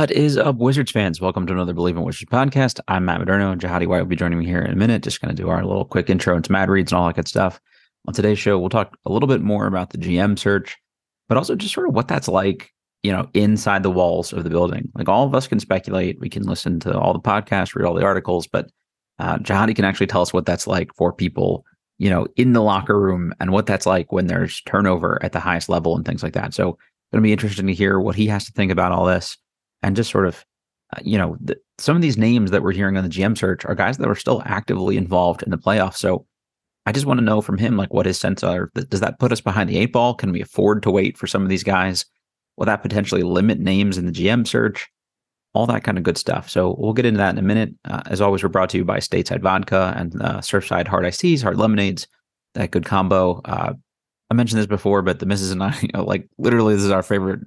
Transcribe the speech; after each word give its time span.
What 0.00 0.12
is 0.12 0.38
up, 0.38 0.56
Wizards 0.56 0.92
fans? 0.92 1.20
Welcome 1.20 1.46
to 1.46 1.52
another 1.52 1.74
Bleav 1.74 1.90
in 1.90 2.00
Wizards 2.00 2.30
podcast. 2.30 2.80
I'm 2.88 3.04
Matt 3.04 3.20
Modderno. 3.20 3.52
and 3.52 3.60
Jahadi 3.60 3.86
White 3.86 3.98
will 3.98 4.06
be 4.06 4.16
joining 4.16 4.38
me 4.38 4.46
here 4.46 4.62
in 4.62 4.72
a 4.72 4.74
minute. 4.74 5.02
Just 5.02 5.20
going 5.20 5.28
to 5.28 5.42
do 5.42 5.50
our 5.50 5.62
little 5.62 5.84
quick 5.84 6.08
intro 6.08 6.34
into 6.34 6.50
Mad 6.50 6.70
Reads 6.70 6.90
and 6.90 6.98
all 6.98 7.06
that 7.06 7.16
good 7.16 7.28
stuff. 7.28 7.60
On 8.08 8.14
today's 8.14 8.38
show, 8.38 8.58
we'll 8.58 8.70
talk 8.70 8.96
a 9.04 9.12
little 9.12 9.26
bit 9.26 9.42
more 9.42 9.66
about 9.66 9.90
the 9.90 9.98
GM 9.98 10.38
search, 10.38 10.78
but 11.28 11.36
also 11.36 11.54
just 11.54 11.74
sort 11.74 11.86
of 11.86 11.94
what 11.94 12.08
that's 12.08 12.28
like, 12.28 12.72
you 13.02 13.12
know, 13.12 13.28
inside 13.34 13.82
the 13.82 13.90
walls 13.90 14.32
of 14.32 14.42
the 14.42 14.48
building. 14.48 14.90
Like 14.94 15.10
all 15.10 15.26
of 15.26 15.34
us 15.34 15.46
can 15.46 15.60
speculate, 15.60 16.18
we 16.18 16.30
can 16.30 16.44
listen 16.44 16.80
to 16.80 16.98
all 16.98 17.12
the 17.12 17.20
podcasts, 17.20 17.74
read 17.74 17.84
all 17.84 17.92
the 17.92 18.02
articles, 18.02 18.46
but 18.46 18.70
uh, 19.18 19.36
Jahadi 19.36 19.76
can 19.76 19.84
actually 19.84 20.06
tell 20.06 20.22
us 20.22 20.32
what 20.32 20.46
that's 20.46 20.66
like 20.66 20.94
for 20.94 21.12
people, 21.12 21.62
you 21.98 22.08
know, 22.08 22.26
in 22.36 22.54
the 22.54 22.62
locker 22.62 22.98
room 22.98 23.34
and 23.38 23.52
what 23.52 23.66
that's 23.66 23.84
like 23.84 24.12
when 24.12 24.28
there's 24.28 24.62
turnover 24.62 25.22
at 25.22 25.32
the 25.32 25.40
highest 25.40 25.68
level 25.68 25.94
and 25.94 26.06
things 26.06 26.22
like 26.22 26.32
that. 26.32 26.54
So, 26.54 26.78
to 27.12 27.20
be 27.20 27.32
interesting 27.32 27.66
to 27.66 27.74
hear 27.74 28.00
what 28.00 28.16
he 28.16 28.28
has 28.28 28.46
to 28.46 28.52
think 28.52 28.72
about 28.72 28.92
all 28.92 29.04
this 29.04 29.36
and 29.82 29.96
just 29.96 30.10
sort 30.10 30.26
of, 30.26 30.44
uh, 30.94 31.00
you 31.04 31.18
know, 31.18 31.36
the, 31.40 31.56
some 31.78 31.96
of 31.96 32.02
these 32.02 32.16
names 32.16 32.50
that 32.50 32.62
we're 32.62 32.72
hearing 32.72 32.96
on 32.96 33.04
the 33.04 33.10
GM 33.10 33.36
search 33.36 33.64
are 33.64 33.74
guys 33.74 33.98
that 33.98 34.08
are 34.08 34.14
still 34.14 34.42
actively 34.44 34.96
involved 34.96 35.42
in 35.42 35.50
the 35.50 35.58
playoffs. 35.58 35.96
So 35.96 36.26
I 36.86 36.92
just 36.92 37.06
want 37.06 37.18
to 37.18 37.24
know 37.24 37.40
from 37.40 37.58
him, 37.58 37.76
like, 37.76 37.92
what 37.92 38.06
his 38.06 38.18
sense 38.18 38.42
are. 38.42 38.70
Does 38.74 39.00
that 39.00 39.18
put 39.18 39.32
us 39.32 39.40
behind 39.40 39.68
the 39.68 39.78
eight 39.78 39.92
ball? 39.92 40.14
Can 40.14 40.32
we 40.32 40.40
afford 40.40 40.82
to 40.82 40.90
wait 40.90 41.16
for 41.16 41.26
some 41.26 41.42
of 41.42 41.48
these 41.48 41.62
guys? 41.62 42.04
Will 42.56 42.66
that 42.66 42.82
potentially 42.82 43.22
limit 43.22 43.58
names 43.58 43.98
in 43.98 44.06
the 44.06 44.12
GM 44.12 44.46
search? 44.46 44.88
All 45.52 45.66
that 45.66 45.82
kind 45.82 45.98
of 45.98 46.04
good 46.04 46.18
stuff. 46.18 46.48
So 46.48 46.76
we'll 46.78 46.92
get 46.92 47.06
into 47.06 47.18
that 47.18 47.30
in 47.34 47.38
a 47.38 47.42
minute. 47.42 47.74
Uh, 47.84 48.02
as 48.06 48.20
always, 48.20 48.42
we're 48.42 48.48
brought 48.50 48.70
to 48.70 48.78
you 48.78 48.84
by 48.84 48.98
Stateside 48.98 49.40
Vodka 49.40 49.94
and 49.96 50.20
uh, 50.22 50.38
Surfside 50.38 50.86
Hard 50.86 51.04
Iced 51.04 51.20
Teas, 51.20 51.42
Hard 51.42 51.56
Lemonades. 51.56 52.06
That 52.54 52.70
good 52.70 52.84
combo. 52.84 53.40
Uh, 53.44 53.74
I 54.30 54.34
mentioned 54.34 54.60
this 54.60 54.66
before, 54.66 55.02
but 55.02 55.18
the 55.18 55.26
missus 55.26 55.50
and 55.50 55.62
I, 55.62 55.76
you 55.80 55.88
know, 55.94 56.04
like 56.04 56.28
literally, 56.38 56.74
this 56.74 56.84
is 56.84 56.90
our 56.90 57.02
favorite 57.02 57.40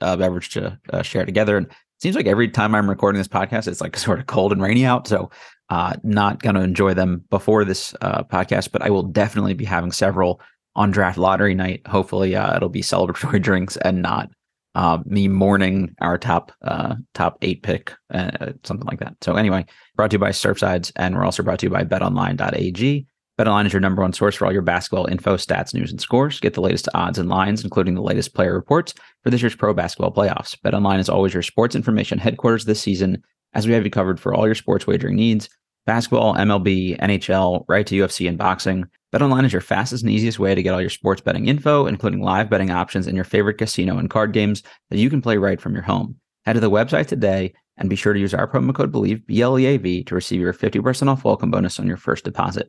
uh, 0.00 0.16
beverage 0.16 0.50
to 0.50 0.78
uh, 0.92 1.02
share 1.02 1.24
together. 1.24 1.56
And 1.56 1.66
it 1.66 2.02
seems 2.02 2.16
like 2.16 2.26
every 2.26 2.48
time 2.48 2.74
I'm 2.74 2.88
recording 2.88 3.18
this 3.18 3.28
podcast, 3.28 3.68
it's 3.68 3.80
like 3.80 3.96
sort 3.98 4.20
of 4.20 4.26
cold 4.26 4.52
and 4.52 4.62
rainy 4.62 4.84
out. 4.84 5.06
So, 5.06 5.30
uh, 5.70 5.94
not 6.02 6.42
going 6.42 6.54
to 6.54 6.62
enjoy 6.62 6.94
them 6.94 7.24
before 7.28 7.64
this 7.64 7.94
uh, 8.00 8.22
podcast, 8.24 8.72
but 8.72 8.80
I 8.80 8.88
will 8.88 9.02
definitely 9.02 9.52
be 9.52 9.66
having 9.66 9.92
several 9.92 10.40
on 10.74 10.90
draft 10.90 11.18
lottery 11.18 11.54
night. 11.54 11.86
Hopefully, 11.86 12.34
uh, 12.34 12.56
it'll 12.56 12.70
be 12.70 12.82
celebratory 12.82 13.42
drinks 13.42 13.76
and 13.76 14.00
not 14.00 14.30
uh, 14.74 14.98
me 15.04 15.28
mourning 15.28 15.94
our 16.00 16.16
top 16.16 16.52
uh, 16.62 16.94
top 17.12 17.36
eight 17.42 17.62
pick, 17.62 17.92
something 18.10 18.86
like 18.86 19.00
that. 19.00 19.16
So, 19.20 19.34
anyway, 19.34 19.66
brought 19.94 20.10
to 20.10 20.14
you 20.14 20.20
by 20.20 20.30
Surfsides, 20.30 20.90
and 20.96 21.14
we're 21.14 21.24
also 21.24 21.42
brought 21.42 21.58
to 21.58 21.66
you 21.66 21.70
by 21.70 21.84
BetOnline.ag. 21.84 23.06
BetOnline 23.38 23.66
is 23.66 23.72
your 23.72 23.80
number 23.80 24.02
one 24.02 24.12
source 24.12 24.34
for 24.34 24.46
all 24.46 24.52
your 24.52 24.62
basketball 24.62 25.06
info, 25.06 25.36
stats, 25.36 25.72
news, 25.72 25.92
and 25.92 26.00
scores. 26.00 26.40
Get 26.40 26.54
the 26.54 26.60
latest 26.60 26.88
odds 26.94 27.18
and 27.18 27.28
lines, 27.28 27.62
including 27.62 27.94
the 27.94 28.02
latest 28.02 28.34
player 28.34 28.52
reports 28.52 28.94
for 29.22 29.30
this 29.30 29.40
year's 29.40 29.54
pro 29.54 29.72
basketball 29.72 30.12
playoffs. 30.12 30.56
BetOnline 30.64 30.98
is 30.98 31.08
always 31.08 31.32
your 31.32 31.44
sports 31.44 31.76
information 31.76 32.18
headquarters 32.18 32.64
this 32.64 32.80
season, 32.80 33.22
as 33.54 33.68
we 33.68 33.74
have 33.74 33.84
you 33.84 33.90
covered 33.90 34.18
for 34.18 34.34
all 34.34 34.46
your 34.46 34.56
sports 34.56 34.86
wagering 34.86 35.16
needs 35.16 35.48
basketball, 35.86 36.34
MLB, 36.34 36.98
NHL, 36.98 37.64
right 37.66 37.86
to 37.86 37.94
UFC 37.94 38.28
and 38.28 38.36
boxing. 38.36 38.84
BetOnline 39.10 39.46
is 39.46 39.54
your 39.54 39.62
fastest 39.62 40.02
and 40.02 40.12
easiest 40.12 40.38
way 40.38 40.54
to 40.54 40.62
get 40.62 40.74
all 40.74 40.82
your 40.82 40.90
sports 40.90 41.22
betting 41.22 41.46
info, 41.46 41.86
including 41.86 42.20
live 42.20 42.50
betting 42.50 42.70
options 42.70 43.06
and 43.06 43.16
your 43.16 43.24
favorite 43.24 43.56
casino 43.56 43.96
and 43.96 44.10
card 44.10 44.34
games 44.34 44.62
that 44.90 44.98
you 44.98 45.08
can 45.08 45.22
play 45.22 45.38
right 45.38 45.58
from 45.58 45.72
your 45.72 45.82
home. 45.82 46.16
Head 46.44 46.54
to 46.54 46.60
the 46.60 46.70
website 46.70 47.06
today 47.06 47.54
and 47.78 47.88
be 47.88 47.96
sure 47.96 48.12
to 48.12 48.20
use 48.20 48.34
our 48.34 48.46
promo 48.46 48.74
code 48.74 48.92
BLEAV, 48.92 49.24
B 49.24 49.40
L 49.40 49.58
E 49.58 49.64
A 49.64 49.76
V, 49.78 50.04
to 50.04 50.14
receive 50.14 50.42
your 50.42 50.52
50% 50.52 51.08
off 51.08 51.24
welcome 51.24 51.50
bonus 51.50 51.80
on 51.80 51.86
your 51.86 51.96
first 51.96 52.22
deposit. 52.22 52.68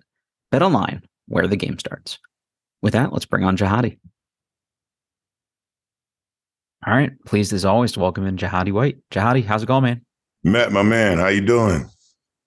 Bet 0.52 0.62
online, 0.62 1.04
where 1.28 1.48
the 1.48 1.56
game 1.56 1.78
starts. 1.80 2.18
With 2.82 2.94
that, 2.94 3.14
let's 3.14 3.26
bring 3.26 3.44
on 3.44 3.58
Jahadi. 3.58 4.00
All 6.88 6.94
right, 6.94 7.12
pleased 7.26 7.52
as 7.54 7.66
always 7.66 7.92
to 7.94 8.00
welcome 8.00 8.26
in 8.26 8.38
Jahadi 8.38 8.72
White. 8.72 8.98
Jahadi, 9.12 9.44
how's 9.44 9.64
it 9.64 9.68
going, 9.68 9.84
man? 9.84 10.06
Matt, 10.44 10.72
my 10.72 10.82
man, 10.82 11.18
how 11.18 11.28
you 11.28 11.42
doing? 11.42 11.86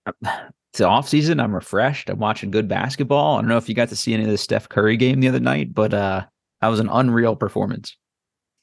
It's 0.07 0.79
the 0.79 0.89
off 0.89 1.07
season. 1.07 1.39
I'm 1.39 1.55
refreshed. 1.55 2.09
I'm 2.09 2.19
watching 2.19 2.51
good 2.51 2.67
basketball. 2.67 3.37
I 3.37 3.43
don't 3.43 3.49
know 3.49 3.59
if 3.59 3.69
you 3.69 3.75
got 3.75 3.91
to 3.91 3.97
see 3.97 4.15
any 4.15 4.25
of 4.25 4.31
the 4.31 4.39
Steph 4.39 4.71
Curry 4.71 4.97
game 4.97 5.21
the 5.21 5.29
other 5.29 5.39
night, 5.39 5.75
but 5.75 5.93
uh, 5.93 6.25
that 6.63 6.69
was 6.69 6.81
an 6.81 6.89
unreal 6.91 7.37
performance. 7.37 7.95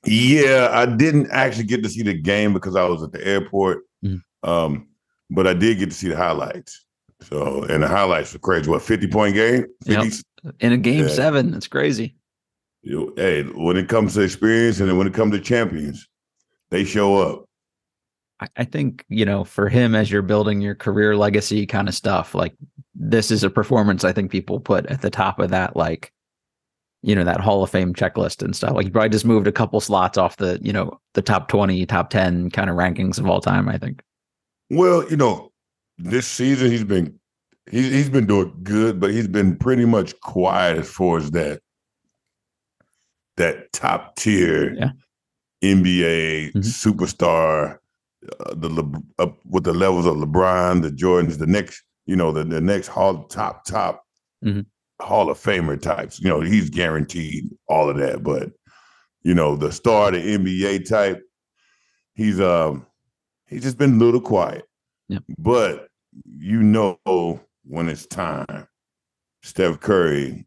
Yeah, 0.05 0.69
I 0.71 0.87
didn't 0.87 1.29
actually 1.29 1.65
get 1.65 1.83
to 1.83 1.89
see 1.89 2.01
the 2.01 2.19
game 2.19 2.53
because 2.53 2.75
I 2.75 2.85
was 2.85 3.03
at 3.03 3.11
the 3.11 3.25
airport. 3.25 3.83
Mhm. 4.03 4.21
Um, 4.41 4.87
but 5.29 5.45
I 5.45 5.53
did 5.53 5.77
get 5.77 5.91
to 5.91 5.95
see 5.95 6.09
the 6.09 6.17
highlights. 6.17 6.83
So, 7.21 7.63
and 7.63 7.83
the 7.83 7.87
highlights 7.87 8.33
were 8.33 8.39
crazy. 8.39 8.69
What, 8.69 8.81
50 8.81 9.07
point 9.07 9.35
game? 9.35 9.65
50, 9.85 10.23
In 10.61 10.71
a 10.71 10.77
game 10.77 11.07
Yeah. 11.07 11.13
seven, 11.13 11.51
That's 11.51 11.67
crazy. 11.67 12.15
you- 12.81 13.13
hey, 13.17 13.43
when 13.43 13.75
it 13.77 13.89
comes 13.89 14.13
to 14.13 14.21
experience 14.21 14.79
and 14.79 14.97
when 14.97 15.05
it 15.07 15.13
comes 15.13 15.33
to 15.33 15.39
champions, 15.41 16.07
they 16.71 16.83
show 16.85 17.17
up. 17.17 17.45
I, 18.39 18.47
I 18.57 18.63
think, 18.63 19.03
you 19.09 19.25
know, 19.25 19.43
for 19.43 19.67
him 19.67 19.95
as 19.95 20.09
you're 20.09 20.21
building 20.21 20.61
your 20.61 20.75
career 20.75 21.17
legacy 21.17 21.65
kind 21.65 21.89
of 21.89 21.93
stuff, 21.93 22.33
like 22.33 22.53
this 22.95 23.31
is 23.31 23.43
a 23.43 23.49
performance 23.49 24.05
I 24.05 24.13
think 24.13 24.31
people 24.31 24.59
put 24.61 24.85
at 24.85 25.01
the 25.01 25.09
top 25.09 25.39
of 25.39 25.49
that, 25.49 25.75
like, 25.75 26.13
you 27.01 27.15
know, 27.15 27.25
that 27.25 27.41
Hall 27.41 27.63
of 27.63 27.69
Fame 27.69 27.93
checklist 27.93 28.41
and 28.41 28.55
stuff. 28.55 28.73
Like 28.75 28.85
he 28.85 28.91
probably 28.91 29.09
just 29.09 29.25
moved 29.25 29.47
a 29.47 29.51
couple 29.51 29.79
slots 29.81 30.17
off 30.17 30.37
the, 30.37 30.57
you 30.61 30.71
know, 30.71 30.99
the 31.15 31.21
top 31.21 31.49
20, 31.49 31.85
top 31.85 32.09
10 32.09 32.49
kind 32.51 32.69
of 32.69 32.77
rankings 32.77 33.19
of 33.19 33.25
all 33.27 33.41
time, 33.41 33.67
I 33.67 33.77
think. 33.77 34.01
Well, 34.69 35.09
you 35.09 35.17
know, 35.17 35.48
this 35.99 36.27
season 36.27 36.71
he's 36.71 36.83
been 36.83 37.19
he's 37.69 37.91
he's 37.91 38.09
been 38.09 38.25
doing 38.25 38.53
good, 38.63 38.99
but 38.99 39.11
he's 39.11 39.27
been 39.27 39.55
pretty 39.57 39.85
much 39.85 40.19
quiet 40.21 40.77
as 40.79 40.89
far 40.89 41.17
as 41.17 41.31
that 41.31 41.61
that 43.37 43.71
top 43.73 44.15
tier 44.15 44.73
Yeah. 44.75 44.91
NBA 45.63 46.51
Mhm. 46.53 46.63
superstar, 46.63 47.77
uh, 48.39 48.53
the 48.55 48.69
Le- 48.69 49.03
up 49.17 49.37
with 49.45 49.63
the 49.65 49.73
levels 49.73 50.05
of 50.05 50.15
LeBron, 50.17 50.81
the 50.81 50.89
Jordans, 50.91 51.37
the 51.37 51.47
next 51.47 51.83
you 52.05 52.15
know 52.15 52.31
the 52.31 52.43
the 52.43 52.61
next 52.61 52.87
hall 52.87 53.23
top 53.25 53.65
top 53.65 54.03
Mhm. 54.43 54.65
Hall 55.01 55.29
of 55.29 55.37
Famer 55.37 55.79
types. 55.79 56.19
You 56.19 56.29
know 56.29 56.41
he's 56.41 56.69
guaranteed 56.69 57.49
all 57.67 57.89
of 57.89 57.97
that, 57.97 58.23
but 58.23 58.51
you 59.23 59.33
know 59.33 59.55
the 59.55 59.71
star, 59.71 60.11
the 60.11 60.17
NBA 60.19 60.79
type, 60.79 61.21
he's 62.13 62.39
um 62.39 62.85
he's 63.47 63.63
just 63.63 63.77
been 63.77 63.95
a 63.95 64.03
little 64.03 64.21
quiet. 64.21 64.63
Yep. 65.09 65.23
But 65.37 65.88
you 66.25 66.61
know 66.61 66.99
when 67.63 67.89
it's 67.89 68.05
time, 68.05 68.67
Steph 69.43 69.79
Curry 69.79 70.45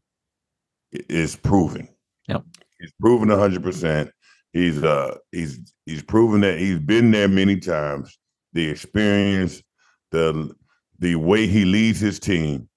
is 0.93 1.37
proving. 1.37 1.88
Yep. 2.29 2.44
He's 2.81 2.93
proven 3.00 3.29
hundred 3.29 3.62
percent. 3.62 4.11
He's 4.53 4.82
uh 4.82 5.17
he's 5.31 5.75
he's 5.87 6.03
proven 6.03 6.41
that 6.43 6.59
he's 6.59 6.79
been 6.79 7.11
there 7.11 7.29
many 7.29 7.59
times. 7.59 8.19
The 8.53 8.69
experience, 8.69 9.62
the 10.11 10.53
the 10.99 11.17
way 11.17 11.47
he 11.47 11.65
leads 11.65 12.00
his 12.00 12.19
team. 12.19 12.69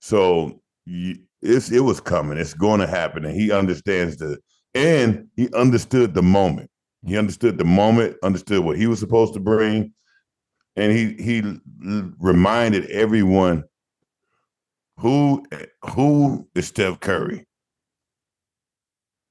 So 0.00 0.62
it's 0.86 1.70
it 1.70 1.80
was 1.80 2.00
coming. 2.00 2.38
It's 2.38 2.54
going 2.54 2.80
to 2.80 2.86
happen, 2.86 3.24
and 3.24 3.38
he 3.38 3.52
understands 3.52 4.16
the 4.16 4.38
and 4.74 5.26
he 5.36 5.52
understood 5.54 6.14
the 6.14 6.22
moment. 6.22 6.70
He 7.06 7.16
understood 7.16 7.58
the 7.58 7.64
moment, 7.64 8.16
understood 8.22 8.64
what 8.64 8.76
he 8.76 8.86
was 8.86 8.98
supposed 8.98 9.34
to 9.34 9.40
bring, 9.40 9.92
and 10.78 10.92
he 10.92 11.14
he 11.22 11.60
reminded 12.18 12.86
everyone 12.86 13.64
who 14.96 15.44
who 15.82 16.48
is 16.54 16.68
Steph 16.68 17.00
Curry. 17.00 17.44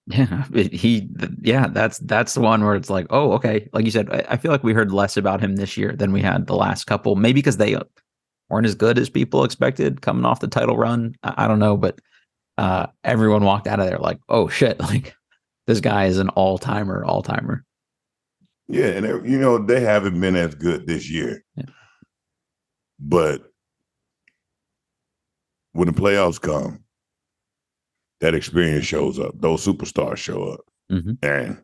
Yeah, 0.07 0.43
he. 0.53 1.09
Yeah, 1.41 1.67
that's 1.67 1.99
that's 1.99 2.33
the 2.33 2.41
one 2.41 2.63
where 2.63 2.75
it's 2.75 2.89
like, 2.89 3.07
oh, 3.09 3.31
okay. 3.33 3.69
Like 3.73 3.85
you 3.85 3.91
said, 3.91 4.09
I, 4.29 4.37
feel 4.37 4.51
like 4.51 4.63
we 4.63 4.73
heard 4.73 4.91
less 4.91 5.17
about 5.17 5.41
him 5.41 5.55
this 5.55 5.77
year 5.77 5.93
than 5.93 6.11
we 6.11 6.21
had 6.21 6.47
the 6.47 6.55
last 6.55 6.85
couple. 6.85 7.15
Maybe 7.15 7.39
because 7.39 7.57
they 7.57 7.77
weren't 8.49 8.67
as 8.67 8.75
good 8.75 8.97
as 8.97 9.09
people 9.09 9.43
expected 9.43 10.01
coming 10.01 10.25
off 10.25 10.41
the 10.41 10.47
title 10.47 10.77
run. 10.77 11.15
I, 11.23 11.45
I 11.45 11.47
don't 11.47 11.59
know, 11.59 11.77
but 11.77 11.99
uh, 12.57 12.87
everyone 13.03 13.43
walked 13.43 13.67
out 13.67 13.79
of 13.79 13.87
there 13.87 13.99
like, 13.99 14.19
oh 14.29 14.49
shit, 14.49 14.79
like 14.81 15.15
this 15.65 15.79
guy 15.79 16.05
is 16.05 16.17
an 16.17 16.29
all 16.29 16.57
timer, 16.57 17.05
all 17.05 17.21
timer. 17.21 17.63
Yeah, 18.69 18.87
and 18.87 19.29
you 19.29 19.39
know 19.39 19.57
they 19.57 19.79
haven't 19.79 20.19
been 20.19 20.35
as 20.35 20.53
good 20.55 20.87
this 20.87 21.09
year, 21.09 21.43
yeah. 21.55 21.65
but 22.99 23.41
when 25.71 25.87
the 25.87 25.93
playoffs 25.93 26.41
come, 26.41 26.83
that 28.19 28.33
experience 28.35 28.85
shows 28.85 29.19
up. 29.19 29.39
Those 29.39 29.65
superstars 29.65 30.17
show 30.17 30.43
up, 30.49 30.61
mm-hmm. 30.91 31.13
and 31.23 31.61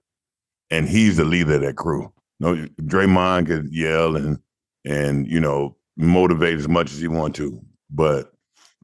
and 0.69 0.87
he's 0.87 1.17
the 1.17 1.25
leader 1.25 1.55
of 1.55 1.61
that 1.61 1.75
crew. 1.75 2.11
no, 2.39 2.55
Draymond 2.83 3.47
could 3.47 3.73
yell 3.73 4.15
and 4.15 4.39
and 4.85 5.27
you 5.27 5.39
know 5.39 5.75
motivate 5.97 6.57
as 6.57 6.67
much 6.67 6.91
as 6.91 6.99
he 6.99 7.07
want 7.07 7.35
to, 7.35 7.59
but 7.89 8.31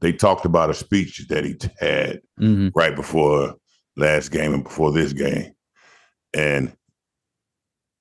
they 0.00 0.12
talked 0.12 0.44
about 0.44 0.70
a 0.70 0.74
speech 0.74 1.26
that 1.28 1.44
he 1.44 1.56
had 1.78 2.20
mm-hmm. 2.40 2.68
right 2.74 2.96
before 2.96 3.54
last 3.96 4.30
game 4.30 4.54
and 4.54 4.64
before 4.64 4.92
this 4.92 5.12
game, 5.12 5.52
and 6.34 6.76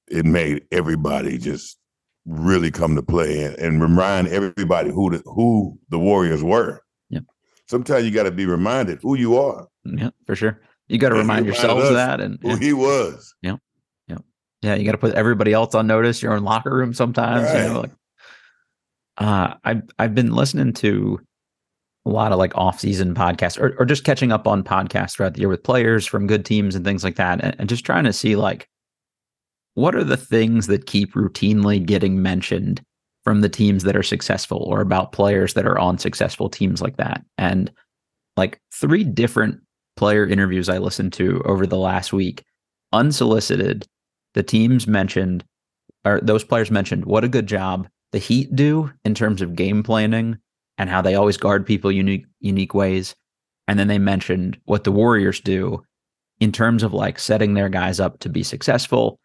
it 0.10 0.26
made 0.26 0.64
everybody 0.72 1.38
just 1.38 1.78
really 2.26 2.70
come 2.72 2.96
to 2.96 3.02
play 3.02 3.44
and, 3.44 3.56
and 3.56 3.82
remind 3.82 4.28
everybody 4.28 4.92
who 4.92 5.10
the, 5.12 5.24
who 5.26 5.78
the 5.90 5.98
Warriors 5.98 6.44
were. 6.44 6.82
Yeah. 7.10 7.22
Sometimes 7.68 8.06
you 8.06 8.12
got 8.12 8.24
to 8.24 8.32
be 8.32 8.46
reminded 8.46 9.00
who 9.02 9.16
you 9.16 9.38
are. 9.38 9.68
Yeah, 9.86 10.10
for 10.26 10.36
sure. 10.36 10.62
You 10.88 10.98
got 10.98 11.10
to 11.10 11.16
remind 11.16 11.46
yourselves 11.46 11.88
of 11.88 11.94
that 11.94 12.20
and 12.20 12.38
who 12.42 12.56
he 12.56 12.74
was. 12.74 13.34
Yeah. 13.42 13.58
Yeah. 14.08 14.18
Yeah. 14.62 14.76
You 14.76 14.86
got 14.86 14.94
to 14.94 14.98
put 14.98 15.14
everybody 15.14 15.54
else 15.54 15.76
on 15.76 15.88
notice. 15.88 16.22
Your 16.22 16.34
own 16.34 16.44
locker 16.44 16.74
room 16.74 16.94
sometimes. 16.94 17.46
Right. 17.46 17.64
You 17.64 17.74
know, 17.74 17.82
like, 17.82 17.92
uh, 19.18 19.54
I've 19.64 19.84
I've 20.00 20.16
been 20.16 20.32
listening 20.32 20.74
to 20.74 21.20
a 22.06 22.10
lot 22.10 22.32
of 22.32 22.40
like 22.40 22.56
off-season 22.56 23.14
podcasts 23.14 23.60
or, 23.60 23.76
or 23.78 23.86
just 23.86 24.04
catching 24.04 24.32
up 24.32 24.48
on 24.48 24.64
podcasts 24.64 25.14
throughout 25.14 25.34
the 25.34 25.42
year 25.42 25.50
with 25.50 25.62
players 25.64 26.06
from 26.06 26.28
good 26.28 26.46
teams 26.46 26.74
and 26.74 26.86
things 26.86 27.04
like 27.04 27.18
that 27.18 27.42
and, 27.44 27.56
and 27.60 27.70
just 27.70 27.86
trying 27.86 28.06
to 28.06 28.14
see 28.14 28.36
like 28.36 28.68
what 29.76 29.96
are 29.96 30.04
the 30.04 30.18
things 30.18 30.68
that 30.68 30.86
keep 30.86 31.14
routinely 31.14 31.84
getting 31.84 32.22
mentioned 32.22 32.82
from 33.24 33.42
the 33.42 33.50
teams 33.50 33.84
that 33.84 33.96
are 33.96 34.04
successful 34.04 34.64
or 34.64 34.82
about 34.82 35.12
players 35.12 35.54
that 35.54 35.66
are 35.66 35.78
on 35.78 35.98
successful 35.98 36.50
teams 36.50 36.82
like 36.82 36.98
that 36.98 37.24
and 37.38 37.72
like 38.38 38.60
three 38.74 39.04
different 39.04 39.60
player 39.98 40.26
interviews 40.26 40.70
i 40.70 40.78
listened 40.78 41.14
to 41.14 41.42
over 41.46 41.68
the 41.68 41.78
last 41.78 42.14
week 42.14 42.44
unsolicited 42.94 43.86
the 44.34 44.44
teams 44.44 44.88
mentioned 44.88 45.44
or 46.06 46.20
those 46.22 46.44
players 46.44 46.72
mentioned 46.72 47.06
what 47.06 47.24
a 47.24 47.30
good 47.30 47.48
job 47.48 47.88
the 48.12 48.20
heat 48.20 48.56
do 48.56 48.92
in 49.04 49.14
terms 49.14 49.42
of 49.42 49.56
game 49.56 49.84
planning 49.84 50.38
and 50.78 50.90
how 50.90 51.02
they 51.02 51.16
always 51.16 51.38
guard 51.38 51.66
people 51.66 51.92
unique 51.92 52.26
unique 52.40 52.74
ways. 52.74 53.16
And 53.68 53.78
then 53.78 53.88
they 53.88 54.00
mentioned 54.00 54.58
what 54.66 54.84
the 54.84 54.92
Warriors 54.92 55.40
do 55.40 55.84
in 56.40 56.52
terms 56.52 56.82
of 56.82 56.94
like 56.94 57.20
setting 57.20 57.54
their 57.54 57.70
guys 57.70 58.00
up 58.00 58.20
to 58.20 58.30
be 58.30 58.42
successful. 58.42 59.20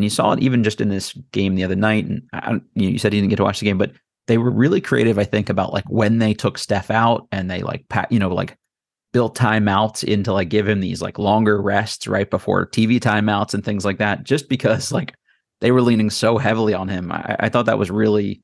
And 0.00 0.04
you 0.04 0.10
saw 0.10 0.32
it 0.32 0.40
even 0.40 0.64
just 0.64 0.80
in 0.80 0.88
this 0.88 1.12
game 1.32 1.54
the 1.54 1.64
other 1.64 1.76
night. 1.76 2.06
And 2.06 2.22
I, 2.32 2.60
you 2.74 2.98
said 2.98 3.12
you 3.12 3.20
didn't 3.20 3.28
get 3.28 3.36
to 3.36 3.42
watch 3.42 3.60
the 3.60 3.66
game, 3.66 3.76
but 3.76 3.92
they 4.26 4.38
were 4.38 4.50
really 4.50 4.80
creative, 4.80 5.18
I 5.18 5.24
think, 5.24 5.50
about 5.50 5.74
like 5.74 5.84
when 5.88 6.18
they 6.18 6.32
took 6.32 6.56
Steph 6.56 6.90
out 6.90 7.28
and 7.30 7.50
they 7.50 7.60
like 7.60 7.88
pat, 7.90 8.10
you 8.10 8.18
know, 8.18 8.30
like 8.30 8.56
built 9.12 9.36
timeouts 9.36 10.02
into 10.02 10.32
like 10.32 10.48
give 10.48 10.66
him 10.66 10.80
these 10.80 11.02
like 11.02 11.18
longer 11.18 11.60
rests 11.60 12.06
right 12.06 12.30
before 12.30 12.66
TV 12.66 12.98
timeouts 12.98 13.52
and 13.52 13.62
things 13.62 13.84
like 13.84 13.98
that, 13.98 14.24
just 14.24 14.48
because 14.48 14.90
like 14.92 15.14
they 15.60 15.70
were 15.70 15.82
leaning 15.82 16.08
so 16.08 16.38
heavily 16.38 16.72
on 16.72 16.88
him. 16.88 17.12
I, 17.12 17.36
I 17.40 17.48
thought 17.50 17.66
that 17.66 17.78
was 17.78 17.90
really 17.90 18.40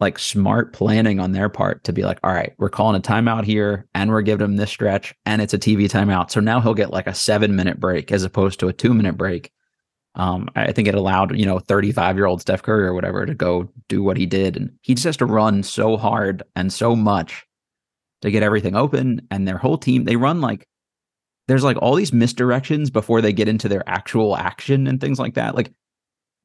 like 0.00 0.18
smart 0.18 0.72
planning 0.72 1.20
on 1.20 1.32
their 1.32 1.48
part 1.48 1.84
to 1.84 1.92
be 1.92 2.02
like, 2.02 2.18
all 2.22 2.32
right, 2.32 2.52
we're 2.58 2.68
calling 2.68 2.96
a 2.96 3.02
timeout 3.02 3.44
here 3.44 3.86
and 3.94 4.10
we're 4.10 4.22
giving 4.22 4.44
him 4.44 4.56
this 4.56 4.70
stretch 4.70 5.14
and 5.24 5.40
it's 5.40 5.54
a 5.54 5.58
TV 5.58 5.88
timeout. 5.88 6.30
So 6.30 6.40
now 6.40 6.60
he'll 6.60 6.74
get 6.74 6.90
like 6.90 7.06
a 7.06 7.14
seven 7.14 7.56
minute 7.56 7.80
break 7.80 8.12
as 8.12 8.24
opposed 8.24 8.60
to 8.60 8.68
a 8.68 8.72
two 8.72 8.92
minute 8.92 9.16
break. 9.16 9.50
Um, 10.16 10.48
I 10.54 10.72
think 10.72 10.86
it 10.86 10.94
allowed, 10.94 11.36
you 11.36 11.44
know, 11.44 11.58
35 11.58 12.16
year 12.16 12.26
old 12.26 12.40
Steph 12.40 12.62
Curry 12.62 12.86
or 12.86 12.94
whatever 12.94 13.26
to 13.26 13.34
go 13.34 13.68
do 13.88 14.02
what 14.02 14.16
he 14.16 14.26
did. 14.26 14.56
And 14.56 14.70
he 14.82 14.94
just 14.94 15.04
has 15.04 15.16
to 15.18 15.26
run 15.26 15.62
so 15.62 15.96
hard 15.96 16.42
and 16.54 16.72
so 16.72 16.94
much 16.94 17.44
to 18.22 18.30
get 18.30 18.42
everything 18.42 18.76
open. 18.76 19.26
And 19.30 19.46
their 19.46 19.58
whole 19.58 19.78
team, 19.78 20.04
they 20.04 20.16
run 20.16 20.40
like, 20.40 20.68
there's 21.48 21.64
like 21.64 21.76
all 21.78 21.94
these 21.94 22.12
misdirections 22.12 22.92
before 22.92 23.20
they 23.20 23.32
get 23.32 23.48
into 23.48 23.68
their 23.68 23.86
actual 23.88 24.36
action 24.36 24.86
and 24.86 25.00
things 25.00 25.18
like 25.18 25.34
that. 25.34 25.54
Like 25.54 25.72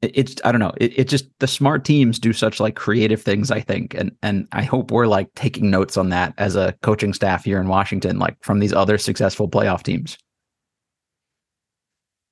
it's 0.02 0.36
I 0.44 0.52
don't 0.52 0.60
know. 0.60 0.74
It, 0.78 0.98
it 0.98 1.08
just 1.08 1.26
the 1.40 1.48
smart 1.48 1.84
teams 1.84 2.20
do 2.20 2.32
such 2.32 2.60
like 2.60 2.76
creative 2.76 3.22
things. 3.22 3.52
I 3.52 3.60
think, 3.60 3.94
and 3.94 4.12
and 4.24 4.48
I 4.52 4.64
hope 4.64 4.92
we're 4.92 5.08
like 5.08 5.34
taking 5.36 5.70
notes 5.70 5.98
on 5.98 6.10
that 6.10 6.34
as 6.38 6.56
a 6.56 6.74
coaching 6.82 7.14
staff 7.14 7.44
here 7.44 7.60
in 7.60 7.68
Washington, 7.68 8.18
like 8.18 8.38
from 8.42 8.60
these 8.60 8.74
other 8.74 8.98
successful 8.98 9.50
playoff 9.50 9.84
teams. 9.84 10.18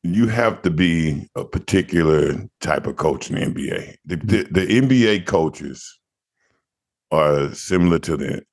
You 0.08 0.28
have 0.28 0.62
to 0.62 0.70
be 0.70 1.28
a 1.36 1.44
particular 1.44 2.36
type 2.62 2.88
of 2.88 2.96
coach 2.96 3.30
in 3.30 3.36
the 3.36 3.42
NBA. 3.42 3.96
The, 4.06 4.16
the, 4.18 4.48
the 4.50 4.66
NBA 4.66 5.26
coaches 5.26 6.00
are 7.12 7.54
similar 7.54 8.00
to 8.00 8.18
the 8.18 8.44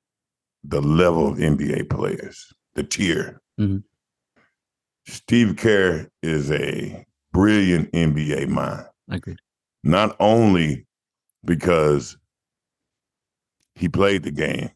the 0.67 0.81
level 0.81 1.27
of 1.27 1.37
NBA 1.37 1.89
players, 1.89 2.51
the 2.73 2.83
tier. 2.83 3.41
Mm-hmm. 3.59 3.77
Steve 5.07 5.57
Kerr 5.57 6.09
is 6.23 6.51
a 6.51 7.05
brilliant 7.31 7.91
NBA 7.91 8.47
mind. 8.47 8.85
Agreed. 9.09 9.37
Not 9.83 10.15
only 10.19 10.87
because 11.43 12.17
he 13.75 13.87
played 13.87 14.23
the 14.23 14.31
game, 14.31 14.71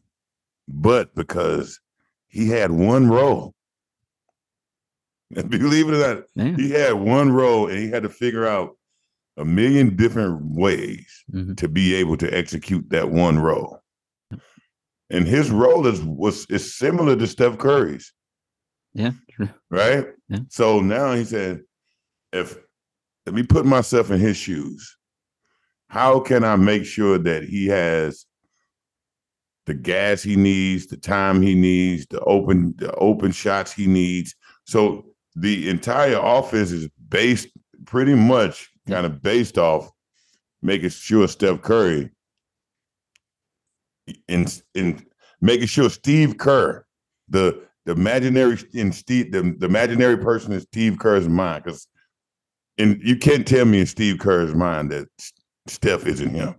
but 0.68 1.14
because 1.16 1.80
he 2.28 2.48
had 2.48 2.70
one 2.70 3.08
role. 3.08 3.54
And 5.36 5.48
believe 5.48 5.88
it 5.88 5.94
or 5.94 6.14
not, 6.14 6.24
yeah. 6.34 6.56
he 6.56 6.70
had 6.70 6.94
one 6.94 7.30
role 7.30 7.68
and 7.68 7.78
he 7.78 7.88
had 7.88 8.02
to 8.02 8.08
figure 8.08 8.46
out 8.46 8.76
a 9.36 9.44
million 9.44 9.94
different 9.94 10.42
ways 10.42 11.24
mm-hmm. 11.32 11.54
to 11.54 11.68
be 11.68 11.94
able 11.94 12.16
to 12.16 12.36
execute 12.36 12.90
that 12.90 13.10
one 13.10 13.38
role. 13.38 13.78
And 15.08 15.26
his 15.26 15.50
role 15.50 15.86
is 15.86 16.02
was 16.02 16.46
is 16.46 16.76
similar 16.76 17.14
to 17.16 17.26
Steph 17.26 17.58
Curry's. 17.58 18.12
Yeah. 18.92 19.12
Right? 19.70 20.06
Yeah. 20.28 20.38
So 20.48 20.80
now 20.80 21.12
he 21.14 21.24
said, 21.24 21.60
if 22.32 22.58
let 23.26 23.34
me 23.34 23.42
put 23.42 23.66
myself 23.66 24.10
in 24.10 24.20
his 24.20 24.36
shoes. 24.36 24.96
How 25.88 26.20
can 26.20 26.44
I 26.44 26.56
make 26.56 26.84
sure 26.84 27.18
that 27.18 27.44
he 27.44 27.66
has 27.66 28.24
the 29.66 29.74
gas 29.74 30.22
he 30.22 30.36
needs, 30.36 30.86
the 30.86 30.96
time 30.96 31.42
he 31.42 31.54
needs, 31.54 32.06
the 32.06 32.20
open 32.20 32.74
the 32.78 32.92
open 32.94 33.32
shots 33.32 33.72
he 33.72 33.86
needs? 33.86 34.34
So 34.64 35.09
the 35.40 35.70
entire 35.70 36.18
offense 36.20 36.70
is 36.70 36.88
based 37.08 37.48
pretty 37.86 38.14
much 38.14 38.70
kind 38.86 39.06
of 39.06 39.22
based 39.22 39.56
off 39.56 39.90
making 40.62 40.90
sure 40.90 41.26
Steph 41.26 41.62
Curry 41.62 42.10
in 44.28 44.46
in 44.74 45.04
making 45.40 45.66
sure 45.66 45.88
Steve 45.88 46.36
Kerr, 46.36 46.84
the 47.28 47.62
the 47.86 47.92
imaginary 47.92 48.58
in 48.74 48.92
Steve, 48.92 49.32
the, 49.32 49.54
the 49.58 49.66
imaginary 49.66 50.18
person 50.18 50.52
in 50.52 50.60
Steve 50.60 50.98
Kerr's 50.98 51.28
mind, 51.28 51.64
because 51.64 51.88
and 52.76 53.00
you 53.02 53.16
can't 53.16 53.46
tell 53.46 53.64
me 53.64 53.80
in 53.80 53.86
Steve 53.86 54.18
Kerr's 54.18 54.54
mind 54.54 54.90
that 54.90 55.08
Steph 55.66 56.06
isn't 56.06 56.34
him. 56.34 56.54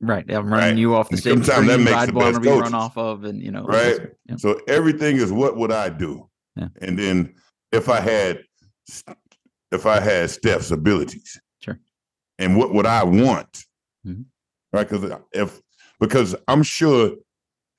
Right. 0.00 0.24
I'm 0.30 0.48
running 0.48 0.70
right? 0.70 0.78
you 0.78 0.94
off 0.94 1.08
the 1.08 1.18
same 1.18 1.42
Sometimes 1.42 1.68
that 1.68 1.78
makes 1.78 1.96
I'd 1.96 2.14
want 2.14 2.34
to 2.34 2.40
be 2.40 2.48
run 2.48 2.74
off 2.74 2.96
of, 2.96 3.24
and 3.24 3.42
you 3.42 3.50
know, 3.50 3.64
right. 3.64 4.08
Yeah. 4.26 4.36
So 4.36 4.58
everything 4.68 5.16
is 5.16 5.30
what 5.32 5.56
would 5.58 5.70
I 5.70 5.90
do? 5.90 6.28
Yeah. 6.56 6.68
And 6.80 6.98
then 6.98 7.34
if 7.74 7.88
I 7.88 8.00
had, 8.00 8.42
if 9.72 9.86
I 9.86 10.00
had 10.00 10.30
Steph's 10.30 10.70
abilities, 10.70 11.40
sure. 11.60 11.78
And 12.38 12.56
what 12.56 12.72
would 12.72 12.86
I 12.86 13.04
want? 13.04 13.64
Mm-hmm. 14.06 14.22
Right. 14.72 14.88
Because 14.88 15.18
if 15.32 15.60
because 16.00 16.34
I'm 16.48 16.62
sure 16.62 17.12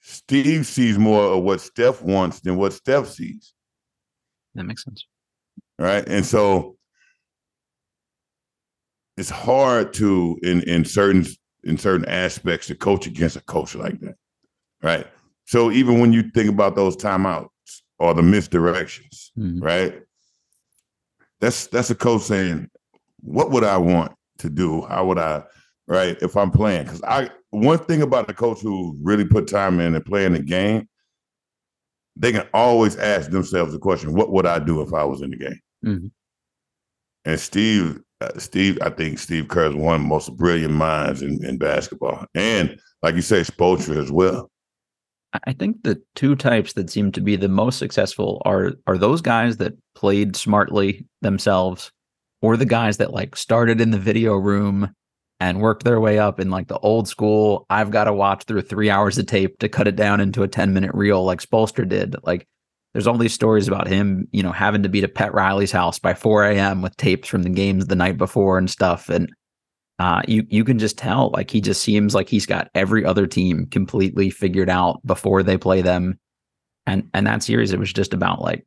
Steve 0.02 0.66
sees 0.66 0.98
more 0.98 1.24
of 1.34 1.44
what 1.44 1.62
Steph 1.62 2.02
wants 2.02 2.40
than 2.40 2.58
what 2.58 2.74
Steph 2.74 3.08
sees. 3.08 3.54
That 4.54 4.64
makes 4.66 4.84
sense. 4.84 5.06
Right. 5.80 6.08
And 6.08 6.26
so 6.26 6.78
it's 9.18 9.30
hard 9.30 9.94
to 9.94 10.38
in 10.44 10.62
in 10.64 10.86
certain 10.86 11.26
in 11.64 11.78
certain 11.78 12.08
aspects 12.08 12.68
to 12.68 12.76
coach 12.76 13.08
against 13.08 13.36
a 13.36 13.42
coach 13.42 13.76
like 13.76 14.00
that, 14.02 14.16
right? 14.84 15.08
So 15.46 15.72
even 15.72 16.00
when 16.00 16.14
you 16.14 16.30
think 16.32 16.50
about 16.50 16.76
those 16.76 16.96
timeouts 16.96 17.50
or 18.00 18.14
the 18.14 18.22
misdirections, 18.22 19.32
mm-hmm. 19.38 19.60
right? 19.60 20.02
That's 21.40 21.68
that's 21.68 21.90
a 21.90 21.96
coach 21.96 22.24
saying, 22.24 22.70
"What 23.22 23.52
would 23.52 23.64
I 23.64 23.78
want 23.78 24.14
to 24.40 24.50
do? 24.50 24.82
How 24.84 25.06
would 25.06 25.18
I, 25.18 25.44
right? 25.88 26.18
If 26.22 26.36
I'm 26.36 26.52
playing, 26.52 26.84
because 26.84 27.04
I 27.04 27.30
one 27.52 27.80
thing 27.80 28.02
about 28.02 28.28
the 28.28 28.34
coach 28.34 28.62
who 28.62 28.98
really 29.02 29.26
put 29.26 29.48
time 29.48 29.80
in 29.80 29.96
and 29.96 30.06
playing 30.06 30.34
the 30.34 30.42
game, 30.42 30.88
they 32.16 32.32
can 32.32 32.48
always 32.54 32.98
ask 32.98 33.32
themselves 33.32 33.74
the 33.74 33.80
question, 33.80 34.14
"What 34.14 34.32
would 34.32 34.46
I 34.46 34.60
do 34.60 34.82
if 34.82 34.94
I 34.94 35.04
was 35.04 35.22
in 35.22 35.32
the 35.32 35.38
game?" 35.38 35.60
Mhm. 35.86 36.12
And 37.26 37.40
Steve, 37.40 38.00
uh, 38.22 38.38
Steve, 38.38 38.78
I 38.82 38.90
think 38.90 39.20
Steve 39.20 39.48
Kerr 39.48 39.70
is 39.70 39.76
one 39.76 39.96
of 39.96 40.02
the 40.02 40.08
most 40.08 40.36
brilliant 40.38 40.74
minds 40.74 41.22
in, 41.22 41.44
in 41.44 41.58
basketball, 41.58 42.26
and 42.36 42.80
like 43.02 43.16
you 43.16 43.22
say, 43.22 43.42
Spoelstra 43.42 44.02
as 44.02 44.12
well. 44.12 44.52
I- 45.48 45.54
think 45.54 45.84
the 45.84 46.02
two 46.16 46.36
types 46.36 46.74
that 46.74 46.90
seem 46.90 47.12
to 47.14 47.22
be 47.22 47.36
the 47.36 47.48
most 47.50 47.78
successful 47.80 48.42
are 48.46 48.74
are 48.88 48.98
those 48.98 49.22
guys 49.22 49.58
that 49.58 49.74
played 49.96 50.36
smartly 50.36 51.06
themselves, 51.22 51.92
or 52.42 52.58
the 52.58 52.66
guys 52.66 52.98
that 52.98 53.14
like 53.14 53.36
started 53.36 53.82
in 53.82 53.92
the 53.92 53.98
video 54.00 54.36
room 54.36 54.94
and 55.40 55.62
worked 55.62 55.84
their 55.84 56.00
way 56.00 56.18
up 56.20 56.40
in 56.40 56.50
like 56.50 56.68
the 56.68 56.80
old 56.80 57.08
school. 57.08 57.66
I've 57.70 57.92
got 57.92 58.06
to 58.06 58.14
watch 58.14 58.44
through 58.46 58.62
three 58.62 58.90
hours 58.90 59.18
of 59.18 59.26
tape 59.26 59.60
to 59.60 59.70
cut 59.70 59.88
it 59.88 59.96
down 59.96 60.22
into 60.22 60.44
a 60.44 60.48
ten 60.48 60.74
minute 60.74 60.92
reel, 60.94 61.24
like 61.24 61.42
Spoelstra 61.42 61.88
did. 61.88 62.16
Like, 62.24 62.48
there's 62.94 63.08
all 63.08 63.18
these 63.18 63.34
stories 63.34 63.68
about 63.68 63.88
him, 63.88 64.28
you 64.32 64.42
know, 64.42 64.54
having 64.54 64.84
to 64.84 64.90
be 64.90 65.02
to 65.02 65.08
Pat 65.10 65.34
Riley's 65.34 65.72
house 65.74 66.00
by 66.00 66.14
4 66.14 66.46
a.m. 66.46 66.82
with 66.82 66.96
tapes 66.96 67.28
from 67.28 67.44
the 67.44 67.50
games 67.50 67.88
the 67.88 67.96
night 67.96 68.18
before 68.18 68.58
and 68.58 68.70
stuff, 68.70 69.10
and 69.10 69.30
uh, 70.00 70.22
you 70.28 70.46
you 70.50 70.64
can 70.64 70.78
just 70.80 70.98
tell 70.98 71.30
like 71.34 71.50
he 71.52 71.62
just 71.62 71.82
seems 71.82 72.14
like 72.14 72.28
he's 72.30 72.46
got 72.46 72.70
every 72.76 73.06
other 73.06 73.26
team 73.28 73.66
completely 73.68 74.30
figured 74.30 74.70
out 74.70 75.06
before 75.06 75.42
they 75.44 75.58
play 75.58 75.82
them, 75.82 76.20
and 76.86 77.10
and 77.14 77.26
that 77.28 77.44
series 77.44 77.72
it 77.72 77.80
was 77.80 77.94
just 77.94 78.14
about 78.14 78.42
like 78.42 78.66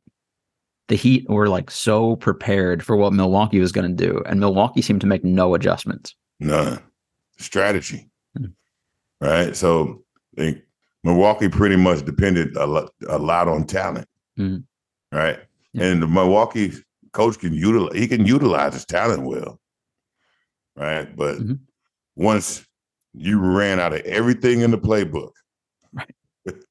the 0.87 0.95
Heat 0.95 1.29
were 1.29 1.47
like 1.47 1.69
so 1.69 2.15
prepared 2.15 2.83
for 2.83 2.95
what 2.95 3.13
Milwaukee 3.13 3.59
was 3.59 3.71
going 3.71 3.95
to 3.95 4.05
do, 4.07 4.23
and 4.25 4.39
Milwaukee 4.39 4.81
seemed 4.81 5.01
to 5.01 5.07
make 5.07 5.23
no 5.23 5.53
adjustments. 5.53 6.15
None 6.39 6.81
strategy, 7.37 8.09
Hmm. 8.35 8.45
right? 9.21 9.55
So 9.55 10.03
they, 10.35 10.61
Milwaukee 11.03 11.47
pretty 11.47 11.75
much 11.77 12.03
depended 12.05 12.55
a 12.57 12.65
lot, 12.65 12.91
a 13.07 13.17
lot 13.17 13.47
on 13.47 13.65
talent, 13.65 14.07
Mhm. 14.37 14.63
right? 15.13 15.39
Yeah. 15.73 15.85
And 15.85 16.01
the 16.01 16.07
Milwaukee 16.07 16.73
coach 17.13 17.39
can 17.39 17.53
utilize 17.53 17.97
he 17.97 18.07
can 18.07 18.25
utilize 18.25 18.73
his 18.73 18.85
talent 18.85 19.23
well, 19.23 19.58
right? 20.79 21.15
But 21.15 21.37
Mhm. 21.39 21.59
once 22.15 22.65
you 23.13 23.39
ran 23.39 23.79
out 23.79 23.93
of 23.93 24.01
everything 24.01 24.61
in 24.61 24.71
the 24.71 24.77
playbook, 24.77 25.31
Right. 25.93 26.13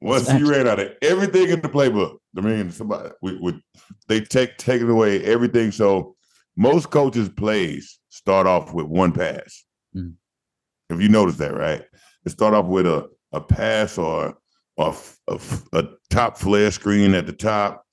once 0.00 0.26
That's 0.26 0.40
you 0.40 0.50
ran 0.50 0.66
out 0.66 0.80
of 0.80 0.92
everything 1.02 1.48
in 1.50 1.60
the 1.60 1.68
playbook, 1.68 2.18
I 2.36 2.40
mean, 2.40 2.70
somebody 2.70 3.10
we, 3.22 3.38
we, 3.40 3.62
they 4.08 4.20
take 4.20 4.56
taking 4.58 4.88
away 4.90 5.22
everything. 5.24 5.70
So 5.72 6.16
most 6.56 6.90
coaches' 6.90 7.28
plays 7.28 7.98
start 8.08 8.46
off 8.46 8.72
with 8.74 8.86
one 8.86 9.12
pass. 9.12 9.64
Mhm. 9.96 10.14
If 10.90 11.00
you 11.00 11.08
notice 11.08 11.36
that, 11.36 11.54
right? 11.54 11.84
They 12.24 12.30
start 12.30 12.54
off 12.54 12.66
with 12.66 12.86
a 12.86 13.08
a 13.32 13.40
pass 13.40 13.98
or 13.98 14.36
a, 14.78 14.92
f- 15.28 15.64
a 15.72 15.88
top 16.10 16.36
flare 16.38 16.70
screen 16.70 17.14
at 17.14 17.26
the 17.26 17.32
top. 17.32 17.84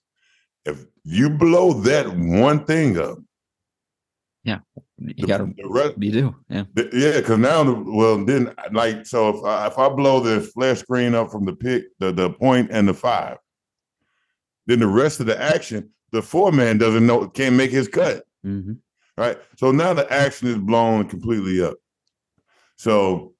If 0.65 0.85
you 1.03 1.29
blow 1.31 1.73
that 1.81 2.07
one 2.15 2.63
thing 2.65 2.97
up, 2.99 3.17
Yeah, 4.43 4.60
you 4.98 5.27
got 5.27 5.38
to 5.38 5.53
you 5.55 6.12
do 6.12 6.36
yeah 6.50 6.63
the- 6.74 6.89
yeah, 6.93 7.19
because 7.19 7.38
now, 7.38 7.63
the, 7.63 7.74
well, 7.74 8.25
then, 8.25 8.53
like, 8.71 9.05
so 9.05 9.29
if 9.29 9.43
I, 9.45 9.67
if 9.67 9.77
I 9.77 9.89
blow 9.89 10.19
the 10.19 10.41
flash 10.41 10.79
screen 10.79 11.13
up 11.13 11.31
from 11.31 11.45
the 11.45 11.53
pick, 11.53 11.86
the 12.00 12.12
the 12.12 12.31
point 12.31 12.69
and 12.71 12.88
the 12.88 12.93
five, 12.93 13.38
then 14.65 14.79
the 14.79 14.88
rest 14.88 15.19
of 15.19 15.27
the 15.27 15.39
action, 15.39 15.91
the 16.12 16.21
four 16.21 16.51
man 16.51 16.77
doesn't 16.79 17.05
know, 17.05 17.27
can't 17.27 17.55
make 17.55 17.71
his 17.71 17.88
cut, 17.88 18.24
hmm 18.43 18.74
right? 19.17 19.38
So 19.57 19.71
now 19.71 19.93
the 19.93 20.12
action 20.12 20.48
is 20.48 20.57
blown 20.57 21.07
completely 21.07 21.62
up. 21.62 21.75
So 22.77 23.36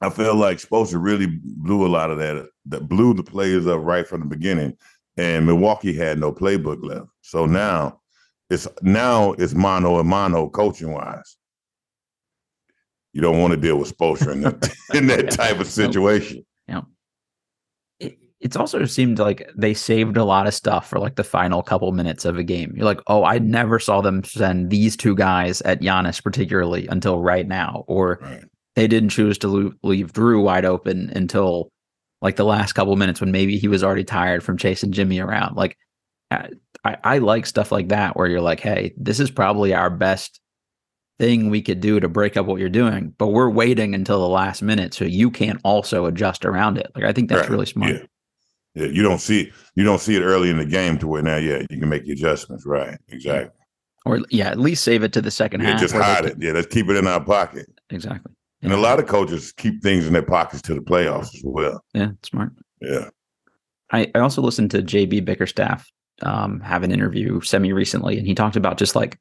I 0.00 0.10
feel 0.10 0.36
like 0.36 0.58
Spoelstra 0.58 1.02
really 1.02 1.26
blew 1.26 1.84
a 1.86 1.88
lot 1.88 2.10
of 2.10 2.18
that, 2.18 2.46
that 2.66 2.88
blew 2.88 3.14
the 3.14 3.24
players 3.24 3.66
up 3.66 3.80
right 3.82 4.06
from 4.06 4.20
the 4.20 4.26
beginning, 4.26 4.76
and 5.16 5.46
Milwaukee 5.46 5.92
had 5.94 6.18
no 6.20 6.32
playbook 6.32 6.84
left. 6.84 7.08
So 7.22 7.46
now 7.46 7.99
it's 8.50 8.68
now 8.82 9.32
it's 9.32 9.54
mono 9.54 9.98
and 10.00 10.08
mono 10.08 10.48
coaching 10.48 10.92
wise. 10.92 11.36
You 13.12 13.20
don't 13.20 13.40
want 13.40 13.52
to 13.52 13.56
deal 13.56 13.76
with 13.76 13.96
Spoelstra 13.96 14.32
in 14.32 14.40
that, 14.42 14.70
in 14.94 15.06
that 15.08 15.30
type 15.30 15.58
of 15.58 15.66
situation. 15.66 16.44
Yeah. 16.68 16.82
It, 17.98 18.18
it's 18.40 18.54
also 18.56 18.84
seemed 18.84 19.18
like 19.18 19.50
they 19.56 19.74
saved 19.74 20.16
a 20.16 20.24
lot 20.24 20.46
of 20.46 20.54
stuff 20.54 20.88
for 20.88 21.00
like 21.00 21.16
the 21.16 21.24
final 21.24 21.62
couple 21.62 21.90
minutes 21.92 22.24
of 22.24 22.36
a 22.38 22.44
game. 22.44 22.72
You're 22.76 22.84
like, 22.84 23.00
oh, 23.08 23.24
I 23.24 23.38
never 23.38 23.78
saw 23.80 24.00
them 24.00 24.22
send 24.22 24.70
these 24.70 24.96
two 24.96 25.16
guys 25.16 25.60
at 25.62 25.80
Giannis 25.80 26.22
particularly 26.22 26.86
until 26.86 27.20
right 27.20 27.46
now, 27.48 27.84
or 27.88 28.20
Right. 28.22 28.44
they 28.76 28.86
didn't 28.86 29.08
choose 29.10 29.38
to 29.38 29.48
lo- 29.48 29.72
leave 29.82 30.12
Drew 30.12 30.40
wide 30.42 30.64
open 30.64 31.10
until 31.14 31.70
like 32.22 32.36
the 32.36 32.44
last 32.44 32.74
couple 32.74 32.94
minutes 32.96 33.20
when 33.20 33.32
maybe 33.32 33.58
he 33.58 33.66
was 33.66 33.82
already 33.82 34.04
tired 34.04 34.44
from 34.44 34.56
chasing 34.56 34.92
Jimmy 34.92 35.18
around. 35.18 35.56
Like, 35.56 35.76
uh, 36.30 36.46
I, 36.84 36.96
I 37.04 37.18
like 37.18 37.46
stuff 37.46 37.70
like 37.72 37.88
that 37.88 38.16
where 38.16 38.26
you're 38.26 38.40
like, 38.40 38.60
hey, 38.60 38.92
this 38.96 39.20
is 39.20 39.30
probably 39.30 39.74
our 39.74 39.90
best 39.90 40.40
thing 41.18 41.50
we 41.50 41.60
could 41.60 41.80
do 41.80 42.00
to 42.00 42.08
break 42.08 42.36
up 42.38 42.46
what 42.46 42.58
you're 42.60 42.68
doing, 42.70 43.14
but 43.18 43.28
we're 43.28 43.50
waiting 43.50 43.94
until 43.94 44.20
the 44.20 44.28
last 44.28 44.62
minute 44.62 44.94
so 44.94 45.04
you 45.04 45.30
can't 45.30 45.60
also 45.64 46.06
adjust 46.06 46.46
around 46.46 46.78
it. 46.78 46.90
Like, 46.94 47.04
I 47.04 47.12
think 47.12 47.28
that's 47.28 47.42
Right. 47.42 47.50
really 47.50 47.66
smart. 47.66 47.92
Yeah. 47.92 48.02
Yeah, 48.74 48.86
you 48.86 49.02
don't 49.02 49.18
see 49.20 49.42
it. 49.42 49.52
You 49.74 49.82
don't 49.84 50.00
see 50.00 50.14
it 50.16 50.22
early 50.22 50.48
in 50.48 50.56
the 50.56 50.64
game 50.64 50.96
to 50.98 51.06
where 51.08 51.22
now, 51.22 51.36
yeah, 51.36 51.62
you 51.68 51.78
can 51.80 51.88
make 51.88 52.04
the 52.06 52.12
adjustments. 52.12 52.64
Right, 52.64 52.96
exactly. 53.08 53.50
or 54.06 54.20
yeah, 54.30 54.48
at 54.48 54.58
least 54.60 54.82
save 54.84 55.02
it 55.02 55.12
to 55.12 55.20
the 55.20 55.30
second 55.30 55.60
Yeah, 55.60 55.72
half. 55.72 55.80
just 55.80 55.92
hide 55.94 56.22
can- 56.24 56.26
it. 56.32 56.36
Yeah, 56.40 56.52
let's 56.52 56.68
keep 56.72 56.88
it 56.88 56.96
in 56.96 57.06
our 57.06 57.22
pocket. 57.22 57.66
Exactly. 57.90 58.32
And 58.62 58.72
a 58.72 58.76
lot 58.78 58.98
of 59.00 59.06
coaches 59.06 59.52
keep 59.52 59.82
things 59.82 60.06
in 60.06 60.12
their 60.12 60.22
pockets 60.22 60.62
to 60.62 60.74
the 60.74 60.80
playoffs 60.80 61.34
as 61.34 61.42
well. 61.44 61.82
Yeah, 61.94 62.10
smart. 62.22 62.52
Yeah. 62.80 63.08
I, 63.90 64.10
I 64.14 64.20
also 64.20 64.40
listened 64.40 64.70
to 64.70 64.82
JB 64.82 65.24
Bickerstaff 65.24 65.86
um, 66.22 66.60
have 66.60 66.82
an 66.82 66.92
interview 66.92 67.40
semi 67.40 67.72
recently, 67.72 68.18
and 68.18 68.26
he 68.26 68.34
talked 68.34 68.56
about 68.56 68.78
just 68.78 68.94
like 68.94 69.18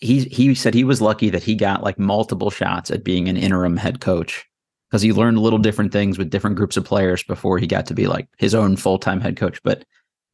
he 0.00 0.24
he 0.24 0.54
said 0.54 0.74
he 0.74 0.84
was 0.84 1.00
lucky 1.00 1.30
that 1.30 1.42
he 1.42 1.54
got 1.54 1.82
like 1.82 1.98
multiple 1.98 2.50
shots 2.50 2.90
at 2.90 3.04
being 3.04 3.28
an 3.28 3.36
interim 3.36 3.76
head 3.76 4.00
coach 4.00 4.46
because 4.90 5.02
he 5.02 5.12
learned 5.12 5.38
little 5.38 5.58
different 5.58 5.92
things 5.92 6.18
with 6.18 6.30
different 6.30 6.56
groups 6.56 6.76
of 6.76 6.84
players 6.84 7.22
before 7.22 7.58
he 7.58 7.66
got 7.66 7.86
to 7.86 7.94
be 7.94 8.06
like 8.06 8.26
his 8.38 8.54
own 8.54 8.76
full 8.76 8.98
time 8.98 9.20
head 9.20 9.36
coach. 9.36 9.62
But 9.62 9.84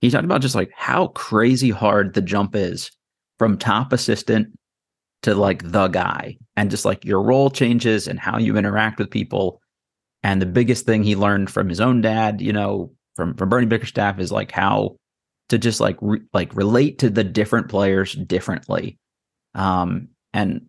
he 0.00 0.10
talked 0.10 0.24
about 0.24 0.40
just 0.40 0.54
like 0.54 0.70
how 0.74 1.08
crazy 1.08 1.70
hard 1.70 2.14
the 2.14 2.22
jump 2.22 2.54
is 2.54 2.90
from 3.38 3.58
top 3.58 3.92
assistant 3.92 4.48
to 5.22 5.34
like 5.34 5.70
the 5.70 5.88
guy, 5.88 6.36
and 6.56 6.70
just 6.70 6.84
like 6.84 7.04
your 7.04 7.22
role 7.22 7.50
changes 7.50 8.06
and 8.06 8.20
how 8.20 8.38
you 8.38 8.56
interact 8.56 8.98
with 8.98 9.10
people. 9.10 9.60
And 10.22 10.40
the 10.40 10.46
biggest 10.46 10.86
thing 10.86 11.02
he 11.02 11.16
learned 11.16 11.50
from 11.50 11.68
his 11.68 11.80
own 11.80 12.00
dad, 12.00 12.40
you 12.40 12.52
know, 12.52 12.92
from 13.16 13.34
from 13.34 13.48
Bernie 13.48 13.66
Bickerstaff, 13.66 14.18
is 14.20 14.30
like 14.30 14.52
how 14.52 14.96
to 15.48 15.58
just 15.58 15.80
like 15.80 15.96
re- 16.00 16.22
like 16.32 16.54
relate 16.54 16.98
to 16.98 17.10
the 17.10 17.24
different 17.24 17.68
players 17.68 18.14
differently. 18.14 18.98
Um, 19.54 20.08
and 20.32 20.66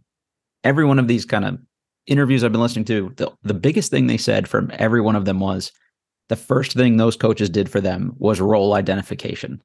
every 0.63 0.85
one 0.85 0.99
of 0.99 1.07
these 1.07 1.25
kind 1.25 1.45
of 1.45 1.59
interviews 2.05 2.43
I've 2.43 2.51
been 2.51 2.61
listening 2.61 2.85
to, 2.85 3.13
the, 3.17 3.31
the 3.43 3.53
biggest 3.53 3.91
thing 3.91 4.07
they 4.07 4.17
said 4.17 4.47
from 4.47 4.71
every 4.73 5.01
one 5.01 5.15
of 5.15 5.25
them 5.25 5.39
was 5.39 5.71
the 6.29 6.35
first 6.35 6.73
thing 6.73 6.97
those 6.97 7.15
coaches 7.15 7.49
did 7.49 7.69
for 7.69 7.81
them 7.81 8.13
was 8.17 8.39
role 8.39 8.73
identification. 8.73 9.61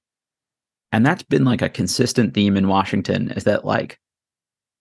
And 0.92 1.06
that's 1.06 1.22
been 1.22 1.44
like 1.44 1.62
a 1.62 1.68
consistent 1.68 2.34
theme 2.34 2.56
in 2.56 2.68
Washington 2.68 3.30
is 3.32 3.44
that 3.44 3.64
like 3.64 3.98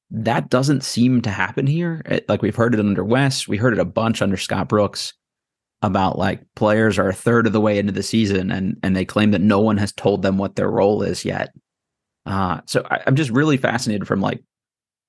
that 0.10 0.50
doesn't 0.50 0.84
seem 0.84 1.22
to 1.22 1.30
happen 1.30 1.68
here. 1.68 2.02
It- 2.06 2.28
like 2.28 2.42
we've 2.42 2.56
heard 2.56 2.74
it 2.74 2.80
under 2.80 3.04
Wes, 3.04 3.48
we 3.48 3.58
heard 3.58 3.74
it 3.74 3.80
a 3.80 3.86
bunch 3.86 4.22
under 4.22 4.38
Scott 4.38 4.68
Brooks 4.68 5.14
about 5.82 6.18
like 6.18 6.42
players 6.56 7.00
are 7.00 7.10
a 7.10 7.14
third 7.14 7.48
of 7.48 7.54
the 7.54 7.62
way 7.62 7.80
into 7.80 7.92
the 7.92 8.04
season 8.04 8.52
and 8.52 8.78
and 8.84 8.96
they 8.96 9.06
claim 9.06 9.32
that 9.32 9.42
no 9.42 9.60
one 9.60 9.78
has 9.78 9.92
told 9.92 10.22
them 10.22 10.38
what 10.38 10.56
their 10.56 10.70
role 10.70 11.02
is 11.02 11.26
yet. 11.26 11.54
Uh, 12.26 12.62
so 12.66 12.86
I, 12.92 13.02
I'm 13.08 13.16
just 13.16 13.32
really 13.32 13.58
fascinated 13.58 14.08
from 14.08 14.22
like 14.22 14.44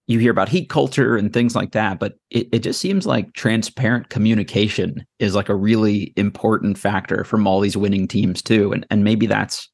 you 0.06 0.18
hear 0.18 0.32
about 0.32 0.48
heat 0.48 0.68
culture 0.68 1.16
and 1.16 1.32
things 1.32 1.54
like 1.54 1.72
that, 1.72 1.98
but 1.98 2.14
it, 2.30 2.48
it 2.52 2.58
just 2.60 2.80
seems 2.80 3.06
like 3.06 3.32
transparent 3.34 4.08
communication 4.08 5.06
is 5.18 5.34
like 5.34 5.48
a 5.48 5.54
really 5.54 6.12
important 6.16 6.76
factor 6.76 7.22
from 7.24 7.46
all 7.46 7.60
these 7.60 7.76
winning 7.76 8.08
teams 8.08 8.42
too, 8.42 8.72
and 8.72 8.86
and 8.90 9.04
maybe 9.04 9.26
that's 9.26 9.68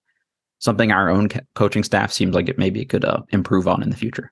something 0.59 0.93
our 0.93 1.09
own 1.09 1.29
co- 1.29 1.41
coaching 1.55 1.83
staff 1.83 2.13
seems 2.13 2.35
like 2.35 2.49
it 2.49 2.59
maybe 2.59 2.85
could 2.85 3.05
uh, 3.05 3.23
improve 3.31 3.67
on 3.67 3.83
in 3.83 3.91
the 3.91 3.97
future. 3.97 4.31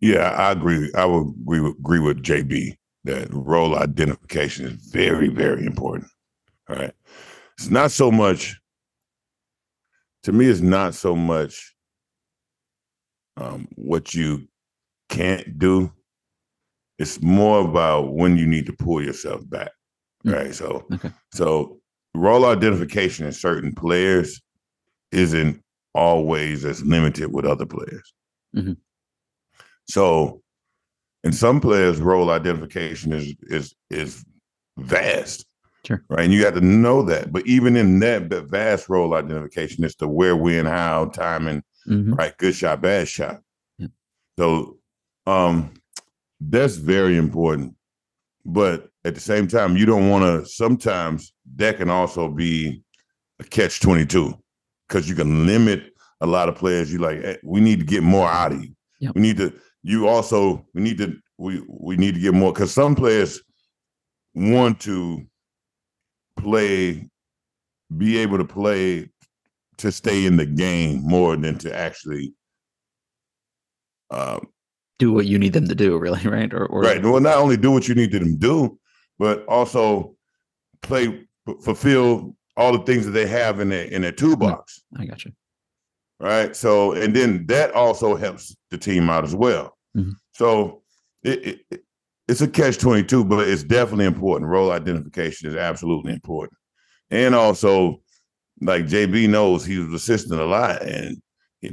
Yeah, 0.00 0.30
I 0.30 0.52
agree. 0.52 0.90
I 0.94 1.04
would 1.04 1.28
agree 1.42 1.60
with, 1.60 1.78
agree 1.78 2.00
with 2.00 2.22
JB 2.22 2.76
that 3.04 3.28
role 3.32 3.76
identification 3.76 4.66
is 4.66 4.72
very, 4.90 5.28
very 5.28 5.64
important. 5.66 6.10
All 6.68 6.76
right. 6.76 6.92
It's 7.58 7.70
not 7.70 7.90
so 7.90 8.10
much, 8.10 8.58
to 10.22 10.32
me, 10.32 10.46
it's 10.46 10.60
not 10.60 10.94
so 10.94 11.14
much 11.14 11.74
um, 13.36 13.68
what 13.76 14.14
you 14.14 14.48
can't 15.08 15.58
do. 15.58 15.92
It's 16.98 17.20
more 17.20 17.60
about 17.60 18.14
when 18.14 18.36
you 18.36 18.46
need 18.46 18.66
to 18.66 18.72
pull 18.72 19.02
yourself 19.02 19.48
back. 19.50 19.70
Mm. 20.24 20.32
Right. 20.32 20.54
So, 20.54 20.86
Okay. 20.92 21.10
so 21.32 21.80
role 22.14 22.46
identification 22.46 23.26
in 23.26 23.32
certain 23.32 23.74
players 23.74 24.40
isn't 25.12 25.62
always 25.94 26.64
as 26.64 26.82
limited 26.84 27.32
with 27.32 27.44
other 27.44 27.66
players. 27.66 28.12
Mhm. 28.56 28.76
So, 29.88 30.42
in 31.24 31.32
some 31.32 31.60
players, 31.60 32.00
role 32.00 32.30
identification 32.30 33.12
is 33.12 33.34
is 33.42 33.74
is 33.90 34.24
vast. 34.78 35.46
Sure. 35.86 36.02
Right. 36.08 36.20
And 36.24 36.32
you 36.32 36.44
have 36.44 36.54
to 36.54 36.60
know 36.62 37.02
that. 37.02 37.32
But 37.32 37.46
even 37.46 37.76
in 37.76 37.98
that 38.00 38.22
vast 38.48 38.88
role 38.88 39.14
identification, 39.14 39.84
it's 39.84 39.94
the 39.96 40.08
where, 40.08 40.34
when, 40.36 40.64
how, 40.64 41.06
timing, 41.06 41.62
Mhm. 41.86 42.16
right? 42.16 42.36
Good 42.38 42.54
shot, 42.54 42.80
bad 42.80 43.06
shot. 43.08 43.40
Yeah. 43.78 43.88
So 44.38 44.78
um 45.26 45.72
that's 46.40 46.76
very 46.76 47.16
important. 47.16 47.74
But 48.44 48.88
at 49.04 49.14
the 49.14 49.20
same 49.20 49.46
time, 49.46 49.76
you 49.76 49.86
don't 49.86 50.10
want 50.10 50.24
to 50.24 50.48
sometimes 50.50 51.32
that 51.56 51.76
can 51.78 51.90
also 51.90 52.28
be 52.28 52.82
a 53.40 53.44
catch 53.44 53.80
22 53.80 54.34
because 54.88 55.08
you 55.08 55.14
can 55.14 55.46
limit 55.46 55.92
a 56.20 56.26
lot 56.26 56.48
of 56.48 56.54
players. 56.56 56.92
You 56.92 56.98
like, 56.98 57.20
"Hey, 57.22 57.38
we 57.42 57.60
need 57.60 57.80
to 57.80 57.84
get 57.86 58.02
more 58.02 58.28
out 58.28 58.52
of 58.52 58.62
you. 58.62 58.74
Yep. 59.00 59.14
We 59.14 59.20
need 59.22 59.36
to, 59.38 59.52
you 59.84 60.08
also, 60.08 60.66
we 60.74 60.80
need 60.82 60.98
to, 60.98 61.14
we 61.38 61.62
we 61.68 61.96
need 61.96 62.14
to 62.14 62.20
get 62.20 62.34
more 62.34 62.52
because 62.52 62.72
some 62.72 62.94
players 62.96 63.40
want 64.34 64.80
to 64.80 65.22
play, 66.36 67.08
be 67.96 68.18
able 68.18 68.38
to 68.38 68.44
play 68.44 69.08
to 69.76 69.92
stay 69.92 70.24
in 70.24 70.36
the 70.36 70.46
game 70.46 71.02
more 71.02 71.36
than 71.36 71.58
to 71.58 71.76
actually 71.76 72.32
um, 74.10 74.46
Do 74.98 75.12
what 75.12 75.26
you 75.26 75.38
need 75.38 75.52
them 75.52 75.68
to 75.68 75.74
do, 75.74 75.98
really, 75.98 76.20
right? 76.28 76.52
Or, 76.52 76.66
or 76.66 76.80
right. 76.80 77.02
Well, 77.02 77.20
not 77.20 77.36
only 77.36 77.56
do 77.56 77.70
what 77.70 77.86
you 77.86 77.94
need 77.94 78.12
them 78.12 78.24
to 78.24 78.36
do, 78.36 78.78
but 79.18 79.44
also 79.46 80.16
play 80.82 81.26
f- 81.46 81.56
fulfill 81.62 82.34
all 82.56 82.72
the 82.72 82.84
things 82.84 83.04
that 83.04 83.12
they 83.12 83.26
have 83.26 83.60
in 83.60 83.68
their 83.68 83.84
in 83.84 84.02
their 84.02 84.12
toolbox. 84.12 84.80
I 84.96 85.04
got 85.04 85.24
you. 85.24 85.32
Right. 86.20 86.54
So 86.56 86.92
and 86.92 87.14
then 87.14 87.44
that 87.46 87.72
also 87.72 88.16
helps 88.16 88.56
the 88.70 88.78
team 88.78 89.10
out 89.10 89.24
as 89.24 89.34
well. 89.34 89.73
Mhm. 89.96 90.12
So 90.32 90.82
it, 91.22 91.46
it- 91.46 91.60
it 91.70 91.80
it's 92.26 92.40
a 92.40 92.48
catch 92.48 92.78
twenty 92.78 93.04
two, 93.04 93.22
but 93.24 93.46
it's 93.46 93.62
definitely 93.62 94.06
important. 94.06 94.50
Role 94.50 94.70
identification 94.70 95.46
is 95.48 95.56
absolutely 95.56 96.12
important, 96.14 96.58
and 97.10 97.34
also 97.34 98.00
like 98.62 98.86
JB 98.86 99.28
knows 99.28 99.64
he 99.64 99.78
was 99.78 99.92
assistant 99.92 100.40
a 100.40 100.44
lot, 100.46 100.82
and 100.82 101.20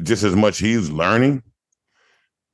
just 0.04 0.24
as 0.24 0.36
much 0.36 0.58
he's 0.60 0.90
learning, 0.90 1.42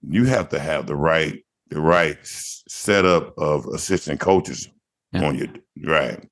you 0.07 0.25
have 0.25 0.49
to 0.49 0.59
have 0.59 0.85
the 0.85 0.95
right 0.95 1.43
the 1.69 1.81
right 1.81 2.17
setup 2.21 3.33
of 3.39 3.65
assistant 3.67 4.19
coaches 4.19 4.67
Yeah. 5.11 5.25
on 5.25 5.35
your 5.37 5.47
right. 5.83 6.23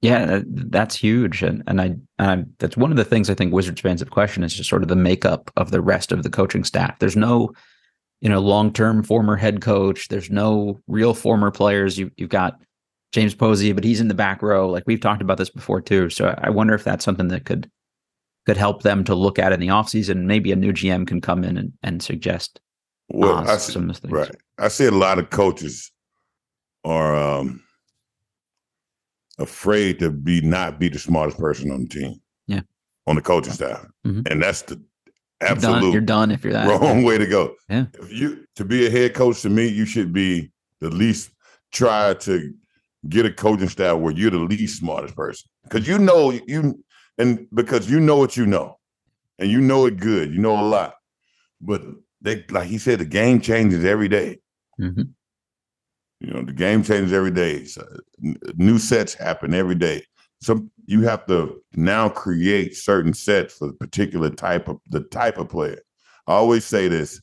Yeah, 0.00 0.40
that's 0.46 0.94
huge, 0.96 1.42
and 1.42 1.62
and 1.66 1.78
I 1.80 1.84
and 2.18 2.30
I, 2.30 2.44
that's 2.58 2.76
one 2.76 2.90
of 2.90 2.96
the 2.96 3.04
things 3.04 3.28
I 3.28 3.34
think 3.34 3.52
Wizards 3.52 3.82
fans 3.82 4.00
have 4.00 4.10
questioned 4.10 4.46
is 4.46 4.54
just 4.54 4.70
sort 4.70 4.82
of 4.82 4.88
the 4.88 4.96
makeup 4.96 5.50
of 5.58 5.72
the 5.72 5.82
rest 5.82 6.10
of 6.10 6.22
the 6.22 6.30
coaching 6.30 6.64
staff. 6.64 6.98
There's 7.00 7.16
no, 7.16 7.52
you 8.20 8.28
know, 8.28 8.40
long 8.40 8.72
term 8.72 9.02
former 9.02 9.36
head 9.36 9.60
coach. 9.60 10.08
There's 10.08 10.30
no 10.30 10.80
real 10.86 11.14
former 11.14 11.50
players. 11.50 11.98
You 11.98 12.10
you've 12.16 12.30
got 12.30 12.60
James 13.12 13.34
Posey, 13.34 13.72
but 13.72 13.84
he's 13.84 14.00
in 14.00 14.08
the 14.08 14.14
back 14.14 14.42
row. 14.42 14.68
Like 14.68 14.84
we've 14.86 15.00
talked 15.00 15.22
about 15.22 15.38
this 15.38 15.50
before 15.50 15.80
too. 15.80 16.10
So 16.10 16.34
I 16.42 16.50
wonder 16.50 16.74
if 16.74 16.84
that's 16.84 17.04
something 17.04 17.28
that 17.28 17.44
could 17.44 17.70
could 18.46 18.56
help 18.56 18.82
them 18.82 19.04
to 19.04 19.14
look 19.14 19.38
at 19.38 19.52
in 19.52 19.60
the 19.60 19.68
offseason. 19.68 20.24
Maybe 20.24 20.52
a 20.52 20.56
new 20.56 20.72
GM 20.72 21.06
can 21.06 21.20
come 21.20 21.44
in 21.44 21.56
and, 21.58 21.72
and 21.82 22.02
suggest 22.02 22.60
Well, 23.08 23.36
uh, 23.38 23.44
I 23.44 23.56
see, 23.58 23.72
some 23.72 23.92
things. 23.92 24.10
right. 24.12 24.30
I 24.58 24.68
see 24.68 24.86
a 24.86 24.90
lot 24.90 25.18
of 25.18 25.30
coaches 25.30 25.92
are 26.84 27.14
um, 27.14 27.62
afraid 29.38 29.98
to 30.00 30.10
be 30.10 30.40
not 30.40 30.78
be 30.80 30.88
the 30.88 30.98
smartest 30.98 31.38
person 31.38 31.70
on 31.70 31.82
the 31.82 31.88
team. 31.88 32.14
Yeah. 32.46 32.60
On 33.06 33.14
the 33.16 33.22
coaching 33.22 33.52
staff, 33.52 33.86
Mhm. 34.06 34.26
and 34.30 34.42
that's 34.42 34.62
the 34.62 34.82
You're 35.40 35.56
done, 35.56 35.92
you're 35.92 36.00
done 36.00 36.30
if 36.30 36.42
you're 36.42 36.52
that. 36.52 36.68
wrong 36.68 37.04
way 37.04 37.16
to 37.18 37.26
go. 37.26 37.54
Yeah. 37.68 37.86
If 37.94 38.12
you 38.12 38.44
to 38.56 38.64
be 38.64 38.86
a 38.86 38.90
head 38.90 39.14
coach 39.14 39.42
to 39.42 39.50
me, 39.50 39.68
you 39.68 39.84
should 39.84 40.12
be 40.12 40.50
the 40.80 40.90
least 40.90 41.30
try 41.72 42.14
to 42.14 42.52
get 43.08 43.24
a 43.24 43.32
coaching 43.32 43.68
staff 43.68 43.98
where 43.98 44.12
you're 44.12 44.30
the 44.32 44.38
least 44.38 44.80
smartest 44.80 45.14
person 45.14 45.48
because 45.62 45.86
you 45.86 45.98
know 45.98 46.30
you 46.46 46.82
and 47.18 47.46
because 47.54 47.88
you 47.90 48.00
know 48.00 48.16
what 48.16 48.36
you 48.36 48.46
know 48.46 48.78
and 49.38 49.50
you 49.50 49.60
know 49.60 49.86
it 49.86 49.98
good, 49.98 50.32
you 50.32 50.38
know 50.38 50.60
a 50.60 50.66
lot, 50.66 50.94
but 51.60 51.82
they 52.20 52.44
like 52.50 52.66
he 52.66 52.78
said 52.78 52.98
the 52.98 53.04
game 53.04 53.40
changes 53.40 53.84
every 53.84 54.08
day. 54.08 54.40
Mhm. 54.80 55.10
You 56.20 56.32
know, 56.32 56.42
the 56.42 56.52
game 56.52 56.82
changes 56.82 57.12
every 57.12 57.30
day. 57.30 57.64
So, 57.64 57.86
new 58.56 58.78
sets 58.78 59.14
happen 59.14 59.54
every 59.54 59.76
day. 59.76 60.04
So 60.40 60.68
you 60.88 61.02
have 61.02 61.26
to 61.26 61.60
now 61.74 62.08
create 62.08 62.74
certain 62.74 63.12
sets 63.12 63.52
for 63.58 63.66
the 63.66 63.74
particular 63.74 64.30
type 64.30 64.68
of 64.68 64.78
the 64.88 65.00
type 65.00 65.36
of 65.36 65.50
player. 65.50 65.78
I 66.26 66.32
always 66.32 66.64
say 66.64 66.88
this. 66.88 67.20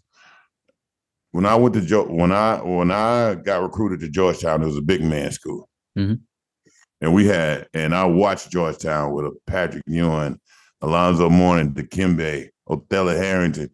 When 1.32 1.47
I 1.47 1.56
went 1.56 1.73
to 1.73 1.82
jo- 1.82 2.06
when 2.08 2.32
I 2.32 2.58
when 2.62 2.91
I 2.91 3.34
got 3.34 3.63
recruited 3.63 4.01
to 4.01 4.10
Georgetown, 4.10 4.62
it 4.62 4.67
was 4.67 4.78
a 4.78 4.84
big 4.84 5.01
man 5.04 5.32
school. 5.32 5.67
Mhm. 5.97 6.19
And 7.01 7.13
we 7.13 7.25
had, 7.25 7.67
and 7.73 7.95
I 7.95 8.06
watched 8.06 8.51
Georgetown 8.51 9.13
with 9.13 9.25
a 9.25 9.32
Patrick 9.47 9.84
Ewing, 9.88 10.39
Alonzo 10.82 11.28
Mourning, 11.30 11.73
Dikembe, 11.73 12.49
Othella 12.69 13.17
Harrington, 13.17 13.69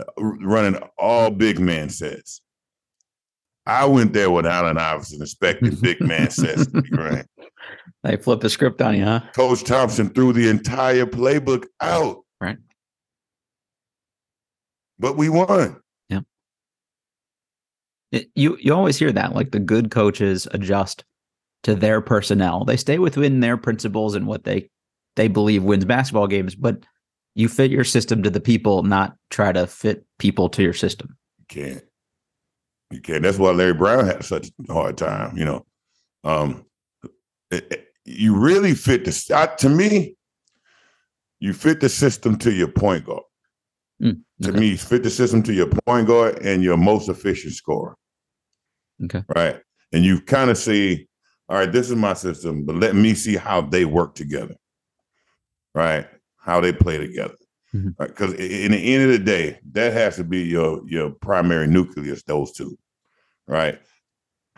uh, 0.00 0.04
running 0.20 0.80
all 0.98 1.30
big 1.30 1.60
man 1.60 1.90
sets. 1.90 2.42
I 3.66 3.84
went 3.84 4.14
there 4.14 4.30
with 4.30 4.46
Allen 4.46 4.78
Iverson 4.78 5.22
expecting 5.22 5.76
big 5.80 6.00
man 6.00 6.30
sets 6.30 6.66
to 6.66 6.82
be 6.82 6.90
ran. 6.96 7.24
They 8.08 8.16
flip 8.16 8.40
the 8.40 8.48
script 8.48 8.80
on 8.80 8.96
you, 8.96 9.04
huh? 9.04 9.20
Coach 9.34 9.64
Thompson 9.64 10.08
threw 10.08 10.32
the 10.32 10.48
entire 10.48 11.04
playbook 11.04 11.66
out. 11.82 12.24
Right. 12.40 12.56
But 14.98 15.18
we 15.18 15.28
won. 15.28 15.80
It, 18.10 18.30
you 18.34 18.56
you 18.58 18.72
always 18.72 18.96
hear 18.96 19.12
that 19.12 19.34
like 19.34 19.50
the 19.50 19.58
good 19.58 19.90
coaches 19.90 20.48
adjust 20.52 21.04
to 21.64 21.74
their 21.74 22.00
personnel. 22.00 22.64
They 22.64 22.78
stay 22.78 22.98
within 22.98 23.40
their 23.40 23.58
principles 23.58 24.14
and 24.14 24.26
what 24.26 24.44
they 24.44 24.70
they 25.16 25.28
believe 25.28 25.62
wins 25.62 25.84
basketball 25.84 26.26
games, 26.26 26.54
but 26.54 26.86
you 27.34 27.48
fit 27.50 27.70
your 27.70 27.84
system 27.84 28.22
to 28.22 28.30
the 28.30 28.40
people, 28.40 28.82
not 28.82 29.14
try 29.28 29.52
to 29.52 29.66
fit 29.66 30.06
people 30.18 30.48
to 30.48 30.62
your 30.62 30.72
system. 30.72 31.18
You 31.38 31.44
can't. 31.48 31.84
You 32.90 33.02
can't. 33.02 33.22
That's 33.22 33.36
why 33.36 33.50
Larry 33.50 33.74
Brown 33.74 34.06
had 34.06 34.24
such 34.24 34.48
a 34.66 34.72
hard 34.72 34.96
time. 34.96 35.36
You 35.36 35.44
know, 35.44 35.66
um, 36.24 36.64
it- 37.50 37.66
it- 37.70 37.87
you 38.08 38.36
really 38.36 38.74
fit 38.74 39.04
the. 39.04 39.34
I, 39.34 39.46
to 39.56 39.68
me, 39.68 40.16
you 41.40 41.52
fit 41.52 41.80
the 41.80 41.88
system 41.88 42.36
to 42.38 42.52
your 42.52 42.68
point 42.68 43.04
guard. 43.04 43.22
Mm, 44.02 44.22
To 44.42 44.52
me, 44.52 44.68
you 44.68 44.78
fit 44.78 45.02
the 45.02 45.10
system 45.10 45.42
to 45.44 45.52
your 45.52 45.68
point 45.86 46.06
guard 46.06 46.38
and 46.42 46.62
your 46.62 46.76
most 46.76 47.08
efficient 47.08 47.54
scorer. 47.54 47.96
Okay. 49.04 49.22
Right. 49.34 49.60
And 49.92 50.04
you 50.04 50.20
kind 50.20 50.50
of 50.50 50.58
see, 50.58 51.08
all 51.48 51.58
right, 51.58 51.70
this 51.70 51.90
is 51.90 51.96
my 51.96 52.14
system, 52.14 52.64
but 52.64 52.76
let 52.76 52.94
me 52.94 53.14
see 53.14 53.36
how 53.36 53.60
they 53.60 53.84
work 53.84 54.14
together. 54.14 54.56
Right. 55.74 56.06
How 56.36 56.60
they 56.60 56.72
play 56.72 56.98
together. 56.98 57.34
Because 57.98 58.32
in 58.34 58.72
the 58.72 58.94
end 58.94 59.04
of 59.04 59.10
the 59.10 59.18
day, 59.18 59.58
that 59.72 59.92
has 59.92 60.16
to 60.16 60.24
be 60.24 60.42
your 60.42 60.82
your 60.88 61.10
primary 61.10 61.66
nucleus, 61.66 62.22
those 62.22 62.52
two. 62.52 62.78
Right. 63.46 63.78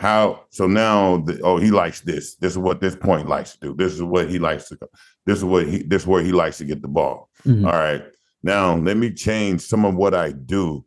How 0.00 0.46
so 0.48 0.66
now 0.66 1.18
the, 1.18 1.38
oh 1.42 1.58
he 1.58 1.70
likes 1.70 2.00
this. 2.00 2.36
This 2.36 2.52
is 2.52 2.58
what 2.58 2.80
this 2.80 2.96
point 2.96 3.28
likes 3.28 3.52
to 3.52 3.58
do. 3.60 3.74
This 3.74 3.92
is 3.92 4.02
what 4.02 4.30
he 4.30 4.38
likes 4.38 4.66
to 4.70 4.78
this 5.26 5.36
is 5.36 5.44
what 5.44 5.66
he 5.68 5.82
this 5.82 6.02
is 6.02 6.08
where 6.08 6.22
he 6.22 6.32
likes 6.32 6.56
to 6.56 6.64
get 6.64 6.80
the 6.80 6.88
ball. 6.88 7.28
Mhm. 7.44 7.66
All 7.66 7.78
right. 7.78 8.02
Now 8.42 8.76
let 8.76 8.96
me 8.96 9.12
change 9.12 9.60
some 9.60 9.84
of 9.84 9.94
what 9.94 10.14
I 10.14 10.32
do, 10.32 10.86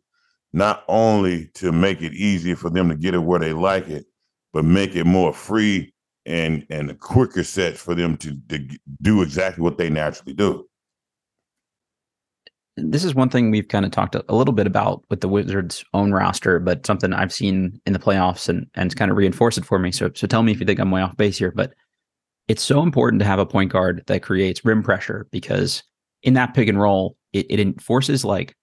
not 0.52 0.82
only 0.88 1.46
to 1.54 1.70
make 1.70 2.02
it 2.02 2.12
easier 2.14 2.56
for 2.56 2.70
them 2.70 2.88
to 2.88 2.96
get 2.96 3.14
it 3.14 3.18
where 3.18 3.38
they 3.38 3.52
like 3.52 3.88
it, 3.88 4.06
but 4.52 4.64
make 4.64 4.96
it 4.96 5.04
more 5.04 5.32
free 5.32 5.94
and 6.26 6.66
and 6.68 6.90
a 6.90 6.94
quicker 6.94 7.44
set 7.44 7.76
for 7.76 7.94
them 7.94 8.16
to, 8.16 8.36
to 8.48 8.66
do 9.00 9.22
exactly 9.22 9.62
what 9.62 9.78
they 9.78 9.90
naturally 9.90 10.34
do. 10.34 10.66
This 12.76 13.04
is 13.04 13.14
one 13.14 13.28
thing 13.28 13.50
we've 13.50 13.68
kind 13.68 13.84
of 13.84 13.92
talked 13.92 14.16
a, 14.16 14.24
little 14.34 14.54
bit 14.54 14.66
about 14.66 15.04
with 15.08 15.20
the 15.20 15.28
Wizards' 15.28 15.84
own 15.94 16.12
roster, 16.12 16.58
but 16.58 16.84
something 16.84 17.12
I've 17.12 17.32
seen 17.32 17.80
in 17.86 17.92
the 17.92 17.98
playoffs 18.00 18.48
and 18.48 18.66
and 18.74 18.86
it's 18.86 18.94
kind 18.94 19.10
of 19.10 19.16
reinforced 19.16 19.58
it 19.58 19.64
for 19.64 19.78
me. 19.78 19.92
So 19.92 20.10
so 20.14 20.26
tell 20.26 20.42
me 20.42 20.52
if 20.52 20.60
you 20.60 20.66
think 20.66 20.80
I'm 20.80 20.90
way 20.90 21.02
off 21.02 21.16
base 21.16 21.38
here, 21.38 21.52
but 21.52 21.72
it's 22.48 22.62
so 22.62 22.82
important 22.82 23.20
to 23.20 23.26
have 23.26 23.38
a 23.38 23.46
point 23.46 23.72
guard 23.72 24.02
that 24.06 24.22
creates 24.22 24.64
rim 24.64 24.82
pressure 24.82 25.26
because 25.30 25.82
in 26.22 26.34
that 26.34 26.54
pick 26.54 26.68
and 26.68 26.80
roll, 26.80 27.16
it, 27.32 27.46
it 27.48 27.60
enforces 27.60 28.24
like 28.24 28.56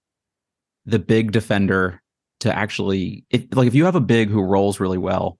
the 0.85 0.99
big 0.99 1.31
defender 1.31 2.01
to 2.41 2.55
actually 2.55 3.23
if 3.29 3.45
like 3.53 3.67
if 3.67 3.75
you 3.75 3.85
have 3.85 3.95
a 3.95 4.01
big 4.01 4.29
who 4.29 4.41
rolls 4.41 4.79
really 4.79 4.97
well, 4.97 5.37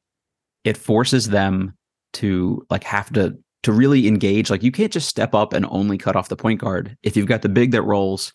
it 0.63 0.77
forces 0.77 1.29
them 1.29 1.73
to 2.13 2.65
like 2.69 2.83
have 2.85 3.11
to 3.13 3.37
to 3.63 3.71
really 3.71 4.07
engage. 4.07 4.49
Like 4.49 4.63
you 4.63 4.71
can't 4.71 4.93
just 4.93 5.09
step 5.09 5.35
up 5.35 5.53
and 5.53 5.65
only 5.69 5.97
cut 5.97 6.15
off 6.15 6.29
the 6.29 6.35
point 6.35 6.61
guard. 6.61 6.97
If 7.03 7.17
you've 7.17 7.27
got 7.27 7.41
the 7.41 7.49
big 7.49 7.71
that 7.71 7.83
rolls, 7.83 8.31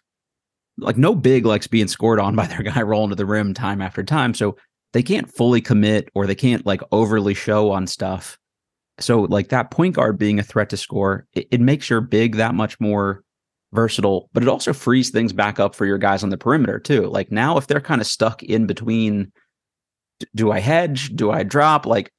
like 0.79 0.97
no 0.97 1.15
big 1.15 1.47
likes 1.47 1.67
being 1.67 1.89
scored 1.89 2.21
on 2.21 2.37
by 2.37 2.47
their 2.47 2.63
guy 2.63 2.83
rolling 2.83 3.11
to 3.11 3.17
the 3.17 3.27
rim 3.27 3.55
time 3.55 3.81
after 3.81 4.03
time. 4.03 4.35
So 4.35 4.57
they 4.93 5.03
can't 5.03 5.31
fully 5.31 5.61
commit 5.61 6.09
or 6.15 6.27
they 6.27 6.35
can't 6.35 6.65
like 6.65 6.81
overly 6.93 7.35
show 7.35 7.71
on 7.71 7.87
stuff. 7.87 8.39
So 8.99 9.23
like 9.23 9.49
that 9.49 9.71
point 9.71 9.95
guard 9.95 10.19
being 10.19 10.39
a 10.39 10.43
threat 10.43 10.71
to 10.71 10.77
score, 10.77 11.27
it, 11.35 11.49
it 11.51 11.61
makes 11.61 11.91
your 11.91 12.01
big 12.01 12.37
that 12.37 12.55
much 12.55 12.81
more 12.81 13.23
versatile, 13.73 14.31
but 14.33 14.43
it 14.43 14.49
also 14.49 14.73
frees 14.73 15.11
things 15.11 15.33
back 15.33 15.61
up 15.61 15.75
for 15.75 15.85
your 15.85 15.99
guys 15.99 16.23
on 16.23 16.31
the 16.31 16.39
perimeter 16.39 16.79
too. 16.79 17.07
Like 17.09 17.31
now 17.31 17.59
if 17.59 17.67
they're 17.67 17.81
kind 17.81 18.01
of 18.01 18.07
stuck 18.07 18.43
in 18.43 18.67
between 18.67 19.33
do 20.35 20.51
I 20.51 20.61
hedge? 20.61 21.15
Do 21.15 21.31
I 21.31 21.43
drop? 21.43 21.85
Like 21.85 22.11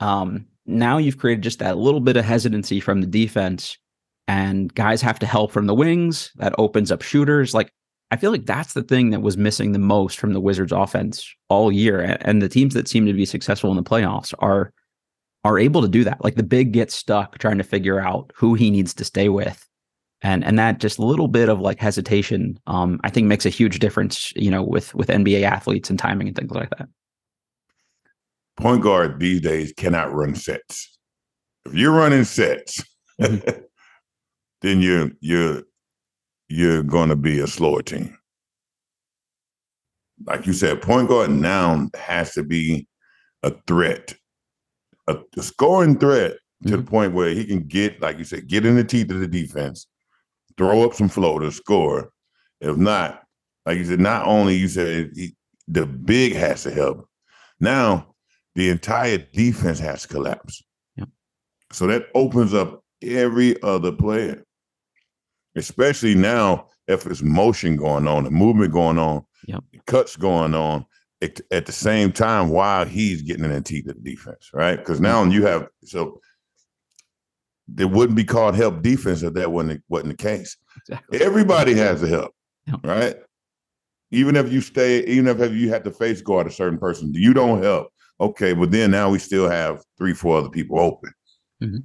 um 0.00 0.46
now 0.66 0.96
you've 0.96 1.18
created 1.18 1.42
just 1.42 1.58
that 1.58 1.76
little 1.76 2.00
bit 2.00 2.16
of 2.16 2.24
hesitancy 2.24 2.80
from 2.80 3.02
the 3.02 3.06
defense 3.06 3.76
and 4.26 4.72
guys 4.74 5.02
have 5.02 5.18
to 5.18 5.26
help 5.26 5.52
from 5.52 5.66
the 5.66 5.74
wings. 5.74 6.32
That 6.36 6.54
opens 6.56 6.90
up 6.90 7.02
shooters. 7.02 7.52
Like 7.52 7.70
I 8.14 8.16
feel 8.16 8.30
like 8.30 8.46
that's 8.46 8.74
the 8.74 8.84
thing 8.84 9.10
that 9.10 9.22
was 9.22 9.36
missing 9.36 9.72
the 9.72 9.80
most 9.80 10.20
from 10.20 10.34
the 10.34 10.40
Wizards 10.40 10.70
offense 10.70 11.28
all 11.48 11.72
year. 11.72 12.16
And 12.20 12.40
the 12.40 12.48
teams 12.48 12.72
that 12.74 12.86
seem 12.86 13.06
to 13.06 13.12
be 13.12 13.26
successful 13.26 13.70
in 13.70 13.76
the 13.76 13.82
playoffs 13.82 14.32
are 14.38 14.72
are 15.42 15.58
able 15.58 15.82
to 15.82 15.88
do 15.88 16.04
that. 16.04 16.22
Like 16.22 16.36
the 16.36 16.44
big 16.44 16.70
gets 16.70 16.94
stuck 16.94 17.38
trying 17.38 17.58
to 17.58 17.64
figure 17.64 17.98
out 17.98 18.30
who 18.36 18.54
he 18.54 18.70
needs 18.70 18.94
to 18.94 19.04
stay 19.04 19.28
with. 19.28 19.68
And 20.22 20.44
and 20.44 20.56
that 20.60 20.78
just 20.78 21.00
little 21.00 21.26
bit 21.26 21.48
of 21.48 21.58
like 21.58 21.80
hesitation, 21.80 22.56
um, 22.68 23.00
I 23.02 23.10
think 23.10 23.26
makes 23.26 23.46
a 23.46 23.50
huge 23.50 23.80
difference, 23.80 24.32
you 24.36 24.48
know, 24.48 24.62
with 24.62 24.94
with 24.94 25.08
NBA 25.08 25.42
athletes 25.42 25.90
and 25.90 25.98
timing 25.98 26.28
and 26.28 26.36
things 26.36 26.52
like 26.52 26.70
that. 26.70 26.88
Point 28.58 28.84
guard 28.84 29.18
these 29.18 29.40
days 29.40 29.72
cannot 29.76 30.14
run 30.14 30.36
sets. 30.36 30.96
If 31.66 31.74
you're 31.74 31.90
running 31.90 32.22
sets, 32.22 32.80
mm-hmm. 33.20 33.60
then 34.60 34.80
you're 34.80 35.10
you're 35.18 35.64
you're 36.54 36.84
going 36.84 37.08
to 37.08 37.16
be 37.16 37.40
a 37.40 37.46
slower 37.48 37.82
team. 37.82 38.16
Like 40.24 40.46
you 40.46 40.52
said, 40.52 40.80
point 40.80 41.08
guard 41.08 41.30
now 41.30 41.88
has 41.94 42.32
to 42.34 42.44
be 42.44 42.86
a 43.42 43.52
threat, 43.66 44.14
a, 45.08 45.18
a 45.36 45.42
scoring 45.42 45.98
threat 45.98 46.32
mm-hmm. 46.32 46.70
to 46.70 46.76
the 46.76 46.82
mm-hmm. 46.82 46.90
point 46.90 47.12
where 47.12 47.30
he 47.30 47.44
can 47.44 47.64
get, 47.64 48.00
like 48.00 48.18
you 48.18 48.24
said, 48.24 48.46
get 48.46 48.64
in 48.64 48.76
the 48.76 48.84
teeth 48.84 49.10
of 49.10 49.18
the 49.18 49.26
defense, 49.26 49.88
throw 50.56 50.84
up 50.84 50.94
some 50.94 51.08
floaters, 51.08 51.56
score. 51.56 52.10
If 52.60 52.76
not, 52.76 53.22
like 53.66 53.78
you 53.78 53.84
said, 53.84 54.00
not 54.00 54.26
only 54.26 54.54
you 54.54 54.68
said 54.68 55.10
he, 55.14 55.34
the 55.66 55.86
big 55.86 56.34
has 56.34 56.62
to 56.62 56.70
help. 56.70 57.08
Now 57.58 58.14
the 58.54 58.70
entire 58.70 59.18
defense 59.18 59.80
has 59.80 60.02
to 60.02 60.08
collapse. 60.08 60.62
Yep. 60.96 61.08
So 61.72 61.88
that 61.88 62.06
opens 62.14 62.54
up 62.54 62.84
every 63.02 63.60
other 63.62 63.90
player 63.90 64.44
especially 65.56 66.14
now 66.14 66.68
if 66.88 67.04
there's 67.04 67.22
motion 67.22 67.76
going 67.76 68.06
on, 68.06 68.24
the 68.24 68.30
movement 68.30 68.72
going 68.72 68.98
on, 68.98 69.24
yep. 69.46 69.62
cuts 69.86 70.16
going 70.16 70.54
on 70.54 70.84
at, 71.22 71.40
at, 71.50 71.66
the 71.66 71.72
same 71.72 72.12
time 72.12 72.50
while 72.50 72.84
he's 72.84 73.22
getting 73.22 73.44
in 73.44 73.52
the 73.52 73.60
teeth 73.60 73.88
of 73.88 73.96
the 73.96 74.10
defense, 74.10 74.50
right? 74.52 74.78
Because 74.78 75.00
now 75.00 75.24
you 75.24 75.46
have 75.46 75.68
so 75.84 76.20
there 77.66 77.88
wouldn't 77.88 78.16
be 78.16 78.24
called 78.24 78.54
help 78.54 78.82
defense 78.82 79.22
if 79.22 79.32
that 79.34 79.50
wasn't 79.50 79.82
wasn't 79.88 80.10
the 80.10 80.22
case. 80.22 80.56
Exactly. 80.88 81.20
Everybody 81.20 81.74
has 81.74 82.00
to 82.00 82.08
help, 82.08 82.34
yep. 82.66 82.80
right? 82.84 83.16
Even 84.10 84.36
if 84.36 84.52
you 84.52 84.60
stay, 84.60 85.04
even 85.04 85.26
if 85.26 85.52
you 85.52 85.70
have 85.70 85.82
to 85.84 85.90
face 85.90 86.20
guard 86.20 86.46
a 86.46 86.50
certain 86.50 86.78
person, 86.78 87.12
you 87.14 87.32
don't 87.32 87.62
help. 87.62 87.88
Okay, 88.20 88.52
but 88.52 88.70
then 88.70 88.90
now 88.90 89.10
we 89.10 89.18
still 89.18 89.48
have 89.48 89.82
three, 89.98 90.14
four 90.14 90.38
other 90.38 90.50
people 90.50 90.78
open. 90.78 91.10
Mm-hmm. 91.62 91.78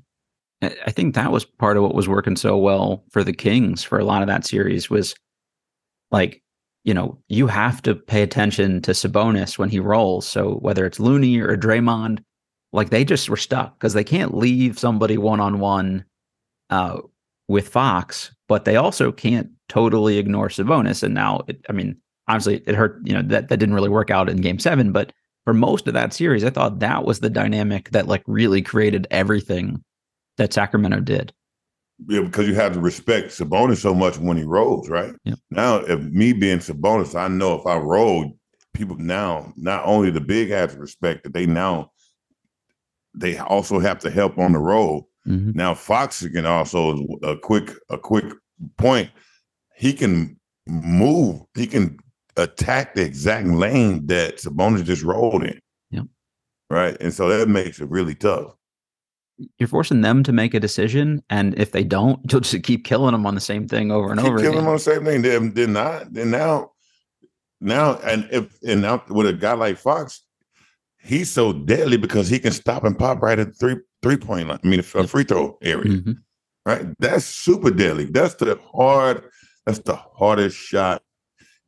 I 0.61 0.91
think 0.91 1.15
that 1.15 1.31
was 1.31 1.45
part 1.45 1.77
of 1.77 1.83
what 1.83 1.95
was 1.95 2.09
working 2.09 2.35
so 2.35 2.57
well 2.57 3.03
for 3.11 3.23
the 3.23 3.33
Kings 3.33 3.83
for 3.83 3.97
a 3.97 4.03
lot 4.03 4.21
of 4.21 4.27
that 4.27 4.45
series 4.45 4.89
was 4.89 5.15
like, 6.11 6.41
you 6.83 6.93
know, 6.93 7.17
you 7.27 7.47
have 7.47 7.81
to 7.83 7.95
pay 7.95 8.21
attention 8.23 8.81
to 8.81 8.91
Sabonis 8.91 9.57
when 9.57 9.69
he 9.69 9.79
rolls. 9.79 10.27
So 10.27 10.55
whether 10.55 10.85
it's 10.85 10.99
Looney 10.99 11.39
or 11.39 11.55
Draymond, 11.55 12.19
like 12.73 12.89
they 12.89 13.05
just 13.05 13.29
were 13.29 13.37
stuck 13.37 13.77
because 13.79 13.93
they 13.93 14.03
can't 14.03 14.35
leave 14.35 14.77
somebody 14.77 15.17
one 15.17 15.39
on 15.39 15.59
one 15.59 16.05
with 17.47 17.67
Fox, 17.67 18.31
but 18.47 18.65
they 18.65 18.75
also 18.75 19.11
can't 19.11 19.49
totally 19.69 20.17
ignore 20.17 20.49
Sabonis. 20.49 21.03
And 21.03 21.13
now, 21.13 21.41
it, 21.47 21.65
I 21.69 21.73
mean, 21.73 21.97
obviously 22.27 22.63
it 22.67 22.75
hurt, 22.75 22.99
you 23.03 23.13
know, 23.13 23.21
that, 23.23 23.47
that 23.47 23.57
didn't 23.57 23.75
really 23.75 23.89
work 23.89 24.11
out 24.11 24.29
in 24.29 24.37
game 24.37 24.59
seven, 24.59 24.91
but 24.91 25.13
for 25.45 25.53
most 25.53 25.87
of 25.87 25.93
that 25.93 26.13
series, 26.13 26.43
I 26.43 26.49
thought 26.49 26.79
that 26.79 27.05
was 27.05 27.21
the 27.21 27.29
dynamic 27.29 27.89
that 27.91 28.07
like 28.07 28.23
really 28.27 28.61
created 28.61 29.07
everything 29.09 29.83
that 30.39 30.53
Sacramento 30.53 31.01
did. 31.01 31.31
Yeah, 32.07 32.21
because 32.21 32.47
you 32.47 32.55
have 32.55 32.73
to 32.73 32.79
respect 32.79 33.27
Sabonis 33.27 33.77
so 33.77 33.93
much 33.93 34.17
when 34.17 34.37
he 34.37 34.43
rolls, 34.43 34.89
right? 34.89 35.13
Yeah. 35.25 35.35
Now, 35.51 35.77
if 35.77 35.99
me 35.99 36.31
being 36.33 36.59
Sabonis, 36.59 37.13
I 37.13 37.27
know 37.27 37.59
if 37.59 37.67
I 37.67 37.77
roll, 37.77 38.37
people 38.73 38.95
now 38.97 39.51
not 39.57 39.85
only 39.85 40.09
the 40.09 40.21
big 40.21 40.47
to 40.47 40.77
respect 40.77 41.23
that 41.23 41.33
they 41.33 41.45
now 41.45 41.91
they 43.13 43.37
also 43.37 43.79
have 43.79 43.99
to 43.99 44.09
help 44.09 44.37
on 44.37 44.53
the 44.53 44.59
roll. 44.59 45.09
Mm-hmm. 45.27 45.51
Now 45.55 45.73
Fox 45.73 46.25
can 46.25 46.45
also 46.45 47.05
a 47.21 47.35
quick 47.35 47.73
a 47.89 47.97
quick 47.97 48.33
point. 48.77 49.09
He 49.75 49.91
can 49.91 50.39
move. 50.67 51.41
He 51.55 51.67
can 51.67 51.97
attack 52.37 52.95
the 52.95 53.03
exact 53.03 53.47
lane 53.47 54.05
that 54.05 54.37
Sabonis 54.37 54.85
just 54.85 55.03
rolled 55.03 55.43
in. 55.43 55.59
Yeah. 55.91 56.03
Right, 56.69 56.95
and 57.01 57.13
so 57.13 57.27
that 57.27 57.49
makes 57.49 57.81
it 57.81 57.89
really 57.89 58.15
tough 58.15 58.55
you're 59.57 59.69
forcing 59.69 60.01
them 60.01 60.23
to 60.23 60.31
make 60.31 60.53
a 60.53 60.59
decision, 60.59 61.23
and 61.29 61.57
if 61.59 61.71
they 61.71 61.83
don't, 61.83 62.19
you'll 62.31 62.41
just 62.41 62.63
keep 62.63 62.85
killing 62.85 63.13
them 63.13 63.25
on 63.25 63.35
the 63.35 63.41
same 63.41 63.67
thing 63.67 63.91
over 63.91 64.11
and 64.11 64.19
keep 64.19 64.29
over. 64.29 64.37
Killing 64.37 64.53
again. 64.53 64.63
them 64.63 64.67
on 64.67 64.75
the 64.75 64.79
same 64.79 65.05
thing. 65.05 65.21
Then, 65.21 65.53
then 65.53 65.73
not. 65.73 66.13
Then 66.13 66.31
now, 66.31 66.71
now, 67.61 67.97
and 67.99 68.27
if 68.31 68.57
and 68.67 68.81
now 68.81 69.03
with 69.09 69.27
a 69.27 69.33
guy 69.33 69.53
like 69.53 69.77
Fox, 69.77 70.23
he's 71.01 71.29
so 71.29 71.53
deadly 71.53 71.97
because 71.97 72.29
he 72.29 72.39
can 72.39 72.51
stop 72.51 72.83
and 72.83 72.97
pop 72.97 73.21
right 73.21 73.39
at 73.39 73.55
three 73.57 73.77
three 74.01 74.17
point 74.17 74.47
line. 74.47 74.59
I 74.63 74.67
mean, 74.67 74.79
a 74.79 74.83
free 74.83 75.23
throw 75.23 75.57
area. 75.61 75.93
Mm-hmm. 75.93 76.11
Right. 76.65 76.85
That's 76.99 77.25
super 77.25 77.71
deadly. 77.71 78.05
That's 78.05 78.35
the 78.35 78.59
hard. 78.73 79.23
That's 79.65 79.79
the 79.79 79.95
hardest 79.95 80.57
shot 80.57 81.01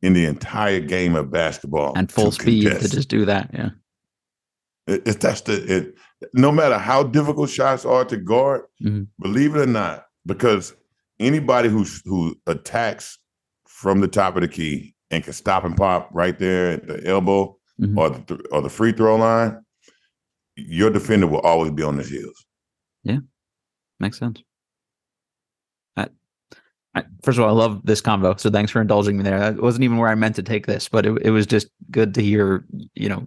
in 0.02 0.12
the 0.12 0.26
entire 0.26 0.80
game 0.80 1.14
of 1.14 1.30
basketball. 1.30 1.92
And 1.96 2.10
full 2.10 2.32
speed 2.32 2.64
contest. 2.64 2.90
to 2.90 2.96
just 2.96 3.08
do 3.08 3.24
that. 3.24 3.50
Yeah. 3.52 3.70
It, 4.86 5.06
it, 5.06 5.20
that's 5.20 5.42
the 5.42 5.76
it, 5.76 5.94
no 6.34 6.52
matter 6.52 6.78
how 6.78 7.02
difficult 7.02 7.50
shots 7.50 7.84
are 7.84 8.04
to 8.04 8.16
guard, 8.16 8.62
mm-hmm. 8.82 9.04
believe 9.20 9.56
it 9.56 9.60
or 9.60 9.66
not, 9.66 10.06
because 10.26 10.74
anybody 11.18 11.68
who's 11.68 12.02
who 12.04 12.34
attacks 12.46 13.18
from 13.66 14.00
the 14.00 14.08
top 14.08 14.36
of 14.36 14.42
the 14.42 14.48
key 14.48 14.94
and 15.10 15.24
can 15.24 15.32
stop 15.32 15.64
and 15.64 15.76
pop 15.76 16.08
right 16.12 16.38
there 16.38 16.72
at 16.72 16.86
the 16.86 17.06
elbow 17.06 17.56
mm-hmm. 17.80 17.98
or 17.98 18.10
the 18.10 18.42
or 18.50 18.62
the 18.62 18.68
free 18.68 18.92
throw 18.92 19.16
line, 19.16 19.60
your 20.56 20.90
defender 20.90 21.26
will 21.26 21.40
always 21.40 21.70
be 21.70 21.82
on 21.82 21.98
his 21.98 22.10
heels. 22.10 22.44
Yeah, 23.04 23.18
makes 23.98 24.18
sense. 24.18 24.42
I, 25.96 26.08
I, 26.94 27.04
first 27.22 27.38
of 27.38 27.44
all, 27.44 27.50
I 27.50 27.52
love 27.52 27.80
this 27.84 28.00
combo, 28.00 28.36
so 28.36 28.50
thanks 28.50 28.70
for 28.70 28.80
indulging 28.80 29.16
me 29.16 29.24
there. 29.24 29.38
That 29.38 29.62
wasn't 29.62 29.84
even 29.84 29.96
where 29.96 30.10
I 30.10 30.14
meant 30.14 30.36
to 30.36 30.42
take 30.42 30.66
this, 30.66 30.88
but 30.88 31.06
it, 31.06 31.18
it 31.22 31.30
was 31.30 31.46
just 31.46 31.68
good 31.90 32.14
to 32.14 32.22
hear, 32.22 32.64
you 32.94 33.08
know, 33.08 33.26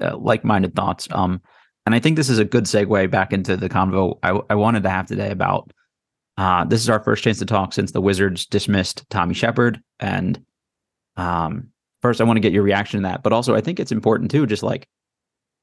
uh, 0.00 0.16
like-minded 0.16 0.74
thoughts. 0.74 1.08
Um, 1.12 1.40
and 1.86 1.94
I 1.94 2.00
think 2.00 2.16
this 2.16 2.28
is 2.28 2.38
a 2.38 2.44
good 2.44 2.64
segue 2.64 3.10
back 3.10 3.32
into 3.32 3.56
the 3.56 3.68
convo 3.68 4.18
I, 4.22 4.40
I 4.50 4.56
wanted 4.56 4.82
to 4.82 4.90
have 4.90 5.06
today 5.06 5.30
about. 5.30 5.72
Uh, 6.36 6.64
this 6.64 6.80
is 6.82 6.90
our 6.90 7.02
first 7.02 7.24
chance 7.24 7.38
to 7.38 7.46
talk 7.46 7.72
since 7.72 7.92
the 7.92 8.00
Wizards 8.00 8.44
dismissed 8.44 9.08
Tommy 9.08 9.32
Sheppard. 9.32 9.80
and 10.00 10.42
um, 11.16 11.68
first 12.02 12.20
I 12.20 12.24
want 12.24 12.36
to 12.36 12.42
get 12.42 12.52
your 12.52 12.62
reaction 12.62 13.00
to 13.00 13.08
that, 13.08 13.22
but 13.22 13.32
also 13.32 13.54
I 13.54 13.62
think 13.62 13.80
it's 13.80 13.92
important 13.92 14.30
too, 14.30 14.46
just 14.46 14.62
like 14.62 14.86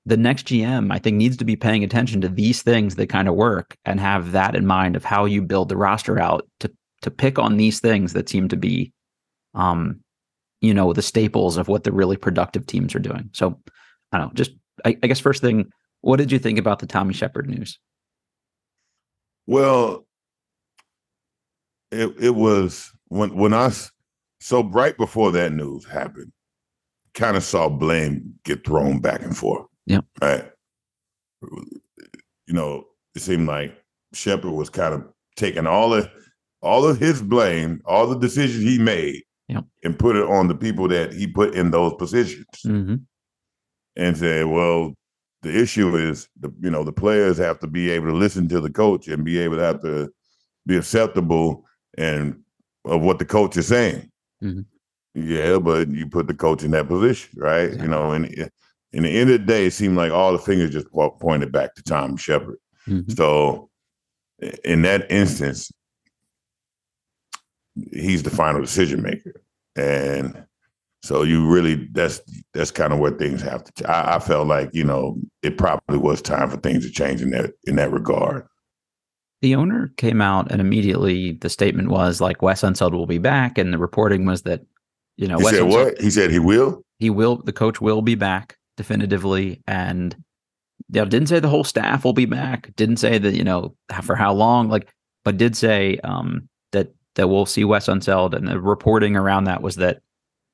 the 0.06 0.18
next 0.18 0.48
GM, 0.48 0.92
I 0.92 1.00
think 1.00 1.16
needs 1.16 1.38
to 1.38 1.46
be 1.46 1.56
paying 1.56 1.84
attention 1.84 2.22
to 2.22 2.30
these 2.30 2.62
things 2.62 2.96
that 2.96 3.08
kind 3.08 3.28
of 3.28 3.36
work 3.36 3.78
and 3.86 4.00
have 4.00 4.32
that 4.32 4.56
in 4.56 4.66
mind 4.66 4.96
of 4.96 5.06
how 5.06 5.26
you 5.26 5.42
build 5.42 5.70
the 5.70 5.78
roster 5.78 6.20
out 6.20 6.48
to 6.60 6.72
to 7.04 7.12
pick 7.12 7.38
on 7.38 7.58
these 7.58 7.80
things 7.82 8.14
that 8.14 8.30
seem 8.30 8.48
to 8.48 8.56
be, 8.56 8.94
um, 9.54 10.00
you 10.62 10.74
know, 10.74 10.94
the 10.94 11.02
staples 11.02 11.58
of 11.58 11.68
what 11.68 11.84
the 11.84 11.92
really 11.92 12.16
productive 12.16 12.66
teams 12.66 12.96
are 12.96 13.00
doing. 13.00 13.30
So 13.34 13.60
I 14.12 14.18
don't 14.18 14.28
know, 14.28 14.34
just 14.34 14.52
I, 14.86 14.98
I 15.04 15.08
guess 15.08 15.20
first 15.20 15.42
thing, 15.42 15.72
what 16.04 16.18
did 16.18 16.34
you 16.34 16.38
think 16.38 16.60
about 16.60 16.80
the 16.80 16.86
Tommy 16.86 17.14
Sheppard 17.14 17.50
news? 17.50 17.80
Well, 19.48 20.06
it 21.92 22.14
it 22.20 22.36
was 22.36 22.92
when 23.08 23.34
when 23.36 23.54
I 23.54 23.72
so 24.42 24.66
right 24.66 24.98
before 24.98 25.32
that 25.32 25.54
news 25.54 25.86
happened, 25.86 26.34
kind 27.14 27.38
of 27.38 27.44
saw 27.44 27.70
blame 27.70 28.34
get 28.44 28.66
thrown 28.66 29.00
back 29.00 29.24
and 29.24 29.36
forth. 29.36 29.66
Yeah. 29.86 30.02
Right. 30.22 30.52
You 31.42 32.54
know, 32.54 32.84
it 33.16 33.22
seemed 33.22 33.48
like 33.48 33.74
Sheppard 34.14 34.52
was 34.52 34.70
kind 34.70 34.94
of 34.94 35.06
taking 35.38 35.68
all 35.68 35.94
of 35.94 36.10
all 36.62 36.86
of 36.86 37.00
his 37.00 37.22
blame, 37.22 37.82
all 37.86 38.08
the 38.08 38.20
decisions 38.20 38.62
he 38.64 38.78
made, 38.78 39.24
yep. 39.48 39.64
and 39.86 39.98
put 39.98 40.18
it 40.18 40.26
on 40.26 40.50
the 40.50 40.56
people 40.56 40.90
that 40.90 41.14
he 41.14 41.28
put 41.28 41.56
in 41.56 41.72
those 41.72 41.94
positions. 41.94 42.46
Mm-hmm 42.66 42.96
and 43.96 44.18
say, 44.18 44.44
well, 44.44 44.94
the 45.44 45.56
issue 45.56 45.96
is 45.96 46.28
the 46.40 46.52
you 46.60 46.70
know 46.70 46.84
the 46.84 46.92
players 46.92 47.38
have 47.38 47.60
to 47.60 47.68
be 47.68 47.92
able 47.92 48.08
to 48.08 48.14
listen 48.14 48.48
to 48.50 48.60
the 48.60 48.72
coach 48.72 49.08
and 49.08 49.24
be 49.24 49.38
able 49.38 49.58
to 49.58 49.64
have 49.64 49.82
to 49.82 50.12
be 50.66 50.78
acceptable 50.78 51.66
and 51.98 52.40
of 52.86 53.02
what 53.02 53.20
the 53.20 53.26
coach 53.26 53.56
is 53.58 53.68
saying. 53.68 54.10
Mm-hmm. 54.44 54.62
Yeah, 55.16 55.60
but 55.60 55.90
you 55.90 56.08
put 56.08 56.28
the 56.28 56.34
coach 56.34 56.64
in 56.64 56.72
that 56.72 56.88
position, 56.88 57.40
right? 57.40 57.72
Yeah. 57.72 57.82
You 57.84 57.88
know, 57.88 58.12
and 58.12 58.26
in 58.94 59.04
the 59.04 59.10
end 59.10 59.30
of 59.30 59.40
the 59.40 59.46
day, 59.46 59.68
it 59.68 59.72
seemed 59.72 59.96
like 59.96 60.12
all 60.12 60.32
the 60.32 60.40
fingers 60.40 60.72
just 60.72 60.88
pointed 60.92 61.52
back 61.52 61.76
to 61.76 61.84
Tom 61.84 62.18
Sheppard. 62.18 62.58
Mm-hmm. 62.88 63.12
So, 63.12 63.70
in 64.66 64.82
that 64.82 65.12
instance, 65.12 65.72
he's 67.92 68.24
the 68.24 68.32
final 68.32 68.62
decision 68.62 69.02
maker, 69.02 69.42
and 69.76 70.46
So 71.04 71.24
you 71.24 71.46
really 71.48 71.88
that's 71.92 72.22
that's 72.54 72.72
kind 72.72 72.94
of 72.94 73.00
where 73.00 73.12
things 73.12 73.42
have 73.42 73.64
to. 73.66 73.92
I, 73.92 74.16
I 74.16 74.20
felt 74.20 74.48
like 74.48 74.70
you 74.74 74.86
know 74.86 75.18
it 75.42 75.58
probably 75.58 75.98
was 75.98 76.22
time 76.22 76.50
for 76.50 76.58
things 76.58 76.86
to 76.86 76.92
change 76.92 77.22
in 77.22 77.30
that 77.32 77.52
in 77.66 77.76
that 77.76 77.92
regard. 77.92 78.48
The 79.42 79.56
owner 79.56 79.92
came 79.98 80.22
out 80.22 80.50
and 80.50 80.62
immediately 80.62 81.34
the 81.34 81.50
statement 81.50 81.90
was 81.90 82.22
like 82.22 82.42
Wes 82.42 82.62
Unseld 82.62 82.94
will 82.94 83.06
be 83.06 83.18
back, 83.18 83.58
and 83.58 83.74
the 83.74 83.78
reporting 83.78 84.26
was 84.26 84.44
that 84.44 84.62
you 85.18 85.28
know 85.28 85.38
He 85.38 85.44
Wes 85.44 85.54
said 85.56 85.64
Unseld- 85.64 85.72
what? 85.72 86.02
He 86.02 86.10
said 86.10 86.32
he 86.32 86.40
will. 86.40 86.82
he 87.00 87.10
will 87.10 87.36
the 87.36 87.52
coach 87.52 87.82
will 87.82 88.02
be 88.02 88.16
back 88.16 88.58
definitively 88.78 89.62
and 89.68 90.16
you 90.92 91.02
know, 91.02 91.06
didn't 91.06 91.28
say 91.28 91.40
the 91.40 91.50
whole 91.50 91.64
staff 91.64 92.04
will 92.04 92.14
be 92.14 92.26
back 92.26 92.74
didn't 92.76 92.98
say 92.98 93.18
that 93.18 93.36
you 93.36 93.44
know 93.44 93.76
for 94.02 94.16
how 94.16 94.34
long 94.34 94.68
like 94.70 94.90
but 95.24 95.38
did 95.38 95.56
say 95.56 95.98
um 96.04 96.48
that 96.72 96.92
that 97.16 97.28
we'll 97.28 97.46
see 97.46 97.64
Wes 97.66 97.88
Unseld 97.88 98.34
and 98.34 98.48
the 98.48 98.60
reporting 98.60 99.16
around 99.16 99.44
that 99.44 99.62
was 99.62 99.76
that 99.76 100.02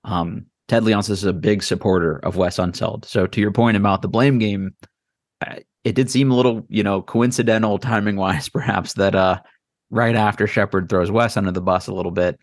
um 0.09 0.45
Ted 0.67 0.83
Leonsis 0.83 1.09
is 1.09 1.23
a 1.23 1.33
big 1.33 1.63
supporter 1.63 2.19
of 2.19 2.35
Wes 2.35 2.57
Unseld 2.57 3.05
so 3.05 3.25
to 3.27 3.41
your 3.41 3.51
point 3.51 3.77
about 3.77 4.01
the 4.01 4.07
blame 4.07 4.39
game 4.39 4.73
it 5.83 5.95
did 5.95 6.11
seem 6.11 6.31
a 6.31 6.35
little 6.35 6.65
you 6.69 6.83
know 6.83 7.01
coincidental 7.01 7.77
timing 7.77 8.15
wise 8.15 8.49
perhaps 8.57 8.93
that 8.93 9.15
uh 9.15 9.39
right 9.89 10.15
after 10.15 10.47
Sheppard 10.47 10.89
throws 10.89 11.11
Wes 11.11 11.37
under 11.37 11.51
the 11.51 11.61
bus 11.61 11.87
a 11.87 11.93
little 11.93 12.11
bit 12.11 12.39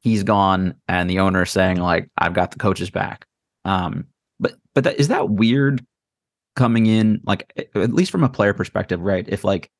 he's 0.00 0.22
gone 0.22 0.74
and 0.88 1.08
the 1.08 1.20
owner 1.20 1.42
is 1.42 1.50
saying 1.50 1.78
like 1.78 2.10
I've 2.18 2.34
got 2.34 2.50
the 2.50 2.58
coaches 2.58 2.90
back 2.90 3.26
um, 3.64 4.06
but 4.40 4.54
but 4.74 4.84
that, 4.84 4.98
is 4.98 5.08
that 5.08 5.30
weird 5.30 5.84
coming 6.56 6.86
in 6.86 7.20
like 7.24 7.52
at 7.74 7.92
least 7.92 8.10
from 8.10 8.24
a 8.24 8.28
player 8.28 8.54
perspective, 8.54 9.00
right? 9.00 9.26
If 9.28 9.44
like 9.44 9.70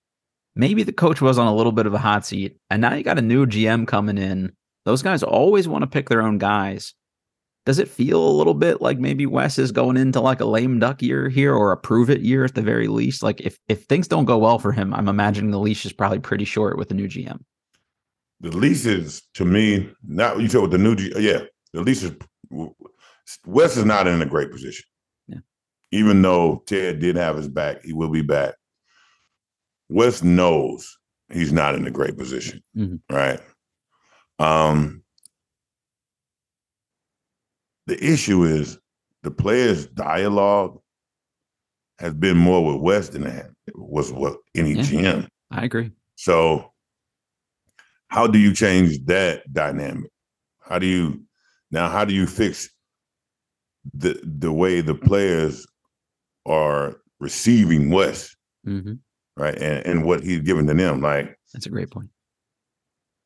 maybe 0.54 0.82
the 0.82 0.92
coach 0.92 1.20
was 1.20 1.38
on 1.38 1.46
a 1.46 1.54
little 1.54 1.72
bit 1.72 1.86
of 1.86 1.94
a 1.94 1.98
hot 1.98 2.24
seat 2.24 2.56
and 2.70 2.80
now 2.80 2.94
you 2.94 3.02
got 3.02 3.18
a 3.18 3.22
new 3.22 3.46
GM 3.46 3.86
coming 3.86 4.18
in, 4.18 4.52
those 4.84 5.02
guys 5.02 5.22
always 5.22 5.68
want 5.68 5.82
to 5.82 5.88
pick 5.88 6.08
their 6.08 6.22
own 6.22 6.38
guys. 6.38 6.94
Does 7.64 7.78
it 7.78 7.88
feel 7.88 8.26
a 8.26 8.36
little 8.36 8.54
bit 8.54 8.82
like 8.82 8.98
maybe 8.98 9.24
Wes 9.24 9.56
is 9.58 9.70
going 9.70 9.96
into 9.96 10.20
like 10.20 10.40
a 10.40 10.44
lame 10.44 10.80
duck 10.80 11.00
year 11.00 11.28
here 11.28 11.54
or 11.54 11.70
a 11.70 11.76
prove 11.76 12.10
it 12.10 12.20
year 12.22 12.44
at 12.44 12.54
the 12.56 12.62
very 12.62 12.88
least? 12.88 13.22
Like 13.22 13.40
if 13.40 13.58
if 13.68 13.84
things 13.84 14.08
don't 14.08 14.24
go 14.24 14.38
well 14.38 14.58
for 14.58 14.72
him, 14.72 14.92
I'm 14.92 15.08
imagining 15.08 15.52
the 15.52 15.60
leash 15.60 15.86
is 15.86 15.92
probably 15.92 16.18
pretty 16.18 16.44
short 16.44 16.76
with 16.76 16.88
the 16.88 16.94
new 16.94 17.06
GM. 17.06 17.38
The 18.40 18.50
lease 18.56 18.84
is 18.84 19.22
to 19.34 19.44
me 19.44 19.88
not 20.02 20.40
you 20.40 20.48
said 20.48 20.62
with 20.62 20.72
the 20.72 20.78
new 20.78 20.96
G, 20.96 21.12
yeah. 21.18 21.42
The 21.72 21.82
lease 21.82 22.02
is 22.02 22.12
Wes 23.46 23.76
is 23.76 23.84
not 23.84 24.08
in 24.08 24.20
a 24.20 24.26
great 24.26 24.50
position. 24.50 24.84
Yeah. 25.28 25.38
Even 25.92 26.20
though 26.22 26.64
Ted 26.66 26.98
did 26.98 27.14
have 27.16 27.36
his 27.36 27.48
back, 27.48 27.84
he 27.84 27.92
will 27.92 28.10
be 28.10 28.22
back. 28.22 28.54
Wes 29.88 30.22
knows 30.24 30.98
he's 31.32 31.52
not 31.52 31.76
in 31.76 31.86
a 31.86 31.90
great 31.90 32.16
position, 32.18 32.62
Mhm. 32.76 33.00
right? 33.10 33.40
Um, 34.38 35.01
the 37.86 38.02
issue 38.04 38.44
is 38.44 38.78
the 39.22 39.30
players' 39.30 39.86
dialogue 39.86 40.80
has 41.98 42.14
been 42.14 42.36
more 42.36 42.64
with 42.64 42.80
Wes 42.82 43.08
than 43.10 43.26
it 43.26 43.46
was 43.74 44.12
with 44.12 44.36
any 44.54 44.72
Yeah. 44.72 44.82
GM. 44.82 45.28
I 45.50 45.64
agree. 45.64 45.92
So, 46.16 46.72
how 48.08 48.26
do 48.26 48.38
you 48.38 48.52
change 48.52 49.04
that 49.06 49.50
dynamic? 49.52 50.10
How 50.60 50.78
do 50.78 50.86
you 50.86 51.22
now? 51.70 51.88
How 51.88 52.04
do 52.04 52.14
you 52.14 52.26
fix 52.26 52.68
the 53.94 54.20
the 54.22 54.52
way 54.52 54.80
the 54.80 54.94
players 54.94 55.66
are 56.46 57.00
receiving 57.20 57.90
Wes, 57.90 58.34
hmm 58.64 58.94
right, 59.36 59.54
and 59.56 59.86
and 59.86 60.04
what 60.04 60.22
he's 60.22 60.40
giving 60.40 60.66
to 60.66 60.74
them? 60.74 61.00
Like 61.00 61.38
That's 61.52 61.66
a 61.66 61.70
great 61.70 61.90
point. 61.90 62.10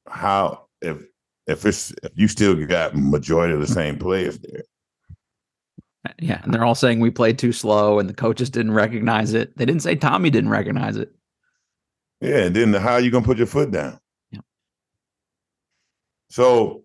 how 0.09 0.67
if 0.83 1.03
if 1.47 1.65
it's 1.65 1.93
if 2.03 2.13
you 2.15 2.29
still 2.29 2.55
got 2.67 2.95
majority 2.97 3.55
of 3.55 3.61
the 3.61 3.67
same 3.67 3.99
players 3.99 4.39
there, 4.39 4.63
Yeah, 6.19 6.41
and 6.43 6.53
they're 6.53 6.65
all 6.65 6.75
saying 6.75 7.01
we 7.01 7.11
played 7.11 7.39
too 7.39 7.53
slow, 7.53 7.99
and 7.99 8.09
the 8.09 8.15
coaches 8.15 8.51
didn't 8.51 8.73
recognize 8.73 9.33
it. 9.35 9.57
They 9.57 9.65
didn't 9.65 9.83
say 9.83 9.95
Tommy 9.97 10.31
didn't 10.31 10.51
recognize 10.51 10.97
it. 10.97 11.13
yeah, 12.21 12.45
and 12.45 12.57
then 12.57 12.73
how 12.75 12.95
are 12.95 13.01
you 13.01 13.11
gonna 13.11 13.25
put 13.25 13.39
your 13.39 13.47
foot 13.47 13.71
down? 13.71 13.99
Yeah. 14.31 14.41
So 16.31 16.85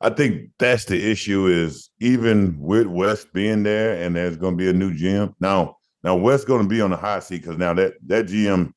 I 0.00 0.10
think 0.10 0.50
that's 0.58 0.84
the 0.84 1.10
issue 1.10 1.46
is 1.46 1.90
even 2.00 2.56
with 2.60 2.86
Wes 2.86 3.24
being 3.24 3.62
there 3.64 4.00
and 4.00 4.14
there's 4.14 4.36
going 4.36 4.54
to 4.56 4.56
be 4.56 4.70
a 4.70 4.72
new 4.72 4.94
GM. 4.94 5.34
Now, 5.40 5.76
now 6.04 6.14
Wes 6.14 6.44
going 6.44 6.62
to 6.62 6.68
be 6.68 6.80
on 6.80 6.90
the 6.90 6.96
hot 6.96 7.24
seat 7.24 7.42
because 7.42 7.58
now 7.58 7.74
that 7.74 7.94
that 8.06 8.26
GM 8.26 8.72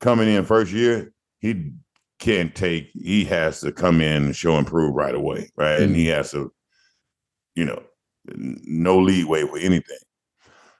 coming 0.00 0.28
in 0.28 0.44
first 0.44 0.72
year, 0.72 1.12
he 1.38 1.72
can't 2.18 2.54
take. 2.54 2.90
He 2.94 3.24
has 3.24 3.60
to 3.60 3.72
come 3.72 4.00
in 4.00 4.26
and 4.26 4.36
show 4.36 4.58
improve 4.58 4.94
right 4.94 5.14
away, 5.14 5.50
right? 5.56 5.80
And 5.80 5.94
he 5.94 6.06
mm-hmm. 6.06 6.16
has 6.16 6.30
to, 6.32 6.52
you 7.54 7.64
know, 7.64 7.82
no 8.34 8.98
leeway 8.98 9.42
for 9.42 9.58
anything. 9.58 9.98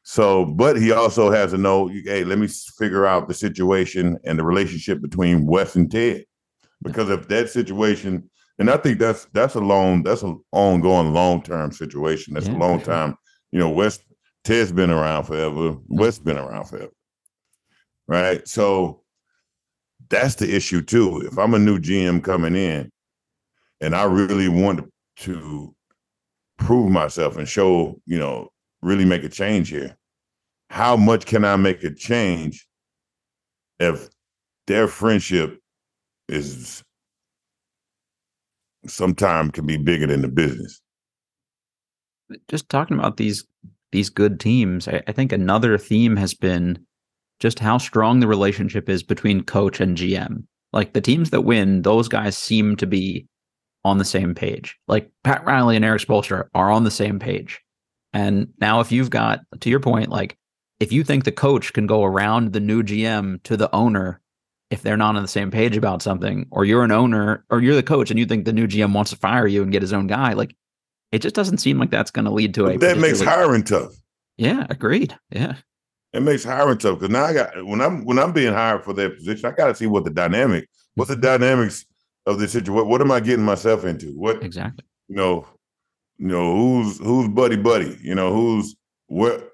So, 0.02 0.44
but 0.44 0.76
he 0.76 0.92
also 0.92 1.30
has 1.30 1.50
to 1.50 1.58
know, 1.58 1.88
hey, 1.88 2.22
let 2.24 2.38
me 2.38 2.46
figure 2.46 3.06
out 3.06 3.28
the 3.28 3.34
situation 3.34 4.18
and 4.24 4.38
the 4.38 4.44
relationship 4.44 5.02
between 5.02 5.46
Wes 5.46 5.74
and 5.74 5.90
Ted, 5.90 6.24
because 6.82 7.10
if 7.10 7.26
that 7.28 7.50
situation 7.50 8.30
and 8.58 8.70
I 8.70 8.76
think 8.76 8.98
that's 8.98 9.26
that's 9.32 9.54
a 9.54 9.60
long 9.60 10.02
that's 10.02 10.22
an 10.22 10.40
ongoing 10.52 11.12
long 11.12 11.42
term 11.42 11.72
situation. 11.72 12.34
That's 12.34 12.46
Yeah, 12.46 12.56
a 12.56 12.58
long 12.58 12.78
sure. 12.78 12.86
time. 12.86 13.16
You 13.52 13.58
know, 13.58 13.70
Wes 13.70 13.98
Ted's 14.44 14.72
been 14.72 14.90
around 14.90 15.24
forever. 15.24 15.76
Wes's 15.88 16.18
mm-hmm. 16.18 16.28
been 16.28 16.38
around 16.38 16.64
forever. 16.64 16.92
Right. 18.08 18.46
So 18.48 19.02
that's 20.08 20.36
the 20.36 20.54
issue 20.54 20.82
too. 20.82 21.22
If 21.26 21.38
I'm 21.38 21.54
a 21.54 21.58
new 21.58 21.78
GM 21.78 22.22
coming 22.22 22.56
in 22.56 22.90
and 23.80 23.94
I 23.94 24.04
really 24.04 24.48
want 24.48 24.88
to 25.18 25.74
prove 26.58 26.90
myself 26.90 27.36
and 27.36 27.48
show, 27.48 28.00
you 28.06 28.18
know, 28.18 28.50
really 28.82 29.04
make 29.04 29.24
a 29.24 29.28
change 29.28 29.70
here, 29.70 29.96
how 30.70 30.96
much 30.96 31.26
can 31.26 31.44
I 31.44 31.56
make 31.56 31.82
a 31.84 31.94
change 31.94 32.66
if 33.78 34.08
their 34.66 34.88
friendship 34.88 35.58
is 36.28 36.82
sometimes 38.86 39.50
can 39.52 39.66
be 39.66 39.76
bigger 39.76 40.06
than 40.06 40.22
the 40.22 40.28
business. 40.28 40.80
Just 42.48 42.68
talking 42.68 42.98
about 42.98 43.16
these 43.16 43.46
these 43.92 44.10
good 44.10 44.40
teams, 44.40 44.88
I, 44.88 45.02
I 45.06 45.12
think 45.12 45.32
another 45.32 45.78
theme 45.78 46.16
has 46.16 46.34
been 46.34 46.84
just 47.40 47.58
how 47.58 47.78
strong 47.78 48.20
the 48.20 48.26
relationship 48.26 48.88
is 48.88 49.02
between 49.02 49.42
coach 49.42 49.80
and 49.80 49.96
GM. 49.96 50.44
Like 50.72 50.92
the 50.92 51.00
teams 51.00 51.30
that 51.30 51.42
win, 51.42 51.82
those 51.82 52.08
guys 52.08 52.36
seem 52.36 52.76
to 52.76 52.86
be 52.86 53.26
on 53.84 53.98
the 53.98 54.04
same 54.04 54.34
page. 54.34 54.76
Like 54.88 55.10
Pat 55.22 55.44
Riley 55.44 55.76
and 55.76 55.84
Erik 55.84 56.02
Spoelstra 56.02 56.48
are 56.54 56.70
on 56.70 56.84
the 56.84 56.90
same 56.90 57.18
page. 57.18 57.60
And 58.12 58.48
now 58.60 58.80
if 58.80 58.90
you've 58.90 59.10
got 59.10 59.40
to 59.60 59.70
your 59.70 59.80
point, 59.80 60.08
like 60.08 60.36
if 60.80 60.92
you 60.92 61.04
think 61.04 61.24
the 61.24 61.32
coach 61.32 61.72
can 61.72 61.86
go 61.86 62.04
around 62.04 62.52
the 62.52 62.60
new 62.60 62.82
GM 62.82 63.42
to 63.44 63.56
the 63.56 63.74
owner 63.74 64.20
if 64.70 64.82
they're 64.82 64.96
not 64.96 65.14
on 65.14 65.22
the 65.22 65.28
same 65.28 65.50
page 65.50 65.76
about 65.76 66.02
something, 66.02 66.46
or 66.50 66.64
you're 66.64 66.82
an 66.82 66.90
owner 66.90 67.44
or 67.50 67.62
you're 67.62 67.76
the 67.76 67.82
coach 67.82 68.10
and 68.10 68.18
you 68.18 68.26
think 68.26 68.44
the 68.44 68.52
new 68.52 68.66
GM 68.66 68.92
wants 68.92 69.12
to 69.12 69.16
fire 69.16 69.46
you 69.46 69.62
and 69.62 69.70
get 69.70 69.82
his 69.82 69.92
own 69.92 70.08
guy, 70.08 70.32
like 70.32 70.56
it 71.12 71.20
just 71.20 71.36
doesn't 71.36 71.58
seem 71.58 71.78
like 71.78 71.90
that's 71.90 72.10
going 72.10 72.24
to 72.24 72.32
lead 72.32 72.54
to 72.54 72.66
a 72.66 72.76
That 72.76 72.98
makes 72.98 73.20
hiring 73.20 73.62
tough. 73.62 73.94
Yeah, 74.36 74.66
agreed. 74.68 75.16
Yeah. 75.30 75.54
It 76.16 76.20
makes 76.22 76.44
hiring 76.44 76.78
tough 76.78 76.98
because 76.98 77.12
now 77.12 77.24
I 77.24 77.34
got 77.34 77.66
when 77.66 77.82
I'm 77.82 78.04
when 78.06 78.18
I'm 78.18 78.32
being 78.32 78.54
hired 78.54 78.84
for 78.84 78.94
that 78.94 79.16
position, 79.16 79.44
I 79.44 79.54
got 79.54 79.66
to 79.66 79.74
see 79.74 79.86
what 79.86 80.04
the 80.04 80.10
dynamic, 80.10 80.66
what's 80.94 81.10
the 81.10 81.16
dynamics 81.16 81.84
of 82.24 82.38
the 82.38 82.48
situation. 82.48 82.74
What, 82.74 82.86
what 82.86 83.00
am 83.02 83.12
I 83.12 83.20
getting 83.20 83.44
myself 83.44 83.84
into? 83.84 84.12
What 84.18 84.42
Exactly. 84.42 84.84
you 85.08 85.16
know, 85.16 85.46
you 86.16 86.28
know 86.28 86.56
who's 86.56 86.98
who's 86.98 87.28
buddy 87.28 87.56
buddy. 87.56 87.98
You 88.00 88.14
know 88.14 88.32
who's 88.32 88.74
what 89.08 89.50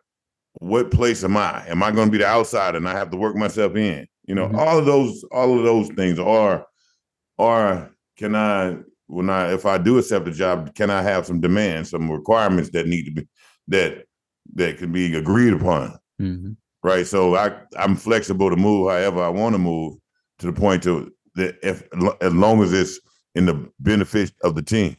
what 0.61 0.93
place 0.93 1.25
am 1.25 1.37
I? 1.37 1.67
Am 1.67 1.83
I 1.83 1.91
going 1.91 2.07
to 2.07 2.13
be 2.13 2.19
the 2.19 2.27
outsider 2.29 2.77
and 2.77 2.89
I 2.89 2.93
have 2.93 3.11
to 3.11 3.17
work 3.17 3.35
myself 3.35 3.75
in? 3.75 4.07
You 4.27 4.37
know, 4.37 4.47
Mhm. 4.47 4.57
all 4.57 4.79
of 4.79 4.87
those 4.87 5.25
all 5.33 5.59
of 5.59 5.65
those 5.65 5.89
things 5.89 6.21
are 6.21 6.65
are 7.41 7.91
can 8.19 8.37
I 8.37 8.77
when 9.09 9.31
I 9.31 9.53
if 9.53 9.67
I 9.67 9.79
do 9.79 9.99
accept 9.99 10.27
the 10.27 10.31
job, 10.31 10.77
can 10.77 10.91
I 10.91 11.03
have 11.03 11.27
some 11.27 11.41
demands, 11.41 11.91
some 11.91 12.09
requirements 12.09 12.71
that 12.71 12.87
need 12.87 13.07
to 13.07 13.11
be 13.11 13.29
that 13.67 14.05
that 14.55 14.79
can 14.79 14.93
be 14.93 15.13
agreed 15.17 15.55
upon? 15.55 15.99
Mhm. 16.23 16.57
right? 16.83 17.07
So 17.07 17.35
I 17.37 17.53
I'm 17.77 17.97
flexible 17.97 18.51
to 18.51 18.57
move 18.57 18.91
however 18.91 19.23
I 19.23 19.29
want 19.29 19.55
to 19.55 19.59
move 19.59 19.97
to 20.39 20.47
the 20.47 20.53
point 20.53 20.83
to 20.85 21.13
that 21.35 21.57
if 21.63 21.83
as 22.21 22.33
long 22.33 22.63
as 22.63 22.73
it's 22.73 23.01
in 23.35 23.47
the 23.47 23.69
benefit 23.81 24.33
of 24.43 24.55
the 24.55 24.63
team. 24.63 24.97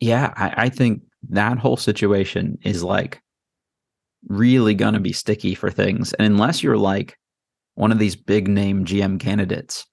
Yeah, 0.00 0.32
I, 0.36 0.64
I 0.64 0.68
think 0.68 1.02
that 1.30 1.58
whole 1.58 1.76
situation 1.76 2.58
is 2.62 2.82
like 2.82 3.20
really 4.28 4.74
going 4.74 4.94
to 4.94 5.00
be 5.00 5.12
sticky 5.12 5.54
for 5.54 5.70
things. 5.70 6.12
And 6.14 6.26
unless 6.26 6.62
you're 6.62 6.76
like 6.76 7.16
one 7.74 7.92
of 7.92 7.98
these 7.98 8.16
big 8.16 8.48
name 8.48 8.84
GM 8.84 9.18
candidates, 9.18 9.86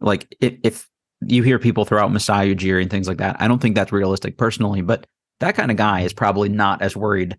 like 0.00 0.34
if, 0.40 0.54
if 0.62 0.88
you 1.26 1.42
hear 1.42 1.58
people 1.58 1.84
throw 1.84 2.02
out 2.02 2.12
Masai 2.12 2.54
Ujiri 2.54 2.82
and 2.82 2.90
things 2.90 3.08
like 3.08 3.18
that, 3.18 3.36
I 3.40 3.48
don't 3.48 3.60
think 3.60 3.74
that's 3.74 3.92
realistic 3.92 4.38
personally, 4.38 4.82
but 4.82 5.06
that 5.40 5.56
kind 5.56 5.70
of 5.70 5.76
guy 5.76 6.02
is 6.02 6.12
probably 6.12 6.48
not 6.48 6.80
as 6.80 6.96
worried 6.96 7.36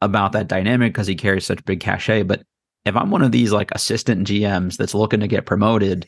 about 0.00 0.32
that 0.32 0.48
dynamic 0.48 0.92
because 0.92 1.06
he 1.06 1.14
carries 1.14 1.46
such 1.46 1.64
big 1.64 1.80
cachet. 1.80 2.22
But 2.22 2.42
if 2.84 2.96
I'm 2.96 3.10
one 3.10 3.22
of 3.22 3.32
these 3.32 3.52
like 3.52 3.70
assistant 3.72 4.26
GMs 4.26 4.76
that's 4.76 4.94
looking 4.94 5.20
to 5.20 5.28
get 5.28 5.46
promoted, 5.46 6.06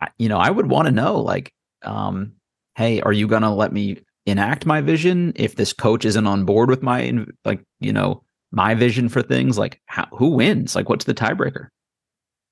I, 0.00 0.08
you 0.18 0.28
know, 0.28 0.38
I 0.38 0.50
would 0.50 0.68
want 0.68 0.86
to 0.86 0.92
know 0.92 1.20
like, 1.20 1.52
um, 1.82 2.32
hey, 2.76 3.00
are 3.00 3.12
you 3.12 3.26
gonna 3.26 3.54
let 3.54 3.72
me 3.72 3.98
enact 4.26 4.66
my 4.66 4.80
vision 4.80 5.32
if 5.36 5.56
this 5.56 5.72
coach 5.72 6.04
isn't 6.04 6.26
on 6.26 6.44
board 6.44 6.68
with 6.68 6.82
my 6.82 7.24
like 7.44 7.62
you 7.80 7.92
know 7.92 8.22
my 8.52 8.74
vision 8.74 9.08
for 9.08 9.22
things? 9.22 9.58
Like 9.58 9.80
how, 9.86 10.06
who 10.12 10.30
wins? 10.30 10.76
Like 10.76 10.88
what's 10.88 11.04
the 11.06 11.14
tiebreaker? 11.14 11.68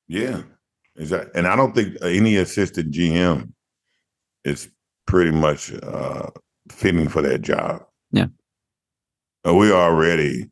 Yeah. 0.06 0.42
Exactly 0.96 1.30
and 1.36 1.46
i 1.46 1.54
don't 1.54 1.76
think 1.76 1.96
any 2.02 2.34
assistant 2.34 2.90
gm 2.90 3.52
is 4.44 4.68
pretty 5.06 5.30
much 5.30 5.72
uh 5.84 6.26
fitting 6.72 7.08
for 7.08 7.22
that 7.22 7.40
job. 7.40 7.84
Yeah 8.10 8.26
we're 9.44 9.72
already 9.72 10.50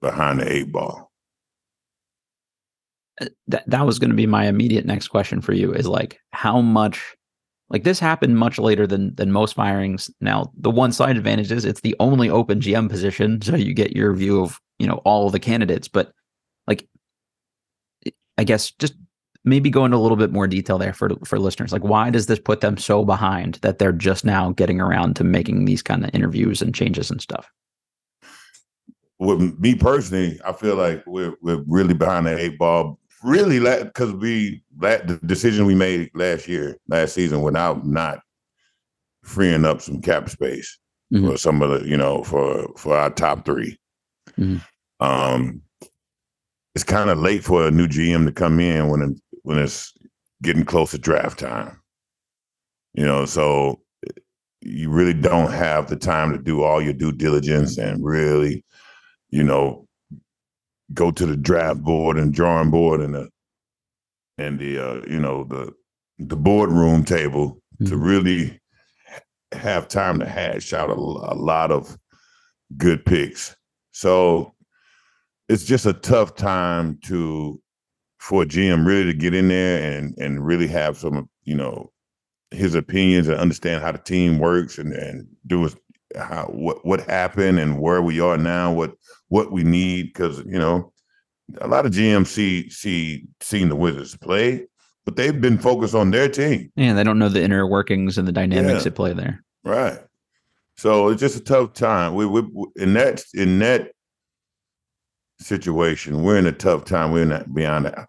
behind 0.00 0.40
the 0.40 0.52
eight 0.52 0.72
ball 0.72 1.10
uh, 3.20 3.26
that, 3.46 3.64
that 3.68 3.86
was 3.86 3.98
going 3.98 4.10
to 4.10 4.16
be 4.16 4.26
my 4.26 4.46
immediate 4.46 4.84
next 4.84 5.08
question 5.08 5.40
for 5.40 5.52
you 5.52 5.72
is 5.72 5.86
like 5.86 6.18
how 6.32 6.60
much 6.60 7.14
like 7.70 7.84
this 7.84 7.98
happened 7.98 8.38
much 8.38 8.58
later 8.58 8.86
than 8.86 9.14
than 9.14 9.32
most 9.32 9.54
firings. 9.54 10.10
Now, 10.20 10.52
the 10.56 10.70
one 10.70 10.92
side 10.92 11.16
advantage 11.16 11.50
is 11.50 11.64
it's 11.64 11.80
the 11.80 11.96
only 11.98 12.28
open 12.28 12.60
GM 12.60 12.88
position, 12.88 13.40
so 13.42 13.56
you 13.56 13.74
get 13.74 13.96
your 13.96 14.14
view 14.14 14.42
of 14.42 14.60
you 14.78 14.86
know 14.86 15.00
all 15.04 15.30
the 15.30 15.40
candidates. 15.40 15.88
But 15.88 16.12
like, 16.66 16.86
I 18.38 18.44
guess 18.44 18.70
just 18.72 18.94
maybe 19.44 19.70
go 19.70 19.84
into 19.84 19.96
a 19.96 19.98
little 19.98 20.16
bit 20.16 20.32
more 20.32 20.46
detail 20.46 20.78
there 20.78 20.92
for 20.92 21.10
for 21.24 21.38
listeners. 21.38 21.72
Like, 21.72 21.84
why 21.84 22.10
does 22.10 22.26
this 22.26 22.38
put 22.38 22.60
them 22.60 22.76
so 22.76 23.04
behind 23.04 23.54
that 23.62 23.78
they're 23.78 23.92
just 23.92 24.24
now 24.24 24.52
getting 24.52 24.80
around 24.80 25.16
to 25.16 25.24
making 25.24 25.64
these 25.64 25.82
kind 25.82 26.04
of 26.04 26.10
interviews 26.12 26.60
and 26.62 26.74
changes 26.74 27.10
and 27.10 27.20
stuff? 27.20 27.50
With 29.18 29.58
me 29.60 29.74
personally, 29.74 30.40
I 30.44 30.52
feel 30.52 30.74
like 30.74 31.02
we're 31.06 31.34
we're 31.40 31.62
really 31.66 31.94
behind 31.94 32.26
the 32.26 32.38
eight 32.38 32.58
ball 32.58 32.98
really 33.22 33.58
because 33.82 34.12
we 34.12 34.62
that 34.78 35.08
the 35.08 35.16
decision 35.26 35.66
we 35.66 35.74
made 35.74 36.10
last 36.14 36.46
year, 36.46 36.76
last 36.88 37.14
season, 37.14 37.42
without 37.42 37.86
not 37.86 38.20
freeing 39.22 39.64
up 39.64 39.80
some 39.80 40.00
cap 40.00 40.28
space 40.28 40.78
mm-hmm. 41.12 41.26
for 41.26 41.36
some 41.36 41.62
of 41.62 41.70
the, 41.70 41.88
you 41.88 41.96
know, 41.96 42.22
for 42.22 42.68
for 42.76 42.96
our 42.96 43.10
top 43.10 43.44
3 43.44 43.76
mm-hmm. 44.38 44.56
Um, 45.00 45.60
it's 46.74 46.84
kind 46.84 47.10
of 47.10 47.18
late 47.18 47.42
for 47.42 47.66
a 47.66 47.70
new 47.70 47.88
GM 47.88 48.26
to 48.26 48.32
come 48.32 48.60
in 48.60 48.88
when 48.88 49.02
it, 49.02 49.20
when 49.42 49.58
it's 49.58 49.92
getting 50.42 50.64
close 50.64 50.92
to 50.92 50.98
draft 50.98 51.40
time. 51.40 51.80
You 52.94 53.04
know, 53.04 53.26
so 53.26 53.80
you 54.60 54.88
really 54.90 55.12
don't 55.12 55.50
have 55.50 55.88
the 55.88 55.96
time 55.96 56.32
to 56.32 56.38
do 56.38 56.62
all 56.62 56.80
your 56.80 56.92
due 56.92 57.12
diligence 57.12 57.76
and 57.76 58.04
really, 58.04 58.64
you 59.34 59.42
know, 59.42 59.84
go 60.92 61.10
to 61.10 61.26
the 61.26 61.36
draft 61.36 61.82
board 61.82 62.16
and 62.16 62.32
drawing 62.32 62.70
board 62.70 63.00
and 63.00 63.16
the 63.16 63.28
and 64.38 64.60
the 64.60 64.78
uh, 64.78 65.02
you 65.08 65.18
know 65.18 65.42
the 65.42 65.72
the 66.20 66.36
boardroom 66.36 67.04
table 67.04 67.60
mm-hmm. 67.74 67.86
to 67.86 67.96
really 67.96 68.60
have 69.50 69.88
time 69.88 70.20
to 70.20 70.24
hash 70.24 70.72
out 70.72 70.88
a, 70.88 70.94
a 70.94 71.34
lot 71.34 71.72
of 71.72 71.98
good 72.76 73.04
picks. 73.04 73.56
So 73.90 74.54
it's 75.48 75.64
just 75.64 75.84
a 75.84 75.94
tough 75.94 76.36
time 76.36 77.00
to 77.06 77.60
for 78.20 78.42
a 78.42 78.46
GM 78.46 78.86
really 78.86 79.06
to 79.06 79.14
get 79.14 79.34
in 79.34 79.48
there 79.48 79.98
and 79.98 80.14
and 80.16 80.46
really 80.46 80.68
have 80.68 80.96
some 80.96 81.28
you 81.42 81.56
know 81.56 81.90
his 82.52 82.76
opinions 82.76 83.26
and 83.26 83.40
understand 83.40 83.82
how 83.82 83.90
the 83.90 83.98
team 83.98 84.38
works 84.38 84.78
and 84.78 84.92
and 84.92 85.26
do 85.48 85.68
how 86.16 86.44
what 86.46 86.84
what 86.86 87.00
happened 87.00 87.58
and 87.58 87.80
where 87.80 88.02
we 88.02 88.20
are 88.20 88.38
now, 88.38 88.72
what 88.72 88.94
what 89.34 89.50
we 89.50 89.64
need 89.64 90.12
because 90.12 90.38
you 90.46 90.60
know 90.60 90.92
a 91.60 91.66
lot 91.66 91.84
of 91.84 91.92
GMs 91.92 92.28
see 92.28 92.70
see 92.70 93.26
seen 93.40 93.68
the 93.68 93.74
Wizards 93.74 94.16
play, 94.16 94.64
but 95.04 95.16
they've 95.16 95.40
been 95.40 95.58
focused 95.58 95.94
on 95.94 96.12
their 96.12 96.28
team. 96.28 96.70
Yeah, 96.76 96.94
they 96.94 97.02
don't 97.02 97.18
know 97.18 97.28
the 97.28 97.42
inner 97.42 97.66
workings 97.66 98.16
and 98.16 98.28
the 98.28 98.32
dynamics 98.32 98.84
yeah. 98.84 98.90
at 98.90 98.94
play 98.94 99.12
there. 99.12 99.42
Right. 99.64 99.98
So 100.76 101.08
it's 101.08 101.20
just 101.20 101.36
a 101.36 101.40
tough 101.40 101.72
time. 101.72 102.14
We 102.14 102.26
we 102.26 102.42
in 102.76 102.94
that 102.94 103.24
in 103.34 103.58
that 103.58 103.90
situation, 105.40 106.22
we're 106.22 106.38
in 106.38 106.46
a 106.46 106.52
tough 106.52 106.84
time. 106.84 107.10
We're 107.10 107.24
not 107.24 107.52
beyond 107.52 107.86
the, 107.86 108.06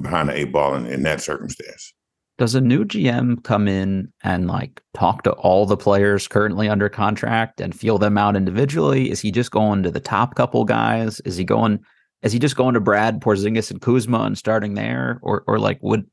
behind 0.00 0.30
the 0.30 0.34
eight 0.34 0.52
ball 0.52 0.76
in, 0.76 0.86
in 0.86 1.02
that 1.02 1.20
circumstance. 1.20 1.93
Does 2.36 2.54
a 2.56 2.60
new 2.60 2.84
GM 2.84 3.44
come 3.44 3.68
in 3.68 4.12
and 4.24 4.48
like 4.48 4.82
talk 4.92 5.22
to 5.22 5.32
all 5.32 5.66
the 5.66 5.76
players 5.76 6.26
currently 6.26 6.68
under 6.68 6.88
contract 6.88 7.60
and 7.60 7.78
feel 7.78 7.96
them 7.96 8.18
out 8.18 8.34
individually? 8.34 9.10
Is 9.10 9.20
he 9.20 9.30
just 9.30 9.52
going 9.52 9.84
to 9.84 9.90
the 9.90 10.00
top 10.00 10.34
couple 10.34 10.64
guys? 10.64 11.20
Is 11.20 11.36
he 11.36 11.44
going 11.44 11.80
is 12.24 12.32
he 12.32 12.38
just 12.38 12.56
going 12.56 12.72
to 12.72 12.80
Brad 12.80 13.20
Porzingis 13.20 13.70
and 13.70 13.82
Kuzma 13.82 14.22
and 14.22 14.36
starting 14.36 14.74
there, 14.74 15.20
or 15.22 15.44
or 15.46 15.58
like 15.58 15.78
would 15.82 16.06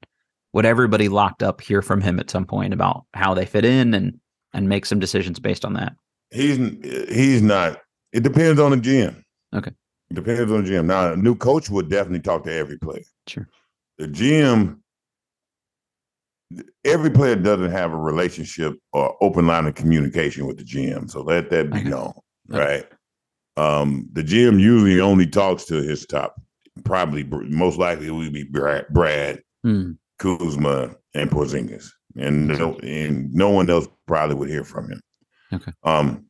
would 0.54 0.66
everybody 0.66 1.08
locked 1.08 1.42
up 1.42 1.62
hear 1.62 1.82
from 1.82 2.02
him 2.02 2.20
at 2.20 2.30
some 2.30 2.46
point 2.46 2.74
about 2.74 3.06
how 3.14 3.34
they 3.34 3.46
fit 3.46 3.64
in 3.64 3.94
and 3.94 4.20
and 4.54 4.68
make 4.68 4.86
some 4.86 5.00
decisions 5.00 5.40
based 5.40 5.64
on 5.64 5.74
that? 5.74 5.94
He's 6.30 6.58
he's 7.10 7.42
not. 7.42 7.80
It 8.12 8.24
depends 8.24 8.60
on 8.60 8.72
the 8.72 8.78
GM. 8.78 9.24
Okay. 9.56 9.72
It 10.10 10.14
depends 10.16 10.52
on 10.52 10.66
the 10.66 10.70
GM. 10.70 10.86
Now, 10.86 11.14
a 11.14 11.16
new 11.16 11.34
coach 11.34 11.70
would 11.70 11.90
definitely 11.90 12.20
talk 12.20 12.44
to 12.44 12.54
every 12.54 12.78
player. 12.78 13.04
Sure. 13.28 13.48
The 13.98 14.08
GM, 14.08 14.81
every 16.86 17.10
player 17.10 17.36
doesn't 17.36 17.72
have 17.72 17.92
a 17.92 17.98
relationship 17.98 18.78
or 18.94 19.16
open 19.22 19.48
line 19.48 19.68
of 19.68 19.76
communication 19.76 20.48
with 20.48 20.58
the 20.58 20.64
GM. 20.64 21.10
So 21.10 21.22
let 21.22 21.50
that 21.50 21.72
be 21.72 21.84
known, 21.84 22.14
right? 22.48 22.86
Um, 23.58 24.08
the 24.14 24.24
GM 24.24 24.60
usually 24.60 25.00
only 25.00 25.28
talks 25.28 25.66
to 25.66 25.76
his 25.76 26.06
top, 26.06 26.42
probably 26.84 27.24
most 27.24 27.78
likely 27.78 28.08
it 28.08 28.12
would 28.12 28.34
be 28.34 28.44
Brad, 28.44 28.88
Brad 28.90 29.42
hmm. 29.64 29.92
Kuzma, 30.20 30.96
and 31.14 31.30
Porzingis, 31.30 31.90
and 32.16 32.48
no, 32.48 32.76
and 32.80 33.34
no 33.34 33.50
one 33.50 33.70
else 33.70 33.88
probably 34.08 34.36
would 34.36 34.50
hear 34.50 34.64
from 34.64 34.90
him. 34.90 35.02
Okay. 35.54 35.74
Um, 35.84 36.26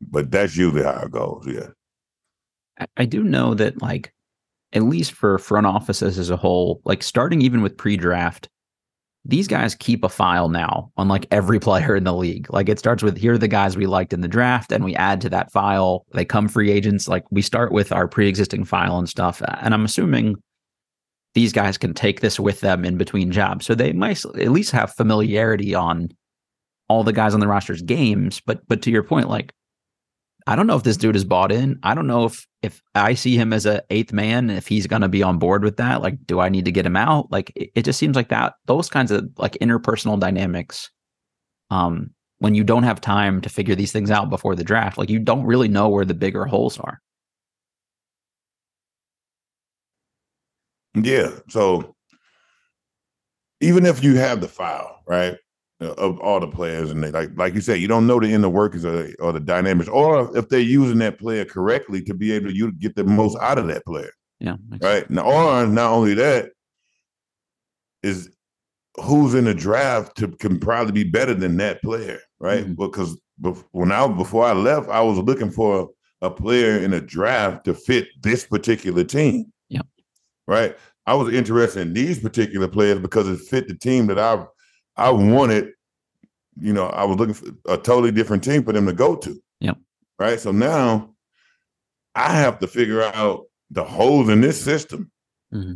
but 0.00 0.30
that's 0.30 0.56
usually 0.56 0.82
how 0.82 1.02
it 1.02 1.10
goes. 1.12 1.44
Yeah. 1.46 1.68
I, 2.78 2.86
I 2.96 3.04
do 3.04 3.22
know 3.22 3.54
that, 3.54 3.80
like, 3.80 4.12
at 4.72 4.82
least 4.82 5.12
for 5.12 5.38
front 5.38 5.66
offices 5.66 6.18
as 6.18 6.30
a 6.30 6.36
whole, 6.36 6.80
like 6.84 7.02
starting 7.02 7.42
even 7.42 7.62
with 7.62 7.76
pre-draft, 7.76 8.48
these 9.24 9.46
guys 9.46 9.74
keep 9.74 10.02
a 10.02 10.08
file 10.08 10.48
now 10.48 10.90
on 10.96 11.08
like 11.08 11.26
every 11.30 11.60
player 11.60 11.94
in 11.94 12.04
the 12.04 12.14
league. 12.14 12.46
Like 12.50 12.68
it 12.68 12.78
starts 12.78 13.02
with 13.02 13.18
here 13.18 13.34
are 13.34 13.38
the 13.38 13.48
guys 13.48 13.76
we 13.76 13.86
liked 13.86 14.12
in 14.12 14.22
the 14.22 14.28
draft, 14.28 14.72
and 14.72 14.84
we 14.84 14.96
add 14.96 15.20
to 15.22 15.28
that 15.30 15.52
file. 15.52 16.06
They 16.12 16.24
come 16.24 16.48
free 16.48 16.70
agents. 16.70 17.06
Like 17.06 17.24
we 17.30 17.42
start 17.42 17.72
with 17.72 17.92
our 17.92 18.08
pre-existing 18.08 18.64
file 18.64 18.98
and 18.98 19.08
stuff. 19.08 19.42
And 19.60 19.74
I'm 19.74 19.84
assuming 19.84 20.36
these 21.34 21.52
guys 21.52 21.78
can 21.78 21.94
take 21.94 22.20
this 22.20 22.40
with 22.40 22.60
them 22.60 22.84
in 22.84 22.96
between 22.96 23.30
jobs, 23.30 23.66
so 23.66 23.74
they 23.74 23.92
might 23.92 24.24
at 24.24 24.50
least 24.50 24.72
have 24.72 24.94
familiarity 24.94 25.74
on 25.74 26.08
all 26.88 27.04
the 27.04 27.12
guys 27.12 27.34
on 27.34 27.40
the 27.40 27.48
roster's 27.48 27.82
games. 27.82 28.40
But 28.44 28.66
but 28.68 28.82
to 28.82 28.90
your 28.90 29.02
point, 29.02 29.28
like 29.28 29.52
I 30.46 30.56
don't 30.56 30.66
know 30.66 30.76
if 30.76 30.82
this 30.82 30.96
dude 30.96 31.16
is 31.16 31.24
bought 31.24 31.52
in. 31.52 31.78
I 31.82 31.94
don't 31.94 32.06
know 32.06 32.24
if 32.24 32.46
if 32.62 32.82
I 32.94 33.14
see 33.14 33.36
him 33.36 33.52
as 33.52 33.66
a 33.66 33.82
eighth 33.90 34.12
man, 34.12 34.50
if 34.50 34.66
he's 34.66 34.86
going 34.86 35.02
to 35.02 35.08
be 35.08 35.22
on 35.22 35.38
board 35.38 35.64
with 35.64 35.76
that. 35.78 36.02
Like, 36.02 36.26
do 36.26 36.40
I 36.40 36.48
need 36.48 36.66
to 36.66 36.72
get 36.72 36.86
him 36.86 36.96
out? 36.96 37.30
Like, 37.32 37.52
it, 37.54 37.70
it, 37.74 37.84
just 37.84 37.98
seems 37.98 38.16
like 38.16 38.28
that. 38.28 38.54
Those 38.66 38.88
kinds 38.88 39.10
of 39.10 39.28
like 39.38 39.52
interpersonal 39.60 40.20
dynamics. 40.20 40.90
Um, 41.70 42.10
when 42.38 42.54
you 42.54 42.64
don't 42.64 42.82
have 42.82 43.00
time 43.00 43.40
to 43.42 43.48
figure 43.48 43.74
these 43.74 43.92
things 43.92 44.10
out 44.10 44.30
before 44.30 44.56
the 44.56 44.64
draft, 44.64 44.98
like 44.98 45.10
you 45.10 45.18
don't 45.18 45.44
really 45.44 45.68
know 45.68 45.88
where 45.88 46.04
the 46.04 46.14
bigger 46.14 46.44
holes 46.46 46.78
are. 46.78 47.00
Yeah. 50.94 51.30
So 51.48 51.94
even 53.60 53.86
if 53.86 54.02
you 54.02 54.16
have 54.16 54.40
the 54.40 54.48
file, 54.48 55.02
right? 55.06 55.36
Of 55.80 56.18
all 56.20 56.40
the 56.40 56.46
players, 56.46 56.90
and 56.90 57.02
they, 57.02 57.10
like 57.10 57.30
like 57.36 57.54
you 57.54 57.60
said, 57.60 57.80
you 57.80 57.88
don't 57.88 58.06
know 58.06 58.20
the 58.20 58.32
inner 58.32 58.48
workings 58.48 58.84
or, 58.84 59.08
or 59.18 59.32
the 59.32 59.40
dynamics, 59.40 59.88
or 59.88 60.36
if 60.36 60.48
they're 60.48 60.60
using 60.60 60.98
that 60.98 61.18
player 61.18 61.44
correctly 61.44 62.02
to 62.02 62.14
be 62.14 62.32
able 62.32 62.48
to 62.48 62.56
you 62.56 62.72
get 62.72 62.96
the 62.96 63.04
most 63.04 63.36
out 63.40 63.58
of 63.58 63.66
that 63.68 63.84
player. 63.84 64.10
Yeah. 64.40 64.56
Right. 64.80 65.08
Now, 65.10 65.22
or 65.22 65.66
not 65.66 65.90
only 65.90 66.14
that 66.14 66.50
is 68.02 68.30
who's 68.96 69.34
in 69.34 69.44
the 69.44 69.54
draft 69.54 70.16
to 70.18 70.28
can 70.28 70.58
probably 70.58 70.92
be 70.92 71.08
better 71.08 71.34
than 71.34 71.56
that 71.58 71.82
player, 71.82 72.18
right? 72.38 72.64
Mm-hmm. 72.64 72.74
Because 72.74 73.18
when 73.72 73.92
I 73.92 74.06
before 74.06 74.44
I 74.44 74.52
left, 74.52 74.88
I 74.88 75.00
was 75.00 75.18
looking 75.18 75.50
for 75.50 75.90
a 76.22 76.30
player 76.30 76.78
in 76.78 76.92
a 76.92 77.00
draft 77.00 77.64
to 77.64 77.74
fit 77.74 78.08
this 78.20 78.44
particular 78.44 79.04
team. 79.04 79.52
Yeah. 79.68 79.82
Right. 80.46 80.76
I 81.06 81.14
was 81.14 81.32
interested 81.34 81.80
in 81.80 81.94
these 81.94 82.18
particular 82.18 82.68
players 82.68 82.98
because 82.98 83.28
it 83.28 83.40
fit 83.40 83.68
the 83.68 83.74
team 83.74 84.06
that 84.08 84.18
I 84.18 84.44
I 85.00 85.08
wanted, 85.08 85.72
you 86.60 86.74
know, 86.74 86.88
I 86.88 87.04
was 87.04 87.16
looking 87.16 87.32
for 87.32 87.46
a 87.66 87.78
totally 87.78 88.12
different 88.12 88.44
team 88.44 88.62
for 88.62 88.72
them 88.72 88.84
to 88.84 88.92
go 88.92 89.16
to. 89.16 89.42
Yep. 89.60 89.78
Right. 90.18 90.38
So 90.38 90.52
now 90.52 91.14
I 92.14 92.34
have 92.34 92.58
to 92.58 92.66
figure 92.66 93.02
out 93.02 93.46
the 93.70 93.82
holes 93.82 94.28
in 94.28 94.42
this 94.42 94.62
system, 94.62 95.10
mm-hmm. 95.52 95.74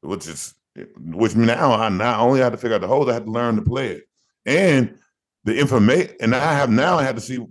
which 0.00 0.26
is 0.26 0.54
which 0.96 1.36
now 1.36 1.74
I 1.74 1.90
not 1.90 2.20
only 2.20 2.40
have 2.40 2.52
to 2.52 2.58
figure 2.58 2.76
out 2.76 2.80
the 2.80 2.88
holes, 2.88 3.10
I 3.10 3.14
have 3.14 3.26
to 3.26 3.30
learn 3.30 3.56
to 3.56 3.62
play 3.62 3.88
it. 3.88 4.04
And 4.46 4.96
the 5.44 5.58
information 5.58 6.16
and 6.20 6.34
I 6.34 6.54
have 6.54 6.70
now 6.70 6.96
I 6.96 7.02
have 7.02 7.16
to 7.16 7.20
see 7.20 7.44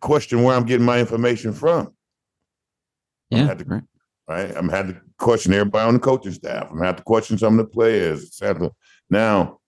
question 0.00 0.42
where 0.42 0.56
I'm 0.56 0.64
getting 0.64 0.86
my 0.86 1.00
information 1.00 1.52
from. 1.52 1.92
Yeah. 3.28 3.52
To, 3.52 3.64
right. 3.64 3.82
right. 4.26 4.56
I'm 4.56 4.70
had 4.70 4.88
to 4.88 5.00
question 5.18 5.52
everybody 5.52 5.86
on 5.86 5.94
the 5.94 6.00
coaching 6.00 6.32
staff. 6.32 6.68
I'm 6.70 6.80
have 6.80 6.96
to 6.96 7.02
question 7.02 7.36
some 7.36 7.58
of 7.58 7.66
the 7.66 7.70
players, 7.70 8.24
etc. 8.24 8.70
Now 9.10 9.58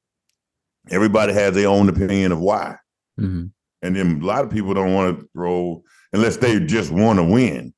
everybody 0.90 1.32
has 1.32 1.54
their 1.54 1.68
own 1.68 1.88
opinion 1.88 2.32
of 2.32 2.40
why. 2.40 2.76
Mm-hmm. 3.20 3.46
And 3.82 3.96
then 3.96 4.20
a 4.20 4.24
lot 4.24 4.44
of 4.44 4.50
people 4.50 4.74
don't 4.74 4.94
want 4.94 5.18
to 5.18 5.28
throw 5.32 5.82
unless 6.12 6.36
they 6.38 6.58
just 6.60 6.90
want 6.90 7.18
to 7.18 7.24
win. 7.24 7.72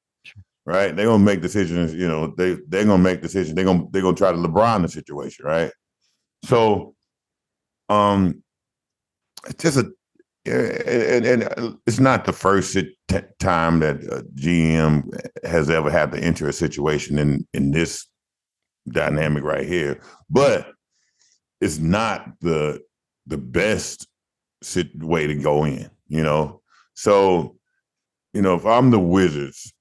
Right? 0.64 0.94
They're 0.94 1.06
gonna 1.06 1.24
make 1.24 1.40
decisions, 1.40 1.94
you 1.94 2.06
know, 2.06 2.34
they 2.36 2.58
they're 2.68 2.84
gonna 2.84 3.02
make 3.02 3.22
decisions. 3.22 3.54
They're 3.54 3.64
gonna 3.64 3.86
they're 3.90 4.02
gonna 4.02 4.16
try 4.16 4.32
to 4.32 4.36
LeBron 4.36 4.82
the 4.82 4.88
situation, 4.88 5.46
right? 5.46 5.72
So 6.44 6.94
um 7.88 8.42
it's 9.46 9.62
just 9.62 9.78
a 9.78 9.90
and, 10.44 11.26
and 11.26 11.78
it's 11.86 12.00
not 12.00 12.24
the 12.24 12.32
first 12.32 12.76
time 13.38 13.80
that 13.80 14.02
a 14.04 14.24
GM 14.34 15.04
has 15.44 15.70
ever 15.70 15.90
had 15.90 16.12
to 16.12 16.18
enter 16.18 16.48
a 16.48 16.52
situation 16.52 17.18
in 17.18 17.46
in 17.54 17.70
this 17.70 18.06
dynamic 18.90 19.44
right 19.44 19.66
here, 19.66 20.00
but 20.30 20.72
it's 21.60 21.78
not 21.78 22.30
the 22.40 22.80
the 23.28 23.38
best 23.38 24.08
way 24.96 25.26
to 25.26 25.34
go 25.36 25.64
in. 25.64 25.88
You 26.08 26.22
know, 26.22 26.60
so 26.94 27.56
you 28.32 28.42
know 28.42 28.54
if 28.54 28.66
I'm 28.66 28.90
the 28.90 28.98
Wizards, 28.98 29.72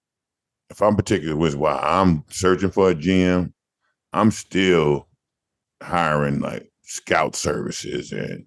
if 0.69 0.81
I'm 0.81 0.95
particular 0.95 1.35
Wizard, 1.35 1.59
while 1.59 1.79
I'm 1.81 2.23
searching 2.29 2.71
for 2.71 2.91
a 2.91 2.95
GM, 2.95 3.51
I'm 4.13 4.31
still 4.31 5.07
hiring 5.81 6.39
like 6.39 6.71
scout 6.83 7.35
services 7.35 8.11
and 8.11 8.45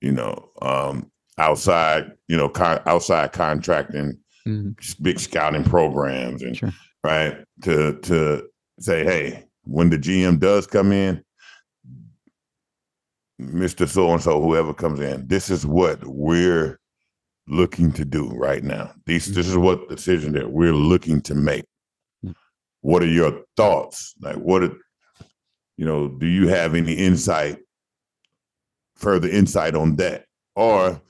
you 0.00 0.12
know 0.12 0.50
um 0.62 1.10
outside, 1.38 2.12
you 2.26 2.36
know, 2.36 2.48
con- 2.48 2.82
outside 2.86 3.32
contracting, 3.32 4.18
mm-hmm. 4.46 4.72
big 5.02 5.18
scouting 5.18 5.64
programs, 5.64 6.42
and 6.42 6.56
sure. 6.56 6.72
right 7.04 7.38
to 7.62 7.98
to 8.00 8.46
say, 8.80 9.04
hey, 9.04 9.46
when 9.64 9.90
the 9.90 9.98
GM 9.98 10.38
does 10.38 10.66
come 10.66 10.92
in, 10.92 11.22
Mister 13.38 13.86
So 13.86 14.12
and 14.12 14.22
So, 14.22 14.40
whoever 14.40 14.74
comes 14.74 15.00
in, 15.00 15.26
this 15.28 15.50
is 15.50 15.64
what 15.64 16.04
we're 16.04 16.78
looking 17.46 17.92
to 17.92 18.04
do 18.04 18.28
right 18.30 18.62
now. 18.62 18.92
These, 19.06 19.26
mm-hmm. 19.26 19.34
this 19.34 19.48
is 19.48 19.56
what 19.56 19.88
decision 19.88 20.32
that 20.32 20.50
we're 20.50 20.74
looking 20.74 21.20
to 21.22 21.34
make. 21.34 21.64
Mm-hmm. 22.24 22.32
What 22.80 23.02
are 23.02 23.06
your 23.06 23.42
thoughts? 23.56 24.14
Like, 24.20 24.36
what, 24.36 24.64
are, 24.64 24.76
you 25.76 25.84
know, 25.84 26.08
do 26.08 26.26
you 26.26 26.48
have 26.48 26.74
any 26.74 26.92
insight, 26.94 27.58
further 28.96 29.28
insight 29.28 29.74
on 29.74 29.96
that, 29.96 30.24
or 30.56 31.00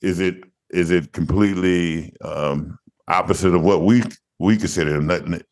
is 0.00 0.20
it 0.20 0.36
is 0.70 0.90
it 0.90 1.12
completely 1.12 2.14
um, 2.22 2.78
opposite 3.08 3.54
of 3.54 3.62
what 3.62 3.82
we 3.82 4.02
we 4.38 4.56
consider 4.56 5.00
nothing 5.00 5.42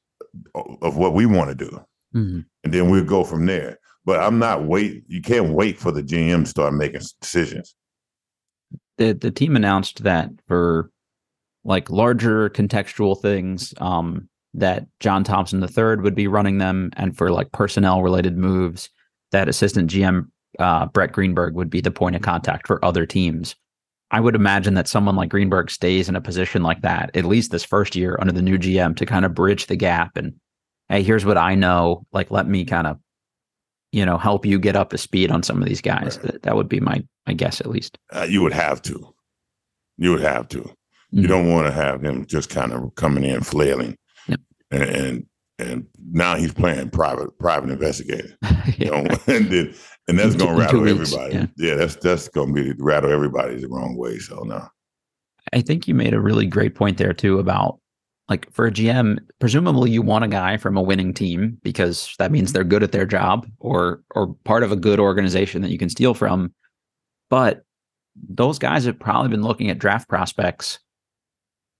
of 0.54 0.96
what 0.96 1.14
we 1.14 1.26
want 1.26 1.50
to 1.50 1.56
do, 1.56 1.70
mm-hmm. 2.14 2.40
and 2.62 2.72
then 2.72 2.88
we'll 2.88 3.04
go 3.04 3.24
from 3.24 3.46
there. 3.46 3.78
But 4.06 4.20
I'm 4.20 4.38
not 4.38 4.64
wait. 4.64 5.04
You 5.08 5.20
can't 5.20 5.52
wait 5.52 5.78
for 5.78 5.92
the 5.92 6.02
GM 6.02 6.44
to 6.44 6.48
start 6.48 6.72
making 6.72 7.02
decisions. 7.20 7.74
The 8.96 9.12
the 9.12 9.30
team 9.30 9.56
announced 9.56 10.04
that 10.04 10.30
for 10.46 10.90
like 11.64 11.90
larger 11.90 12.48
contextual 12.50 13.20
things, 13.20 13.74
um, 13.78 14.28
that 14.54 14.86
John 15.00 15.24
Thompson 15.24 15.62
III 15.62 15.96
would 15.96 16.14
be 16.14 16.28
running 16.28 16.58
them, 16.58 16.90
and 16.96 17.16
for 17.16 17.30
like 17.30 17.52
personnel 17.52 18.02
related 18.02 18.38
moves, 18.38 18.88
that 19.32 19.48
assistant 19.48 19.90
GM 19.90 20.28
uh, 20.58 20.86
Brett 20.86 21.12
Greenberg 21.12 21.54
would 21.54 21.70
be 21.70 21.80
the 21.80 21.90
point 21.90 22.16
of 22.16 22.22
contact 22.22 22.66
for 22.66 22.82
other 22.84 23.06
teams. 23.06 23.54
I 24.10 24.20
would 24.20 24.36
imagine 24.36 24.74
that 24.74 24.88
someone 24.88 25.16
like 25.16 25.30
Greenberg 25.30 25.70
stays 25.70 26.08
in 26.08 26.16
a 26.16 26.20
position 26.20 26.62
like 26.62 26.82
that, 26.82 27.10
at 27.16 27.24
least 27.24 27.50
this 27.50 27.64
first 27.64 27.96
year 27.96 28.16
under 28.20 28.32
the 28.32 28.42
new 28.42 28.56
GM 28.56 28.96
to 28.96 29.06
kind 29.06 29.24
of 29.24 29.34
bridge 29.34 29.66
the 29.66 29.76
gap 29.76 30.16
and 30.16 30.34
hey, 30.88 31.02
here's 31.02 31.24
what 31.24 31.36
I 31.36 31.56
know. 31.56 32.06
Like 32.12 32.30
let 32.30 32.46
me 32.46 32.64
kind 32.64 32.86
of, 32.86 32.98
you 33.96 34.04
know, 34.04 34.18
help 34.18 34.44
you 34.44 34.58
get 34.58 34.76
up 34.76 34.90
to 34.90 34.98
speed 34.98 35.30
on 35.30 35.42
some 35.42 35.62
of 35.62 35.66
these 35.66 35.80
guys. 35.80 36.18
Right. 36.18 36.32
That, 36.32 36.42
that 36.42 36.54
would 36.54 36.68
be 36.68 36.80
my 36.80 37.02
my 37.26 37.32
guess 37.32 37.62
at 37.62 37.68
least. 37.68 37.96
Uh, 38.12 38.26
you 38.28 38.42
would 38.42 38.52
have 38.52 38.82
to. 38.82 39.14
You 39.96 40.12
would 40.12 40.20
have 40.20 40.48
to. 40.48 40.58
Mm-hmm. 40.58 41.20
You 41.20 41.26
don't 41.26 41.50
want 41.50 41.66
to 41.66 41.72
have 41.72 42.04
him 42.04 42.26
just 42.26 42.50
kind 42.50 42.72
of 42.74 42.94
coming 42.96 43.24
in 43.24 43.40
flailing. 43.40 43.96
Yep. 44.28 44.40
And, 44.70 44.82
and 44.82 45.26
and 45.58 45.86
now 46.12 46.36
he's 46.36 46.52
playing 46.52 46.90
private 46.90 47.38
private 47.38 47.70
investigator. 47.70 48.36
yeah. 48.42 48.60
You 48.76 48.84
know, 48.90 49.16
and 49.28 49.50
then 49.50 49.74
and 50.08 50.18
that's 50.18 50.34
going 50.34 50.54
to 50.54 50.60
rattle 50.60 50.86
everybody. 50.86 51.34
Yeah. 51.34 51.46
yeah, 51.56 51.74
that's 51.76 51.96
that's 51.96 52.28
going 52.28 52.54
to 52.54 52.62
be 52.62 52.74
rattle 52.78 53.10
everybody 53.10 53.58
the 53.58 53.68
wrong 53.68 53.96
way. 53.96 54.18
So 54.18 54.42
no, 54.42 54.68
I 55.54 55.62
think 55.62 55.88
you 55.88 55.94
made 55.94 56.12
a 56.12 56.20
really 56.20 56.46
great 56.46 56.74
point 56.74 56.98
there 56.98 57.14
too 57.14 57.38
about 57.38 57.80
like 58.28 58.50
for 58.52 58.66
a 58.66 58.72
GM, 58.72 59.18
presumably 59.38 59.90
you 59.90 60.02
want 60.02 60.24
a 60.24 60.28
guy 60.28 60.56
from 60.56 60.76
a 60.76 60.82
winning 60.82 61.14
team 61.14 61.58
because 61.62 62.14
that 62.18 62.32
means 62.32 62.52
they're 62.52 62.64
good 62.64 62.82
at 62.82 62.92
their 62.92 63.06
job 63.06 63.46
or 63.60 64.02
or 64.14 64.34
part 64.44 64.62
of 64.62 64.72
a 64.72 64.76
good 64.76 64.98
organization 64.98 65.62
that 65.62 65.70
you 65.70 65.78
can 65.78 65.88
steal 65.88 66.14
from. 66.14 66.52
But 67.30 67.64
those 68.16 68.58
guys 68.58 68.84
have 68.84 68.98
probably 68.98 69.28
been 69.28 69.42
looking 69.42 69.70
at 69.70 69.78
draft 69.78 70.08
prospects, 70.08 70.78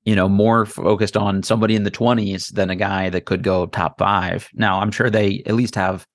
you 0.05 0.15
know, 0.15 0.29
more 0.29 0.67
focused 0.67 1.17
on 1.17 1.43
somebody 1.43 1.75
in 1.75 1.85
the 1.85 1.91
20s 1.91 2.53
than 2.53 2.71
a 2.71 2.77
guy 2.77 3.09
that 3.11 3.25
could 3.25 3.43
go 3.43 3.67
top 3.67 3.99
5. 3.99 4.51
Now, 4.55 4.81
I'm 4.81 4.91
sure 4.91 5.11
they 5.11 5.43
at 5.47 5.55
least 5.55 5.75
have 5.75 6.07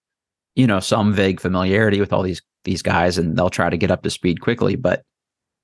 you 0.55 0.67
know 0.67 0.79
some 0.79 1.13
vague 1.13 1.39
familiarity 1.39 1.99
with 1.99 2.13
all 2.13 2.23
these 2.23 2.41
these 2.63 2.82
guys 2.82 3.17
and 3.17 3.38
they'll 3.38 3.49
try 3.49 3.69
to 3.69 3.77
get 3.77 3.91
up 3.91 4.03
to 4.03 4.09
speed 4.09 4.41
quickly 4.41 4.75
but 4.75 5.03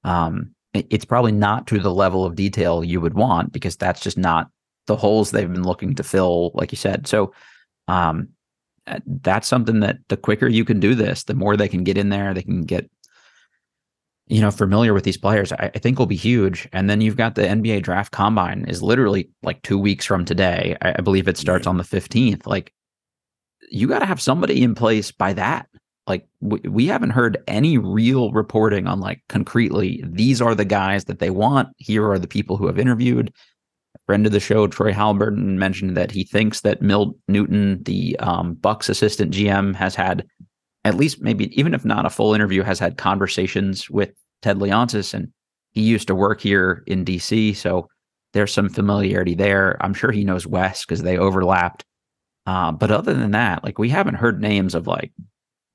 um 0.03 0.53
it's 0.73 1.05
probably 1.05 1.31
not 1.31 1.65
to 1.67 1.79
the 1.79 1.93
level 1.93 2.25
of 2.25 2.35
detail 2.35 2.83
you 2.83 3.01
would 3.01 3.15
want 3.15 3.51
because 3.51 3.75
that's 3.75 4.01
just 4.01 4.17
not 4.17 4.49
the 4.87 4.95
holes 4.95 5.31
they've 5.31 5.51
been 5.51 5.63
looking 5.63 5.95
to 5.95 6.03
fill 6.03 6.51
like 6.53 6.71
you 6.71 6.77
said 6.77 7.07
so 7.07 7.33
um 7.87 8.29
uh, 8.87 8.99
that's 9.21 9.47
something 9.47 9.81
that 9.81 9.97
the 10.07 10.17
quicker 10.17 10.47
you 10.47 10.65
can 10.65 10.79
do 10.79 10.95
this 10.95 11.23
the 11.23 11.33
more 11.33 11.55
they 11.55 11.67
can 11.67 11.83
get 11.83 11.97
in 11.97 12.09
there 12.09 12.33
they 12.33 12.43
can 12.43 12.63
get 12.63 12.89
you 14.27 14.41
know 14.41 14.51
familiar 14.51 14.93
with 14.93 15.03
these 15.03 15.17
players 15.17 15.51
I, 15.51 15.71
I 15.73 15.79
think 15.79 15.99
will 15.99 16.05
be 16.05 16.15
huge 16.15 16.67
and 16.73 16.89
then 16.89 17.01
you've 17.01 17.17
got 17.17 17.35
the 17.35 17.43
nba 17.43 17.83
draft 17.83 18.11
combine 18.11 18.65
is 18.67 18.81
literally 18.81 19.29
like 19.43 19.61
two 19.61 19.77
weeks 19.77 20.05
from 20.05 20.25
today 20.25 20.75
i, 20.81 20.95
I 20.97 21.01
believe 21.01 21.27
it 21.27 21.37
starts 21.37 21.67
on 21.67 21.77
the 21.77 21.83
15th 21.83 22.45
like 22.47 22.73
you 23.69 23.87
got 23.87 23.99
to 23.99 24.05
have 24.05 24.21
somebody 24.21 24.63
in 24.63 24.75
place 24.75 25.11
by 25.11 25.33
that. 25.33 25.67
Like 26.05 26.25
we, 26.39 26.59
we 26.59 26.85
haven't 26.87 27.09
heard 27.09 27.43
any 27.47 27.77
real 27.77 28.31
reporting 28.31 28.87
on 28.87 28.99
like 28.99 29.21
concretely 29.27 30.03
these 30.05 30.41
are 30.41 30.55
the 30.55 30.65
guys 30.65 31.05
that 31.05 31.19
they 31.19 31.29
want. 31.29 31.69
Here 31.77 32.09
are 32.09 32.19
the 32.19 32.27
people 32.27 32.57
who 32.57 32.67
have 32.67 32.79
interviewed. 32.79 33.33
Friend 34.07 34.25
of 34.25 34.31
the 34.31 34.39
show, 34.39 34.67
Troy 34.67 34.93
Halliburton, 34.93 35.59
mentioned 35.59 35.95
that 35.97 36.11
he 36.11 36.23
thinks 36.23 36.61
that 36.61 36.81
Milt 36.81 37.15
Newton, 37.27 37.83
the 37.83 38.17
um, 38.19 38.55
Bucks 38.55 38.89
assistant 38.89 39.33
GM, 39.33 39.75
has 39.75 39.95
had 39.95 40.25
at 40.85 40.95
least 40.95 41.21
maybe 41.21 41.57
even 41.59 41.73
if 41.73 41.83
not 41.83 42.05
a 42.05 42.09
full 42.09 42.33
interview, 42.33 42.63
has 42.63 42.79
had 42.79 42.97
conversations 42.97 43.89
with 43.89 44.11
Ted 44.41 44.57
Leonsis, 44.57 45.13
and 45.13 45.27
he 45.71 45.81
used 45.81 46.07
to 46.07 46.15
work 46.15 46.39
here 46.39 46.83
in 46.87 47.03
DC, 47.03 47.55
so 47.55 47.89
there's 48.33 48.53
some 48.53 48.69
familiarity 48.69 49.35
there. 49.35 49.77
I'm 49.81 49.93
sure 49.93 50.11
he 50.11 50.23
knows 50.23 50.47
Wes 50.47 50.85
because 50.85 51.03
they 51.03 51.17
overlapped. 51.17 51.83
Uh, 52.45 52.71
but 52.71 52.91
other 52.91 53.13
than 53.13 53.31
that, 53.31 53.63
like 53.63 53.77
we 53.77 53.89
haven't 53.89 54.15
heard 54.15 54.41
names 54.41 54.73
of 54.73 54.87
like 54.87 55.11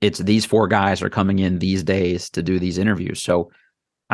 it's 0.00 0.18
these 0.18 0.44
four 0.44 0.68
guys 0.68 1.02
are 1.02 1.10
coming 1.10 1.38
in 1.38 1.58
these 1.58 1.82
days 1.82 2.30
to 2.30 2.42
do 2.42 2.58
these 2.58 2.78
interviews. 2.78 3.22
So 3.22 3.50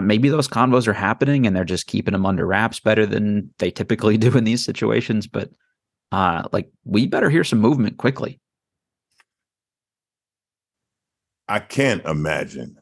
maybe 0.00 0.28
those 0.28 0.48
convos 0.48 0.86
are 0.86 0.92
happening 0.92 1.46
and 1.46 1.54
they're 1.54 1.64
just 1.64 1.86
keeping 1.86 2.12
them 2.12 2.26
under 2.26 2.46
wraps 2.46 2.80
better 2.80 3.06
than 3.06 3.52
they 3.58 3.70
typically 3.70 4.16
do 4.18 4.36
in 4.36 4.44
these 4.44 4.64
situations. 4.64 5.26
But 5.26 5.50
uh, 6.12 6.48
like 6.52 6.70
we 6.84 7.06
better 7.06 7.30
hear 7.30 7.44
some 7.44 7.60
movement 7.60 7.98
quickly. 7.98 8.40
I 11.48 11.60
can't 11.60 12.04
imagine 12.04 12.76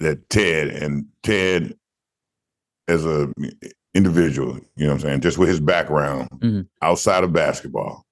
that 0.00 0.28
Ted 0.28 0.68
and 0.68 1.06
Ted 1.22 1.76
as 2.88 3.06
a 3.06 3.32
individual, 3.94 4.58
you 4.76 4.84
know 4.84 4.88
what 4.88 4.94
I'm 4.94 5.00
saying, 5.00 5.20
just 5.20 5.38
with 5.38 5.48
his 5.48 5.60
background 5.60 6.28
mm-hmm. 6.30 6.62
outside 6.82 7.22
of 7.22 7.32
basketball, 7.32 8.04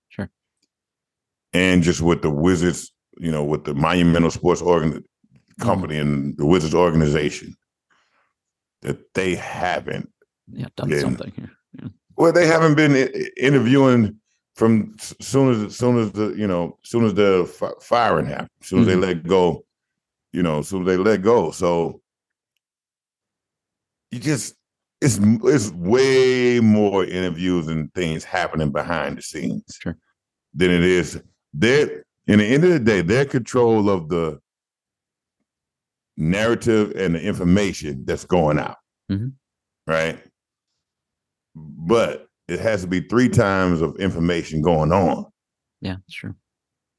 and 1.53 1.83
just 1.83 2.01
with 2.01 2.23
the 2.23 2.31
Wizards, 2.31 2.93
you 3.19 3.31
know, 3.31 3.45
with 3.45 3.65
the 3.65 3.75
Monumental 3.75 4.31
Sports 4.31 4.63
organ-. 4.63 5.05
Company 5.63 5.99
and 5.99 6.37
the 6.37 6.47
Wizards 6.47 6.75
organization, 6.75 7.55
that 8.83 9.15
they 9.15 9.35
haven't 9.35 10.11
yeah 10.49 10.67
done 10.77 10.89
been, 10.89 11.01
something 11.01 11.33
here. 11.37 11.51
Yeah. 11.81 11.89
Well, 12.17 12.33
they 12.33 12.47
haven't 12.47 12.75
been 12.75 12.97
interviewing 13.37 14.19
from 14.55 14.97
soon 14.99 15.67
as 15.67 15.77
soon 15.77 15.99
as 15.99 16.13
the 16.13 16.35
you 16.37 16.47
know 16.47 16.79
soon 16.83 17.05
as 17.05 17.15
the 17.15 17.75
firing 17.81 18.27
happened, 18.27 18.51
soon 18.63 18.81
as 18.81 18.89
mm-hmm. 18.89 19.01
they 19.01 19.07
let 19.07 19.27
go, 19.27 19.65
you 20.33 20.43
know, 20.43 20.63
soon 20.63 20.83
as 20.83 20.87
they 20.87 20.97
let 20.97 21.23
go. 21.23 21.51
So 21.51 22.01
you 24.11 24.19
just 24.19 24.55
it's 25.01 25.19
it's 25.23 25.71
way 25.73 26.61
more 26.61 27.05
interviews 27.05 27.69
and 27.69 27.93
things 27.95 28.25
happening 28.25 28.71
behind 28.71 29.19
the 29.19 29.23
scenes 29.23 29.65
sure. 29.81 29.97
than 30.55 30.71
it 30.71 30.85
is 30.85 31.21
they're 31.53 32.05
in 32.27 32.39
the 32.39 32.45
end 32.45 32.65
of 32.65 32.71
the 32.71 32.79
day, 32.79 33.01
their 33.03 33.25
control 33.25 33.91
of 33.91 34.09
the 34.09 34.41
narrative 36.31 36.93
and 36.97 37.15
the 37.15 37.21
information 37.21 38.05
that's 38.05 38.25
going 38.25 38.59
out. 38.59 38.77
Mm-hmm. 39.11 39.29
Right. 39.87 40.19
But 41.55 42.27
it 42.49 42.61
has 42.61 42.83
to 42.83 42.87
be 42.87 43.01
three 43.01 43.29
times 43.29 43.81
of 43.81 43.97
information 43.97 44.63
going 44.63 44.93
on. 44.93 45.27
Yeah, 45.81 45.97
true. 46.11 46.35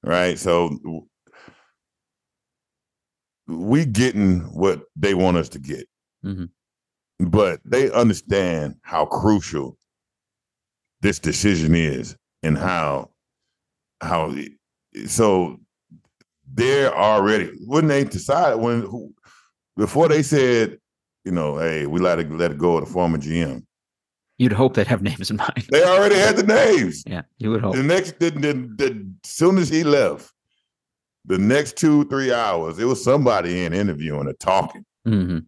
Right. 0.03 0.37
So 0.37 0.77
we 3.47 3.85
getting 3.85 4.39
what 4.53 4.83
they 4.95 5.13
want 5.13 5.37
us 5.37 5.49
to 5.49 5.59
get. 5.59 5.87
Mm-hmm. 6.25 6.45
but 7.19 7.59
they 7.65 7.91
understand 7.91 8.75
how 8.81 9.05
crucial 9.05 9.77
this 11.01 11.19
decision 11.19 11.75
is 11.75 12.15
and 12.43 12.57
how 12.57 13.09
how 13.99 14.33
so 15.05 15.59
they're 16.53 16.93
already 16.95 17.49
when 17.65 17.87
they 17.87 18.03
decide 18.03 18.55
when 18.55 18.81
who, 18.81 19.13
before 19.77 20.07
they 20.07 20.21
said 20.23 20.77
you 21.25 21.31
know 21.31 21.57
hey 21.57 21.85
we 21.85 21.99
let 21.99 22.19
it 22.19 22.31
let 22.31 22.51
it 22.51 22.57
go 22.57 22.77
of 22.77 22.85
the 22.85 22.91
former 22.91 23.17
gm 23.17 23.63
You'd 24.39 24.51
hope 24.53 24.73
they'd 24.73 24.87
have 24.87 25.01
names 25.11 25.29
in 25.31 25.37
mind. 25.37 25.65
they 25.71 25.83
already 25.83 26.15
had 26.15 26.35
the 26.35 26.43
names 26.43 27.03
Yeah, 27.07 27.21
you 27.37 27.51
would 27.51 27.61
hope. 27.61 27.75
the 27.75 27.83
next 27.83 28.19
the, 28.19 28.29
the, 28.31 28.53
the 28.77 29.11
soon 29.23 29.57
as 29.57 29.69
he 29.69 29.83
left 29.83 30.31
the 31.25 31.37
next 31.37 31.77
two 31.77 32.05
three 32.05 32.33
hours 32.33 32.79
it 32.79 32.85
was 32.85 33.03
somebody 33.03 33.63
in 33.65 33.73
interviewing 33.73 34.27
or 34.27 34.33
talking 34.33 34.83
hmm 35.05 35.39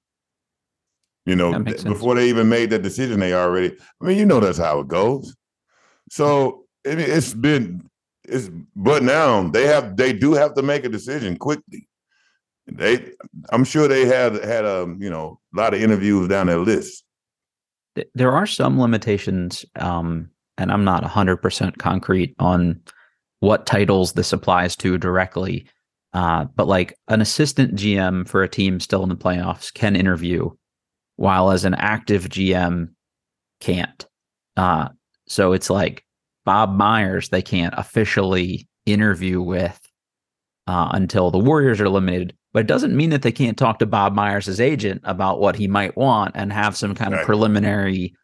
You 1.25 1.35
know, 1.35 1.51
sense. 1.53 1.83
before 1.83 2.15
they 2.15 2.29
even 2.29 2.47
made 2.49 2.69
that 2.69 2.83
decision, 2.83 3.19
they 3.19 3.33
already. 3.33 3.75
I 3.99 4.05
mean, 4.05 4.17
you 4.19 4.25
know, 4.27 4.39
that's 4.39 4.59
how 4.59 4.79
it 4.81 4.87
goes. 4.87 5.35
So 6.11 6.65
I 6.85 6.89
mean, 6.95 7.09
it's 7.09 7.33
been, 7.33 7.89
it's 8.27 8.49
but 8.75 9.03
now 9.03 9.47
they 9.49 9.67
have, 9.67 9.97
they 9.97 10.13
do 10.13 10.33
have 10.33 10.53
to 10.55 10.61
make 10.61 10.85
a 10.85 10.89
decision 10.89 11.37
quickly. 11.37 11.87
They, 12.67 13.11
I'm 13.51 13.63
sure 13.63 13.87
they 13.87 14.05
had 14.05 14.35
had 14.43 14.65
a 14.65 14.93
you 14.97 15.09
know 15.09 15.39
a 15.53 15.57
lot 15.57 15.73
of 15.73 15.81
interviews 15.81 16.27
down 16.27 16.47
their 16.47 16.59
list. 16.59 17.03
There 18.13 18.31
are 18.31 18.47
some 18.47 18.79
limitations, 18.79 19.65
um, 19.77 20.29
and 20.57 20.71
I'm 20.71 20.83
not 20.83 21.03
100% 21.03 21.77
concrete 21.77 22.35
on 22.39 22.81
what 23.39 23.65
titles 23.65 24.13
this 24.13 24.33
applies 24.33 24.75
to 24.77 24.97
directly. 24.97 25.67
Uh, 26.13 26.45
but 26.55 26.67
like 26.67 26.97
an 27.07 27.21
assistant 27.21 27.75
GM 27.75 28.27
for 28.27 28.41
a 28.41 28.49
team 28.49 28.79
still 28.79 29.03
in 29.03 29.09
the 29.09 29.15
playoffs 29.15 29.73
can 29.73 29.95
interview, 29.95 30.49
while 31.17 31.51
as 31.51 31.65
an 31.65 31.73
active 31.75 32.29
GM 32.29 32.89
can't. 33.59 34.05
Uh, 34.57 34.89
so 35.27 35.53
it's 35.53 35.69
like 35.69 36.05
Bob 36.45 36.75
Myers, 36.75 37.29
they 37.29 37.41
can't 37.41 37.73
officially 37.77 38.67
interview 38.85 39.41
with 39.41 39.79
uh, 40.67 40.89
until 40.91 41.31
the 41.31 41.39
Warriors 41.39 41.81
are 41.81 41.85
eliminated. 41.85 42.35
But 42.53 42.61
it 42.61 42.67
doesn't 42.67 42.95
mean 42.95 43.09
that 43.09 43.21
they 43.21 43.31
can't 43.31 43.57
talk 43.57 43.79
to 43.79 43.85
Bob 43.85 44.13
Myers' 44.13 44.61
agent 44.61 45.01
about 45.03 45.39
what 45.39 45.55
he 45.55 45.67
might 45.67 45.97
want 45.97 46.31
and 46.35 46.53
have 46.53 46.77
some 46.77 46.95
kind 46.95 47.13
of 47.13 47.25
preliminary, 47.25 48.15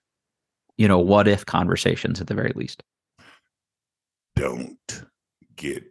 you 0.78 0.88
know, 0.88 1.00
what 1.00 1.28
if 1.28 1.46
conversations 1.46 2.22
at 2.22 2.28
the 2.28 2.34
very 2.34 2.54
least. 2.56 2.82
Don't 4.36 4.78
get 5.58 5.84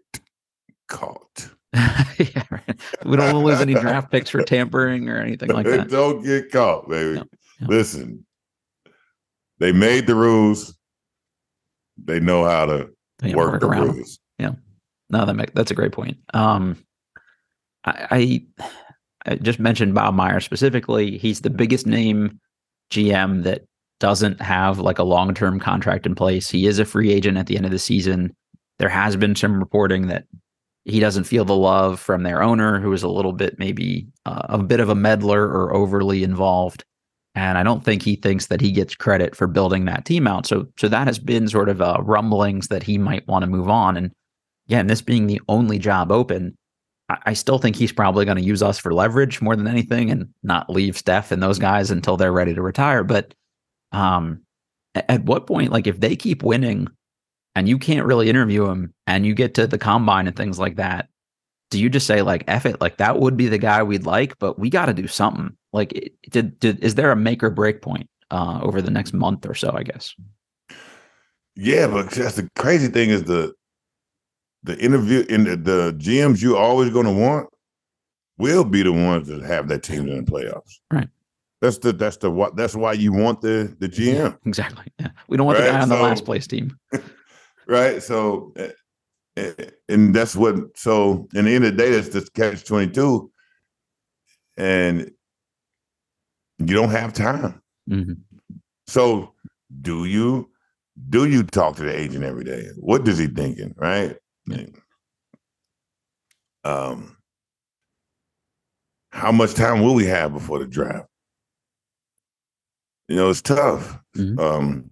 caught. 0.88 1.50
yeah, 1.74 2.42
right. 2.50 2.80
We 3.04 3.16
don't 3.16 3.26
want 3.26 3.30
to 3.32 3.38
lose 3.38 3.60
any 3.60 3.74
draft 3.74 4.10
picks 4.10 4.30
for 4.30 4.42
tampering 4.42 5.08
or 5.08 5.20
anything 5.20 5.50
like 5.50 5.66
that. 5.66 5.88
Don't 5.90 6.24
get 6.24 6.50
caught, 6.50 6.88
baby. 6.88 7.14
No, 7.14 7.24
no. 7.60 7.66
Listen, 7.68 8.26
they 9.58 9.70
made 9.70 10.06
the 10.08 10.16
rules. 10.16 10.74
They 12.04 12.20
know 12.20 12.44
how 12.44 12.66
to 12.66 12.88
Yeah, 13.22 13.36
work 13.36 13.60
the 13.60 13.66
around 13.66 13.94
rules. 13.96 14.18
No, 15.10 15.26
that 15.26 15.34
make, 15.34 15.52
that's 15.54 15.72
a 15.72 15.74
great 15.74 15.92
point. 15.92 16.18
Um, 16.34 16.76
I, 17.84 18.06
I 18.10 18.66
I 19.26 19.34
just 19.34 19.58
mentioned 19.58 19.94
Bob 19.94 20.14
Meyer 20.14 20.40
specifically. 20.40 21.18
He's 21.18 21.40
the 21.40 21.50
biggest 21.50 21.86
name 21.86 22.40
GM 22.92 23.42
that 23.42 23.64
doesn't 23.98 24.40
have 24.40 24.78
like 24.78 24.98
a 24.98 25.04
long 25.04 25.34
term 25.34 25.60
contract 25.60 26.06
in 26.06 26.14
place. 26.14 26.48
He 26.48 26.66
is 26.66 26.78
a 26.78 26.84
free 26.84 27.12
agent 27.12 27.36
at 27.36 27.46
the 27.46 27.56
end 27.56 27.66
of 27.66 27.72
the 27.72 27.78
season. 27.78 28.34
There 28.78 28.88
has 28.88 29.16
been 29.16 29.34
some 29.34 29.58
reporting 29.58 30.06
that 30.06 30.24
he 30.86 31.00
doesn't 31.00 31.24
feel 31.24 31.44
the 31.44 31.56
love 31.56 32.00
from 32.00 32.22
their 32.22 32.42
owner, 32.42 32.80
who 32.80 32.92
is 32.92 33.02
a 33.02 33.08
little 33.08 33.32
bit 33.32 33.58
maybe 33.58 34.06
uh, 34.24 34.46
a 34.48 34.58
bit 34.58 34.80
of 34.80 34.88
a 34.88 34.94
meddler 34.94 35.44
or 35.44 35.74
overly 35.74 36.22
involved. 36.24 36.84
And 37.34 37.56
I 37.56 37.62
don't 37.62 37.84
think 37.84 38.02
he 38.02 38.16
thinks 38.16 38.46
that 38.46 38.60
he 38.60 38.72
gets 38.72 38.94
credit 38.96 39.36
for 39.36 39.46
building 39.46 39.84
that 39.84 40.04
team 40.04 40.26
out. 40.26 40.46
So, 40.46 40.66
so 40.76 40.88
that 40.88 41.06
has 41.06 41.18
been 41.18 41.46
sort 41.48 41.68
of 41.68 41.80
uh, 41.80 41.98
rumblings 42.02 42.68
that 42.68 42.82
he 42.82 42.98
might 42.98 43.26
want 43.28 43.44
to 43.44 43.46
move 43.50 43.68
on. 43.68 43.96
And 43.96 44.10
again, 44.66 44.88
this 44.88 45.00
being 45.00 45.26
the 45.26 45.40
only 45.48 45.78
job 45.78 46.10
open, 46.10 46.56
I, 47.08 47.18
I 47.26 47.32
still 47.34 47.58
think 47.58 47.76
he's 47.76 47.92
probably 47.92 48.24
going 48.24 48.36
to 48.36 48.42
use 48.42 48.62
us 48.64 48.78
for 48.78 48.92
leverage 48.92 49.40
more 49.40 49.54
than 49.54 49.68
anything, 49.68 50.10
and 50.10 50.28
not 50.42 50.68
leave 50.68 50.98
Steph 50.98 51.30
and 51.30 51.42
those 51.42 51.58
guys 51.58 51.90
until 51.90 52.16
they're 52.16 52.32
ready 52.32 52.54
to 52.54 52.62
retire. 52.62 53.04
But 53.04 53.32
um, 53.92 54.42
a- 54.96 55.08
at 55.10 55.24
what 55.24 55.46
point, 55.46 55.70
like 55.70 55.86
if 55.86 56.00
they 56.00 56.16
keep 56.16 56.42
winning, 56.42 56.88
and 57.54 57.68
you 57.68 57.78
can't 57.78 58.06
really 58.06 58.28
interview 58.28 58.66
him, 58.66 58.92
and 59.06 59.24
you 59.24 59.34
get 59.34 59.54
to 59.54 59.66
the 59.68 59.78
combine 59.78 60.26
and 60.26 60.36
things 60.36 60.58
like 60.58 60.76
that, 60.76 61.08
do 61.70 61.80
you 61.80 61.88
just 61.88 62.06
say 62.08 62.22
like 62.22 62.42
"eff 62.48 62.66
it"? 62.66 62.80
Like 62.80 62.96
that 62.96 63.20
would 63.20 63.36
be 63.36 63.46
the 63.46 63.58
guy 63.58 63.84
we'd 63.84 64.04
like, 64.06 64.36
but 64.40 64.58
we 64.58 64.68
got 64.68 64.86
to 64.86 64.92
do 64.92 65.06
something. 65.06 65.56
Like, 65.72 66.12
did, 66.30 66.58
did 66.58 66.82
is 66.82 66.94
there 66.96 67.12
a 67.12 67.16
make 67.16 67.42
or 67.42 67.50
break 67.50 67.82
point 67.82 68.08
uh, 68.30 68.60
over 68.62 68.82
the 68.82 68.90
next 68.90 69.12
month 69.12 69.46
or 69.46 69.54
so? 69.54 69.72
I 69.72 69.82
guess. 69.82 70.14
Yeah, 71.56 71.86
but 71.86 72.10
that's 72.10 72.36
the 72.36 72.48
crazy 72.56 72.88
thing 72.88 73.10
is 73.10 73.24
the 73.24 73.52
the 74.62 74.78
interview 74.78 75.24
in 75.28 75.44
the, 75.44 75.56
the 75.56 75.92
GMs 75.98 76.42
you're 76.42 76.58
always 76.58 76.90
going 76.90 77.06
to 77.06 77.12
want 77.12 77.48
will 78.38 78.64
be 78.64 78.82
the 78.82 78.92
ones 78.92 79.28
that 79.28 79.42
have 79.42 79.68
that 79.68 79.82
team 79.82 80.08
in 80.08 80.24
the 80.24 80.30
playoffs. 80.30 80.78
Right. 80.90 81.08
That's 81.60 81.78
the 81.78 81.92
that's 81.92 82.16
the 82.16 82.30
what 82.30 82.56
that's 82.56 82.74
why 82.74 82.94
you 82.94 83.12
want 83.12 83.42
the 83.42 83.74
the 83.80 83.88
GM, 83.88 84.38
Exactly. 84.46 84.86
Yeah, 84.98 85.10
we 85.28 85.36
don't 85.36 85.46
want 85.46 85.58
the 85.58 85.64
guy 85.64 85.80
on 85.80 85.90
the 85.90 85.96
last 85.96 86.24
place 86.24 86.46
team. 86.46 86.78
right? 87.66 88.02
So, 88.02 88.54
eh, 88.56 88.70
eh, 89.36 89.52
and 89.90 90.14
that's 90.14 90.34
what. 90.34 90.56
So, 90.74 91.28
in 91.34 91.44
the 91.44 91.54
end 91.54 91.66
of 91.66 91.76
the 91.76 91.76
day, 91.76 91.90
that's 91.90 92.08
just 92.08 92.32
catch 92.32 92.64
twenty 92.64 92.90
two, 92.90 93.30
and 94.56 95.10
you 96.60 96.74
don't 96.74 96.90
have 96.90 97.12
time. 97.12 97.60
Mhm. 97.88 98.18
So, 98.86 99.34
do 99.80 100.04
you 100.04 100.50
do 101.08 101.24
you 101.24 101.42
talk 101.42 101.76
to 101.76 101.82
the 101.82 101.98
agent 101.98 102.24
every 102.24 102.44
day? 102.44 102.66
What 102.76 103.04
does 103.04 103.18
he 103.18 103.26
thinking? 103.26 103.74
Right. 103.76 104.16
Um, 106.64 107.16
how 109.12 109.32
much 109.32 109.54
time 109.54 109.80
will 109.82 109.94
we 109.94 110.04
have 110.06 110.32
before 110.32 110.58
the 110.58 110.66
draft? 110.66 111.08
You 113.08 113.16
know, 113.16 113.30
it's 113.30 113.40
tough. 113.40 113.98
Mhm. 114.16 114.38
Um, 114.38 114.90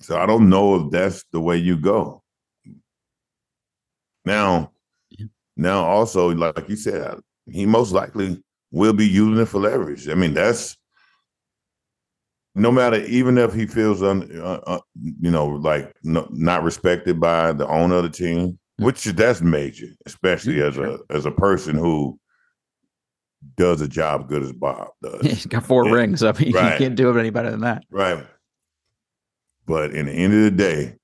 so 0.00 0.18
I 0.18 0.24
don't 0.26 0.48
know 0.48 0.76
if 0.86 0.90
that's 0.90 1.24
the 1.32 1.40
way 1.40 1.58
you 1.58 1.76
go. 1.76 2.22
Now, 4.24 4.72
Yeah. 5.10 5.26
now 5.56 5.84
also, 5.84 6.30
like 6.34 6.68
you 6.68 6.76
said, 6.76 7.20
he 7.46 7.66
most 7.66 7.92
likely 7.92 8.42
will 8.70 8.94
be 8.94 9.06
using 9.06 9.40
it 9.42 9.46
for 9.46 9.60
leverage. 9.60 10.08
I 10.08 10.14
mean, 10.14 10.32
that's 10.34 10.76
no 12.54 12.70
matter 12.70 12.98
even 13.04 13.36
if 13.38 13.52
he 13.52 13.66
feels 13.66 14.02
un, 14.02 14.30
uh, 14.40 14.60
uh, 14.66 14.80
you 15.20 15.30
know 15.30 15.46
like 15.46 15.94
no, 16.02 16.26
not 16.30 16.62
respected 16.62 17.18
by 17.20 17.52
the 17.52 17.66
owner 17.68 17.96
of 17.96 18.02
the 18.04 18.08
team, 18.10 18.58
which 18.78 19.04
that's 19.04 19.40
major, 19.40 19.88
especially 20.06 20.62
as 20.62 20.78
a 20.78 20.98
as 21.10 21.26
a 21.26 21.30
person 21.30 21.76
who 21.76 22.18
does 23.56 23.80
a 23.80 23.88
job 23.88 24.28
good 24.28 24.42
as 24.42 24.52
Bob 24.52 24.88
does. 25.02 25.20
He's 25.22 25.46
got 25.46 25.64
four 25.64 25.86
Yeah. 25.86 25.92
rings. 25.94 26.22
I 26.22 26.32
mean, 26.32 26.52
Right. 26.52 26.72
you 26.72 26.78
can't 26.78 26.94
do 26.96 27.10
it 27.10 27.18
any 27.20 27.30
better 27.30 27.50
than 27.50 27.60
that. 27.60 27.84
Right. 27.90 28.24
But 29.66 29.94
in 29.94 30.06
the 30.06 30.12
end 30.12 30.34
of 30.34 30.42
the 30.42 30.50
day, 30.50 30.96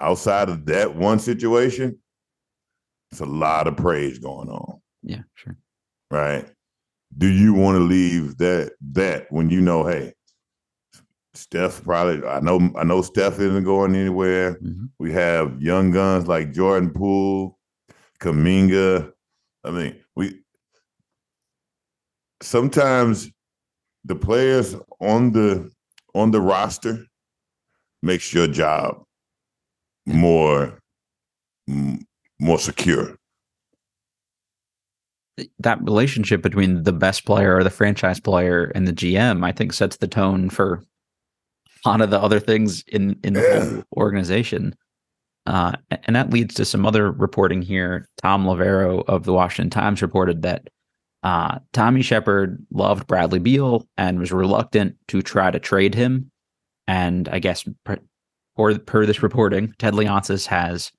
outside 0.00 0.48
of 0.48 0.66
that 0.66 0.94
one 0.96 1.18
situation, 1.18 1.98
it's 3.12 3.20
a 3.20 3.26
lot 3.26 3.66
of 3.66 3.76
praise 3.76 4.18
going 4.18 4.48
on, 4.48 4.80
Yeah, 5.02 5.22
sure. 5.34 5.56
right? 6.10 6.48
Do 7.18 7.26
you 7.26 7.52
want 7.54 7.76
to 7.76 7.80
leave 7.84 8.38
that 8.38 8.72
that 8.92 9.30
when 9.32 9.50
you 9.50 9.60
know, 9.60 9.84
hey, 9.84 10.14
Steph 11.34 11.84
probably 11.84 12.26
I 12.26 12.40
know 12.40 12.70
I 12.76 12.84
know 12.84 13.02
Steph 13.02 13.38
isn't 13.38 13.64
going 13.64 13.94
anywhere. 13.94 14.54
Mhm. 14.54 14.90
We 14.98 15.12
have 15.12 15.60
young 15.62 15.92
guns 15.92 16.26
like 16.26 16.52
Jordan 16.52 16.90
Poole, 16.90 17.58
Kuminga. 18.20 19.12
I 19.64 19.70
mean, 19.70 19.96
we 20.16 20.40
sometimes 22.42 23.30
the 24.04 24.16
players 24.16 24.74
on 25.00 25.32
the 25.32 25.70
on 26.14 26.30
the 26.32 26.40
roster 26.40 27.06
makes 28.02 28.32
your 28.34 28.48
job 28.48 29.04
more 30.06 30.78
more 32.40 32.58
secure. 32.58 33.16
That 35.60 35.82
relationship 35.82 36.42
between 36.42 36.82
the 36.82 36.92
best 36.92 37.24
player 37.24 37.56
or 37.56 37.64
the 37.64 37.70
franchise 37.70 38.20
player 38.20 38.72
and 38.74 38.86
the 38.86 38.92
GM, 38.92 39.44
I 39.44 39.52
think, 39.52 39.72
sets 39.72 39.96
the 39.96 40.08
tone 40.08 40.50
for 40.50 40.82
lot 41.86 42.00
of 42.00 42.10
the 42.10 42.20
other 42.20 42.40
things 42.40 42.82
in 42.88 43.18
in 43.24 43.34
the 43.34 43.40
Yeah. 43.40 43.64
whole 43.64 43.82
organization. 43.96 44.74
Uh, 45.46 45.72
and 46.04 46.14
that 46.14 46.30
leads 46.30 46.54
to 46.54 46.64
some 46.64 46.84
other 46.86 47.10
reporting 47.10 47.62
here. 47.62 48.06
Thom 48.22 48.44
Loverro 48.44 49.02
of 49.08 49.24
the 49.24 49.32
Washington 49.32 49.70
Times 49.70 50.02
reported 50.02 50.42
that 50.42 50.68
uh, 51.22 51.58
Tommy 51.72 52.02
Sheppard 52.02 52.64
loved 52.70 53.06
Bradley 53.06 53.38
Beal 53.38 53.86
and 53.96 54.18
was 54.18 54.32
reluctant 54.32 54.96
to 55.08 55.22
try 55.22 55.50
to 55.50 55.58
trade 55.58 55.94
him. 55.94 56.30
And 56.86 57.28
I 57.28 57.38
guess 57.38 57.64
per, 57.84 57.98
per, 58.56 58.78
per 58.78 59.06
this 59.06 59.22
reporting, 59.22 59.74
Ted 59.78 59.94
Leonsis 59.94 60.46
has 60.46 60.92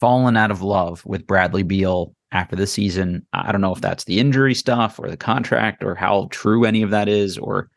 fallen 0.00 0.36
out 0.36 0.50
of 0.50 0.62
love 0.62 1.04
with 1.06 1.26
Bradley 1.26 1.62
Beal 1.62 2.14
after 2.32 2.54
the 2.56 2.66
season. 2.66 3.26
I 3.32 3.50
don't 3.50 3.60
know 3.60 3.74
if 3.74 3.80
that's 3.80 4.04
the 4.04 4.20
injury 4.20 4.54
stuff 4.54 4.98
or 4.98 5.08
the 5.08 5.16
contract 5.16 5.82
or 5.82 5.94
how 5.94 6.28
true 6.30 6.64
any 6.64 6.82
of 6.82 6.90
that 6.90 7.08
is, 7.08 7.38
or 7.38 7.70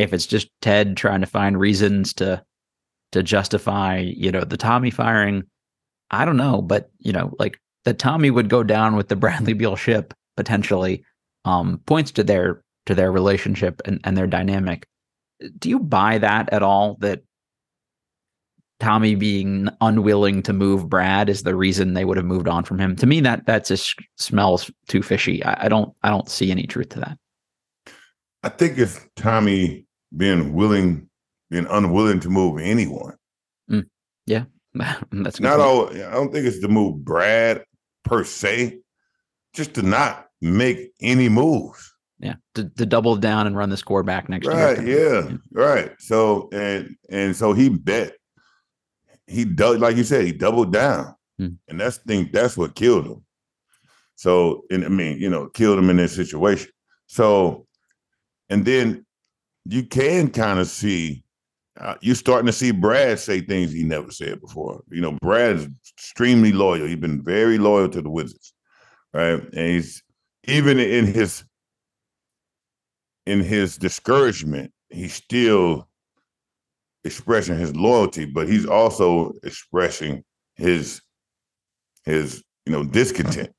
if 0.00 0.14
it's 0.14 0.26
just 0.26 0.48
Ted 0.62 0.96
trying 0.96 1.20
to 1.20 1.26
find 1.26 1.60
reasons 1.60 2.14
to 2.14 2.42
to 3.12 3.22
justify, 3.22 3.98
you 3.98 4.30
know, 4.30 4.44
the 4.44 4.56
Tommy 4.56 4.90
firing, 4.90 5.42
I 6.10 6.24
don't 6.24 6.36
know, 6.36 6.62
but 6.62 6.90
you 6.98 7.12
know, 7.12 7.34
like 7.38 7.58
that 7.84 7.98
Tommy 7.98 8.30
would 8.30 8.48
go 8.48 8.62
down 8.62 8.96
with 8.96 9.08
the 9.08 9.16
Bradley 9.24 9.52
Beal 9.52 9.76
ship 9.76 10.14
potentially 10.36 11.04
um, 11.44 11.80
points 11.86 12.12
to 12.12 12.24
their 12.24 12.62
to 12.86 12.94
their 12.94 13.12
relationship 13.12 13.82
and, 13.84 14.00
and 14.04 14.16
their 14.16 14.26
dynamic. 14.26 14.86
Do 15.58 15.68
you 15.68 15.78
buy 15.78 16.16
that 16.18 16.50
at 16.50 16.62
all? 16.62 16.96
That 17.00 17.22
Tommy 18.78 19.14
being 19.16 19.68
unwilling 19.82 20.42
to 20.44 20.54
move 20.54 20.88
Brad 20.88 21.28
is 21.28 21.42
the 21.42 21.54
reason 21.54 21.92
they 21.92 22.06
would 22.06 22.16
have 22.16 22.24
moved 22.24 22.48
on 22.48 22.64
from 22.64 22.78
him. 22.78 22.96
To 22.96 23.06
me, 23.06 23.20
that 23.20 23.44
that 23.44 23.66
just 23.66 23.96
smells 24.16 24.70
too 24.88 25.02
fishy. 25.02 25.44
I, 25.44 25.66
I 25.66 25.68
don't 25.68 25.92
I 26.02 26.08
don't 26.08 26.30
see 26.30 26.50
any 26.50 26.66
truth 26.66 26.88
to 26.90 27.00
that. 27.00 27.18
I 28.42 28.48
think 28.48 28.78
if 28.78 29.06
Tommy 29.16 29.86
being 30.16 30.52
willing, 30.54 31.08
being 31.50 31.66
unwilling 31.66 32.20
to 32.20 32.28
move 32.28 32.60
anyone. 32.60 33.14
Mm, 33.70 33.86
yeah, 34.26 34.44
that's 35.12 35.40
not 35.40 35.60
all. 35.60 35.88
I 35.88 36.12
don't 36.12 36.32
think 36.32 36.46
it's 36.46 36.60
to 36.60 36.68
move 36.68 37.04
Brad 37.04 37.64
per 38.04 38.24
se, 38.24 38.80
just 39.54 39.74
to 39.74 39.82
not 39.82 40.28
make 40.40 40.92
any 41.00 41.28
moves. 41.28 41.94
Yeah, 42.18 42.34
to, 42.54 42.68
to 42.68 42.84
double 42.84 43.16
down 43.16 43.46
and 43.46 43.56
run 43.56 43.70
the 43.70 43.76
score 43.76 44.02
back 44.02 44.28
next 44.28 44.46
right, 44.46 44.82
year. 44.82 45.20
Right. 45.20 45.30
Yeah. 45.30 45.36
Right. 45.52 45.92
So 45.98 46.48
and 46.52 46.96
and 47.08 47.34
so 47.34 47.52
he 47.52 47.68
bet. 47.68 48.14
He 49.26 49.44
dug 49.44 49.80
like 49.80 49.96
you 49.96 50.04
said. 50.04 50.24
He 50.24 50.32
doubled 50.32 50.72
down, 50.72 51.14
hmm. 51.38 51.48
and 51.68 51.80
that's 51.80 51.98
think 51.98 52.32
that's 52.32 52.56
what 52.56 52.74
killed 52.74 53.06
him. 53.06 53.24
So 54.16 54.64
and 54.70 54.84
I 54.84 54.88
mean, 54.88 55.18
you 55.18 55.30
know, 55.30 55.48
killed 55.48 55.78
him 55.78 55.88
in 55.88 55.96
this 55.96 56.14
situation. 56.14 56.70
So, 57.06 57.66
and 58.50 58.64
then 58.64 59.06
you 59.64 59.84
can 59.84 60.30
kind 60.30 60.58
of 60.58 60.66
see 60.66 61.24
uh, 61.78 61.94
you're 62.02 62.14
starting 62.14 62.46
to 62.46 62.52
see 62.52 62.72
Brad 62.72 63.18
say 63.18 63.40
things 63.40 63.72
he 63.72 63.84
never 63.84 64.10
said 64.10 64.40
before. 64.40 64.82
You 64.90 65.00
know, 65.00 65.12
Brad 65.22 65.56
is 65.56 65.68
extremely 65.96 66.52
loyal. 66.52 66.86
He's 66.86 66.96
been 66.96 67.22
very 67.22 67.56
loyal 67.56 67.88
to 67.88 68.02
the 68.02 68.10
Wizards, 68.10 68.52
right? 69.14 69.42
And 69.42 69.70
he's 69.70 70.02
even 70.44 70.78
in 70.78 71.06
his 71.06 71.44
in 73.26 73.40
his 73.40 73.78
discouragement, 73.78 74.72
he's 74.90 75.14
still 75.14 75.88
expressing 77.04 77.58
his 77.58 77.74
loyalty, 77.74 78.26
but 78.26 78.48
he's 78.48 78.66
also 78.66 79.32
expressing 79.42 80.24
his 80.56 81.00
his 82.04 82.42
you 82.66 82.72
know 82.72 82.84
discontent. 82.84 83.52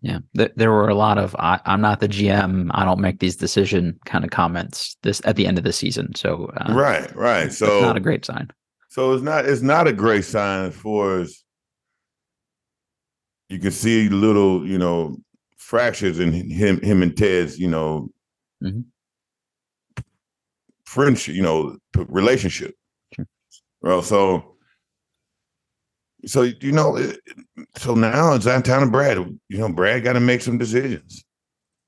Yeah, 0.00 0.18
there 0.32 0.70
were 0.70 0.88
a 0.88 0.94
lot 0.94 1.18
of 1.18 1.34
I, 1.38 1.60
am 1.64 1.80
not 1.80 1.98
the 2.00 2.08
GM. 2.08 2.70
I 2.72 2.84
don't 2.84 3.00
make 3.00 3.18
these 3.18 3.34
decision 3.34 3.98
kind 4.04 4.24
of 4.24 4.30
comments 4.30 4.96
this 5.02 5.20
at 5.24 5.36
the 5.36 5.46
end 5.46 5.58
of 5.58 5.64
the 5.64 5.72
season. 5.72 6.14
So 6.14 6.52
uh, 6.56 6.72
right, 6.72 7.14
right. 7.16 7.52
So 7.58 7.80
not 7.80 7.96
a 7.96 8.00
great 8.00 8.24
sign. 8.24 8.48
So 8.90 9.12
it's 9.12 9.22
not 9.22 9.44
it's 9.46 9.62
not 9.62 9.88
a 9.88 9.92
great 9.92 10.24
sign 10.24 10.70
for 10.70 11.20
us. 11.20 11.42
You 13.48 13.58
can 13.58 13.72
see 13.72 14.08
little, 14.08 14.66
you 14.66 14.78
know, 14.78 15.16
fractures 15.56 16.20
in 16.20 16.32
him 16.32 16.80
him 16.80 17.02
and 17.02 17.16
Ted's, 17.16 17.58
you 17.58 17.68
know, 17.68 18.08
mm-hmm. 18.62 18.82
friendship, 20.84 21.34
you 21.34 21.42
know, 21.42 21.76
relationship. 21.96 22.74
Sure. 23.14 23.26
Well, 23.80 24.02
so 24.02 24.57
so 26.26 26.42
you 26.42 26.72
know, 26.72 26.98
so 27.76 27.94
now 27.94 28.34
it's 28.34 28.46
on 28.46 28.62
time 28.62 28.82
to 28.82 28.90
Brad. 28.90 29.18
You 29.48 29.58
know, 29.58 29.72
Brad 29.72 30.04
got 30.04 30.14
to 30.14 30.20
make 30.20 30.42
some 30.42 30.58
decisions. 30.58 31.24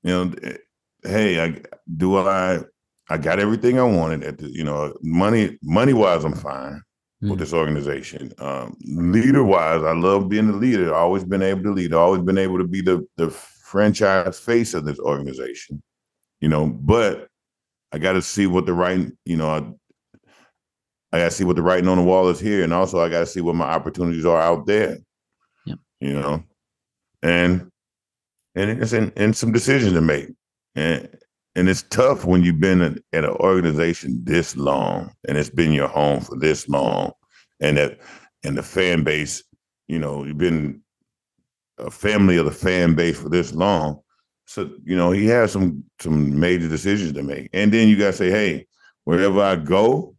You 0.03 0.11
know, 0.11 0.33
eh, 0.43 0.57
hey, 1.03 1.43
I 1.43 1.61
do 1.97 2.17
I 2.17 2.59
I 3.09 3.17
got 3.17 3.39
everything 3.39 3.79
I 3.79 3.83
wanted 3.83 4.23
at 4.23 4.37
the 4.37 4.49
you 4.49 4.63
know 4.63 4.93
money 5.01 5.57
money 5.61 5.93
wise 5.93 6.23
I'm 6.23 6.33
fine 6.33 6.81
mm. 7.21 7.29
with 7.29 7.39
this 7.39 7.53
organization. 7.53 8.31
Um, 8.39 8.77
leader 8.85 9.43
wise, 9.43 9.83
I 9.83 9.93
love 9.93 10.29
being 10.29 10.47
the 10.47 10.57
leader. 10.57 10.87
I've 10.87 11.01
always 11.01 11.23
been 11.23 11.41
able 11.41 11.63
to 11.63 11.71
lead. 11.71 11.93
I've 11.93 11.99
always 11.99 12.21
been 12.21 12.37
able 12.37 12.57
to 12.57 12.67
be 12.67 12.81
the 12.81 13.05
the 13.17 13.29
franchise 13.29 14.39
face 14.39 14.73
of 14.73 14.85
this 14.85 14.99
organization. 14.99 15.81
You 16.39 16.49
know, 16.49 16.67
but 16.67 17.27
I 17.91 17.97
got 17.97 18.13
to 18.13 18.21
see 18.21 18.47
what 18.47 18.65
the 18.65 18.73
right 18.73 19.11
you 19.25 19.37
know 19.37 19.77
I 21.11 21.19
got 21.19 21.25
to 21.25 21.31
see 21.31 21.43
what 21.43 21.55
the 21.55 21.61
writing 21.61 21.89
on 21.89 21.97
the 21.97 22.03
wall 22.03 22.29
is 22.29 22.39
here, 22.39 22.63
and 22.63 22.73
also 22.73 22.99
I 22.99 23.09
got 23.09 23.19
to 23.19 23.25
see 23.25 23.41
what 23.41 23.55
my 23.55 23.65
opportunities 23.65 24.25
are 24.25 24.41
out 24.41 24.65
there. 24.65 24.97
Yeah. 25.65 25.75
You 25.99 26.13
know, 26.13 26.43
and 27.21 27.69
and 28.55 28.81
it's 28.81 28.93
in, 28.93 29.11
and 29.15 29.35
some 29.35 29.51
decisions 29.51 29.93
to 29.93 30.01
make, 30.01 30.29
and 30.75 31.09
and 31.55 31.67
it's 31.67 31.83
tough 31.83 32.25
when 32.25 32.43
you've 32.43 32.61
been 32.61 32.81
at, 32.81 32.97
at 33.13 33.25
an 33.25 33.31
organization 33.31 34.21
this 34.23 34.55
long, 34.55 35.11
and 35.27 35.37
it's 35.37 35.49
been 35.49 35.73
your 35.73 35.89
home 35.89 36.21
for 36.21 36.37
this 36.37 36.69
long, 36.69 37.11
and 37.59 37.77
that 37.77 37.99
and 38.43 38.57
the 38.57 38.63
fan 38.63 39.03
base, 39.03 39.43
you 39.87 39.99
know, 39.99 40.23
you've 40.23 40.37
been 40.37 40.81
a 41.77 41.91
family 41.91 42.37
of 42.37 42.45
the 42.45 42.51
fan 42.51 42.95
base 42.95 43.19
for 43.19 43.29
this 43.29 43.53
long. 43.53 43.99
So 44.45 44.69
you 44.83 44.95
know 44.95 45.11
he 45.11 45.25
has 45.27 45.51
some 45.51 45.83
some 45.99 46.39
major 46.39 46.69
decisions 46.69 47.13
to 47.13 47.23
make, 47.23 47.49
and 47.53 47.71
then 47.71 47.89
you 47.89 47.97
got 47.97 48.07
to 48.07 48.13
say, 48.13 48.29
hey, 48.29 48.65
wherever 49.03 49.41
I 49.41 49.57
go, 49.57 50.15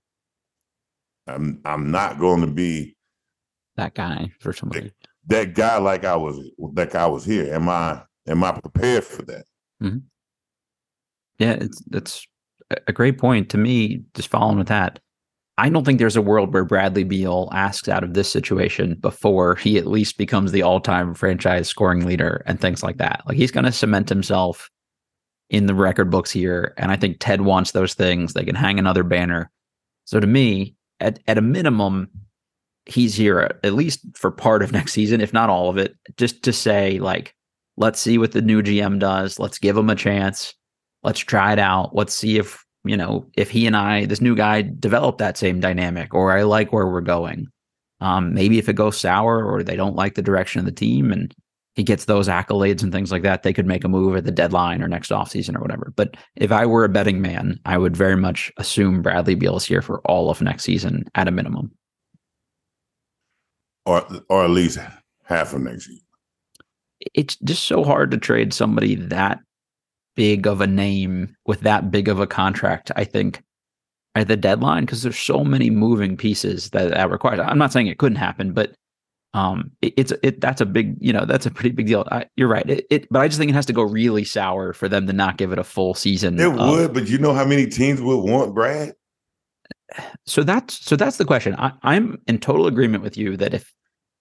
I'm 1.27 1.61
I'm 1.65 1.91
not 1.91 2.19
going 2.19 2.41
to 2.41 2.47
be 2.47 2.97
that 3.77 3.95
guy 3.95 4.31
for 4.41 4.53
somebody. 4.53 4.93
That, 5.27 5.55
that, 5.55 5.55
guy 5.55 5.77
like 5.79 6.05
I 6.05 6.17
was 6.17 6.39
that 6.75 6.91
guy 6.91 7.07
was 7.07 7.25
here. 7.25 7.53
Am 7.55 7.69
I 7.69 8.03
am 8.27 8.45
I 8.45 8.53
prepared 8.53 9.05
for 9.05 9.23
that? 9.23 9.45
Mm-hmm. 9.83 9.99
Yeah, 11.39 11.53
it's 11.53 11.83
that's 11.89 12.27
a 12.87 12.93
great 12.93 13.19
point 13.19 13.49
to 13.51 13.59
me. 13.59 14.03
Just 14.15 14.29
following 14.29 14.59
with 14.59 14.69
that, 14.69 14.99
I 15.59 15.69
don't 15.69 15.85
think 15.85 15.99
there's 15.99 16.17
a 16.17 16.23
world 16.23 16.53
where 16.53 16.65
Bradley 16.65 17.05
Beal 17.05 17.49
asks 17.53 17.89
out 17.89 18.05
of 18.05 18.15
this 18.15 18.31
situation 18.31 18.95
before 18.95 19.57
he 19.57 19.79
at 19.79 19.87
least 19.87 20.19
becomes 20.19 20.53
the 20.53 20.63
all-time 20.63 21.15
franchise 21.15 21.69
scoring 21.69 22.07
leader 22.07 22.43
and 22.47 22.61
things 22.61 22.83
like 22.83 22.99
that. 22.99 23.23
Like 23.27 23.37
he's 23.37 23.51
going 23.51 23.65
to 23.65 23.73
cement 23.73 24.09
himself 24.09 24.71
in 25.51 25.67
the 25.67 25.75
record 25.75 26.11
books 26.11 26.31
here, 26.31 26.75
and 26.79 26.91
I 26.91 26.97
think 26.97 27.19
Ted 27.21 27.43
wants 27.43 27.73
those 27.73 27.95
things. 27.95 28.33
They 28.33 28.45
can 28.45 28.55
hang 28.55 28.79
another 28.79 29.03
banner. 29.03 29.51
So 30.05 30.19
to 30.19 30.27
me, 30.27 30.75
at, 31.03 31.21
at 31.27 31.39
a 31.39 31.43
minimum, 31.43 32.09
he's 32.87 33.15
here 33.15 33.59
at 33.63 33.75
least 33.75 34.01
for 34.15 34.31
part 34.31 34.63
of 34.63 34.73
next 34.73 34.93
season, 34.93 35.21
if 35.21 35.33
not 35.33 35.51
all 35.51 35.69
of 35.69 35.79
it, 35.79 35.95
just 36.17 36.43
to 36.45 36.53
say, 36.53 36.99
like, 36.99 37.35
let's 37.77 38.01
see 38.01 38.19
what 38.19 38.33
the 38.33 38.43
new 38.43 38.63
GM 38.63 38.99
does. 38.99 39.39
Let's 39.39 39.59
give 39.59 39.77
him 39.77 39.91
a 39.91 39.95
chance. 39.95 40.55
Let's 41.03 41.21
try 41.21 41.53
it 41.53 41.59
out. 41.59 41.95
Let's 41.95 42.15
see 42.15 42.39
if, 42.39 42.65
you 42.85 42.97
know, 42.97 43.27
if 43.37 43.51
he 43.51 43.67
and 43.67 43.77
I, 43.77 44.07
this 44.07 44.21
new 44.21 44.37
guy, 44.37 44.63
develop 44.63 45.19
that 45.19 45.37
same 45.37 45.61
dynamic 45.61 46.15
or 46.15 46.37
I 46.37 46.43
like 46.43 46.73
where 46.73 46.87
we're 46.87 47.01
going. 47.01 47.47
Um, 48.01 48.35
maybe 48.35 48.59
if 48.59 48.69
it 48.69 48.75
goes 48.75 48.99
sour 48.99 49.45
or 49.45 49.63
they 49.63 49.77
don't 49.77 49.95
like 49.95 50.15
the 50.15 50.23
direction 50.23 50.59
of 50.59 50.65
the 50.65 50.73
team 50.73 51.13
and 51.13 51.33
he 51.75 51.83
gets 51.83 52.05
those 52.05 52.29
accolades 52.29 52.83
and 52.83 52.93
things 52.93 53.11
like 53.11 53.23
that, 53.23 53.43
they 53.43 53.53
could 53.53 53.67
make 53.67 53.85
a 53.85 53.89
move 53.89 54.15
at 54.17 54.25
the 54.25 54.31
deadline 54.31 54.83
or 54.83 54.89
next 54.89 55.11
offseason 55.11 55.57
or 55.57 55.61
whatever. 55.61 55.93
But 55.97 56.17
if 56.37 56.53
I 56.53 56.67
were 56.67 56.85
a 56.85 56.89
betting 56.89 57.23
man, 57.23 57.59
I 57.65 57.79
would 57.79 57.97
very 57.97 58.17
much 58.17 58.53
assume 58.59 59.01
Bradley 59.01 59.35
Beal 59.35 59.57
is 59.57 59.65
here 59.65 59.83
for 59.83 60.01
all 60.01 60.29
of 60.29 60.43
next 60.43 60.65
season 60.65 61.05
at 61.15 61.29
a 61.29 61.31
minimum. 61.31 61.71
Or 63.87 64.07
or 64.29 64.45
at 64.45 64.51
least 64.51 64.79
half 65.25 65.55
of 65.55 65.63
next 65.63 65.87
season. 65.87 66.05
It's 67.15 67.37
just 67.37 67.65
so 67.65 67.83
hard 67.83 68.11
to 68.11 68.19
trade 68.19 68.53
somebody 68.53 68.95
that 68.95 69.41
big 70.15 70.47
of 70.47 70.61
a 70.61 70.67
name 70.67 71.35
with 71.47 71.61
that 71.61 71.91
big 71.91 72.09
of 72.09 72.21
a 72.21 72.27
contract, 72.27 72.93
I 72.95 73.05
think, 73.05 73.43
at 74.15 74.29
the 74.29 74.37
deadline, 74.37 74.85
because 74.85 75.03
there's 75.03 75.19
so 75.19 75.43
many 75.43 75.71
moving 75.71 76.17
pieces 76.19 76.71
that 76.71 76.91
that 76.91 77.11
requires. 77.11 77.41
I'm 77.41 77.59
not 77.59 77.73
saying 77.73 77.87
it 77.87 77.99
couldn't 77.99 78.17
happen, 78.17 78.53
but 78.53 78.75
um, 79.35 79.71
it, 79.81 79.95
it's 79.97 80.13
it 80.23 80.41
that's 80.41 80.61
a 80.61 80.67
big 80.67 80.97
you 81.01 81.13
know 81.13 81.25
that's 81.25 81.47
a 81.47 81.51
pretty 81.51 81.71
big 81.71 81.87
deal. 81.87 82.07
I, 82.11 82.27
you're 82.37 82.49
right. 82.49 82.69
It, 82.69 82.87
it, 82.91 83.09
but 83.11 83.23
I 83.23 83.29
just 83.29 83.39
think 83.39 83.51
it 83.51 83.55
has 83.55 83.67
to 83.67 83.73
go 83.73 83.83
really 83.83 84.25
sour 84.25 84.73
for 84.73 84.89
them 84.89 85.07
to 85.07 85.13
not 85.13 85.39
give 85.39 85.53
it 85.53 85.59
a 85.59 85.65
full 85.65 85.95
season. 85.95 86.39
It 86.39 86.47
of, 86.47 86.57
would, 86.57 86.93
but 86.93 87.09
you 87.09 87.19
know 87.19 87.33
how 87.33 87.45
many 87.45 87.67
teams 87.67 88.01
would 88.01 88.19
want 88.19 88.55
Brad? 88.55 88.95
So 90.27 90.43
that's 90.43 90.85
so 90.85 90.97
that's 90.97 91.17
the 91.17 91.25
question. 91.25 91.55
I, 91.57 91.73
I'm 91.83 92.21
in 92.27 92.39
total 92.39 92.67
agreement 92.67 93.03
with 93.03 93.17
you 93.17 93.37
that 93.39 93.55
if 93.55 93.73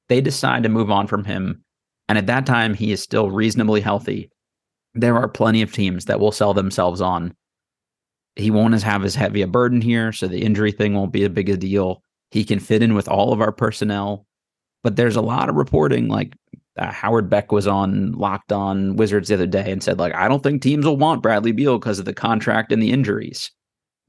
they 0.07 0.21
decide 0.21 0.63
to 0.63 0.69
move 0.69 0.89
on 0.89 1.07
from 1.07 1.25
him, 1.25 1.63
and 2.07 2.17
at 2.17 2.27
that 2.27 2.45
time 2.45 2.73
he 2.73 2.91
is 2.91 3.01
still 3.01 3.31
reasonably 3.31 3.81
healthy, 3.81 4.31
there 4.93 5.17
are 5.17 5.27
plenty 5.27 5.61
of 5.61 5.73
teams 5.73 6.05
that 6.05 6.19
will 6.19 6.31
sell 6.31 6.53
themselves 6.53 7.01
on. 7.01 7.35
He 8.37 8.49
won't 8.49 8.81
have 8.81 9.03
as 9.03 9.15
heavy 9.15 9.41
a 9.41 9.47
burden 9.47 9.81
here, 9.81 10.13
so 10.13 10.29
the 10.29 10.41
injury 10.41 10.71
thing 10.71 10.93
won't 10.93 11.11
be 11.11 11.25
a 11.25 11.29
big 11.29 11.49
a 11.49 11.57
deal. 11.57 12.01
He 12.31 12.45
can 12.45 12.59
fit 12.59 12.81
in 12.81 12.93
with 12.93 13.09
all 13.09 13.33
of 13.33 13.41
our 13.41 13.51
personnel 13.51 14.25
but 14.83 14.95
there's 14.95 15.15
a 15.15 15.21
lot 15.21 15.49
of 15.49 15.55
reporting 15.55 16.07
like 16.07 16.33
uh, 16.77 16.91
Howard 16.91 17.29
Beck 17.29 17.51
was 17.51 17.67
on 17.67 18.13
Locked 18.13 18.51
On 18.51 18.95
Wizards 18.95 19.27
the 19.27 19.35
other 19.35 19.47
day 19.47 19.71
and 19.71 19.83
said 19.83 19.99
like 19.99 20.15
I 20.15 20.27
don't 20.27 20.41
think 20.41 20.61
teams 20.61 20.85
will 20.85 20.97
want 20.97 21.21
Bradley 21.21 21.51
Beal 21.51 21.77
because 21.77 21.99
of 21.99 22.05
the 22.05 22.13
contract 22.13 22.71
and 22.71 22.81
the 22.81 22.91
injuries. 22.91 23.51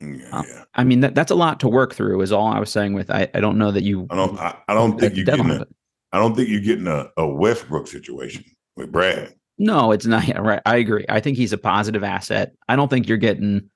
Yeah, 0.01 0.29
uh, 0.33 0.43
yeah. 0.47 0.65
I 0.75 0.85
mean 0.85 1.01
that, 1.01 1.15
that's 1.15 1.31
a 1.31 1.37
lot 1.37 1.61
to 1.61 1.69
work 1.69 1.95
through. 1.95 2.21
Is 2.23 2.33
all 2.33 2.47
I 2.47 2.59
was 2.59 2.71
saying. 2.71 2.95
With 2.95 3.11
I, 3.11 3.29
I 3.35 3.41
don't 3.41 3.59
know 3.59 3.71
that 3.71 3.83
you. 3.83 4.07
I 4.11 4.17
don't. 4.17 4.39
I, 4.39 4.57
I 4.69 4.75
don't 4.75 4.99
think 4.99 5.17
you're 5.17 5.25
getting. 5.25 5.51
A, 5.51 5.67
I 6.13 6.19
don't 6.19 6.35
think 6.35 6.49
you're 6.49 6.61
getting 6.61 6.87
a, 6.87 7.09
a 7.17 7.27
Westbrook 7.27 7.87
situation 7.87 8.45
with 8.77 8.93
Brad. 8.93 9.35
No, 9.59 9.93
it's 9.93 10.07
not. 10.07 10.25
Yeah, 10.29 10.39
right. 10.39 10.61
I 10.67 10.77
agree. 10.77 11.05
I 11.09 11.21
think 11.21 11.37
he's 11.37 11.53
a 11.53 11.59
positive 11.59 12.05
asset. 12.05 12.53
I 12.69 12.77
don't 12.77 12.89
think 12.89 13.09
you're 13.09 13.19
getting 13.19 13.71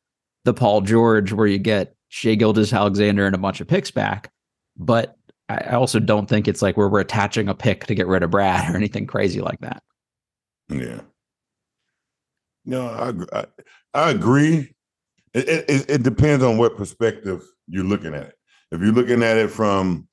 the 0.45 0.55
Paul 0.55 0.81
George 0.81 1.33
where 1.33 1.47
you 1.47 1.59
get 1.59 1.95
Shai 2.09 2.35
Gilgeous-Alexander 2.37 3.27
and 3.27 3.35
a 3.35 3.39
bunch 3.39 3.61
of 3.61 3.67
picks 3.67 3.91
back. 3.91 4.31
But 4.77 5.17
I 5.49 5.75
also 5.75 6.01
don't 6.01 6.29
think 6.29 6.49
it's 6.49 6.63
like 6.63 6.77
where 6.77 6.89
we're 6.89 7.01
attaching 7.01 7.49
a 7.49 7.55
pick 7.55 7.87
to 7.87 7.95
get 7.95 8.09
rid 8.09 8.23
of 8.23 8.31
Brad 8.31 8.73
or 8.73 8.77
anything 8.77 9.07
crazy 9.07 9.41
like 9.41 9.61
that. 9.61 9.83
Yeah. 10.69 11.01
No, 12.65 12.87
I 12.87 13.39
I, 13.39 13.45
I 13.95 14.11
agree. 14.11 14.75
It, 15.35 15.49
it, 15.69 15.91
it 15.91 16.03
depends 16.03 16.43
on 16.43 16.59
what 16.59 16.77
perspective 16.77 17.45
you're 17.69 17.85
looking 17.85 18.15
at 18.15 18.29
it. 18.29 18.35
If 18.73 18.81
you're 18.81 18.93
looking 18.93 19.23
at 19.23 19.37
it 19.37 19.51
from 19.51 20.09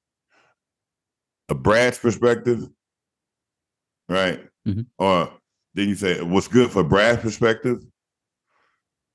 a 1.50 1.56
Brad's 1.56 1.98
perspective, 1.98 2.68
right? 4.08 4.42
Mm-hmm. 4.68 4.82
Or 5.00 5.32
then 5.74 5.90
you 5.90 5.96
say 5.96 6.22
what's 6.22 6.48
good 6.48 6.70
for 6.70 6.84
Brad's 6.84 7.22
perspective. 7.22 7.84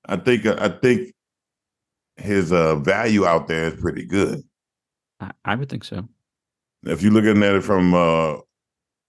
I 0.07 0.17
think 0.17 0.47
I 0.47 0.69
think 0.69 1.13
his 2.17 2.51
uh, 2.51 2.77
value 2.77 3.25
out 3.25 3.47
there 3.47 3.67
is 3.67 3.81
pretty 3.81 4.05
good. 4.05 4.43
I, 5.21 5.31
I 5.45 5.55
would 5.55 5.69
think 5.69 5.85
so. 5.85 6.09
If 6.85 7.03
you're 7.03 7.13
looking 7.13 7.43
at 7.43 7.55
it 7.55 7.63
from 7.63 7.95
uh, 7.95 8.37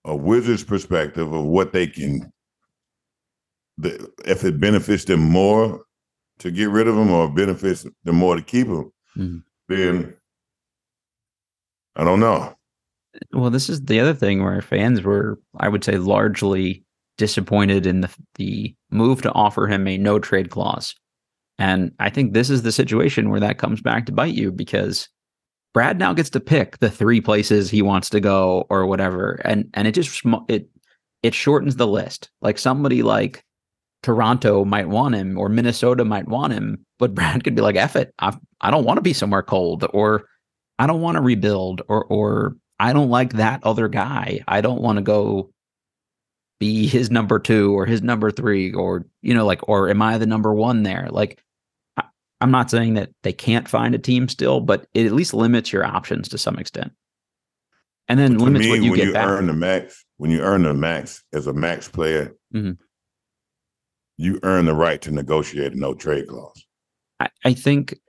a 0.05 0.15
Wizards 0.15 0.63
perspective 0.63 1.31
of 1.31 1.45
what 1.45 1.71
they 1.71 1.87
can, 1.87 2.31
the, 3.77 4.11
if 4.25 4.43
it 4.43 4.59
benefits 4.59 5.05
them 5.05 5.21
more 5.21 5.83
to 6.39 6.51
get 6.51 6.69
rid 6.69 6.87
of 6.87 6.95
them 6.95 7.11
or 7.11 7.29
benefits 7.29 7.85
them 8.03 8.15
more 8.15 8.35
to 8.35 8.41
keep 8.41 8.67
them, 8.67 8.91
mm-hmm. 9.15 9.37
then 9.67 10.15
I 11.95 12.03
don't 12.03 12.19
know. 12.19 12.55
Well, 13.33 13.49
this 13.49 13.69
is 13.69 13.81
the 13.81 13.99
other 13.99 14.13
thing 14.13 14.43
where 14.43 14.61
fans 14.61 15.01
were, 15.01 15.39
I 15.57 15.67
would 15.67 15.83
say, 15.83 15.97
largely 15.97 16.85
disappointed 17.17 17.85
in 17.85 18.01
the 18.01 18.09
the 18.35 18.73
move 18.91 19.21
to 19.21 19.31
offer 19.33 19.67
him 19.67 19.87
a 19.87 19.97
no 19.97 20.19
trade 20.19 20.49
clause. 20.49 20.95
And 21.57 21.91
I 21.99 22.09
think 22.09 22.33
this 22.33 22.49
is 22.49 22.61
the 22.61 22.71
situation 22.71 23.29
where 23.29 23.41
that 23.41 23.57
comes 23.57 23.81
back 23.81 24.05
to 24.05 24.13
bite 24.13 24.33
you 24.33 24.51
because 24.51 25.09
Brad 25.73 25.99
now 25.99 26.13
gets 26.13 26.29
to 26.31 26.39
pick 26.39 26.79
the 26.79 26.89
three 26.89 27.21
places 27.21 27.69
he 27.69 27.81
wants 27.81 28.09
to 28.09 28.19
go 28.19 28.65
or 28.69 28.85
whatever, 28.85 29.41
and 29.45 29.69
and 29.73 29.87
it 29.87 29.91
just 29.91 30.21
it 30.47 30.69
it 31.23 31.33
shortens 31.33 31.75
the 31.75 31.87
list. 31.87 32.29
Like 32.41 32.57
somebody 32.57 33.03
like 33.03 33.43
Toronto 34.03 34.65
might 34.65 34.89
want 34.89 35.15
him 35.15 35.37
or 35.37 35.49
Minnesota 35.49 36.05
might 36.05 36.27
want 36.27 36.53
him, 36.53 36.85
but 36.97 37.13
Brad 37.15 37.43
could 37.43 37.55
be 37.55 37.61
like, 37.61 37.75
"Eff 37.75 37.95
it, 37.95 38.13
I 38.19 38.35
I 38.61 38.71
don't 38.71 38.85
want 38.85 38.97
to 38.97 39.01
be 39.01 39.13
somewhere 39.13 39.43
cold," 39.43 39.85
or 39.93 40.25
"I 40.79 40.87
don't 40.87 41.01
want 41.01 41.15
to 41.15 41.21
rebuild," 41.21 41.81
or 41.87 42.05
or 42.05 42.55
I 42.79 42.93
don't 42.93 43.09
like 43.09 43.33
that 43.33 43.63
other 43.63 43.87
guy. 43.87 44.41
I 44.47 44.61
don't 44.61 44.81
want 44.81 44.97
to 44.97 45.03
go 45.03 45.51
be 46.59 46.87
his 46.87 47.09
number 47.09 47.39
two 47.39 47.77
or 47.77 47.85
his 47.85 48.01
number 48.01 48.31
three, 48.31 48.73
or 48.73 49.05
you 49.21 49.33
know, 49.33 49.45
like, 49.45 49.67
or 49.67 49.89
am 49.89 50.01
I 50.01 50.17
the 50.17 50.25
number 50.25 50.53
one 50.53 50.83
there? 50.83 51.07
Like, 51.09 51.41
I'm 52.41 52.51
not 52.51 52.69
saying 52.71 52.93
that 52.95 53.09
they 53.23 53.33
can't 53.33 53.67
find 53.67 53.93
a 53.93 53.99
team 53.99 54.27
still, 54.29 54.61
but 54.61 54.87
it 54.93 55.05
at 55.05 55.11
least 55.11 55.33
limits 55.33 55.73
your 55.73 55.85
options 55.85 56.29
to 56.29 56.37
some 56.37 56.57
extent. 56.57 56.91
And 58.07 58.19
then 58.19 58.37
limits 58.37 58.65
me, 58.65 58.71
what 58.71 58.81
you 58.81 58.91
when 58.91 58.97
get 58.99 59.07
you 59.07 59.13
back. 59.13 59.27
earn 59.27 59.47
the 59.47 59.53
max, 59.53 60.03
when 60.17 60.31
you 60.31 60.41
earn 60.41 60.63
the 60.63 60.73
max 60.73 61.23
as 61.33 61.47
a 61.47 61.53
max 61.53 61.87
player, 61.87 62.33
Mhm. 62.53 62.77
you 64.17 64.39
earn 64.43 64.65
the 64.65 64.73
right 64.73 65.01
to 65.01 65.11
negotiate 65.11 65.73
a 65.73 65.79
no 65.79 65.93
trade 65.93 66.27
clause. 66.27 66.65
I, 67.19 67.29
I 67.45 67.53
think 67.53 67.99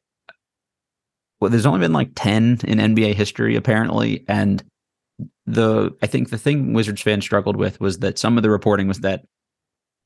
well, 1.40 1.50
there's 1.50 1.64
only 1.66 1.80
been 1.80 1.92
like 1.94 2.10
10 2.16 2.60
in 2.64 2.78
NBA 2.80 3.14
history, 3.14 3.56
apparently. 3.56 4.24
And 4.28 4.62
the 5.46 5.90
I 6.02 6.06
think 6.06 6.28
the 6.30 6.38
thing 6.38 6.72
Wizards 6.74 7.00
fans 7.02 7.24
struggled 7.24 7.56
with 7.56 7.80
was 7.80 7.98
that 8.00 8.18
some 8.18 8.36
of 8.36 8.42
the 8.42 8.50
reporting 8.50 8.88
was 8.88 9.00
that 9.00 9.22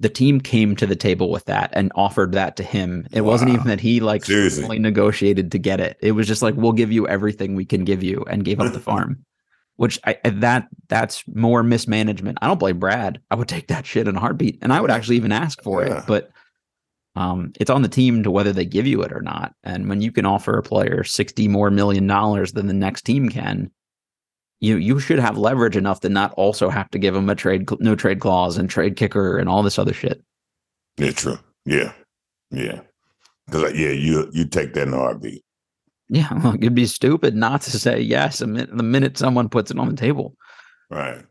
the 0.01 0.09
team 0.09 0.41
came 0.41 0.75
to 0.77 0.87
the 0.87 0.97
table 0.97 1.31
with 1.31 1.45
that 1.45 1.71
and 1.73 1.93
offered 1.95 2.33
that 2.33 2.57
to 2.57 2.63
him. 2.63 3.07
It 3.13 3.21
wasn't 3.23 3.51
even 3.53 3.67
that 3.69 3.81
he 3.81 4.01
like 4.01 4.25
Seriously. 4.25 4.79
negotiated 4.79 5.53
to 5.53 5.59
get 5.59 5.81
it. 5.81 5.97
It 6.01 6.13
was 6.13 6.27
just 6.27 6.43
like 6.43 6.55
we'll 6.57 6.73
give 6.73 6.91
you 6.93 7.07
everything 7.07 7.55
we 7.55 7.65
can 7.65 7.85
give 7.85 8.03
you 8.03 8.25
and 8.29 8.45
gave 8.45 8.61
up 8.61 8.73
the 8.73 8.81
farm. 8.81 9.25
Which 9.77 9.99
I 10.05 10.17
that 10.25 10.69
that's 10.89 11.25
more 11.29 11.63
mismanagement. 11.65 12.39
I 12.41 12.47
don't 12.47 12.61
blame 12.61 12.79
Brad. 12.79 13.21
I 13.31 13.35
would 13.35 13.49
take 13.49 13.69
that 13.69 13.87
shit 13.87 14.07
in 14.07 14.15
a 14.17 14.21
heartbeat, 14.21 14.59
and 14.63 14.73
I 14.73 14.81
would 14.81 14.91
actually 14.91 15.17
even 15.17 15.33
ask 15.33 15.61
for 15.63 15.85
Yeah. 15.85 15.99
it. 15.99 16.05
But 16.07 16.31
um, 17.17 17.53
it's 17.61 17.71
on 17.71 17.83
the 17.83 17.89
team 17.89 18.23
to 18.25 18.31
whether 18.31 18.53
they 18.53 18.65
give 18.65 18.87
you 18.87 19.03
it 19.03 19.13
or 19.13 19.21
not. 19.21 19.55
And 19.65 19.89
when 19.89 20.01
you 20.01 20.11
can 20.13 20.27
offer 20.27 20.57
a 20.59 20.63
player 20.63 21.03
sixty 21.05 21.49
more 21.49 21.71
million 21.71 22.07
dollars 22.07 22.53
than 22.53 22.67
the 22.67 22.73
next 22.73 23.03
team 23.03 23.29
can, 23.29 23.71
you 24.61 24.77
you 24.77 24.99
should 24.99 25.19
have 25.19 25.37
leverage 25.37 25.77
enough 25.77 26.01
to 26.01 26.09
not 26.09 26.33
also 26.33 26.71
have 26.71 26.91
to 26.91 26.99
give 26.99 27.15
him 27.15 27.29
a 27.29 27.35
trade 27.35 27.69
no 27.81 27.95
trade 27.95 28.21
clause 28.21 28.57
and 28.57 28.71
trade 28.71 28.97
kicker 28.97 29.39
and 29.39 29.49
all 29.49 29.63
this 29.63 29.79
other 29.79 29.93
shit. 29.93 30.23
Yeah, 30.97 31.11
true. 31.11 31.39
Yeah, 31.65 31.93
yeah. 32.51 32.81
Because 33.47 33.75
yeah, 33.75 33.91
you 33.91 34.29
you 34.33 34.47
take 34.47 34.75
that 34.75 34.89
in 34.89 34.95
a 34.95 34.99
heartbeat. 34.99 35.45
Yeah, 36.09 36.29
look, 36.43 36.57
it'd 36.57 36.75
be 36.75 36.87
stupid 36.87 37.35
not 37.35 37.63
to 37.63 37.79
say 37.79 38.01
yes 38.01 38.41
a 38.41 38.47
min- 38.47 38.77
the 38.77 38.83
minute 38.83 39.19
someone 39.19 39.49
puts 39.49 39.71
it 39.71 39.79
on 39.79 39.89
the 39.89 39.97
table. 39.97 40.35
Right. 40.91 41.25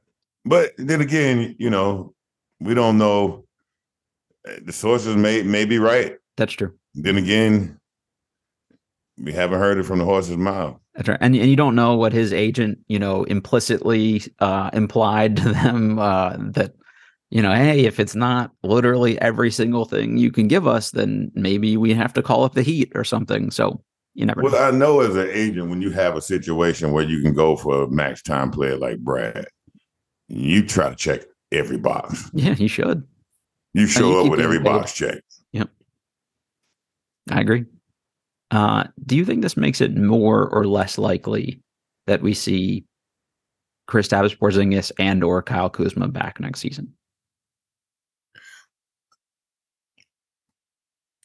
But 0.45 0.71
then 0.77 0.99
again, 0.99 1.55
you 1.57 1.69
know, 1.69 2.13
we 2.59 2.73
don't 2.73 2.97
know. 2.97 3.45
The 4.61 4.73
sources 4.73 5.15
may 5.15 5.41
may 5.43 5.65
be 5.65 5.79
right. 5.79 6.17
That's 6.37 6.53
true. 6.53 6.73
Then 6.95 7.17
again, 7.17 7.79
we 9.17 9.31
haven't 9.31 9.59
heard 9.59 9.77
it 9.77 9.83
from 9.83 9.99
the 9.99 10.05
horse's 10.05 10.37
mouth. 10.37 10.79
And 10.95 11.09
and 11.35 11.35
you 11.35 11.55
don't 11.55 11.75
know 11.75 11.95
what 11.95 12.13
his 12.13 12.31
agent, 12.31 12.79
you 12.87 12.99
know, 12.99 13.23
implicitly 13.23 14.23
uh, 14.39 14.69
implied 14.73 15.37
to 15.43 15.49
them 15.49 15.99
uh, 15.99 16.35
that, 16.37 16.73
you 17.29 17.41
know, 17.41 17.53
hey, 17.53 17.85
if 17.85 17.99
it's 17.99 18.15
not 18.15 18.51
literally 18.61 19.19
every 19.21 19.51
single 19.51 19.85
thing 19.85 20.17
you 20.17 20.31
can 20.31 20.47
give 20.47 20.67
us, 20.67 20.91
then 20.91 21.31
maybe 21.33 21.77
we 21.77 21.93
have 21.93 22.13
to 22.13 22.21
call 22.21 22.43
up 22.43 22.53
the 22.53 22.61
Heat 22.61 22.91
or 22.93 23.03
something. 23.03 23.49
So 23.49 23.81
you 24.13 24.25
never. 24.25 24.43
Well, 24.43 24.51
know. 24.51 24.59
I 24.59 24.71
know 24.71 24.99
as 25.01 25.15
an 25.15 25.29
agent, 25.31 25.69
when 25.69 25.81
you 25.81 25.89
have 25.91 26.15
a 26.15 26.21
situation 26.21 26.91
where 26.91 27.03
you 27.03 27.21
can 27.21 27.33
go 27.33 27.55
for 27.55 27.83
a 27.83 27.89
max 27.89 28.21
time 28.21 28.51
player 28.51 28.77
like 28.77 28.99
Brad, 28.99 29.47
you 30.27 30.65
try 30.65 30.89
to 30.89 30.95
check 30.95 31.21
every 31.51 31.77
box. 31.77 32.29
Yeah, 32.33 32.55
you 32.55 32.67
should. 32.67 33.03
You 33.73 33.87
show 33.87 34.11
you 34.11 34.25
up 34.25 34.31
with 34.31 34.39
every 34.39 34.59
paid. 34.59 34.65
box 34.65 34.93
checked. 34.93 35.23
Yep. 35.53 35.69
I 37.31 37.41
agree. 37.41 37.65
Uh, 38.53 38.83
do 39.03 39.15
you 39.15 39.25
think 39.25 39.41
this 39.41 39.57
makes 39.57 39.81
it 39.81 39.97
more 39.97 40.47
or 40.49 40.67
less 40.67 40.99
likely 40.99 41.59
that 42.05 42.21
we 42.21 42.35
see 42.35 42.85
Kristaps 43.89 44.37
Porzingis 44.37 44.91
and 44.99 45.23
or 45.23 45.41
Kyle 45.41 45.71
Kuzma 45.71 46.07
back 46.07 46.39
next 46.39 46.59
season? 46.59 46.93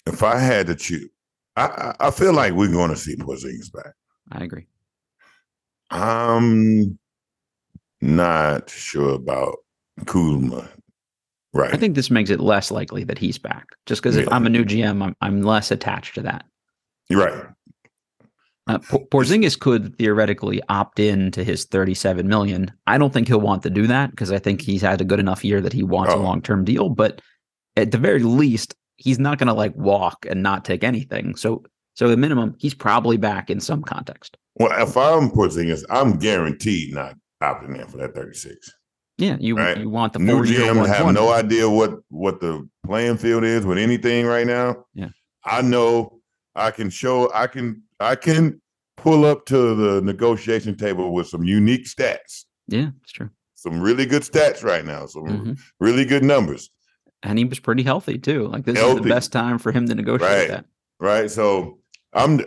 If 0.06 0.22
I 0.22 0.38
had 0.38 0.68
to 0.68 0.74
choose, 0.74 1.10
I, 1.54 1.94
I 2.00 2.10
feel 2.10 2.32
like 2.32 2.54
we're 2.54 2.72
going 2.72 2.88
to 2.88 2.96
see 2.96 3.14
Porzingis 3.14 3.70
back. 3.74 3.92
I 4.32 4.44
agree. 4.44 4.66
I'm 5.90 6.98
not 8.00 8.70
sure 8.70 9.16
about 9.16 9.56
Kuzma. 10.06 10.66
Right. 11.52 11.74
I 11.74 11.76
think 11.76 11.94
this 11.94 12.10
makes 12.10 12.30
it 12.30 12.40
less 12.40 12.70
likely 12.70 13.04
that 13.04 13.18
he's 13.18 13.36
back. 13.36 13.66
Just 13.84 14.02
because 14.02 14.16
if 14.16 14.32
I'm 14.32 14.46
a 14.46 14.50
new 14.50 14.64
GM, 14.64 15.02
I'm 15.02 15.14
I'm 15.20 15.42
less 15.42 15.70
attached 15.70 16.14
to 16.14 16.22
that. 16.22 16.46
You're 17.08 17.24
right. 17.24 17.44
Uh, 18.66 18.78
Porzingis 18.78 19.58
could 19.58 19.96
theoretically 19.96 20.60
opt 20.68 21.00
in 21.00 21.30
to 21.30 21.42
his 21.42 21.64
37 21.64 22.28
million. 22.28 22.70
I 22.86 22.98
don't 22.98 23.12
think 23.14 23.26
he'll 23.28 23.40
want 23.40 23.62
to 23.62 23.70
do 23.70 23.86
that 23.86 24.10
because 24.10 24.30
I 24.30 24.38
think 24.38 24.60
he's 24.60 24.82
had 24.82 25.00
a 25.00 25.04
good 25.06 25.20
enough 25.20 25.42
year 25.42 25.62
that 25.62 25.72
he 25.72 25.82
wants 25.82 26.12
a 26.12 26.16
Oh. 26.16 26.20
long 26.20 26.42
term 26.42 26.64
deal. 26.66 26.90
But 26.90 27.22
at 27.76 27.92
the 27.92 27.98
very 27.98 28.22
least, 28.22 28.74
he's 28.96 29.18
not 29.18 29.38
going 29.38 29.46
to 29.46 29.54
like 29.54 29.74
walk 29.74 30.26
and 30.28 30.42
not 30.42 30.66
take 30.66 30.84
anything. 30.84 31.34
So 31.36 31.64
so 31.94 32.10
at 32.12 32.18
minimum, 32.18 32.54
he's 32.58 32.74
probably 32.74 33.16
back 33.16 33.48
in 33.50 33.58
some 33.58 33.82
context. 33.82 34.36
Well, 34.56 34.70
if 34.82 34.96
I'm 34.96 35.30
Porzingis, 35.30 35.84
I'm 35.90 36.18
guaranteed 36.18 36.92
not 36.94 37.14
opting 37.42 37.80
in 37.80 37.86
for 37.88 37.96
that 37.98 38.14
36. 38.14 38.70
Yeah, 39.16 39.36
you 39.40 39.56
Right. 39.56 39.78
you 39.78 39.88
want 39.88 40.12
the 40.12 40.18
New 40.18 40.34
40 40.34 40.56
or 40.56 40.60
GM 40.74 40.86
have 40.86 41.14
no 41.14 41.32
idea 41.32 41.70
what 41.70 41.94
what 42.10 42.40
the 42.40 42.68
playing 42.84 43.16
field 43.16 43.44
is 43.44 43.64
with 43.64 43.78
anything 43.78 44.26
right 44.26 44.46
now. 44.46 44.84
Yeah. 44.94 45.08
I 45.44 45.62
know 45.62 46.17
I 46.58 46.70
can 46.70 46.90
show 46.90 47.30
I 47.34 47.46
can 47.46 47.82
I 48.00 48.14
can 48.16 48.60
pull 48.96 49.24
up 49.24 49.46
to 49.46 49.74
the 49.74 50.00
negotiation 50.02 50.76
table 50.76 51.12
with 51.12 51.28
some 51.28 51.44
unique 51.44 51.86
stats, 51.86 52.44
Yeah, 52.66 52.90
it's 53.02 53.12
true. 53.12 53.30
some 53.54 53.80
really 53.80 54.06
good 54.06 54.22
stats 54.22 54.62
right 54.64 54.84
now, 54.84 55.06
some 55.06 55.24
Mhm. 55.24 55.58
really 55.80 56.04
good 56.04 56.24
numbers. 56.24 56.70
And 57.22 57.38
he 57.38 57.44
was 57.44 57.58
pretty 57.60 57.82
healthy 57.82 58.18
too. 58.18 58.46
Like 58.48 58.64
this 58.64 58.76
is 58.76 58.80
Healthy. 58.82 59.02
the 59.02 59.08
best 59.08 59.32
time 59.32 59.58
for 59.58 59.72
him 59.72 59.86
to 59.88 59.94
negotiate 59.94 60.30
Right. 60.30 60.48
that. 60.48 60.64
right? 61.00 61.30
So 61.30 61.78
I'm. 62.12 62.40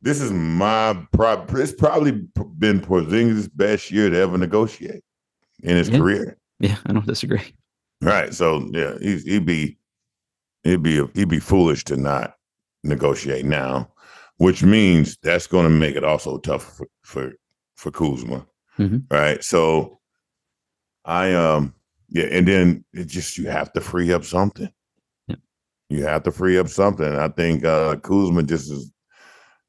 This 0.00 0.20
is 0.20 0.30
my 0.30 0.94
prob. 1.12 1.50
It's 1.56 1.72
probably 1.72 2.12
been 2.58 2.80
Porzingis' 2.80 3.50
best 3.52 3.90
year 3.90 4.08
to 4.08 4.16
ever 4.16 4.38
negotiate 4.38 5.02
in 5.64 5.76
his 5.76 5.88
Yeah. 5.88 5.98
career. 5.98 6.38
Yeah, 6.60 6.76
I 6.86 6.92
don't 6.92 7.04
disagree. 7.06 7.42
Right. 8.00 8.32
So 8.32 8.68
yeah, 8.72 8.96
he's, 9.00 9.24
he'd 9.24 9.44
be 9.46 9.76
he'd 10.62 10.82
be 10.84 11.04
he'd 11.14 11.28
be 11.28 11.40
foolish 11.40 11.82
to 11.84 11.96
not 11.96 12.34
negotiate 12.84 13.44
now, 13.44 13.90
which 14.36 14.62
means 14.62 15.16
that's 15.22 15.46
going 15.46 15.64
to 15.64 15.70
make 15.70 15.96
it 15.96 16.04
also 16.04 16.38
tough 16.38 16.76
for 16.76 16.88
for 17.02 17.32
for 17.76 17.90
Kuzma. 17.90 18.46
Mhm. 18.78 19.04
Right. 19.10 19.42
So 19.42 20.00
I 21.04 21.32
um 21.34 21.74
yeah, 22.10 22.26
and 22.30 22.48
then 22.48 22.84
it 22.92 23.06
just 23.06 23.36
you 23.38 23.48
have 23.48 23.72
to 23.74 23.80
free 23.80 24.12
up 24.12 24.24
something. 24.24 24.70
Yeah. 25.26 25.36
You 25.90 26.04
have 26.04 26.22
to 26.24 26.32
free 26.32 26.58
up 26.58 26.68
something. 26.68 27.06
I 27.06 27.28
think 27.28 27.64
uh, 27.64 27.96
Kuzma 27.96 28.42
just 28.44 28.70
is 28.70 28.90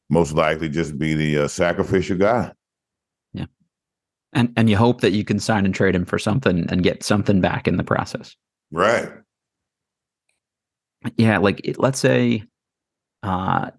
most 0.10 0.34
likely 0.34 0.70
just 0.70 0.97
be 0.97 1.14
the 1.14 1.39
uh, 1.39 1.47
sacrificial 1.47 2.18
guy. 2.18 2.53
Yeah, 3.34 3.45
and 4.34 4.53
and 4.55 4.70
you 4.70 4.78
hope 4.78 5.01
that 5.01 5.12
you 5.12 5.24
can 5.24 5.39
sign 5.39 5.66
and 5.66 5.76
trade 5.76 5.95
him 5.95 6.05
for 6.05 6.18
something 6.18 6.66
and 6.70 6.84
get 6.84 7.03
something 7.03 7.41
back 7.41 7.68
in 7.68 7.78
the 7.78 7.84
process. 7.84 8.36
Right. 8.72 9.10
Yeah, 11.18 11.38
like 11.39 11.76
let's 11.78 11.99
say 11.99 12.43
uh, 13.24 13.72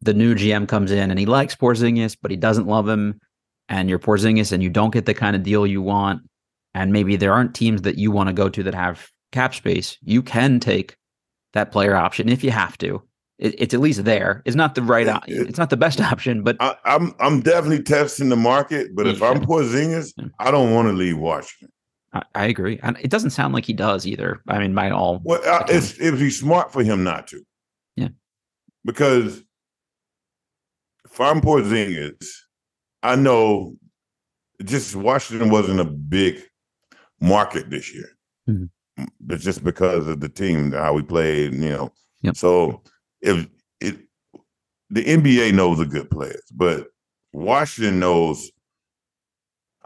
the 0.00 0.14
new 0.14 0.34
GM 0.34 0.68
comes 0.68 0.90
in 0.90 1.10
and 1.10 1.18
he 1.18 1.26
likes 1.26 1.54
Porzingis, 1.54 2.16
but 2.20 2.30
he 2.30 2.36
doesn't 2.36 2.66
love 2.66 2.88
him, 2.88 3.20
and 3.68 3.88
you're 3.88 3.98
Porzingis 3.98 4.52
and 4.52 4.62
you 4.62 4.70
don't 4.70 4.92
get 4.92 5.06
the 5.06 5.14
kind 5.14 5.36
of 5.36 5.42
deal 5.42 5.66
you 5.66 5.82
want, 5.82 6.22
and 6.74 6.92
maybe 6.92 7.16
there 7.16 7.32
aren't 7.32 7.54
teams 7.54 7.82
that 7.82 7.98
you 7.98 8.10
want 8.10 8.28
to 8.28 8.32
go 8.32 8.48
to 8.48 8.62
that 8.62 8.74
have 8.74 9.08
cap 9.32 9.54
space. 9.54 9.98
You 10.02 10.22
can 10.22 10.60
take 10.60 10.96
that 11.52 11.72
player 11.72 11.96
option 11.96 12.28
if 12.28 12.44
you 12.44 12.50
have 12.50 12.78
to. 12.78 13.02
It, 13.38 13.54
it's 13.58 13.74
at 13.74 13.80
least 13.80 14.04
there. 14.04 14.42
It's 14.44 14.56
not 14.56 14.74
the 14.74 14.82
right. 14.82 15.06
It, 15.06 15.16
it, 15.28 15.48
it's 15.48 15.58
not 15.58 15.70
the 15.70 15.76
best 15.76 16.00
option, 16.12 16.42
but 16.42 16.56
I, 16.60 16.76
am 16.84 17.02
I'm, 17.02 17.14
I'm 17.20 17.40
definitely 17.40 17.82
testing 17.82 18.28
the 18.28 18.36
market. 18.36 18.94
But 18.94 19.06
if 19.06 19.22
I'm 19.22 19.40
Porzingis, 19.40 20.12
yeah. 20.16 20.26
I 20.38 20.50
don't 20.50 20.72
want 20.72 20.88
to 20.88 20.92
leave 20.92 21.18
Washington. 21.18 21.72
I, 22.12 22.22
I, 22.34 22.46
agree, 22.46 22.80
and 22.82 22.96
it 23.00 23.10
doesn't 23.10 23.30
sound 23.30 23.54
like 23.54 23.64
he 23.64 23.74
does 23.74 24.06
either. 24.06 24.40
I 24.48 24.58
mean, 24.58 24.74
by 24.74 24.90
all. 24.90 25.20
Well, 25.24 25.40
uh, 25.44 25.64
it's 25.68 25.98
it'd 26.00 26.18
be 26.18 26.30
smart 26.30 26.72
for 26.72 26.82
him 26.82 27.04
not 27.04 27.28
to. 27.28 27.42
Because 28.88 29.42
if 31.04 31.20
I'm 31.20 31.40
Porzingis, 31.40 32.26
I 33.02 33.14
know 33.14 33.76
just 34.64 34.96
Washington 34.96 35.50
wasn't 35.50 35.80
a 35.80 35.84
big 35.84 36.42
market 37.20 37.70
this 37.70 37.94
year. 37.94 38.08
Mm-hmm 38.48 38.64
but 39.20 39.40
just 39.40 39.64
because 39.64 40.06
of 40.06 40.20
the 40.20 40.28
team, 40.28 40.72
how 40.72 40.92
we 40.92 41.02
played, 41.02 41.54
you 41.54 41.70
know. 41.70 41.92
Yep. 42.22 42.36
So 42.36 42.82
if 43.20 43.46
it, 43.80 43.98
the 44.90 45.04
NBA 45.04 45.54
knows 45.54 45.78
the 45.78 45.86
good 45.86 46.10
players, 46.10 46.44
but 46.54 46.86
Washington 47.32 48.00
knows. 48.00 48.50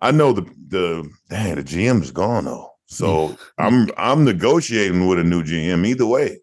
I 0.00 0.10
know 0.10 0.32
the 0.32 0.42
the 0.68 1.08
dang 1.28 1.56
the 1.56 1.62
GM's 1.62 2.10
gone 2.10 2.46
though, 2.46 2.70
so 2.86 3.36
I'm 3.58 3.88
I'm 3.96 4.24
negotiating 4.24 5.06
with 5.06 5.18
a 5.18 5.24
new 5.24 5.42
GM 5.42 5.86
either 5.86 6.06
way. 6.06 6.40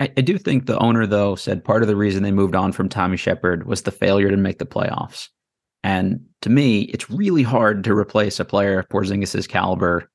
I, 0.00 0.12
I 0.16 0.20
do 0.20 0.38
think 0.38 0.66
the 0.66 0.78
owner 0.78 1.06
though 1.06 1.36
said 1.36 1.64
part 1.64 1.82
of 1.82 1.88
the 1.88 1.96
reason 1.96 2.22
they 2.22 2.32
moved 2.32 2.54
on 2.54 2.72
from 2.72 2.88
Tommy 2.88 3.16
Sheppard 3.16 3.66
was 3.66 3.82
the 3.82 3.90
failure 3.90 4.30
to 4.30 4.36
make 4.36 4.58
the 4.58 4.66
playoffs. 4.66 5.28
And 5.82 6.20
to 6.42 6.50
me, 6.50 6.82
it's 6.82 7.10
really 7.10 7.42
hard 7.42 7.84
to 7.84 7.96
replace 7.96 8.40
a 8.40 8.44
player 8.44 8.80
of 8.80 8.88
Porzingis' 8.88 9.48
caliber 9.48 10.10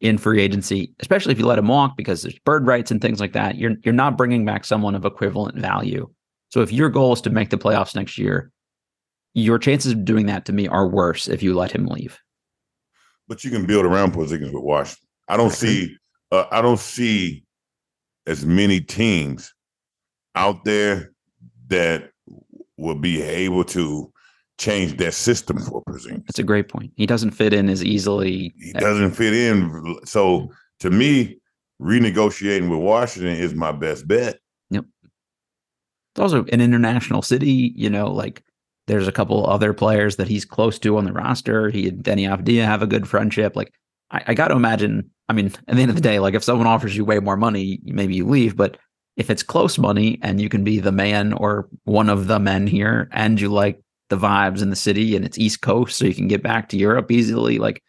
in 0.00 0.16
free 0.16 0.40
agency, 0.40 0.94
especially 1.00 1.32
if 1.32 1.38
you 1.38 1.46
let 1.46 1.58
him 1.58 1.66
walk 1.66 1.96
because 1.96 2.22
there's 2.22 2.38
bird 2.40 2.66
rights 2.66 2.90
and 2.90 3.00
things 3.00 3.20
like 3.20 3.32
that. 3.32 3.56
You're 3.56 3.74
you're 3.84 3.94
not 3.94 4.16
bringing 4.16 4.44
back 4.44 4.64
someone 4.64 4.94
of 4.94 5.04
equivalent 5.04 5.58
value. 5.58 6.08
So 6.50 6.62
if 6.62 6.72
your 6.72 6.88
goal 6.88 7.12
is 7.12 7.20
to 7.22 7.30
make 7.30 7.50
the 7.50 7.58
playoffs 7.58 7.94
next 7.94 8.16
year, 8.16 8.52
your 9.34 9.58
chances 9.58 9.92
of 9.92 10.04
doing 10.04 10.26
that 10.26 10.44
to 10.46 10.52
me 10.52 10.68
are 10.68 10.88
worse 10.88 11.28
if 11.28 11.42
you 11.42 11.54
let 11.54 11.72
him 11.72 11.86
leave. 11.86 12.18
But 13.26 13.44
you 13.44 13.50
can 13.50 13.66
build 13.66 13.84
around 13.84 14.12
Porzingis 14.14 14.52
with 14.52 14.62
Washington. 14.62 15.06
I 15.28 15.36
don't 15.36 15.52
see 15.52 15.96
uh, 16.30 16.44
I 16.50 16.62
don't 16.62 16.78
see 16.78 17.44
as 18.28 18.44
many 18.44 18.80
teams 18.80 19.54
out 20.34 20.64
there 20.64 21.12
that 21.68 22.10
will 22.76 22.94
be 22.94 23.22
able 23.22 23.64
to 23.64 24.12
change 24.58 24.96
that 24.98 25.14
system 25.14 25.58
for 25.58 25.82
Porzingis. 25.84 26.26
That's 26.26 26.38
a 26.38 26.44
great 26.44 26.68
point. 26.68 26.92
He 26.96 27.06
doesn't 27.06 27.30
fit 27.30 27.52
in 27.52 27.68
as 27.68 27.82
easily. 27.82 28.52
He 28.58 28.72
doesn't 28.72 29.12
fit 29.12 29.32
in. 29.32 29.98
So 30.04 30.52
to 30.80 30.90
me, 30.90 31.38
renegotiating 31.80 32.68
with 32.68 32.80
Washington 32.80 33.36
is 33.36 33.54
my 33.54 33.72
best 33.72 34.06
bet. 34.06 34.38
Yep. 34.70 34.84
It's 36.12 36.20
also 36.20 36.44
an 36.52 36.60
international 36.60 37.22
city. 37.22 37.72
You 37.74 37.88
know, 37.88 38.12
like 38.12 38.44
there's 38.88 39.08
a 39.08 39.12
couple 39.12 39.46
other 39.46 39.72
players 39.72 40.16
that 40.16 40.28
he's 40.28 40.44
close 40.44 40.78
to 40.80 40.98
on 40.98 41.04
the 41.04 41.12
roster. 41.12 41.70
He 41.70 41.88
and 41.88 42.04
Deni 42.04 42.28
Avdija 42.28 42.64
have 42.64 42.82
a 42.82 42.86
good 42.86 43.08
friendship. 43.08 43.56
Like 43.56 43.72
I, 44.10 44.22
I 44.28 44.34
got 44.34 44.48
to 44.48 44.56
imagine. 44.56 45.10
I 45.28 45.34
mean, 45.34 45.46
at 45.46 45.76
the 45.76 45.82
end 45.82 45.90
of 45.90 45.96
the 45.96 46.02
day, 46.02 46.20
like 46.20 46.34
if 46.34 46.42
someone 46.42 46.66
offers 46.66 46.96
you 46.96 47.04
way 47.04 47.18
more 47.20 47.36
money, 47.36 47.80
maybe 47.84 48.14
you 48.14 48.26
leave. 48.26 48.56
But 48.56 48.78
if 49.16 49.30
it's 49.30 49.42
close 49.42 49.78
money 49.78 50.18
and 50.22 50.40
you 50.40 50.48
can 50.48 50.64
be 50.64 50.80
the 50.80 50.92
man 50.92 51.32
or 51.34 51.68
one 51.84 52.08
of 52.08 52.28
the 52.28 52.38
men 52.38 52.66
here, 52.66 53.08
and 53.12 53.40
you 53.40 53.48
like 53.48 53.80
the 54.08 54.16
vibes 54.16 54.62
in 54.62 54.70
the 54.70 54.76
city 54.76 55.16
and 55.16 55.24
it's 55.24 55.38
East 55.38 55.60
Coast, 55.60 55.98
so 55.98 56.06
you 56.06 56.14
can 56.14 56.28
get 56.28 56.42
back 56.42 56.68
to 56.70 56.78
Europe 56.78 57.10
easily. 57.10 57.58
Like, 57.58 57.82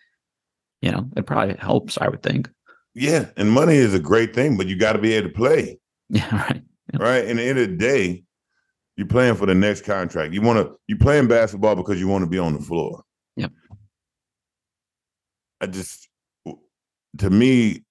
you 0.82 0.92
know, 0.92 1.08
it 1.16 1.26
probably 1.26 1.56
helps, 1.56 1.98
I 2.00 2.10
would 2.10 2.24
think. 2.24 2.50
Yeah. 2.94 3.28
And 3.38 3.52
money 3.52 3.76
is 3.76 3.94
a 3.94 4.00
great 4.00 4.34
thing, 4.34 4.58
but 4.58 4.68
you 4.68 4.78
got 4.78 4.94
to 4.94 5.00
be 5.00 5.14
able 5.14 5.30
to 5.30 5.36
play. 5.36 5.80
Yeah, 6.12 6.36
right. 6.36 6.64
Yeah. 6.92 7.04
Right. 7.04 7.26
And 7.26 7.38
the 7.38 7.44
end 7.44 7.60
of 7.60 7.70
the 7.70 7.76
day, 7.76 8.24
you're 9.00 9.08
playing 9.08 9.36
for 9.36 9.46
the 9.46 9.56
next 9.56 9.86
contract. 9.86 10.34
You 10.34 10.42
want 10.42 10.60
to 10.60 10.76
you're 10.88 10.98
playing 10.98 11.30
basketball 11.30 11.76
because 11.76 12.00
you 12.02 12.08
want 12.10 12.24
to 12.24 12.30
be 12.30 12.38
on 12.38 12.54
the 12.54 12.60
floor. 12.60 13.04
Yep. 13.38 13.52
I 15.62 15.68
just 15.68 16.09
to 17.18 17.30
me, 17.30 17.84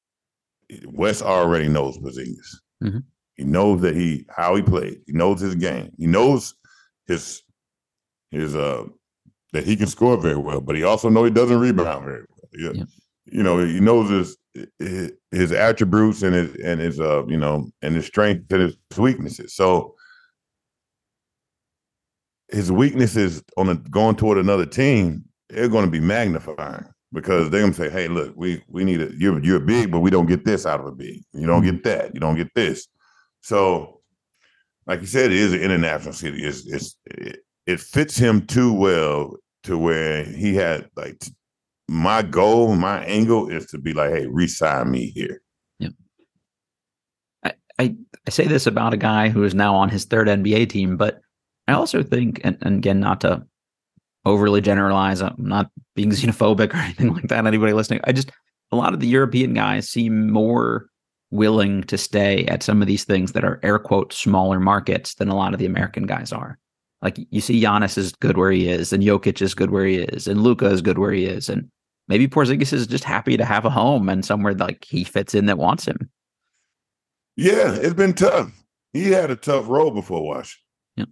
Wes 0.87 1.23
already 1.23 1.69
knows 1.69 1.99
Porzingis. 1.99 2.57
Mm-hmm. 2.83 2.99
He 3.35 3.45
knows 3.45 3.81
that 3.83 3.95
he 3.95 4.27
how 4.29 4.55
he 4.57 4.62
plays. 4.62 4.99
He 5.07 5.12
knows 5.12 5.41
his 5.41 5.55
game. 5.55 5.91
He 5.99 6.07
knows 6.07 6.55
his 7.07 7.43
his 8.31 8.55
uh 8.55 8.85
that 9.53 9.64
he 9.64 9.77
can 9.77 9.87
score 9.87 10.16
very 10.16 10.37
well, 10.37 10.61
but 10.61 10.77
he 10.77 10.85
also 10.85 11.09
know 11.09 11.25
he 11.25 11.31
doesn't 11.31 11.59
rebound 11.59 12.05
very 12.05 12.25
well. 12.29 12.51
Yeah. 12.53 12.71
yeah. 12.75 12.85
You 13.31 13.43
know, 13.43 13.59
he 13.59 13.81
knows 13.81 14.11
his 14.11 14.37
his 15.31 15.53
attributes 15.53 16.23
and 16.23 16.35
his 16.35 16.55
and 16.57 16.81
his 16.81 17.01
uh, 17.01 17.27
you 17.27 17.37
know, 17.37 17.71
and 17.83 17.95
his 17.95 18.07
strengths 18.07 18.53
and 18.53 18.62
his 18.62 18.77
weaknesses. 18.97 19.55
So 19.55 19.95
his 22.51 22.73
weaknesses 22.73 23.43
on 23.57 23.69
a, 23.69 23.75
going 23.75 24.16
toward 24.16 24.39
another 24.39 24.66
team, 24.66 25.25
they're 25.51 25.69
going 25.69 25.85
to 25.85 25.91
be 25.91 26.01
magnifying 26.01 26.87
because 27.13 27.51
they're 27.51 27.61
going 27.61 27.73
to 27.73 27.79
say, 27.79 27.91
"Hey, 27.91 28.09
look, 28.09 28.35
we 28.37 28.63
we 28.69 28.85
need 28.85 29.01
it. 29.01 29.13
you're 29.17 29.43
you're 29.43 29.61
big, 29.61 29.91
but 29.91 30.01
we 30.01 30.11
don't 30.11 30.27
get 30.27 30.45
this 30.45 30.67
out 30.67 30.81
of 30.81 30.87
a 30.87 30.93
big. 30.93 31.23
You 31.33 31.47
don't 31.47 31.65
get 31.65 31.83
mm-hmm. 31.83 31.89
that. 31.89 32.15
You 32.15 32.21
don't 32.21 32.37
get 32.37 32.55
this." 32.55 32.89
So, 33.43 34.01
like 34.87 35.01
you 35.01 35.07
said, 35.07 35.31
it 35.31 35.39
is 35.39 35.53
an 35.53 35.61
international 35.61 36.15
city. 36.15 36.45
It's 36.45 36.67
it's 36.67 36.97
it, 37.07 37.41
it 37.67 37.81
fits 37.81 38.17
him 38.17 38.47
too 38.47 38.73
well 38.73 39.37
to 39.65 39.77
where 39.77 40.25
he 40.25 40.55
had 40.55 40.89
like 40.97 41.23
my 41.89 42.23
goal, 42.23 42.77
my 42.77 43.03
angle 43.05 43.49
is 43.49 43.67
to 43.67 43.79
be 43.79 43.95
like, 43.95 44.11
hey, 44.11 44.27
resign 44.27 44.91
me 44.91 45.07
here. 45.07 45.41
Yeah. 45.79 45.89
I, 47.43 47.55
I, 47.79 47.97
I 48.27 48.31
say 48.31 48.47
this 48.47 48.67
about 48.67 48.93
a 48.93 48.99
guy 48.99 49.31
who 49.31 49.43
is 49.43 49.55
now 49.55 49.75
on 49.75 49.89
his 49.89 50.05
third 50.05 50.29
NBA 50.29 50.69
team, 50.69 50.99
but 50.99 51.21
I 51.67 51.73
also 51.73 52.03
think, 52.03 52.43
and, 52.45 52.59
and 52.61 52.77
again, 52.77 53.01
not 53.01 53.23
to 53.23 53.47
overly 54.27 54.61
generalize, 54.61 55.23
I'm 55.23 55.35
not 55.39 55.71
being 55.99 56.11
xenophobic 56.11 56.72
or 56.74 56.76
anything 56.76 57.12
like 57.12 57.26
that. 57.26 57.44
Anybody 57.44 57.72
listening, 57.72 58.01
I 58.05 58.12
just 58.12 58.30
a 58.70 58.76
lot 58.76 58.94
of 58.94 59.01
the 59.01 59.09
European 59.09 59.53
guys 59.53 59.88
seem 59.88 60.30
more 60.30 60.88
willing 61.30 61.82
to 61.84 61.99
stay 61.99 62.46
at 62.46 62.62
some 62.62 62.80
of 62.80 62.86
these 62.86 63.05
things 63.05 63.32
that 63.32 63.44
are 63.44 63.59
air 63.64 63.80
quote 63.80 64.12
smaller 64.12 64.61
markets 64.61 65.14
than 65.14 65.28
a 65.28 65.34
lot 65.34 65.53
of 65.53 65.59
the 65.59 65.66
American 65.66 66.07
guys 66.07 66.32
are. 66.32 66.57
Like 67.03 67.18
you 67.30 67.40
see 67.40 67.61
Giannis 67.61 67.99
is 67.99 68.12
good 68.12 68.36
where 68.36 68.53
he 68.53 68.68
is, 68.68 68.92
and 68.92 69.03
Jokic 69.03 69.42
is 69.42 69.55
good 69.55 69.70
where 69.70 69.86
he 69.86 69.96
is, 69.96 70.28
and 70.28 70.42
Luka 70.42 70.66
is 70.66 70.82
good 70.82 70.99
where 70.99 71.12
he 71.12 71.26
is, 71.26 71.49
and 71.49 71.68
maybe 72.07 72.28
Porzingis 72.28 72.72
is 72.72 72.86
just 72.86 73.05
happy 73.05 73.36
to 73.36 73.44
have 73.44 73.64
a 73.64 73.70
home 73.70 74.09
and 74.09 74.24
somewhere 74.24 74.55
like 74.55 74.84
he 74.84 75.03
fits 75.03 75.34
in 75.34 75.46
that 75.46 75.59
wants 75.59 75.84
him. 75.84 76.09
Yeah, 77.36 77.74
it's 77.74 77.94
been 77.94 78.14
tough. 78.14 78.53
He 78.92 79.11
had 79.11 79.30
a 79.30 79.36
tough 79.36 79.68
road 79.68 79.90
before 79.90 80.24
Washington. 80.24 80.64
Yeah. 80.96 81.05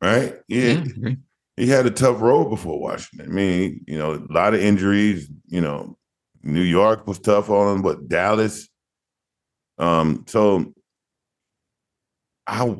Right? 0.00 0.34
Yeah. 0.46 0.84
yeah 0.96 1.14
he 1.58 1.68
had 1.68 1.86
a 1.86 1.90
tough 1.90 2.20
road 2.20 2.48
before 2.50 2.80
Washington. 2.80 3.28
I 3.30 3.32
mean, 3.32 3.84
you 3.86 3.98
know, 3.98 4.14
a 4.14 4.32
lot 4.32 4.54
of 4.54 4.60
injuries. 4.60 5.28
You 5.46 5.60
know, 5.60 5.98
New 6.42 6.62
York 6.62 7.06
was 7.06 7.18
tough 7.18 7.50
on 7.50 7.76
him, 7.76 7.82
but 7.82 8.08
Dallas. 8.08 8.68
Um, 9.78 10.24
so 10.26 10.72
I 12.46 12.76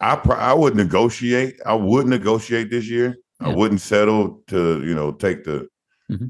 I 0.00 0.14
I 0.14 0.54
would 0.54 0.76
negotiate. 0.76 1.60
I 1.66 1.74
would 1.74 2.06
negotiate 2.06 2.70
this 2.70 2.88
year. 2.88 3.16
Yeah. 3.40 3.48
I 3.48 3.54
wouldn't 3.54 3.80
settle 3.80 4.42
to 4.48 4.84
you 4.84 4.94
know 4.94 5.12
take 5.12 5.44
the 5.44 5.68
mm-hmm. 6.10 6.26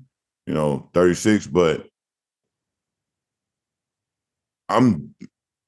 you 0.46 0.55
know 0.55 0.90
36, 0.94 1.46
but 1.48 1.86
I'm 4.68 5.14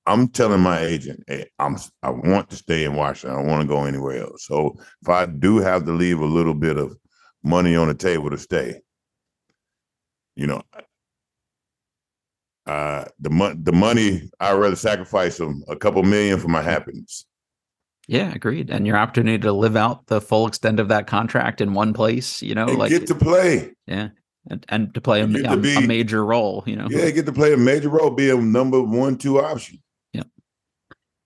I'm 0.07 0.29
telling 0.29 0.61
my 0.61 0.81
agent, 0.81 1.23
hey, 1.29 1.47
I'm 1.59 1.77
I 2.03 2.11
want 2.11 2.51
to 2.51 2.57
stay 2.57 2.85
in 2.85 2.95
Washington. 2.95 3.39
I 3.39 3.43
don't 3.43 3.51
want 3.51 3.63
to 3.63 3.69
go 3.69 3.85
anywhere 3.85 4.23
else. 4.23 4.47
So 4.47 4.77
if 5.01 5.09
I 5.09 5.27
do 5.27 5.59
have 5.59 5.85
to 5.87 5.93
leave 5.93 6.21
a 6.21 6.27
little 6.27 6.55
bit 6.55 6.77
of 6.77 6.97
money 7.45 7.77
on 7.77 7.89
the 7.89 7.95
table 7.95 8.31
to 8.31 8.39
stay, 8.39 8.81
you 10.35 10.47
know, 10.47 10.63
uh, 12.67 13.05
the 13.21 13.31
money 13.31 13.57
the 13.63 13.73
money 13.73 14.31
I'd 14.41 14.55
rather 14.55 14.77
sacrifice 14.77 15.37
some 15.37 15.63
a 15.69 15.77
couple 15.77 16.03
million 16.03 16.39
for 16.39 16.49
my 16.49 16.63
happiness. 16.63 17.25
Yeah, 18.09 18.33
agreed. 18.35 18.71
And 18.71 18.87
your 18.87 18.97
opportunity 18.97 19.39
to 19.39 19.53
live 19.53 19.77
out 19.77 20.07
the 20.07 20.21
full 20.21 20.47
extent 20.47 20.81
of 20.81 20.89
that 20.89 21.07
contract 21.07 21.61
in 21.61 21.73
one 21.73 21.93
place, 21.93 22.43
you 22.43 22.55
know, 22.55 22.67
and 22.67 22.79
like 22.79 22.91
get 22.91 23.07
to 23.07 23.15
play. 23.15 23.73
Yeah. 23.87 24.09
And, 24.51 24.67
and 24.71 24.95
to 24.95 25.01
play 25.01 25.21
a, 25.21 25.25
a, 25.25 25.57
be, 25.57 25.77
a, 25.77 25.81
major 25.83 26.25
role, 26.25 26.65
you 26.67 26.75
know. 26.75 26.89
Yeah, 26.91 27.09
get 27.11 27.27
to 27.27 27.33
play 27.33 27.53
a 27.53 27.57
major 27.57 27.89
role, 27.89 28.11
be 28.11 28.29
a 28.29 28.37
number 28.37 28.83
one, 28.83 29.17
two 29.17 29.41
option. 29.41 29.81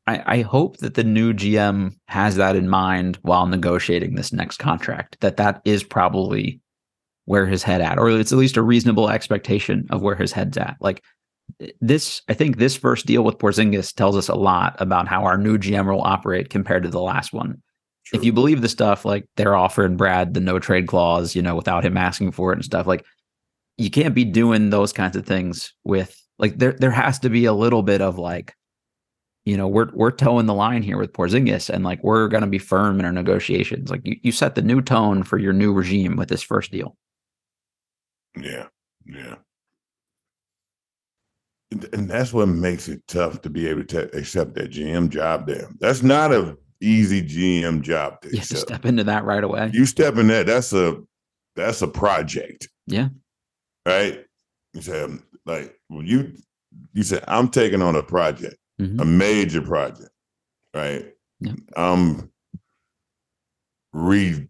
I, 0.07 0.23
I 0.27 0.43
hope 0.43 0.79
that 0.79 0.95
the 0.95 1.05
new 1.05 1.33
GM 1.33 1.95
has 2.07 2.37
that 2.37 2.57
in 2.57 2.69
mind 2.69 3.19
while 3.23 3.47
negotiating 3.47 4.15
this 4.15 4.33
next 4.33 4.59
contract. 4.59 5.17
That 5.21 5.37
that 5.39 5.61
is 5.65 5.83
probably 5.83 6.61
where 7.25 7.47
his 7.47 7.63
head 7.63 7.81
at, 7.81 7.99
or 7.99 8.09
it's 8.11 8.33
at 8.33 8.39
least 8.39 8.57
a 8.57 8.63
reasonable 8.63 9.11
expectation 9.11 9.87
of 9.91 10.03
where 10.03 10.15
his 10.15 10.33
head's 10.33 10.57
at. 10.57 10.77
Like 10.81 11.03
this, 11.81 12.23
I 12.29 12.35
think 12.35 12.57
this 12.57 12.77
first 12.77 13.07
deal 13.07 13.23
with 13.23 13.39
Porzingis 13.39 13.93
tells 13.95 14.17
us 14.17 14.29
a 14.29 14.35
lot 14.35 14.77
about 14.79 15.09
how 15.09 15.25
our 15.25 15.37
new 15.37 15.59
GM 15.59 15.87
will 15.87 16.03
operate 16.03 16.51
compared 16.51 16.85
to 16.85 16.89
the 16.89 17.01
last 17.01 17.33
one. 17.33 17.63
True. 18.05 18.21
If 18.21 18.25
you 18.25 18.33
believe 18.33 18.63
the 18.63 18.69
stuff 18.69 19.05
like 19.05 19.29
they're 19.37 19.57
offering 19.57 19.97
Brad 19.97 20.35
the 20.35 20.41
no 20.41 20.61
trade 20.61 20.87
clause, 20.87 21.35
you 21.35 21.43
know, 21.43 21.57
without 21.57 21.85
him 21.85 21.97
asking 21.97 22.31
for 22.31 22.53
it 22.53 22.57
and 22.57 22.65
stuff, 22.65 22.87
like 22.87 23.05
you 23.77 23.91
can't 23.91 24.15
be 24.15 24.25
doing 24.25 24.71
those 24.71 24.93
kinds 24.93 25.17
of 25.17 25.27
things 25.27 25.75
with 25.83 26.17
like 26.39 26.59
there 26.59 26.73
there 26.73 26.93
has 26.93 27.19
to 27.21 27.29
be 27.29 27.47
a 27.47 27.53
little 27.53 27.83
bit 27.83 28.01
of 28.01 28.19
like 28.19 28.55
you 29.47 29.57
know, 29.57 29.69
we're 29.69 29.89
we're 29.95 30.11
toeing 30.11 30.47
the 30.47 30.55
line 30.55 30.83
here 30.83 30.99
with 30.99 31.13
Porzingis, 31.13 31.71
and 31.71 31.85
like 31.85 32.03
we're 32.03 32.27
going 32.27 32.43
to 32.43 32.49
be 32.49 32.59
firm 32.59 32.99
in 32.99 33.07
our 33.07 33.13
negotiations. 33.13 33.91
Like 33.91 34.03
you, 34.05 34.17
you 34.23 34.33
set 34.33 34.57
the 34.57 34.63
new 34.63 34.83
tone 34.83 35.23
for 35.23 35.39
your 35.39 35.53
new 35.53 35.73
regime 35.73 36.17
with 36.17 36.29
this 36.29 36.43
first 36.43 36.73
deal. 36.73 36.97
Yeah, 38.37 38.67
yeah, 39.07 39.37
and 41.71 42.11
that's 42.11 42.33
what 42.33 42.47
makes 42.49 42.89
it 42.89 43.07
tough 43.07 43.41
to 43.43 43.51
be 43.51 43.69
able 43.69 43.85
to 43.85 44.15
accept 44.17 44.55
that 44.55 44.73
GM 44.73 45.11
job. 45.11 45.47
There, 45.47 45.71
that's 45.79 46.03
not 46.03 46.33
a 46.33 46.59
easy 46.81 47.23
GM 47.23 47.83
job 47.83 48.21
to, 48.23 48.35
yeah, 48.35 48.43
to 48.43 48.57
step 48.57 48.85
into 48.85 49.05
that 49.05 49.25
right 49.25 49.45
away. 49.45 49.71
You 49.73 49.87
step 49.87 50.17
in 50.17 50.27
that. 50.27 50.47
That's 50.47 50.73
a 50.73 51.01
that's 51.55 51.83
a 51.83 51.89
project. 51.89 52.69
Yeah. 52.89 53.09
Right. 53.87 54.25
You 54.75 54.83
said 54.83 55.05
um, 55.05 55.23
like 55.47 55.79
when 55.87 56.05
you 56.05 56.33
you 56.95 57.05
said 57.05 57.23
I'm 57.29 57.49
taking 57.49 57.81
on 57.81 57.95
a 57.95 58.03
project 58.03 58.57
mm-hmm. 58.81 59.01
a 59.01 59.05
major 59.05 59.63
project, 59.63 60.11
right? 60.75 61.13
Yeah. 61.41 61.53
Um, 61.77 62.31
re 63.93 64.49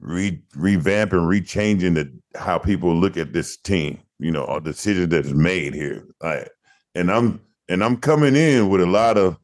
re 0.00 0.42
revamping, 0.56 1.10
rechanging 1.10 1.94
the 1.94 2.38
how 2.38 2.58
people 2.58 2.94
look 2.94 3.16
at 3.16 3.32
this 3.32 3.56
team. 3.56 4.00
You 4.18 4.30
know, 4.30 4.46
a 4.46 4.60
decision 4.60 5.08
that's 5.08 5.30
made 5.30 5.74
here. 5.74 6.06
Right? 6.22 6.48
And 6.94 7.10
I'm 7.10 7.40
and 7.68 7.82
I'm 7.82 7.96
coming 7.96 8.36
in 8.36 8.68
with 8.68 8.80
a 8.80 8.86
lot 8.86 9.18
of 9.18 9.36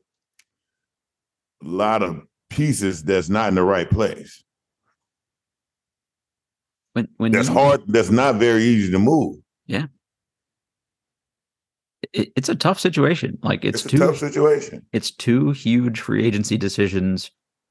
a 1.62 1.68
lot 1.68 2.03
of 2.03 2.22
pieces 2.49 3.03
that's 3.05 3.28
not 3.28 3.49
in 3.49 3.55
the 3.55 3.62
right 3.62 3.91
place. 3.91 4.43
When 6.93 7.09
when 7.18 7.33
that's 7.33 7.49
you, 7.49 7.55
hard. 7.55 7.83
That's 7.87 8.11
not 8.11 8.37
very 8.37 8.62
easy 8.62 8.91
to 8.93 8.99
move. 8.99 9.37
Yeah 9.66 9.87
it, 12.13 12.33
it's 12.37 12.49
a 12.49 12.55
tough 12.55 12.81
situation. 12.81 13.39
Like 13.43 13.65
it's, 13.65 13.83
it's 13.85 13.91
two 13.91 13.99
tough 13.99 14.19
situation. 14.19 14.85
It's 14.93 15.11
two 15.11 15.51
huge 15.53 16.01
free 16.01 16.25
agency 16.25 16.57
decisions 16.57 17.31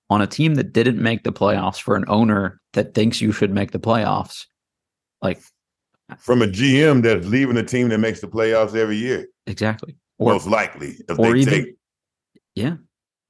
on 0.10 0.22
a 0.22 0.28
team 0.28 0.56
that 0.56 0.74
didn't 0.74 1.02
make 1.02 1.24
the 1.24 1.32
playoffs 1.32 1.80
for 1.80 1.96
an 1.96 2.06
owner 2.08 2.60
that 2.74 2.94
thinks 2.94 3.22
you 3.22 3.32
should 3.32 3.52
make 3.52 3.72
the 3.72 3.80
playoffs. 3.80 4.46
Like 5.22 5.42
from 6.18 6.42
a 6.42 6.48
GM 6.48 7.04
that's 7.04 7.28
leaving 7.28 7.58
a 7.58 7.64
team 7.64 7.90
that 7.90 8.00
makes 8.00 8.22
the 8.22 8.28
playoffs 8.28 8.76
every 8.76 8.98
year. 8.98 9.28
Exactly. 9.46 9.96
Or, 10.18 10.34
Most 10.34 10.48
likely. 10.48 10.96
or 11.18 11.36
even, 11.36 11.54
take, 11.54 11.76
yeah. 12.56 12.76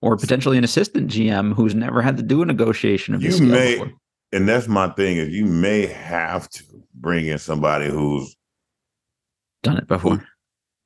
Or 0.01 0.17
potentially 0.17 0.57
an 0.57 0.63
assistant 0.63 1.11
GM 1.11 1.53
who's 1.53 1.75
never 1.75 2.01
had 2.01 2.17
to 2.17 2.23
do 2.23 2.41
a 2.41 2.45
negotiation 2.45 3.13
of 3.13 3.21
you 3.21 3.37
may, 3.41 3.73
before. 3.73 3.91
and 4.31 4.47
that's 4.47 4.67
my 4.67 4.89
thing 4.91 5.17
is 5.17 5.29
you 5.29 5.45
may 5.45 5.85
have 5.85 6.49
to 6.51 6.63
bring 6.95 7.27
in 7.27 7.37
somebody 7.37 7.89
who's 7.89 8.35
done 9.61 9.77
it 9.77 9.87
before. 9.87 10.25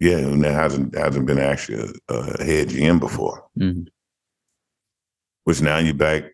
Yeah, 0.04 0.18
and 0.18 0.44
there 0.44 0.52
hasn't 0.52 0.98
hasn't 0.98 1.28
been 1.28 1.40
actually 1.40 1.94
a, 2.10 2.14
a 2.14 2.44
head 2.44 2.68
GM 2.68 3.00
before. 3.00 3.48
Mm-hmm. 3.58 3.84
Which 5.46 5.62
now 5.62 5.78
you're 5.78 5.94
back 5.94 6.26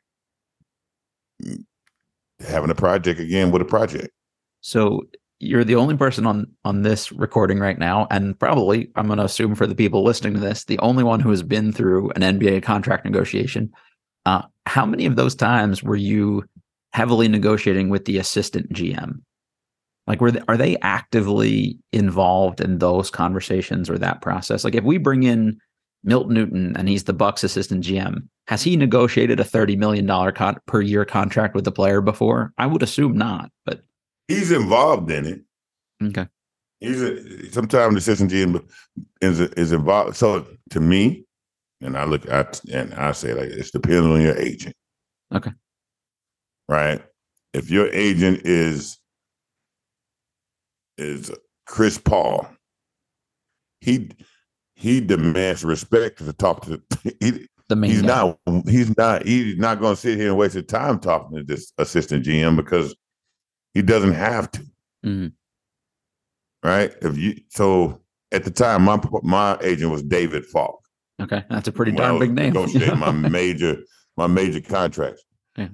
having 2.40 2.72
a 2.72 2.76
project 2.76 3.20
again 3.20 3.52
with 3.52 3.62
a 3.62 3.66
project. 3.66 4.10
So 4.62 5.04
you're 5.40 5.64
the 5.64 5.76
only 5.76 5.96
person 5.96 6.26
on 6.26 6.48
on 6.66 6.82
this 6.82 7.12
recording 7.12 7.60
right 7.60 7.78
now, 7.78 8.08
and 8.10 8.40
probably 8.40 8.90
I'm 8.96 9.06
going 9.06 9.20
to 9.20 9.26
assume 9.26 9.54
for 9.54 9.68
the 9.68 9.76
people 9.76 10.04
listening 10.04 10.34
to 10.34 10.40
this, 10.40 10.66
the 10.66 10.80
only 10.80 11.04
one 11.04 11.20
who 11.20 11.30
has 11.30 11.44
been 11.44 11.72
through 11.72 12.10
an 12.16 12.24
NBA 12.24 12.64
contract 12.64 13.06
negotiation. 13.06 13.72
Uh, 14.26 14.42
how 14.66 14.88
many 14.88 15.06
of 15.06 15.16
those 15.16 15.36
times 15.36 15.84
were 15.84 15.96
you 15.96 16.44
heavily 16.94 17.28
negotiating 17.28 17.90
with 17.90 18.06
the 18.06 18.18
assistant 18.18 18.74
GM? 18.74 19.22
Like, 20.10 20.22
were 20.22 20.32
they, 20.32 20.42
are 20.48 20.58
they 20.58 20.76
actively 20.82 21.78
involved 21.94 22.60
in 22.60 22.80
those 22.80 23.12
conversations 23.12 23.90
or 23.92 23.98
that 24.00 24.22
process? 24.22 24.64
Like, 24.64 24.74
if 24.74 24.84
we 24.84 24.98
bring 24.98 25.22
in 25.22 25.60
Milt 26.04 26.30
Newton 26.30 26.76
and 26.76 26.90
he's 26.90 27.04
the 27.04 27.14
Bucks 27.14 27.44
assistant 27.44 27.84
GM, 27.86 28.28
has 28.48 28.64
he 28.64 28.76
negotiated 28.76 29.40
a 29.40 29.44
thirty 29.44 29.76
million 29.76 30.08
dollar 30.08 30.32
con- 30.32 30.58
per 30.66 30.82
year 30.82 31.06
contract 31.06 31.54
with 31.54 31.64
the 31.64 31.72
player 31.72 32.02
before? 32.02 32.52
I 32.58 32.66
would 32.66 32.82
assume 32.82 33.16
not, 33.16 33.52
but 33.66 33.82
he's 34.28 34.52
involved 34.52 35.12
in 35.12 35.26
it. 35.28 35.42
Okay. 36.04 36.28
He's 36.80 37.02
a, 37.02 37.52
sometimes 37.52 37.94
the 37.94 38.00
assistant 38.00 38.32
GM 38.32 38.68
is 39.22 39.40
is 39.40 39.72
involved. 39.72 40.16
So 40.16 40.48
to 40.72 40.80
me, 40.80 41.26
and 41.82 41.96
I 41.96 42.06
look 42.06 42.28
at 42.28 42.62
and 42.72 42.96
I 42.96 43.12
say 43.12 43.34
like 43.36 43.50
it 43.50 43.72
depends 43.72 44.08
on 44.08 44.22
your 44.22 44.38
agent. 44.38 44.76
Okay. 45.36 45.52
Right. 46.68 47.04
If 47.54 47.70
your 47.70 47.90
agent 47.90 48.42
is 48.46 48.99
is 51.00 51.32
Chris 51.66 51.98
Paul. 51.98 52.48
He 53.82 54.10
he 54.76 55.02
demands 55.02 55.64
respect 55.64 56.20
to 56.20 56.34
talk 56.34 56.66
to 56.66 56.82
he, 57.20 57.48
the 57.68 57.76
main 57.76 57.92
he's 57.92 58.02
guy. 58.02 58.36
not 58.46 58.68
he's 58.68 58.98
not 58.98 59.26
he's 59.26 59.58
not 59.58 59.80
going 59.80 59.96
to 59.96 60.02
sit 60.02 60.18
here 60.18 60.30
and 60.30 60.38
waste 60.38 60.56
his 60.56 60.66
time 60.66 61.00
talking 61.00 61.38
to 61.38 61.44
this 61.44 61.72
assistant 61.78 62.26
GM 62.26 62.56
because 62.56 62.96
he 63.74 63.82
doesn't 63.82 64.14
have 64.14 64.52
to. 64.52 64.60
Mm-hmm. 65.06 65.28
Right? 66.68 66.94
If 67.02 67.18
you 67.18 67.36
so 67.50 68.02
at 68.32 68.44
the 68.44 68.52
time 68.52 68.84
my 68.84 69.00
my 69.24 69.58
agent 69.62 69.92
was 69.92 70.04
David 70.04 70.46
Falk. 70.46 70.82
Okay, 71.22 71.44
that's 71.50 71.68
a 71.68 71.72
pretty 71.72 71.92
darn 71.92 72.20
big 72.20 72.34
name. 72.34 72.54
my 73.00 73.12
major 73.12 73.78
my 74.18 74.28
major 74.28 74.62
contracts. 74.62 75.24
Yeah. 75.58 75.70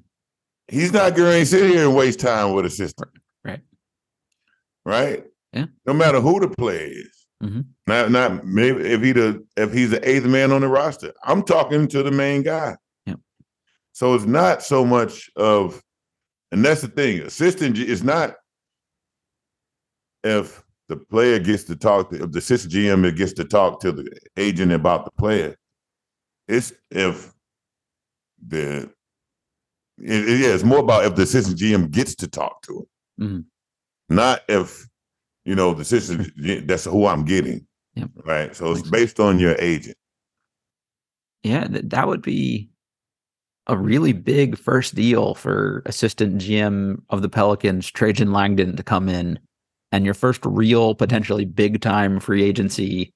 He's 0.67 0.91
not 0.91 1.15
going 1.15 1.41
to 1.41 1.45
sit 1.45 1.69
here 1.69 1.86
and 1.86 1.95
waste 1.95 2.19
time 2.19 2.53
with 2.53 2.65
assistant 2.65 3.11
right? 4.86 5.23
Yeah. 5.51 5.65
No 5.86 5.93
matter 5.93 6.19
who 6.19 6.39
the 6.39 6.49
player 6.49 6.88
is. 6.88 7.25
Mm-hmm. 7.43 7.61
Not 7.88 8.11
not 8.11 8.45
maybe 8.45 8.81
if 8.81 9.01
he 9.01 9.11
the 9.11 9.45
if 9.57 9.73
he's 9.73 9.91
the 9.91 10.09
eighth 10.09 10.25
man 10.25 10.51
on 10.51 10.61
the 10.61 10.67
roster. 10.67 11.13
I'm 11.23 11.43
talking 11.43 11.88
to 11.89 12.01
the 12.01 12.11
main 12.11 12.43
guy. 12.43 12.77
Yeah. 13.05 13.15
So 13.91 14.15
it's 14.15 14.25
not 14.25 14.63
so 14.63 14.86
much 14.86 15.29
of, 15.36 15.81
and 16.51 16.63
that's 16.63 16.81
the 16.81 16.88
thing. 16.88 17.19
Assistant 17.21 17.77
is 17.77 18.03
not 18.03 18.36
if 20.23 20.63
the 20.88 20.95
player 20.95 21.39
gets 21.39 21.63
to 21.65 21.75
talk 21.75 22.09
to 22.11 22.23
if 22.23 22.31
the 22.31 22.39
assistant 22.39 22.73
GM 22.73 23.15
gets 23.15 23.33
to 23.33 23.43
talk 23.43 23.81
to 23.81 23.91
the 23.91 24.09
agent 24.38 24.71
about 24.71 25.05
the 25.05 25.11
player. 25.11 25.55
It's 26.47 26.73
if 26.89 27.33
the 28.47 28.89
it, 29.97 30.29
it, 30.29 30.39
yeah, 30.39 30.53
it's 30.53 30.63
more 30.63 30.79
about 30.79 31.05
if 31.05 31.15
the 31.15 31.23
assistant 31.23 31.57
GM 31.57 31.91
gets 31.91 32.15
to 32.15 32.27
talk 32.27 32.61
to 32.63 32.77
him. 32.79 33.27
Mm-hmm 33.27 33.39
not 34.10 34.41
if 34.47 34.88
you 35.45 35.56
know 35.56 35.74
the 35.74 35.86
system. 35.86 36.32
that's 36.66 36.86
who 36.86 37.06
I'm 37.08 37.26
getting. 37.26 37.66
Yep. 37.95 38.10
Right. 38.26 38.56
So 38.56 38.72
it's 38.72 38.89
based 38.89 39.20
on 39.20 39.39
your 39.39 39.56
agent. 39.60 39.97
Yeah, 41.43 41.68
that 41.70 42.08
would 42.08 42.22
be 42.22 42.70
a 43.68 43.78
really 43.78 44.14
big 44.14 44.58
first 44.58 44.95
deal 44.95 45.36
for 45.36 45.82
assistant 45.86 46.41
GM 46.41 47.01
of 47.10 47.22
the 47.22 47.30
Pelicans, 47.30 47.89
Trajan 47.89 48.32
Langdon, 48.32 48.76
to 48.76 48.84
come 48.84 49.10
in, 49.10 49.39
and 49.91 50.06
your 50.06 50.14
first 50.14 50.41
real, 50.43 50.95
potentially 50.95 51.45
big 51.45 51.82
time 51.82 52.20
free 52.20 52.43
agency 52.43 53.14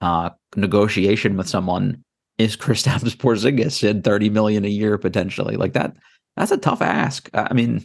uh, 0.00 0.30
negotiation 0.56 1.36
with 1.36 1.48
someone 1.48 2.02
is 2.38 2.56
Kristaps 2.56 3.16
Porzingis 3.16 3.88
at 3.88 4.04
thirty 4.04 4.30
million 4.30 4.64
a 4.64 4.68
year 4.68 4.98
potentially. 4.98 5.56
Like 5.56 5.72
that, 5.72 5.96
that's 6.36 6.52
a 6.52 6.58
tough 6.58 6.82
ask. 6.82 7.28
I 7.34 7.52
mean, 7.54 7.84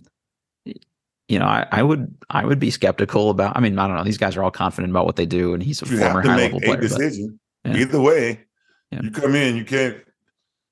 you 1.30 1.38
know, 1.38 1.46
I, 1.46 1.68
I, 1.72 1.84
would 1.84 2.14
I 2.32 2.44
would 2.44 2.60
be 2.60 2.72
skeptical 2.72 3.30
about. 3.30 3.56
I 3.56 3.60
mean, 3.60 3.78
I 3.78 3.88
don't 3.88 3.96
know. 3.96 4.04
These 4.04 4.18
guys 4.18 4.36
are 4.36 4.44
all 4.44 4.52
confident 4.52 4.92
about 4.92 5.06
what 5.06 5.16
they 5.16 5.28
do, 5.28 5.54
and 5.54 5.62
he's 5.62 5.82
a 5.82 5.86
you 5.86 6.00
former 6.00 6.22
high 6.22 6.36
level 6.36 6.60
player. 6.60 6.82
Decision. 6.82 7.40
But, 7.64 7.76
yeah. 7.76 7.82
Either 7.82 8.02
way, 8.02 8.46
yeah. 8.92 9.02
you 9.04 9.12
come 9.12 9.36
in, 9.36 9.56
you 9.56 9.64
can't. 9.64 9.98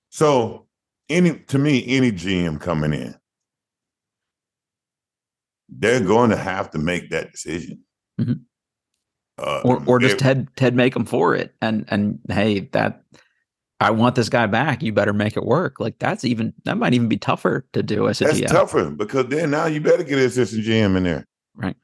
So 0.10 0.66
any 1.10 1.38
to 1.40 1.60
me, 1.60 1.86
any 1.88 2.12
GM 2.12 2.60
coming 2.60 2.92
in, 2.92 3.16
they're 5.70 6.04
going 6.04 6.32
to 6.32 6.38
have 6.38 6.72
to 6.72 6.80
make 6.80 7.12
that 7.12 7.32
decision. 7.32 7.84
Mm-hmm. 8.20 8.34
Uh, 9.38 9.62
or 9.64 9.84
or 9.86 10.00
just 10.00 10.18
Ted 10.18 10.48
Ted 10.56 10.76
make 10.76 10.96
them 10.96 11.06
for 11.06 11.36
it, 11.36 11.54
and 11.62 11.86
and 11.90 12.20
hey, 12.30 12.62
that 12.72 13.04
I 13.80 13.92
want 13.92 14.16
this 14.16 14.30
guy 14.30 14.48
back. 14.48 14.82
You 14.82 14.92
better 14.92 15.14
make 15.14 15.38
it 15.38 15.44
work. 15.46 15.80
Like 15.80 16.00
that's 16.00 16.26
even 16.26 16.54
that 16.66 16.78
might 16.78 16.94
even 16.94 17.08
be 17.08 17.18
tougher 17.18 17.66
to 17.74 17.84
do 17.84 18.08
as 18.08 18.20
a 18.22 18.26
that's 18.26 18.40
GM. 18.40 18.48
tougher 18.48 18.90
because 18.90 19.28
then 19.28 19.52
now 19.52 19.66
you 19.68 19.80
better 19.82 20.04
get 20.04 20.18
an 20.20 20.26
assistant 20.26 20.64
GM 20.66 20.98
in 20.98 21.04
there. 21.04 21.28
Right. 21.56 21.76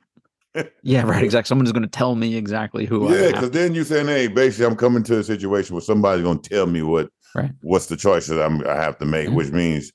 yeah, 0.84 1.04
right. 1.04 1.24
Exactly. 1.24 1.48
Someone's 1.48 1.72
going 1.72 1.84
to 1.84 1.88
tell 1.90 2.16
me 2.16 2.36
exactly 2.36 2.86
who. 2.86 3.12
Yeah, 3.14 3.32
because 3.32 3.52
then 3.52 3.74
you 3.76 3.84
saying, 3.84 4.08
"Hey, 4.08 4.28
basically, 4.28 4.66
I'm 4.66 4.76
coming 4.76 5.04
to 5.04 5.20
a 5.20 5.24
situation 5.24 5.74
where 5.76 5.82
somebody's 5.82 6.24
going 6.24 6.40
to 6.40 6.50
tell 6.50 6.66
me 6.68 6.82
what 6.82 7.10
Right. 7.36 7.52
what's 7.62 7.88
the 7.88 7.98
choices 7.98 8.38
I'm, 8.40 8.66
I 8.68 8.76
have 8.76 9.00
to 9.00 9.06
make, 9.06 9.28
Mhm. 9.30 9.34
which 9.34 9.52
means, 9.52 9.92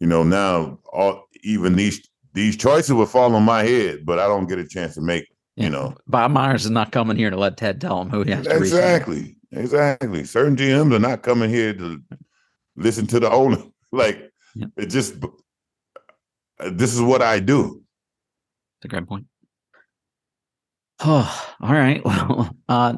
you 0.00 0.06
know, 0.06 0.22
now 0.22 0.78
all 0.92 1.24
even 1.42 1.76
these 1.76 2.06
these 2.34 2.56
choices 2.56 2.92
will 2.92 3.06
fall 3.06 3.34
on 3.34 3.42
my 3.42 3.62
head, 3.62 4.04
but 4.06 4.18
I 4.18 4.26
don't 4.26 4.46
get 4.46 4.58
a 4.58 4.66
chance 4.66 4.94
to 4.94 5.00
make. 5.02 5.26
Yeah. 5.56 5.64
You 5.64 5.70
know, 5.70 5.94
Bob 6.06 6.30
Myers 6.30 6.64
is 6.64 6.70
not 6.70 6.92
coming 6.92 7.16
here 7.16 7.28
to 7.30 7.36
let 7.38 7.56
Ted 7.58 7.78
tell 7.80 8.00
him 8.00 8.08
who 8.10 8.22
he 8.22 8.30
has 8.32 8.46
to 8.46 8.56
exactly, 8.56 9.36
exactly. 9.52 10.24
Certain 10.24 10.56
GMs 10.56 10.94
are 10.94 10.98
not 10.98 11.22
coming 11.22 11.50
here 11.50 11.72
to 11.74 12.02
listen 12.76 13.06
to 13.08 13.20
the 13.20 13.30
owner. 13.30 13.58
Like 13.94 14.32
Yeah. 14.54 14.66
it 14.78 14.86
just. 14.86 15.16
This 16.58 16.94
is 16.94 17.02
what 17.02 17.20
I 17.20 17.40
do. 17.40 17.82
That's 18.80 18.86
a 18.86 18.88
great 18.88 19.06
point. 19.06 19.26
Oh, 21.00 21.54
all 21.60 21.72
right. 21.72 22.02
Well, 22.04 22.56
uh, 22.68 22.94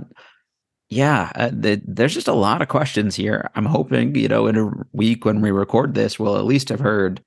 yeah, 0.90 1.32
uh, 1.34 1.50
th- 1.50 1.80
there's 1.84 2.14
just 2.14 2.28
a 2.28 2.32
lot 2.32 2.62
of 2.62 2.68
questions 2.68 3.16
here. 3.16 3.50
I'm 3.56 3.64
hoping, 3.64 4.14
you 4.14 4.28
know, 4.28 4.46
in 4.46 4.56
a 4.56 4.70
week 4.92 5.24
when 5.24 5.40
we 5.40 5.50
record 5.50 5.94
this, 5.94 6.18
we'll 6.18 6.36
at 6.36 6.44
least 6.44 6.68
have 6.68 6.78
heard 6.78 7.20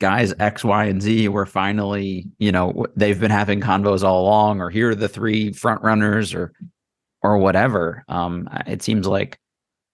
guys 0.00 0.32
X, 0.38 0.64
Y, 0.64 0.84
and 0.86 1.02
Z 1.02 1.28
were 1.28 1.44
finally, 1.44 2.26
you 2.38 2.52
know, 2.52 2.86
they've 2.96 3.20
been 3.20 3.30
having 3.32 3.60
convos 3.60 4.02
all 4.02 4.22
along, 4.22 4.60
or 4.62 4.70
here 4.70 4.90
are 4.90 4.94
the 4.94 5.08
three 5.08 5.52
front 5.52 5.82
runners, 5.82 6.32
or 6.32 6.52
or 7.22 7.38
whatever. 7.38 8.04
Um, 8.08 8.48
it 8.66 8.82
seems 8.82 9.06
like 9.06 9.38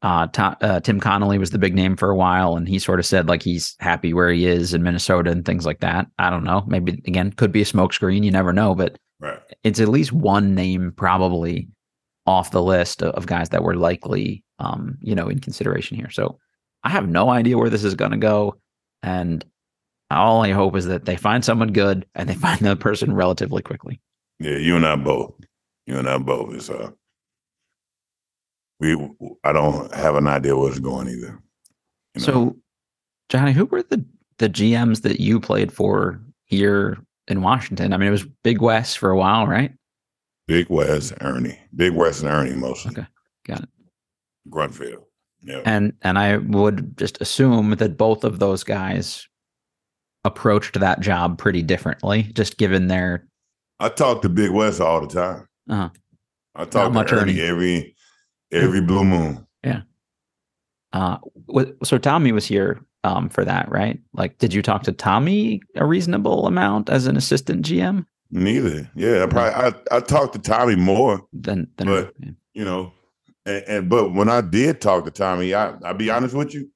uh, 0.03 0.27
To- 0.29 0.57
uh, 0.61 0.81
Tim 0.81 1.01
Connolly 1.01 1.39
was 1.39 1.51
the 1.51 1.59
big 1.59 1.75
name 1.75 1.97
for 1.97 2.11
a 2.11 2.17
while, 2.17 2.57
and 2.57 2.69
he 2.69 2.79
sort 2.79 2.99
of 2.99 3.07
said 3.07 3.27
like 3.29 3.43
he's 3.43 3.75
happy 3.81 4.13
where 4.13 4.31
he 4.31 4.47
is 4.47 4.75
in 4.75 4.83
Minnesota 4.83 5.31
and 5.31 5.45
things 5.45 5.65
like 5.65 5.81
that. 5.81 6.07
I 6.19 6.29
don't 6.31 6.45
know. 6.45 6.63
Maybe 6.67 7.01
again, 7.07 7.33
could 7.33 7.53
be 7.53 7.63
a 7.63 7.67
smokescreen. 7.67 8.25
You 8.25 8.31
never 8.31 8.53
know, 8.53 8.75
but 8.75 8.97
Right. 9.21 9.39
it's 9.63 9.81
at 9.81 9.89
least 9.89 10.13
one 10.13 10.55
name 10.55 10.93
probably 10.97 11.69
off 12.27 12.51
the 12.51 12.63
list 12.63 13.03
of, 13.03 13.15
of 13.15 13.27
guys 13.27 13.51
that 13.51 13.63
were 13.63 13.77
likely, 13.77 14.43
um, 14.59 14.99
you 15.01 15.15
know, 15.15 15.29
in 15.29 15.39
consideration 15.39 15.97
here. 15.97 16.11
So 16.11 16.39
I 16.83 16.91
have 16.91 17.09
no 17.09 17.31
idea 17.31 17.57
where 17.57 17.71
this 17.71 17.85
is 17.85 17.95
going 17.95 18.11
to 18.11 18.17
go, 18.19 18.57
and 19.03 19.43
all 20.11 20.43
I 20.45 20.51
hope 20.51 20.77
is 20.77 20.85
that 20.87 21.07
they 21.07 21.17
find 21.17 21.43
someone 21.45 21.73
good 21.73 22.05
and 22.15 22.29
they 22.29 22.35
find 22.47 22.61
the 22.61 22.77
person 22.77 23.15
relatively 23.15 23.63
quickly. 23.63 24.01
Yeah, 24.39 24.59
you 24.59 24.77
and 24.77 24.87
I 24.87 24.97
both. 24.97 25.33
You 25.87 25.97
and 25.99 26.09
I 26.09 26.19
both. 26.19 26.53
It's 26.55 26.69
uh, 26.69 26.91
we. 28.81 28.97
I 29.45 29.53
don't 29.53 29.93
have 29.95 30.17
an 30.17 30.27
idea 30.27 30.57
where 30.57 30.71
it's 30.71 30.81
going 30.81 31.09
either. 31.09 31.41
You 32.15 32.21
know? 32.21 32.25
So, 32.25 32.57
Johnny, 33.29 33.53
who 33.53 33.67
were 33.67 33.83
the 33.83 34.05
the 34.39 34.49
GMs 34.49 35.03
that 35.03 35.21
you 35.21 35.41
played 35.41 35.73
for 35.73 36.21
here 36.45 36.99
in 37.29 37.43
Washington? 37.43 37.93
I 37.93 37.97
mean, 37.97 38.09
it 38.09 38.13
was 38.13 38.27
Big 38.43 38.61
Wes 38.61 38.95
for 38.95 39.11
a 39.11 39.17
while, 39.17 39.47
right? 39.47 39.73
Big 40.47 40.69
Wes, 40.69 41.13
Ernie, 41.21 41.59
Big 41.75 41.95
Wes 41.95 42.21
and 42.21 42.31
Ernie 42.31 42.55
mostly. 42.55 42.93
Okay, 42.93 43.07
got 43.47 43.63
it. 43.63 43.69
Grunfeld. 44.51 45.05
Yeah. 45.43 45.61
And 45.65 45.93
and 46.03 46.19
I 46.19 46.39
would 46.39 46.97
just 46.97 47.21
assume 47.21 47.71
that 47.73 47.97
both 47.97 48.25
of 48.25 48.39
those 48.39 48.65
guys 48.65 49.29
approached 50.25 50.81
that 50.81 51.01
job 51.01 51.39
pretty 51.39 51.63
differently, 51.63 52.25
just 52.35 52.57
given 52.57 52.89
their 52.89 53.27
I 53.81 53.89
talk 53.89 54.23
to 54.23 54.29
Big 54.29 54.51
Wes 54.51 54.81
all 54.81 55.01
the 55.01 55.07
time. 55.07 55.49
Uh-huh. 55.69 55.91
I 56.55 56.65
talk 56.65 56.93
much 56.93 57.09
to 57.09 57.17
Ernie 57.17 57.33
Ernie. 57.33 57.41
every 57.43 57.94
every 58.55 58.81
blue 58.81 59.05
moon. 59.05 59.47
Yeah. 59.65 59.83
Uh 60.93 61.19
so 61.83 61.99
Tommy 61.99 62.33
was 62.33 62.47
here 62.47 62.81
um 63.03 63.29
for 63.29 63.45
that, 63.45 63.71
right? 63.71 63.99
Like 64.13 64.39
did 64.39 64.55
you 64.55 64.63
talk 64.63 64.83
to 64.85 64.93
Tommy 64.93 65.61
a 65.77 65.85
reasonable 65.85 66.47
amount 66.47 66.89
as 66.91 67.07
an 67.07 67.17
assistant 67.17 67.65
GM 67.67 68.07
Neither. 68.31 68.91
Yeah, 68.97 69.23
I 69.23 69.27
probably 69.27 69.53
I, 69.91 69.97
I 69.97 70.01
talked 70.01 70.33
to 70.33 70.39
Tommy 70.41 70.75
more, 70.77 71.23
than 71.33 71.69
than 71.77 71.87
But- 71.87 72.15
you 72.53 72.65
know, 72.65 72.93
and, 73.47 73.65
and 73.69 73.89
but 73.89 74.13
when 74.13 74.29
I 74.29 74.41
did 74.41 74.81
talk 74.81 75.05
to 75.05 75.11
Tommy, 75.11 75.55
I 75.55 75.75
I'll 75.85 75.95
be 75.95 76.11
honest 76.11 76.35
with 76.35 76.55
you, 76.55 76.69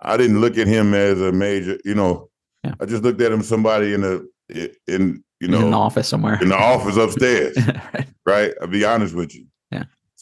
I 0.00 0.16
didn't 0.16 0.40
look 0.40 0.58
at 0.58 0.66
him 0.66 0.94
as 0.94 1.20
a 1.20 1.32
major. 1.32 1.78
You 1.84 1.94
know, 1.94 2.28
Yeah. 2.64 2.74
I 2.80 2.84
just 2.86 3.02
looked 3.02 3.20
at 3.20 3.32
him 3.32 3.42
somebody 3.42 3.94
in 3.94 4.02
the 4.02 4.28
in 4.86 5.24
you 5.40 5.48
He's 5.48 5.48
in 5.48 5.50
the 5.50 5.70
know 5.70 5.80
office 5.80 6.08
somewhere. 6.08 6.38
in 6.40 6.48
the 6.50 6.56
office 6.58 6.96
upstairs. 6.96 7.56
Right. 7.94 8.06
right? 8.26 8.52
I'll 8.60 8.68
be 8.68 8.84
honest 8.84 9.14
with 9.14 9.34
you. 9.34 9.46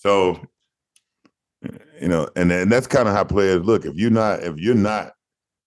So, 0.01 0.41
you 2.01 2.09
know, 2.09 2.27
and 2.37 2.51
and 2.51 2.73
that's 2.73 2.87
kind 2.87 3.07
of 3.07 3.15
how 3.15 3.23
players 3.25 3.63
look. 3.65 3.85
If 3.85 3.97
you're 3.97 4.11
not, 4.11 4.43
if 4.43 4.57
you're 4.57 4.75
not, 4.75 5.13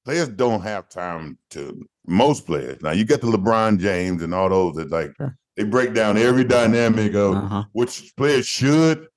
players 0.06 0.28
don't 0.30 0.62
have 0.62 0.90
time 0.90 1.38
to. 1.52 1.80
Most 2.08 2.46
players 2.48 2.82
now, 2.82 2.92
you 2.92 3.06
get 3.06 3.22
the 3.22 3.28
LeBron 3.28 3.80
James 3.80 4.24
and 4.24 4.34
all 4.34 4.50
those 4.50 4.76
that 4.76 4.90
like 4.92 5.14
Sure. 5.18 5.38
they 5.56 5.64
break 5.64 5.94
down 5.94 6.18
every 6.18 6.44
dynamic 6.44 7.14
of 7.14 7.36
Uh-huh. 7.36 7.64
which 7.74 8.12
players 8.18 8.46
should. 8.48 9.08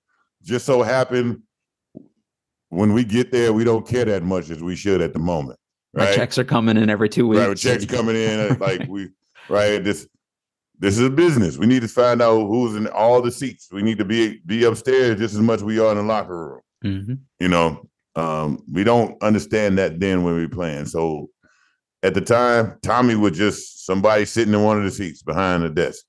Just 0.43 0.67
so 0.67 0.83
happen 0.83 1.43
when 2.69 2.93
we 2.93 3.05
get 3.05 3.33
there, 3.33 3.53
we 3.55 3.65
don't 3.65 3.89
care 3.89 4.05
that 4.05 4.23
much 4.23 4.51
as 4.51 4.63
we 4.63 4.77
should 4.77 5.01
at 5.01 5.13
the 5.15 5.19
moment. 5.19 5.59
My 5.95 6.05
Right? 6.05 6.15
checks 6.15 6.37
are 6.39 6.45
coming 6.45 6.77
in 6.77 6.91
every 6.91 7.09
two 7.09 7.27
weeks. 7.27 7.41
Right, 7.45 7.57
checks 7.57 7.87
coming 7.87 8.15
in, 8.17 8.59
like 8.59 8.87
we, 8.89 9.09
right. 9.49 9.83
This, 9.83 10.07
this 10.79 10.99
is 10.99 11.05
a 11.07 11.11
business. 11.11 11.57
We 11.59 11.67
need 11.67 11.83
to 11.83 11.89
find 11.89 12.21
out 12.23 12.47
who's 12.47 12.77
in 12.77 12.87
all 12.89 13.23
the 13.23 13.31
seats. 13.33 13.69
We 13.73 13.83
need 13.83 13.99
to 13.99 14.05
be 14.05 14.41
be 14.47 14.65
upstairs 14.65 15.19
just 15.19 15.35
as 15.35 15.41
much 15.41 15.59
as 15.59 15.65
we 15.65 15.79
are 15.79 15.91
in 15.93 15.97
the 15.99 16.03
locker 16.03 16.61
room. 16.83 17.05
Mhm. 17.09 17.19
You 17.41 17.49
know, 17.49 17.89
um, 18.17 18.63
we 18.71 18.85
don't 18.85 19.21
understand 19.23 19.79
that 19.79 20.01
then 20.01 20.23
when 20.23 20.35
we're 20.35 20.49
playing. 20.49 20.87
So, 20.87 21.31
at 22.03 22.15
the 22.15 22.21
time, 22.21 22.77
Tommy 22.83 23.15
was 23.17 23.37
just 23.37 23.85
somebody 23.87 24.25
sitting 24.27 24.55
in 24.55 24.63
one 24.63 24.77
of 24.79 24.85
the 24.85 24.91
seats 24.91 25.23
behind 25.23 25.63
the 25.63 25.71
desk. 25.71 26.05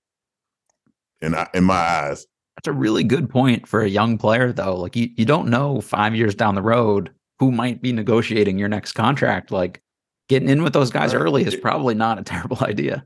In 1.22 1.34
I- 1.34 1.50
in 1.54 1.64
my 1.64 1.74
eyes, 1.76 2.26
That's 2.58 2.68
a 2.68 2.74
really 2.74 3.04
good 3.04 3.30
point 3.30 3.68
for 3.68 3.82
a 3.82 3.88
young 3.90 4.18
player, 4.18 4.52
though. 4.52 4.76
Like 4.76 4.96
you, 4.96 5.10
you 5.16 5.26
don't 5.26 5.48
know 5.48 5.80
five 5.82 6.16
years 6.16 6.34
down 6.36 6.56
the 6.56 6.62
road 6.62 7.12
who 7.40 7.52
might 7.52 7.82
be 7.84 7.92
negotiating 7.94 8.58
your 8.58 8.68
next 8.70 8.94
contract. 8.94 9.52
Like 9.52 9.82
getting 10.28 10.50
in 10.50 10.64
with 10.64 10.74
those 10.74 10.90
guys 10.92 11.14
early 11.14 11.44
is 11.46 11.56
probably 11.56 11.94
not 11.96 12.18
a 12.20 12.24
terrible 12.34 12.58
idea, 12.62 13.04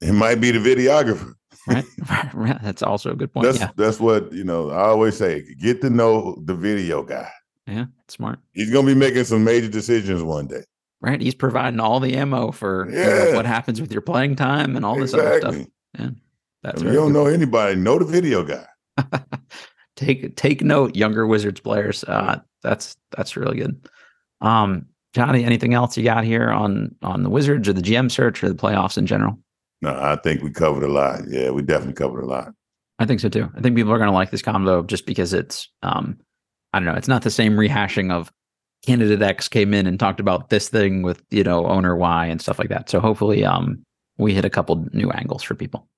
it 0.00 0.12
might 0.12 0.40
be 0.40 0.50
the 0.50 0.58
videographer. 0.58 1.32
right? 1.66 1.84
Right, 2.34 2.62
That's 2.62 2.82
also 2.82 3.10
a 3.12 3.16
good 3.16 3.32
point. 3.32 3.46
That's 3.46 3.58
yeah, 3.58 3.70
that's 3.76 3.98
what 3.98 4.32
you 4.32 4.44
know. 4.44 4.70
I 4.70 4.84
always 4.88 5.16
say, 5.16 5.44
get 5.58 5.80
to 5.80 5.90
know 5.90 6.40
the 6.44 6.54
video 6.54 7.02
guy. 7.02 7.28
yeah, 7.66 7.86
smart. 8.08 8.38
He's 8.52 8.70
gonna 8.70 8.86
be 8.86 8.94
making 8.94 9.24
some 9.24 9.42
major 9.42 9.68
decisions 9.68 10.22
one 10.22 10.46
day. 10.46 10.62
Right, 11.00 11.20
he's 11.20 11.34
providing 11.34 11.80
all 11.80 12.00
the 12.00 12.16
ammo 12.16 12.52
for 12.52 12.88
you 12.90 12.96
know, 12.96 13.32
what 13.34 13.46
happens 13.46 13.80
with 13.80 13.92
your 13.92 14.00
playing 14.00 14.36
time 14.36 14.76
and 14.76 14.84
all 14.84 14.98
this 14.98 15.12
other 15.12 15.40
stuff. 15.40 15.54
Exactly. 15.54 15.72
Yeah, 15.98 16.10
that's 16.62 16.82
If 16.82 16.88
you 16.88 16.94
don't 16.94 17.12
know 17.12 17.26
anybody, 17.26 17.76
know 17.76 17.98
the 17.98 18.04
video 18.04 18.44
guy. 18.44 18.66
take 19.96 20.36
take 20.36 20.62
note, 20.62 20.94
younger 20.96 21.26
Wizards 21.26 21.60
players. 21.60 22.04
Uh, 22.04 22.40
that's 22.62 22.96
that's 23.16 23.36
really 23.36 23.58
good. 23.58 23.88
Um, 24.40 24.86
Johnny, 25.14 25.44
anything 25.44 25.74
else 25.74 25.96
you 25.96 26.04
got 26.04 26.24
here 26.24 26.50
on 26.50 26.94
on 27.02 27.22
the 27.22 27.30
Wizards 27.30 27.68
or 27.68 27.72
the 27.72 27.82
GM 27.82 28.10
search 28.10 28.44
or 28.44 28.48
the 28.48 28.54
playoffs 28.54 28.98
in 28.98 29.06
general? 29.06 29.38
No, 29.82 29.90
I 29.90 30.16
think 30.16 30.42
we 30.42 30.50
covered 30.50 30.84
a 30.84 30.88
lot. 30.88 31.20
Yeah, 31.28 31.50
we 31.50 31.62
definitely 31.62 31.94
covered 31.94 32.22
a 32.22 32.26
lot. 32.26 32.52
I 32.98 33.04
think 33.04 33.20
so 33.20 33.28
too. 33.28 33.50
I 33.54 33.60
think 33.60 33.76
people 33.76 33.92
are 33.92 33.98
going 33.98 34.10
to 34.10 34.14
like 34.14 34.30
this 34.30 34.42
combo 34.42 34.82
just 34.82 35.06
because 35.06 35.34
it's, 35.34 35.68
um, 35.82 36.18
I 36.72 36.78
don't 36.78 36.86
know, 36.86 36.94
it's 36.94 37.08
not 37.08 37.22
the 37.22 37.30
same 37.30 37.56
rehashing 37.56 38.10
of 38.10 38.32
candidate 38.86 39.20
X 39.20 39.48
came 39.48 39.74
in 39.74 39.86
and 39.86 39.98
talked 39.98 40.20
about 40.20 40.48
this 40.48 40.68
thing 40.68 41.02
with 41.02 41.22
you 41.30 41.42
know 41.42 41.66
owner 41.66 41.96
Y 41.96 42.26
and 42.26 42.40
stuff 42.40 42.58
like 42.58 42.68
that. 42.68 42.88
So 42.88 43.00
hopefully, 43.00 43.44
um, 43.44 43.82
we 44.18 44.32
hit 44.32 44.44
a 44.44 44.50
couple 44.50 44.86
new 44.92 45.10
angles 45.10 45.42
for 45.42 45.54
people. 45.54 45.88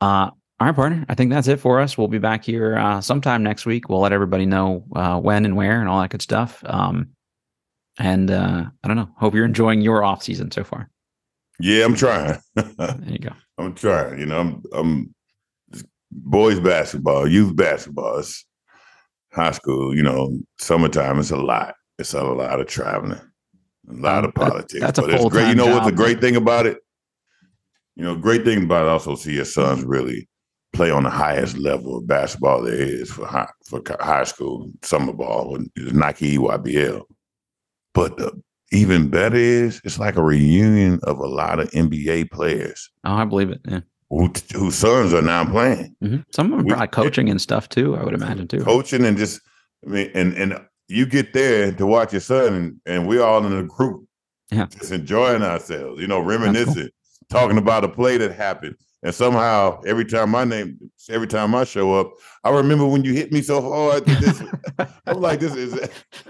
Uh, 0.00 0.30
all 0.60 0.66
right, 0.66 0.76
partner. 0.76 1.04
I 1.08 1.14
think 1.14 1.30
that's 1.30 1.48
it 1.48 1.58
for 1.58 1.80
us. 1.80 1.98
We'll 1.98 2.08
be 2.08 2.18
back 2.18 2.44
here 2.44 2.76
uh, 2.76 3.00
sometime 3.00 3.42
next 3.42 3.66
week. 3.66 3.88
We'll 3.88 4.00
let 4.00 4.12
everybody 4.12 4.46
know 4.46 4.84
uh, 4.94 5.18
when 5.18 5.44
and 5.44 5.56
where 5.56 5.80
and 5.80 5.88
all 5.88 6.00
that 6.00 6.10
good 6.10 6.22
stuff. 6.22 6.62
Um, 6.66 7.08
and 7.98 8.30
uh, 8.30 8.66
I 8.82 8.88
don't 8.88 8.96
know. 8.96 9.08
Hope 9.16 9.34
you're 9.34 9.44
enjoying 9.44 9.80
your 9.80 10.04
off 10.04 10.22
season 10.22 10.50
so 10.52 10.62
far. 10.62 10.88
Yeah, 11.62 11.84
I'm 11.84 11.94
trying. 11.94 12.38
There 12.56 12.98
you 13.06 13.18
go. 13.20 13.30
I'm 13.56 13.74
trying. 13.74 14.18
You 14.18 14.26
know, 14.26 14.40
I'm 14.40 14.62
I'm 14.72 15.14
boys 16.10 16.58
basketball, 16.58 17.28
youth 17.28 17.54
basketball, 17.54 18.18
it's 18.18 18.44
high 19.32 19.52
school. 19.52 19.94
You 19.94 20.02
know, 20.02 20.36
summertime. 20.58 21.20
It's 21.20 21.30
a 21.30 21.36
lot. 21.36 21.74
It's 22.00 22.14
a 22.14 22.22
lot 22.24 22.58
of 22.58 22.66
traveling, 22.66 23.12
a 23.12 23.92
lot 23.92 24.24
of 24.24 24.34
that- 24.34 24.40
politics. 24.40 24.80
that's 24.80 24.98
a 24.98 25.02
but 25.02 25.10
it's 25.12 25.28
great. 25.28 25.48
You 25.48 25.54
know 25.54 25.72
what's 25.72 25.86
the 25.86 25.92
great 25.92 26.20
thing 26.20 26.34
about 26.34 26.66
it? 26.66 26.78
You 27.94 28.04
know, 28.04 28.16
great 28.16 28.44
thing 28.44 28.64
about 28.64 28.86
it 28.86 28.88
also 28.88 29.14
see 29.14 29.34
your 29.34 29.44
sons 29.44 29.84
really 29.84 30.28
play 30.72 30.90
on 30.90 31.04
the 31.04 31.10
highest 31.10 31.58
level 31.58 31.98
of 31.98 32.06
basketball 32.08 32.62
there 32.62 32.74
is 32.74 33.12
for 33.12 33.24
high 33.24 33.48
for 33.66 33.80
high 34.00 34.24
school 34.24 34.68
summer 34.82 35.12
ball 35.12 35.52
when 35.52 35.70
Nike 35.76 36.38
EYBL. 36.38 37.02
But 37.94 38.16
the 38.16 38.42
even 38.72 39.08
better 39.08 39.36
is 39.36 39.80
it's 39.84 39.98
like 39.98 40.16
a 40.16 40.22
reunion 40.22 40.98
of 41.04 41.18
a 41.18 41.26
lot 41.26 41.60
of 41.60 41.70
NBA 41.70 42.30
players 42.30 42.90
Oh, 43.04 43.12
I 43.12 43.24
believe 43.24 43.50
it. 43.50 43.60
Yeah. 43.68 43.80
who 44.10 44.30
whose 44.54 44.74
sons 44.74 45.14
are 45.14 45.22
now 45.22 45.44
playing, 45.44 45.94
hmm 46.00 46.16
Some 46.32 46.52
of 46.52 46.58
them 46.58 46.66
We- 46.66 46.72
probably 46.72 46.88
coaching 46.88 47.28
and 47.30 47.40
stuff 47.40 47.68
too. 47.68 47.96
I 47.96 48.02
would 48.04 48.14
imagine 48.14 48.48
too. 48.48 48.60
coaching, 48.64 49.04
and 49.04 49.16
just 49.16 49.40
I 49.86 49.90
mean, 49.90 50.10
and 50.14 50.34
and 50.34 50.60
you 50.88 51.06
get 51.06 51.32
there 51.32 51.72
to 51.72 51.86
watch 51.86 52.12
your 52.12 52.20
son, 52.20 52.52
and, 52.54 52.80
and 52.86 53.08
we're 53.08 53.22
all 53.22 53.44
in 53.46 53.52
a 53.52 53.62
group, 53.62 54.04
Yeah. 54.50 54.66
just 54.66 54.92
enjoying 54.92 55.42
ourselves, 55.42 56.00
you 56.00 56.06
know, 56.06 56.20
reminiscing, 56.20 56.90
talking 57.30 57.56
about 57.58 57.84
a 57.84 57.88
play 57.88 58.18
that 58.18 58.32
happened, 58.32 58.76
And 59.04 59.12
somehow, 59.12 59.80
every 59.84 60.04
time 60.04 60.30
my 60.30 60.44
name, 60.44 60.78
every 61.10 61.26
time 61.26 61.56
I 61.56 61.64
show 61.64 61.92
up, 61.98 62.12
I 62.44 62.50
remember 62.50 62.86
when 62.86 63.02
you 63.04 63.12
hit 63.12 63.32
me 63.32 63.42
so 63.42 63.60
hard. 63.60 64.04
This, 64.04 64.42
I'm 65.06 65.20
like, 65.20 65.40
this 65.40 65.56
is 65.56 65.72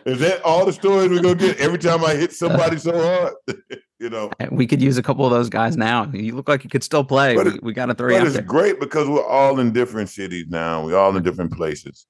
is 0.06 0.20
that 0.20 0.42
all 0.42 0.64
the 0.64 0.72
stories 0.72 1.10
we're 1.10 1.20
gonna 1.20 1.34
get 1.34 1.58
every 1.58 1.78
time 1.78 2.02
I 2.02 2.14
hit 2.14 2.32
somebody 2.32 2.78
so 2.78 2.92
hard? 2.98 3.34
you 4.00 4.08
know, 4.08 4.30
we 4.50 4.66
could 4.66 4.80
use 4.80 4.96
a 4.96 5.02
couple 5.02 5.26
of 5.26 5.30
those 5.30 5.50
guys 5.50 5.76
now. 5.76 6.10
You 6.14 6.34
look 6.34 6.48
like 6.48 6.64
you 6.64 6.70
could 6.70 6.82
still 6.82 7.04
play. 7.04 7.36
But 7.36 7.44
we, 7.46 7.58
we 7.62 7.72
got 7.74 7.86
to 7.86 7.94
throw 7.94 8.08
you 8.10 8.18
But 8.18 8.26
it's 8.28 8.36
there. 8.36 8.42
great 8.42 8.80
because 8.80 9.06
we're 9.06 9.24
all 9.26 9.60
in 9.60 9.72
different 9.72 10.08
cities 10.08 10.46
now. 10.48 10.86
We're 10.86 10.96
all 10.96 11.14
in 11.14 11.22
different 11.22 11.52
places, 11.52 12.06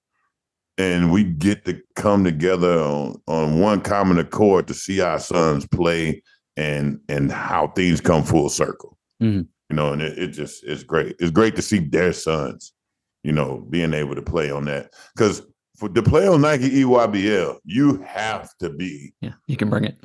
and 0.78 1.10
we 1.10 1.24
get 1.24 1.64
to 1.64 1.80
come 1.96 2.22
together 2.22 2.78
on 2.78 3.20
on 3.26 3.58
one 3.58 3.80
common 3.80 4.16
accord 4.18 4.68
to 4.68 4.74
see 4.74 5.00
our 5.00 5.18
sons 5.18 5.66
play 5.66 6.22
and 6.56 7.00
and 7.08 7.32
how 7.32 7.66
things 7.66 8.00
come 8.00 8.22
full 8.22 8.48
circle. 8.48 8.96
Mhm. 9.20 9.48
You 9.72 9.76
know, 9.76 9.94
and 9.94 10.02
it, 10.02 10.18
it 10.18 10.26
just 10.28 10.64
it's 10.64 10.82
great. 10.82 11.16
It's 11.18 11.30
great 11.30 11.56
to 11.56 11.62
see 11.62 11.78
their 11.78 12.12
sons, 12.12 12.74
you 13.22 13.32
know, 13.32 13.66
being 13.70 13.94
able 13.94 14.14
to 14.14 14.20
play 14.22 14.50
on 14.50 14.66
that 14.66 14.92
because. 15.16 15.42
For 15.78 15.88
to 15.88 16.02
play 16.02 16.28
on 16.28 16.42
Nike 16.42 16.68
EYBL, 16.84 17.56
you 17.64 17.96
have 18.02 18.50
to 18.58 18.68
be 18.68 19.14
Yeah, 19.22 19.32
you 19.46 19.56
can 19.56 19.70
bring 19.70 19.84
it. 19.84 19.96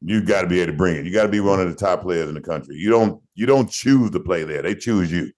you 0.00 0.22
got 0.22 0.42
to 0.42 0.46
be 0.46 0.60
able 0.60 0.72
to 0.72 0.76
bring 0.78 0.94
it. 0.96 1.04
You 1.04 1.12
got 1.12 1.24
to 1.24 1.28
be 1.28 1.40
one 1.40 1.60
of 1.60 1.68
the 1.68 1.74
top 1.74 2.02
players 2.02 2.28
in 2.28 2.34
the 2.36 2.40
country. 2.40 2.76
You 2.76 2.88
don't 2.88 3.20
you 3.34 3.44
don't 3.44 3.68
choose 3.68 4.12
to 4.12 4.20
play 4.20 4.44
there. 4.44 4.62
They 4.62 4.76
choose 4.76 5.10
you. 5.10 5.32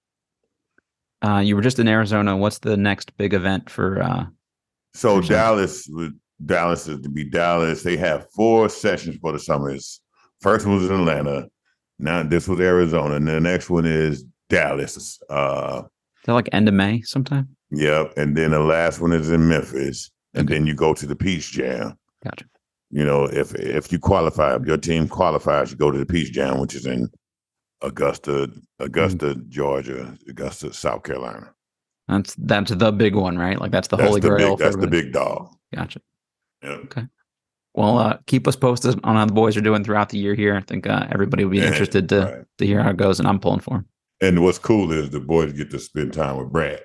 Uh, 1.27 1.39
you 1.39 1.57
were 1.57 1.63
just 1.63 1.79
in 1.79 1.89
Arizona. 1.89 2.37
What's 2.37 2.59
the 2.59 2.77
next 2.77 3.17
big 3.17 3.33
event 3.33 3.71
for? 3.71 4.03
Uh, 4.03 4.27
So 4.93 5.23
For. 5.23 5.29
Dallas 5.29 5.91
Dallas 6.45 6.87
is 6.87 7.01
to 7.01 7.09
be 7.09 7.25
Dallas. 7.25 7.83
They 7.83 7.97
have 7.97 8.27
four 8.37 8.69
sessions 8.69 9.17
for 9.21 9.33
the 9.33 9.39
summers. 9.39 10.03
First 10.43 10.67
one 10.67 10.77
was 10.77 10.91
in 10.91 10.95
Atlanta. 10.95 11.49
Now 12.01 12.23
this 12.23 12.49
was 12.49 12.61
Arizona. 12.61 13.15
And 13.17 13.27
the 13.29 13.41
next 13.41 13.71
one 13.71 13.87
is 13.87 14.25
Dallas. 14.49 15.21
Uh 15.31 15.83
is 15.85 16.27
that 16.27 16.35
like 16.35 16.49
end 16.53 16.69
of 16.69 16.75
May 16.75 17.01
sometime? 17.03 17.49
yep. 17.71 18.13
And 18.17 18.37
then 18.37 18.51
the 18.51 18.61
last 18.61 19.01
one 19.01 19.13
is 19.13 19.31
in 19.31 19.49
Memphis. 19.49 20.11
And 20.35 20.47
Okay. 20.49 20.55
then 20.59 20.67
you 20.67 20.75
go 20.75 20.93
to 20.95 21.07
the 21.07 21.17
Peach 21.17 21.51
Jam. 21.53 21.95
Gotcha. 22.25 22.45
You 22.91 23.05
know, 23.05 23.25
if 23.25 23.55
if 23.55 23.91
you 23.93 23.99
qualify, 23.99 24.55
if 24.57 24.65
your 24.67 24.77
team 24.77 25.09
qualifies, 25.09 25.71
you 25.71 25.77
go 25.77 25.91
to 25.91 25.99
the 25.99 26.07
Peach 26.07 26.33
Jam, 26.33 26.59
which 26.59 26.75
is 26.75 26.87
in 26.87 27.09
Augusta, 27.83 28.51
Augusta, 28.79 29.27
Mm-hmm. 29.35 29.49
Georgia, 29.49 30.17
Augusta, 30.29 30.73
South 30.73 31.03
Carolina. 31.05 31.53
That's 32.09 32.35
that's 32.37 32.73
the 32.75 32.93
big 32.93 33.15
one, 33.15 33.39
right? 33.39 33.59
Like 33.61 33.71
that's 33.71 33.89
the 33.89 33.97
that's 33.97 34.09
holy 34.09 34.21
the 34.21 34.29
grail. 34.29 34.57
big, 34.57 34.59
that's 34.59 34.77
the 34.77 34.87
big 34.89 35.13
dog. 35.13 35.55
Gotcha. 35.75 36.01
Yeah. 36.63 36.79
Well, 37.75 37.99
uh, 37.99 38.19
keep 38.27 38.49
us 38.49 38.57
posted 38.57 38.99
on 39.05 39.17
how 39.17 39.25
the 39.27 39.33
boys 39.33 39.57
are 39.57 39.61
doing 39.61 39.85
throughout 39.85 40.09
the 40.09 40.19
year 40.19 40.35
here. 40.35 40.57
I 40.57 40.61
think 40.61 40.87
uh, 40.89 41.07
everybody 41.13 41.45
will 41.45 41.53
be 41.53 41.59
Yeah, 41.59 41.67
interested 41.69 42.09
to 42.09 42.21
right. 42.21 42.45
to 42.59 42.67
hear 42.67 42.83
how 42.83 42.91
it 42.91 42.97
goes, 42.97 43.19
and 43.21 43.29
I'm 43.29 43.39
pulling 43.39 43.61
for 43.61 43.77
them. 43.79 43.87
And 44.21 44.43
what's 44.43 44.59
cool 44.59 44.91
is 44.93 45.11
the 45.11 45.21
boys 45.21 45.53
get 45.53 45.71
to 45.71 45.79
spend 45.79 46.13
time 46.13 46.37
with 46.37 46.51
Brad. 46.53 46.81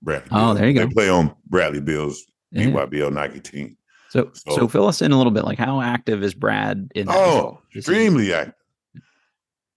Bradley. 0.00 0.28
Oh, 0.30 0.54
there 0.54 0.68
you 0.68 0.74
go. 0.74 0.86
They 0.86 0.92
play 0.94 1.08
on 1.08 1.34
Bradley 1.46 1.80
Beal's 1.80 2.24
Yeah. 2.52 2.66
EYBL 2.66 3.12
Nike 3.12 3.40
team. 3.40 3.76
So, 4.10 4.30
so, 4.32 4.54
So- 4.56 4.68
fill 4.68 4.86
us 4.86 5.02
in 5.02 5.12
a 5.12 5.16
little 5.16 5.32
bit. 5.32 5.44
Like, 5.44 5.58
how 5.58 5.80
active 5.82 6.22
is 6.22 6.34
Brad 6.34 6.88
in? 6.94 7.08
Oh, 7.10 7.60
extremely 7.76 8.32
active. 8.32 8.54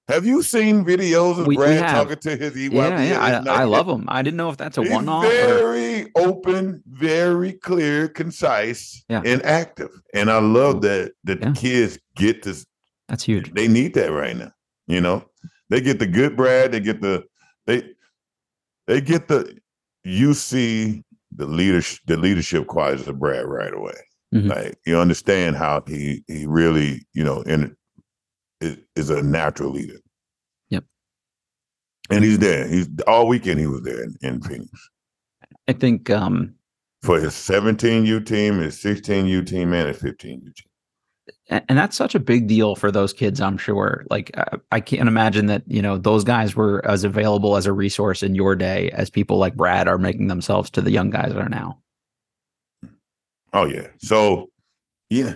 Have 0.07 0.25
you 0.25 0.41
seen 0.43 0.83
videos 0.83 1.39
of 1.39 1.47
We- 1.47 1.55
we 1.55 1.63
Brad 1.63 1.83
have. 1.83 1.91
talking 2.07 2.17
to 2.17 2.35
his 2.35 2.53
EYBL? 2.55 2.73
Yeah, 2.73 3.03
yeah, 3.03 3.43
I, 3.51 3.61
I 3.61 3.63
love 3.63 3.87
him. 3.87 4.05
I 4.07 4.21
didn't 4.21 4.37
know 4.37 4.49
if 4.49 4.57
that's 4.57 4.77
a 4.77 4.81
one-off. 4.81 5.25
Or, 5.25 5.29
very 5.29 6.11
open, 6.15 6.83
very 6.87 7.53
clear, 7.53 8.07
concise, 8.09 9.03
Yeah. 9.09 9.21
and 9.25 9.41
active. 9.45 9.89
And 10.13 10.29
I 10.29 10.39
love 10.39 10.81
that 10.81 11.13
that 11.23 11.39
Yeah. 11.39 11.49
the 11.51 11.55
kids 11.59 11.99
get 12.15 12.43
this. 12.43 12.65
that's 13.07 13.23
huge. 13.23 13.53
They 13.53 13.67
need 13.67 13.93
that 13.95 14.11
right 14.11 14.35
now. 14.35 14.51
You 14.87 15.01
know, 15.01 15.23
they 15.69 15.81
get 15.81 15.99
the 15.99 16.07
good 16.07 16.35
Brad. 16.35 16.71
They 16.71 16.79
get 16.79 17.01
the 17.01 17.23
they 17.67 17.83
they 18.87 18.99
get 19.01 19.27
the 19.27 19.57
you 20.03 20.33
see 20.33 21.03
the 21.35 21.45
leadership 21.45 21.99
the 22.07 22.17
leadership 22.17 22.67
qualities 22.67 23.07
of 23.07 23.19
Brad 23.19 23.45
right 23.45 23.73
away. 23.73 23.95
Mhm. 24.33 24.47
Like 24.49 24.77
you 24.85 24.97
understand 24.97 25.55
how 25.57 25.83
he 25.87 26.23
he 26.27 26.45
really 26.47 27.05
you 27.13 27.23
know 27.23 27.41
in 27.43 27.75
is, 28.61 28.77
is 28.95 29.09
a 29.09 29.21
natural 29.21 29.71
leader. 29.71 29.97
Yep. 30.69 30.85
And 32.09 32.23
he's 32.23 32.39
there. 32.39 32.67
He's 32.67 32.87
all 33.07 33.27
weekend. 33.27 33.59
He 33.59 33.67
was 33.67 33.81
there 33.81 34.03
in, 34.03 34.15
in 34.21 34.41
Phoenix 34.41 34.69
I 35.67 35.73
think 35.73 36.09
um, 36.09 36.55
for 37.01 37.19
his 37.19 37.33
17U 37.33 38.25
team, 38.25 38.59
his 38.59 38.77
16U 38.77 39.45
team, 39.45 39.73
and 39.73 39.87
his 39.87 39.97
15U 39.99 40.55
team. 40.55 40.67
and 41.49 41.77
that's 41.77 41.95
such 41.95 42.15
a 42.15 42.19
big 42.19 42.47
deal 42.47 42.75
for 42.75 42.91
those 42.91 43.13
kids 43.13 43.39
i'm 43.39 43.57
sure 43.57 44.05
like 44.09 44.31
I, 44.35 44.57
I 44.71 44.79
can't 44.79 45.07
imagine 45.07 45.45
that 45.45 45.63
you 45.67 45.81
know 45.81 45.97
those 45.97 46.23
guys 46.23 46.55
were 46.55 46.83
as 46.85 47.03
available 47.03 47.55
as 47.55 47.65
a 47.65 47.73
resource 47.73 48.23
in 48.23 48.35
your 48.35 48.55
day 48.55 48.89
as 48.91 49.09
people 49.09 49.37
like 49.37 49.55
brad 49.55 49.87
are 49.87 49.97
making 49.97 50.27
themselves 50.27 50.69
to 50.71 50.81
the 50.81 50.91
young 50.91 51.09
guys 51.09 51.31
that 51.31 51.41
are 51.41 51.49
now 51.49 51.81
Oh 53.53 53.65
yeah. 53.65 53.87
So 53.99 54.49
yeah, 55.09 55.35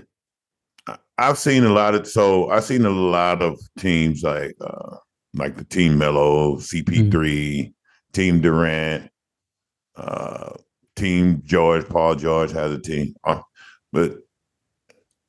I've 1.17 1.37
seen 1.37 1.63
a 1.63 1.69
lot 1.71 1.95
of. 1.95 2.07
So 2.07 2.49
I've 2.49 2.63
seen 2.63 2.85
a 2.85 2.89
lot 2.89 3.41
of 3.41 3.59
teams 3.77 4.23
like 4.23 4.55
uh 4.61 4.97
like 5.33 5.57
the 5.57 5.63
Team 5.65 5.97
Melo, 5.97 6.57
CP3, 6.57 7.73
Team 8.13 8.41
Durant, 8.41 9.09
uh 9.95 10.51
Team 10.95 11.41
George. 11.45 11.87
Paul 11.87 12.15
George 12.15 12.51
has 12.51 12.71
a 12.71 12.79
team, 12.79 13.15
uh, 13.23 13.41
but 13.91 14.17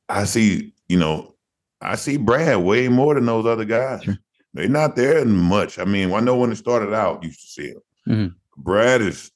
I 0.09 0.25
see 0.25 0.73
you 0.87 0.97
know 0.97 1.35
I 1.81 1.95
see 1.95 2.17
Brad 2.17 2.57
way 2.63 2.87
more 2.89 3.15
than 3.15 3.25
those 3.25 3.45
other 3.45 3.65
guys. 3.65 4.03
Sure. 4.03 4.17
They're 4.53 4.67
not 4.69 4.95
there 4.95 5.23
much. 5.25 5.77
I 5.77 5.85
mean, 5.85 6.11
I 6.11 6.19
know 6.19 6.35
when 6.37 6.51
it 6.51 6.55
started 6.55 6.93
out, 6.93 7.21
you 7.21 7.27
used 7.29 7.41
to 7.41 7.47
see 7.47 7.67
him. 7.69 7.81
Mhm. 8.07 8.35
Brad 8.57 9.01
is 9.01 9.31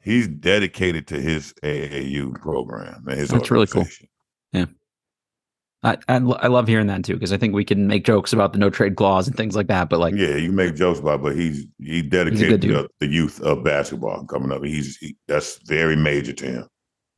he's 0.00 0.28
dedicated 0.28 1.06
to 1.08 1.20
his 1.20 1.52
AAU 1.62 2.32
program 2.40 3.04
and 3.08 3.18
his 3.18 3.28
That's 3.28 3.50
really 3.50 3.66
cool. 3.66 3.84
I, 5.82 5.98
I 6.08 6.16
I 6.16 6.46
love 6.48 6.66
hearing 6.66 6.86
that 6.88 7.04
too 7.04 7.14
because 7.14 7.32
I 7.32 7.36
think 7.36 7.54
we 7.54 7.64
can 7.64 7.86
make 7.86 8.04
jokes 8.04 8.32
about 8.32 8.52
the 8.52 8.58
no 8.58 8.70
trade 8.70 8.96
clause 8.96 9.28
and 9.28 9.36
things 9.36 9.54
like 9.54 9.68
that, 9.68 9.88
but 9.88 10.00
like 10.00 10.14
yeah, 10.16 10.36
you 10.36 10.50
make 10.50 10.74
jokes 10.74 10.98
about, 10.98 11.16
it, 11.20 11.22
but 11.22 11.36
he's 11.36 11.66
he 11.78 12.02
dedicated 12.02 12.60
dude. 12.60 12.74
the, 12.74 12.88
the 13.00 13.06
youth 13.06 13.40
of 13.42 13.62
basketball 13.62 14.24
coming 14.24 14.50
up. 14.52 14.64
He's 14.64 14.96
he, 14.96 15.16
that's 15.28 15.58
very 15.66 15.94
major 15.96 16.32
to 16.32 16.44
him. 16.46 16.68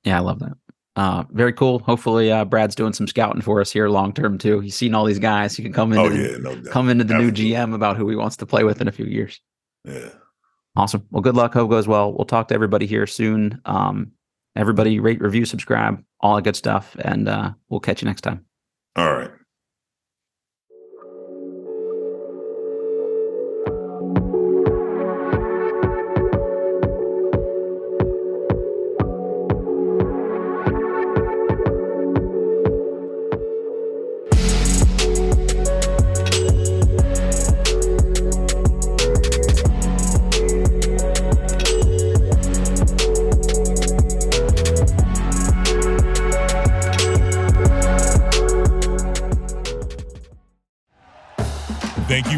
yeah, 0.04 0.16
I 0.18 0.20
love 0.20 0.40
that. 0.40 0.52
Uh, 0.96 1.22
very 1.30 1.52
cool. 1.52 1.78
Hopefully, 1.78 2.32
uh, 2.32 2.44
Brad's 2.44 2.74
doing 2.74 2.92
some 2.92 3.06
scouting 3.06 3.40
for 3.40 3.60
us 3.60 3.70
here 3.70 3.88
long 3.88 4.12
term 4.12 4.36
too. 4.36 4.58
He's 4.60 4.74
seen 4.74 4.94
all 4.94 5.04
these 5.04 5.20
guys. 5.20 5.56
He 5.56 5.62
can 5.62 5.72
come 5.72 5.92
into 5.92 6.04
Oh 6.04 6.08
the, 6.10 6.38
no 6.40 6.70
come 6.70 6.88
into 6.88 7.04
the 7.04 7.14
Absolutely. 7.14 7.44
new 7.50 7.54
GM 7.54 7.74
about 7.74 7.96
who 7.96 8.08
he 8.10 8.16
wants 8.16 8.36
to 8.38 8.46
play 8.46 8.64
with 8.64 8.80
in 8.80 8.88
a 8.88 8.92
few 8.92 9.06
years. 9.06 9.40
Yeah. 9.84 10.08
Awesome. 10.76 11.06
Well, 11.10 11.22
good 11.22 11.36
luck. 11.36 11.54
Hope 11.54 11.70
goes 11.70 11.86
well. 11.88 12.12
We'll 12.12 12.24
talk 12.26 12.48
to 12.48 12.54
everybody 12.54 12.86
here 12.86 13.06
soon. 13.06 13.60
Um, 13.64 14.12
everybody 14.56 14.98
rate, 15.00 15.20
review, 15.20 15.44
subscribe, 15.44 16.02
all 16.20 16.34
that 16.36 16.42
good 16.42 16.56
stuff, 16.56 16.96
and 16.98 17.28
uh, 17.28 17.52
we'll 17.68 17.80
catch 17.80 18.02
you 18.02 18.06
next 18.06 18.22
time. 18.22 18.44
All 18.96 19.12
right. 19.14 19.37